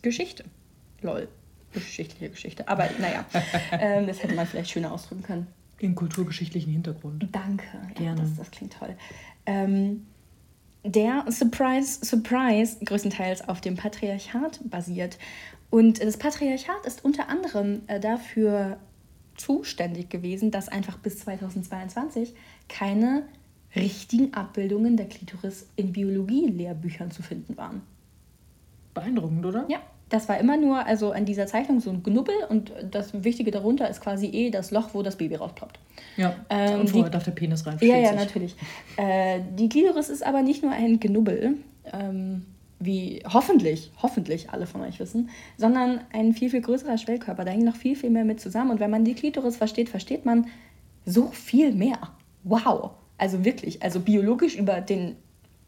Geschichte. 0.01 0.45
Lol, 1.03 1.29
geschichtliche 1.73 2.31
Geschichte. 2.31 2.69
Aber 2.69 2.89
naja, 2.99 3.25
ähm, 3.73 4.07
das 4.07 4.23
hätte 4.23 4.35
man 4.35 4.47
vielleicht 4.47 4.71
schöner 4.71 4.93
ausdrücken 4.93 5.23
können. 5.23 5.47
Den 5.81 5.95
kulturgeschichtlichen 5.95 6.73
Hintergrund. 6.73 7.29
Danke. 7.33 7.65
Gerne. 7.95 8.21
Ja, 8.21 8.25
das, 8.27 8.37
das, 8.37 8.51
klingt 8.51 8.73
toll. 8.75 8.97
Ähm, 9.47 10.07
der 10.85 11.25
Surprise, 11.29 12.05
Surprise 12.05 12.79
größtenteils 12.85 13.49
auf 13.49 13.61
dem 13.61 13.77
Patriarchat 13.77 14.61
basiert. 14.65 15.19
Und 15.71 16.03
das 16.03 16.17
Patriarchat 16.17 16.87
ist 16.87 17.05
unter 17.05 17.29
anderem 17.29 17.83
äh, 17.87 17.99
dafür 17.99 18.79
zuständig 19.37 20.11
gewesen, 20.11 20.51
dass 20.51 20.69
einfach 20.69 20.99
bis 20.99 21.19
2022 21.21 22.35
keine 22.69 23.25
richtigen 23.75 24.35
Abbildungen 24.35 24.97
der 24.97 25.07
Klitoris 25.07 25.69
in 25.77 25.93
Biologie-Lehrbüchern 25.93 27.11
zu 27.11 27.23
finden 27.23 27.57
waren. 27.57 27.83
Beeindruckend, 28.95 29.47
oder? 29.47 29.65
Ja, 29.69 29.81
das 30.11 30.29
war 30.29 30.39
immer 30.39 30.59
nur, 30.59 30.85
also 30.85 31.13
an 31.13 31.25
dieser 31.25 31.47
Zeichnung 31.47 31.81
so 31.81 31.91
ein 31.91 32.03
Knubbel 32.03 32.35
und 32.51 32.71
das 32.91 33.25
Wichtige 33.25 33.51
darunter 33.51 33.89
ist 33.89 34.03
quasi 34.03 34.27
eh 34.27 34.51
das 34.51 34.71
Loch, 34.71 34.91
wo 34.93 35.03
das 35.03 35.17
Baby 35.17 35.37
rausploppt. 35.37 35.79
Ja, 36.19 36.37
ähm, 36.51 36.81
und 36.81 36.91
vorher 36.91 37.11
darf 37.11 37.25
der 37.25 37.31
Penis 37.31 37.67
rein. 37.67 37.79
Ja, 37.81 37.97
ja, 37.97 38.11
sich. 38.11 38.19
natürlich. 38.19 38.57
Äh, 38.99 39.41
die 39.59 39.71
Klitoris 39.71 40.11
ist 40.11 40.23
aber 40.23 40.43
nicht 40.43 40.63
nur 40.63 40.73
ein 40.73 41.01
Knubbel, 41.01 41.55
ähm, 41.91 42.45
wie 42.85 43.23
hoffentlich, 43.33 43.91
hoffentlich 44.01 44.51
alle 44.51 44.67
von 44.67 44.81
euch 44.83 44.99
wissen, 44.99 45.31
sondern 45.57 46.01
ein 46.13 46.33
viel, 46.33 46.51
viel 46.51 46.61
größerer 46.61 46.99
Schwellkörper. 46.99 47.45
Da 47.45 47.53
hängt 47.53 47.65
noch 47.65 47.77
viel, 47.77 47.97
viel 47.97 48.11
mehr 48.11 48.25
mit 48.25 48.41
zusammen. 48.41 48.71
Und 48.71 48.81
wenn 48.81 48.91
man 48.91 49.05
die 49.05 49.15
Klitoris 49.15 49.57
versteht, 49.57 49.89
versteht 49.89 50.25
man 50.25 50.47
so 51.05 51.29
viel 51.29 51.73
mehr. 51.73 51.99
Wow. 52.45 52.91
Also 53.19 53.45
wirklich, 53.45 53.83
also 53.83 54.01
biologisch 54.01 54.57
über 54.57 54.81
den 54.81 55.17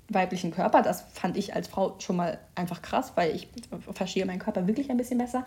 weiblichen 0.09 0.51
Körper, 0.51 0.83
das 0.83 1.03
fand 1.13 1.37
ich 1.37 1.55
als 1.55 1.69
Frau 1.69 1.95
schon 1.99 2.17
mal 2.17 2.39
einfach 2.55 2.83
krass, 2.83 3.13
weil 3.15 3.35
ich 3.35 3.49
verstehe 3.93 4.27
meinen 4.27 4.39
Körper 4.39 4.67
wirklich 4.67 4.91
ein 4.91 4.97
bisschen 4.97 5.19
besser. 5.19 5.45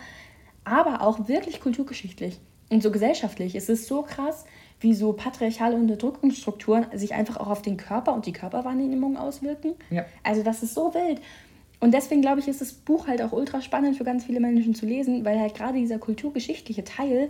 Aber 0.63 1.01
auch 1.01 1.27
wirklich 1.27 1.59
kulturgeschichtlich 1.59 2.39
und 2.69 2.83
so 2.83 2.91
gesellschaftlich. 2.91 3.55
Es 3.55 3.69
ist 3.69 3.87
so 3.87 4.01
krass, 4.01 4.45
wie 4.79 4.93
so 4.93 5.13
patriarchale 5.13 5.75
Unterdrückungsstrukturen 5.75 6.85
sich 6.93 7.13
einfach 7.13 7.37
auch 7.37 7.47
auf 7.47 7.61
den 7.61 7.77
Körper 7.77 8.13
und 8.13 8.25
die 8.25 8.33
Körperwahrnehmung 8.33 9.17
auswirken. 9.17 9.73
Ja. 9.89 10.05
Also 10.23 10.43
das 10.43 10.63
ist 10.63 10.73
so 10.73 10.93
wild. 10.93 11.21
Und 11.79 11.93
deswegen 11.93 12.21
glaube 12.21 12.39
ich, 12.39 12.47
ist 12.47 12.61
das 12.61 12.73
Buch 12.73 13.07
halt 13.07 13.21
auch 13.21 13.31
ultra 13.31 13.61
spannend 13.61 13.97
für 13.97 14.03
ganz 14.03 14.25
viele 14.25 14.39
Menschen 14.39 14.73
zu 14.73 14.85
lesen, 14.85 15.25
weil 15.25 15.39
halt 15.39 15.55
gerade 15.55 15.77
dieser 15.77 15.99
kulturgeschichtliche 15.99 16.83
Teil, 16.83 17.29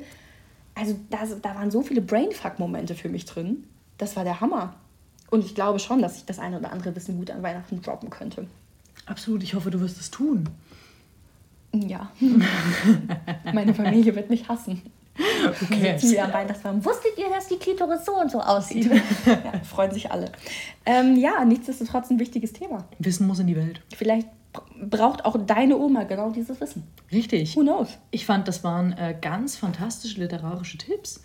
also 0.74 0.98
da, 1.10 1.26
da 1.42 1.56
waren 1.56 1.70
so 1.70 1.82
viele 1.82 2.02
Brainfuck-Momente 2.02 2.96
für 2.96 3.10
mich 3.10 3.26
drin. 3.26 3.66
Das 3.98 4.16
war 4.16 4.24
der 4.24 4.40
Hammer. 4.40 4.76
Und 5.30 5.44
ich 5.44 5.56
glaube 5.56 5.80
schon, 5.80 6.02
dass 6.02 6.18
ich 6.18 6.26
das 6.26 6.40
eine 6.40 6.60
oder 6.60 6.72
andere 6.72 6.96
Wissen 6.96 7.18
gut 7.18 7.32
an 7.32 7.44
Weihnachten 7.44 7.82
droppen 7.82 8.10
könnte. 8.10 8.48
Absolut, 9.06 9.44
ich 9.44 9.54
hoffe, 9.54 9.72
du 9.72 9.82
wirst 9.82 10.00
es 10.00 10.12
tun. 10.12 10.50
Ja. 11.74 12.12
Meine 13.54 13.74
Familie 13.74 14.16
wird 14.16 14.30
mich 14.30 14.48
hassen. 14.48 14.82
Okay. 15.18 15.98
Wir 16.00 16.24
am 16.24 16.34
Weihnachtsbaum. 16.34 16.84
Wusstet 16.86 17.18
ihr, 17.18 17.30
dass 17.30 17.48
die 17.48 17.58
Klitoris 17.58 18.06
so 18.06 18.20
und 18.20 18.32
so 18.32 18.40
aussieht? 18.40 18.86
ja, 19.26 19.60
freuen 19.64 19.92
sich 19.92 20.12
alle. 20.12 20.32
Ähm, 20.86 21.16
ja, 21.16 21.44
nichtsdestotrotz 21.44 22.10
ein 22.10 22.20
wichtiges 22.20 22.54
Thema. 22.54 22.86
Wissen 23.00 23.28
muss 23.28 23.40
in 23.40 23.48
die 23.48 23.56
Welt. 23.56 23.82
Vielleicht 23.96 24.28
braucht 24.82 25.26
auch 25.26 25.38
deine 25.46 25.78
Oma 25.78 26.04
genau 26.04 26.32
dieses 26.32 26.60
Wissen. 26.62 26.84
Richtig. 27.12 27.56
Who 27.56 27.62
knows? 27.62 27.98
Ich 28.12 28.26
fand, 28.26 28.48
das 28.48 28.64
waren 28.64 28.94
äh, 28.94 29.16
ganz 29.20 29.56
fantastische 29.56 30.20
literarische 30.20 30.78
Tipps. 30.78 31.22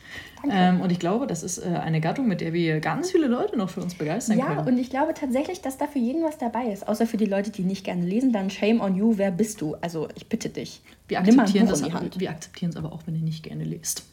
Ähm, 0.51 0.81
und 0.81 0.91
ich 0.91 0.99
glaube, 0.99 1.27
das 1.27 1.43
ist 1.43 1.59
äh, 1.59 1.69
eine 1.69 2.01
Gattung, 2.01 2.29
mit 2.29 2.41
der 2.41 2.53
wir 2.53 2.81
ganz 2.81 3.11
viele 3.11 3.27
Leute 3.27 3.57
noch 3.57 3.71
für 3.71 3.81
uns 3.81 3.95
begeistern 3.95 4.39
ja, 4.39 4.47
können. 4.47 4.59
Ja, 4.59 4.65
und 4.67 4.79
ich 4.79 4.91
glaube 4.91 5.15
tatsächlich, 5.15 5.61
dass 5.61 5.79
da 5.79 5.87
für 5.87 5.99
jeden 5.99 6.23
was 6.25 6.39
dabei 6.39 6.67
ist. 6.67 6.89
Außer 6.89 7.07
für 7.07 7.17
die 7.17 7.27
Leute, 7.27 7.51
die 7.51 7.63
nicht 7.63 7.85
gerne 7.85 8.05
lesen, 8.05 8.33
dann 8.33 8.51
shame 8.51 8.81
on 8.81 8.95
you, 8.95 9.15
wer 9.17 9.31
bist 9.31 9.61
du? 9.61 9.77
Also 9.81 10.09
ich 10.15 10.29
bitte 10.29 10.49
dich. 10.49 10.83
Wir 11.09 11.21
akzeptieren, 11.21 11.69
das 11.69 11.83
aber, 11.83 12.03
wir 12.17 12.31
akzeptieren 12.31 12.71
es 12.71 12.77
aber 12.77 12.93
auch, 12.93 13.03
wenn 13.07 13.15
ihr 13.15 13.23
nicht 13.23 13.43
gerne 13.43 13.65
lest. 13.65 14.05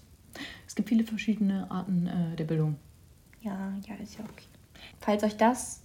Es 0.67 0.75
gibt 0.75 0.89
viele 0.89 1.03
verschiedene 1.03 1.69
Arten 1.71 2.07
äh, 2.07 2.35
der 2.35 2.43
Bildung. 2.45 2.75
Ja, 3.41 3.73
ja, 3.87 3.95
ist 4.03 4.17
ja 4.17 4.25
okay. 4.25 4.45
Falls 4.99 5.23
euch 5.23 5.37
das 5.37 5.81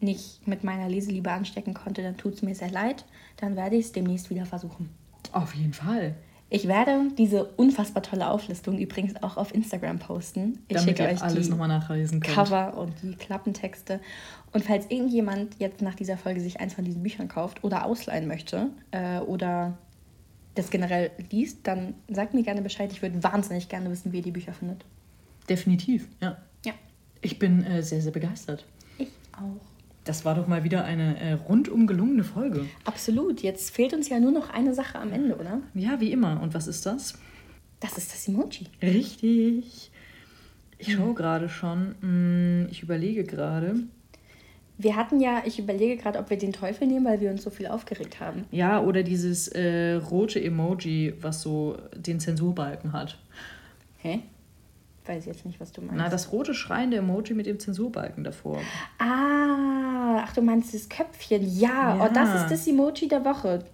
nicht 0.00 0.46
mit 0.46 0.64
meiner 0.64 0.88
Leseliebe 0.88 1.30
anstecken 1.30 1.74
konnte, 1.74 2.02
dann 2.02 2.16
tut 2.16 2.34
es 2.34 2.42
mir 2.42 2.54
sehr 2.54 2.70
leid. 2.70 3.04
Dann 3.36 3.56
werde 3.56 3.76
ich 3.76 3.86
es 3.86 3.92
demnächst 3.92 4.30
wieder 4.30 4.46
versuchen. 4.46 4.90
Auf 5.32 5.54
jeden 5.54 5.72
Fall. 5.72 6.14
Ich 6.50 6.66
werde 6.66 7.10
diese 7.18 7.44
unfassbar 7.44 8.02
tolle 8.02 8.30
Auflistung 8.30 8.78
übrigens 8.78 9.22
auch 9.22 9.36
auf 9.36 9.54
Instagram 9.54 9.98
posten. 9.98 10.60
Ich 10.68 10.76
Damit 10.76 10.96
schicke 10.96 11.10
euch 11.10 11.22
alles 11.22 11.50
nochmal 11.50 11.68
nachlesen 11.68 12.20
könnt. 12.20 12.34
Cover 12.34 12.76
und 12.78 12.94
die 13.02 13.14
Klappentexte. 13.16 14.00
Und 14.52 14.64
falls 14.64 14.86
irgendjemand 14.88 15.56
jetzt 15.58 15.82
nach 15.82 15.94
dieser 15.94 16.16
Folge 16.16 16.40
sich 16.40 16.58
eins 16.58 16.72
von 16.72 16.84
diesen 16.84 17.02
Büchern 17.02 17.28
kauft 17.28 17.62
oder 17.64 17.84
ausleihen 17.84 18.26
möchte 18.26 18.70
äh, 18.92 19.18
oder 19.18 19.76
das 20.54 20.70
generell 20.70 21.10
liest, 21.30 21.58
dann 21.64 21.94
sagt 22.08 22.32
mir 22.32 22.42
gerne 22.42 22.62
Bescheid. 22.62 22.90
Ich 22.92 23.02
würde 23.02 23.22
wahnsinnig 23.22 23.68
gerne 23.68 23.90
wissen, 23.90 24.12
wie 24.12 24.18
ihr 24.18 24.22
die 24.22 24.30
Bücher 24.30 24.54
findet. 24.54 24.86
Definitiv, 25.50 26.08
ja. 26.20 26.38
Ja. 26.64 26.72
Ich 27.20 27.38
bin 27.38 27.62
äh, 27.64 27.82
sehr, 27.82 28.00
sehr 28.00 28.12
begeistert. 28.12 28.64
Ich 28.96 29.08
auch. 29.32 29.60
Das 30.08 30.24
war 30.24 30.34
doch 30.34 30.46
mal 30.46 30.64
wieder 30.64 30.86
eine 30.86 31.20
äh, 31.20 31.32
rundum 31.34 31.86
gelungene 31.86 32.24
Folge. 32.24 32.64
Absolut. 32.86 33.42
Jetzt 33.42 33.74
fehlt 33.74 33.92
uns 33.92 34.08
ja 34.08 34.18
nur 34.18 34.32
noch 34.32 34.48
eine 34.48 34.72
Sache 34.72 34.98
am 34.98 35.12
Ende, 35.12 35.36
oder? 35.36 35.60
Ja, 35.74 36.00
wie 36.00 36.12
immer. 36.12 36.40
Und 36.40 36.54
was 36.54 36.66
ist 36.66 36.86
das? 36.86 37.18
Das 37.78 37.98
ist 37.98 38.14
das 38.14 38.26
Emoji. 38.26 38.68
Richtig. 38.80 39.90
Ich 40.78 40.94
schaue 40.94 41.12
gerade 41.12 41.50
schon. 41.50 41.94
Hm, 42.00 42.68
ich 42.70 42.82
überlege 42.82 43.24
gerade. 43.24 43.74
Wir 44.78 44.96
hatten 44.96 45.20
ja, 45.20 45.42
ich 45.44 45.58
überlege 45.58 46.00
gerade, 46.00 46.18
ob 46.18 46.30
wir 46.30 46.38
den 46.38 46.54
Teufel 46.54 46.86
nehmen, 46.86 47.04
weil 47.04 47.20
wir 47.20 47.30
uns 47.30 47.42
so 47.42 47.50
viel 47.50 47.66
aufgeregt 47.66 48.18
haben. 48.18 48.46
Ja, 48.50 48.80
oder 48.80 49.02
dieses 49.02 49.48
äh, 49.48 49.94
rote 49.94 50.42
Emoji, 50.42 51.12
was 51.20 51.42
so 51.42 51.76
den 51.94 52.18
Zensurbalken 52.18 52.94
hat. 52.94 53.18
Hä? 53.98 54.20
Weiß 55.08 55.24
jetzt 55.26 55.44
nicht, 55.46 55.60
was 55.60 55.72
du 55.72 55.80
meinst. 55.80 55.96
Na, 55.96 56.08
das 56.08 56.30
rote 56.32 56.54
schreiende 56.54 56.98
Emoji 56.98 57.34
mit 57.34 57.46
dem 57.46 57.58
Zensurbalken 57.58 58.24
davor. 58.24 58.58
Ah, 58.98 60.22
ach, 60.24 60.32
du 60.34 60.42
meinst 60.42 60.74
das 60.74 60.88
Köpfchen. 60.88 61.42
Ja, 61.58 61.96
ja. 61.96 62.04
Oh, 62.06 62.12
das 62.12 62.42
ist 62.42 62.50
das 62.50 62.66
Emoji 62.66 63.08
der 63.08 63.24
Woche. 63.24 63.64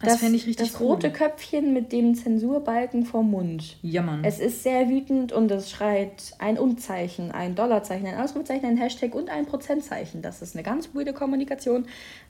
Das, 0.00 0.14
das 0.14 0.20
fände 0.20 0.36
ich 0.36 0.46
richtig 0.46 0.70
Das 0.70 0.80
rote 0.80 1.06
cool. 1.06 1.12
Köpfchen 1.12 1.72
mit 1.72 1.92
dem 1.92 2.14
Zensurbalken 2.14 3.06
vorm 3.06 3.30
Mund. 3.30 3.78
Ja, 3.80 4.02
Mann. 4.02 4.24
Es 4.24 4.40
ist 4.40 4.62
sehr 4.62 4.88
wütend 4.88 5.32
und 5.32 5.50
es 5.50 5.70
schreit 5.70 6.34
ein 6.38 6.58
Und-Zeichen, 6.58 7.30
ein 7.30 7.54
Dollarzeichen, 7.54 8.06
ein 8.06 8.20
Ausrufezeichen, 8.20 8.66
ein 8.66 8.76
Hashtag 8.76 9.14
und 9.14 9.30
ein 9.30 9.46
Prozentzeichen. 9.46 10.20
Das 10.20 10.42
ist 10.42 10.56
eine 10.56 10.62
ganz 10.62 10.90
weirde 10.94 11.12
Kommunikation, 11.12 11.86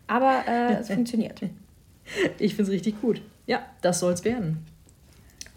aber 0.07 0.45
äh, 0.47 0.75
es 0.75 0.89
funktioniert. 0.93 1.41
Ich 2.39 2.55
finde 2.55 2.71
es 2.71 2.77
richtig 2.77 3.01
gut. 3.01 3.23
Ja, 3.47 3.61
das 3.81 4.01
soll 4.01 4.13
es 4.13 4.25
werden. 4.25 4.65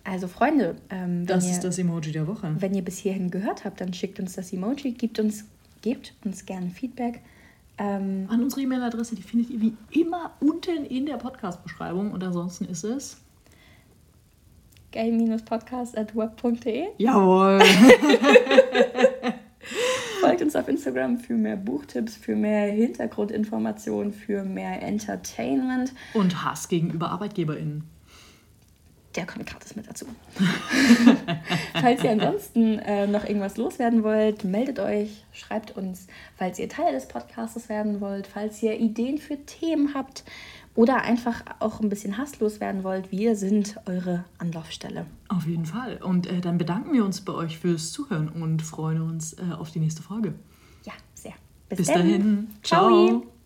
Also 0.07 0.27
Freunde, 0.29 0.77
ähm, 0.89 1.25
das 1.25 1.45
ihr, 1.45 1.51
ist 1.51 1.65
das 1.65 1.77
Emoji 1.77 2.13
der 2.13 2.27
Woche. 2.27 2.55
Wenn 2.59 2.73
ihr 2.73 2.81
bis 2.81 2.97
hierhin 2.97 3.29
gehört 3.29 3.65
habt, 3.65 3.81
dann 3.81 3.93
schickt 3.93 4.21
uns 4.21 4.35
das 4.35 4.53
Emoji, 4.53 4.93
gebt 4.93 5.19
uns, 5.19 5.43
gebt 5.81 6.13
uns 6.23 6.45
gerne 6.45 6.69
Feedback. 6.69 7.19
Ähm, 7.77 8.25
An 8.29 8.41
unsere 8.41 8.61
E-Mail-Adresse, 8.61 9.15
die 9.15 9.21
findet 9.21 9.49
ihr 9.49 9.59
wie 9.59 9.73
immer 9.91 10.31
unten 10.39 10.85
in 10.85 11.05
der 11.07 11.17
Podcast-Beschreibung 11.17 12.13
und 12.13 12.23
ansonsten 12.23 12.63
ist 12.65 12.85
es 12.85 13.17
gay-podcast.web.de 14.91 16.85
Jawohl! 16.97 17.59
Folgt 20.21 20.41
uns 20.41 20.55
auf 20.55 20.69
Instagram 20.69 21.17
für 21.17 21.33
mehr 21.33 21.57
Buchtipps, 21.57 22.15
für 22.15 22.37
mehr 22.37 22.71
Hintergrundinformationen, 22.71 24.13
für 24.13 24.45
mehr 24.45 24.81
Entertainment. 24.81 25.91
Und 26.13 26.45
Hass 26.45 26.69
gegenüber 26.69 27.11
ArbeitgeberInnen 27.11 27.96
der 29.17 29.25
kommt 29.25 29.47
gratis 29.47 29.75
mit 29.75 29.87
dazu. 29.89 30.05
falls 31.73 32.03
ihr 32.03 32.11
ansonsten 32.11 32.79
äh, 32.79 33.07
noch 33.07 33.25
irgendwas 33.25 33.57
loswerden 33.57 34.03
wollt, 34.03 34.43
meldet 34.43 34.79
euch, 34.79 35.25
schreibt 35.33 35.75
uns, 35.75 36.07
falls 36.37 36.59
ihr 36.59 36.69
Teil 36.69 36.93
des 36.93 37.07
Podcasts 37.07 37.67
werden 37.67 37.99
wollt, 37.99 38.27
falls 38.27 38.61
ihr 38.61 38.79
Ideen 38.79 39.17
für 39.17 39.37
Themen 39.45 39.93
habt 39.95 40.23
oder 40.75 41.01
einfach 41.01 41.41
auch 41.59 41.81
ein 41.81 41.89
bisschen 41.89 42.19
hasslos 42.19 42.59
werden 42.59 42.83
wollt. 42.83 43.11
Wir 43.11 43.35
sind 43.35 43.77
eure 43.87 44.23
Anlaufstelle. 44.37 45.07
Auf 45.27 45.47
jeden 45.47 45.65
Fall. 45.65 45.97
Und 45.97 46.27
äh, 46.27 46.39
dann 46.39 46.59
bedanken 46.59 46.93
wir 46.93 47.03
uns 47.03 47.21
bei 47.21 47.33
euch 47.33 47.57
fürs 47.57 47.91
Zuhören 47.91 48.29
und 48.29 48.61
freuen 48.61 49.01
uns 49.01 49.33
äh, 49.33 49.53
auf 49.57 49.71
die 49.71 49.79
nächste 49.79 50.03
Folge. 50.03 50.35
Ja, 50.85 50.93
sehr. 51.15 51.33
Bis, 51.69 51.79
Bis 51.79 51.87
dahin. 51.87 52.49
Ciao. 52.61 53.07
Ciao. 53.07 53.36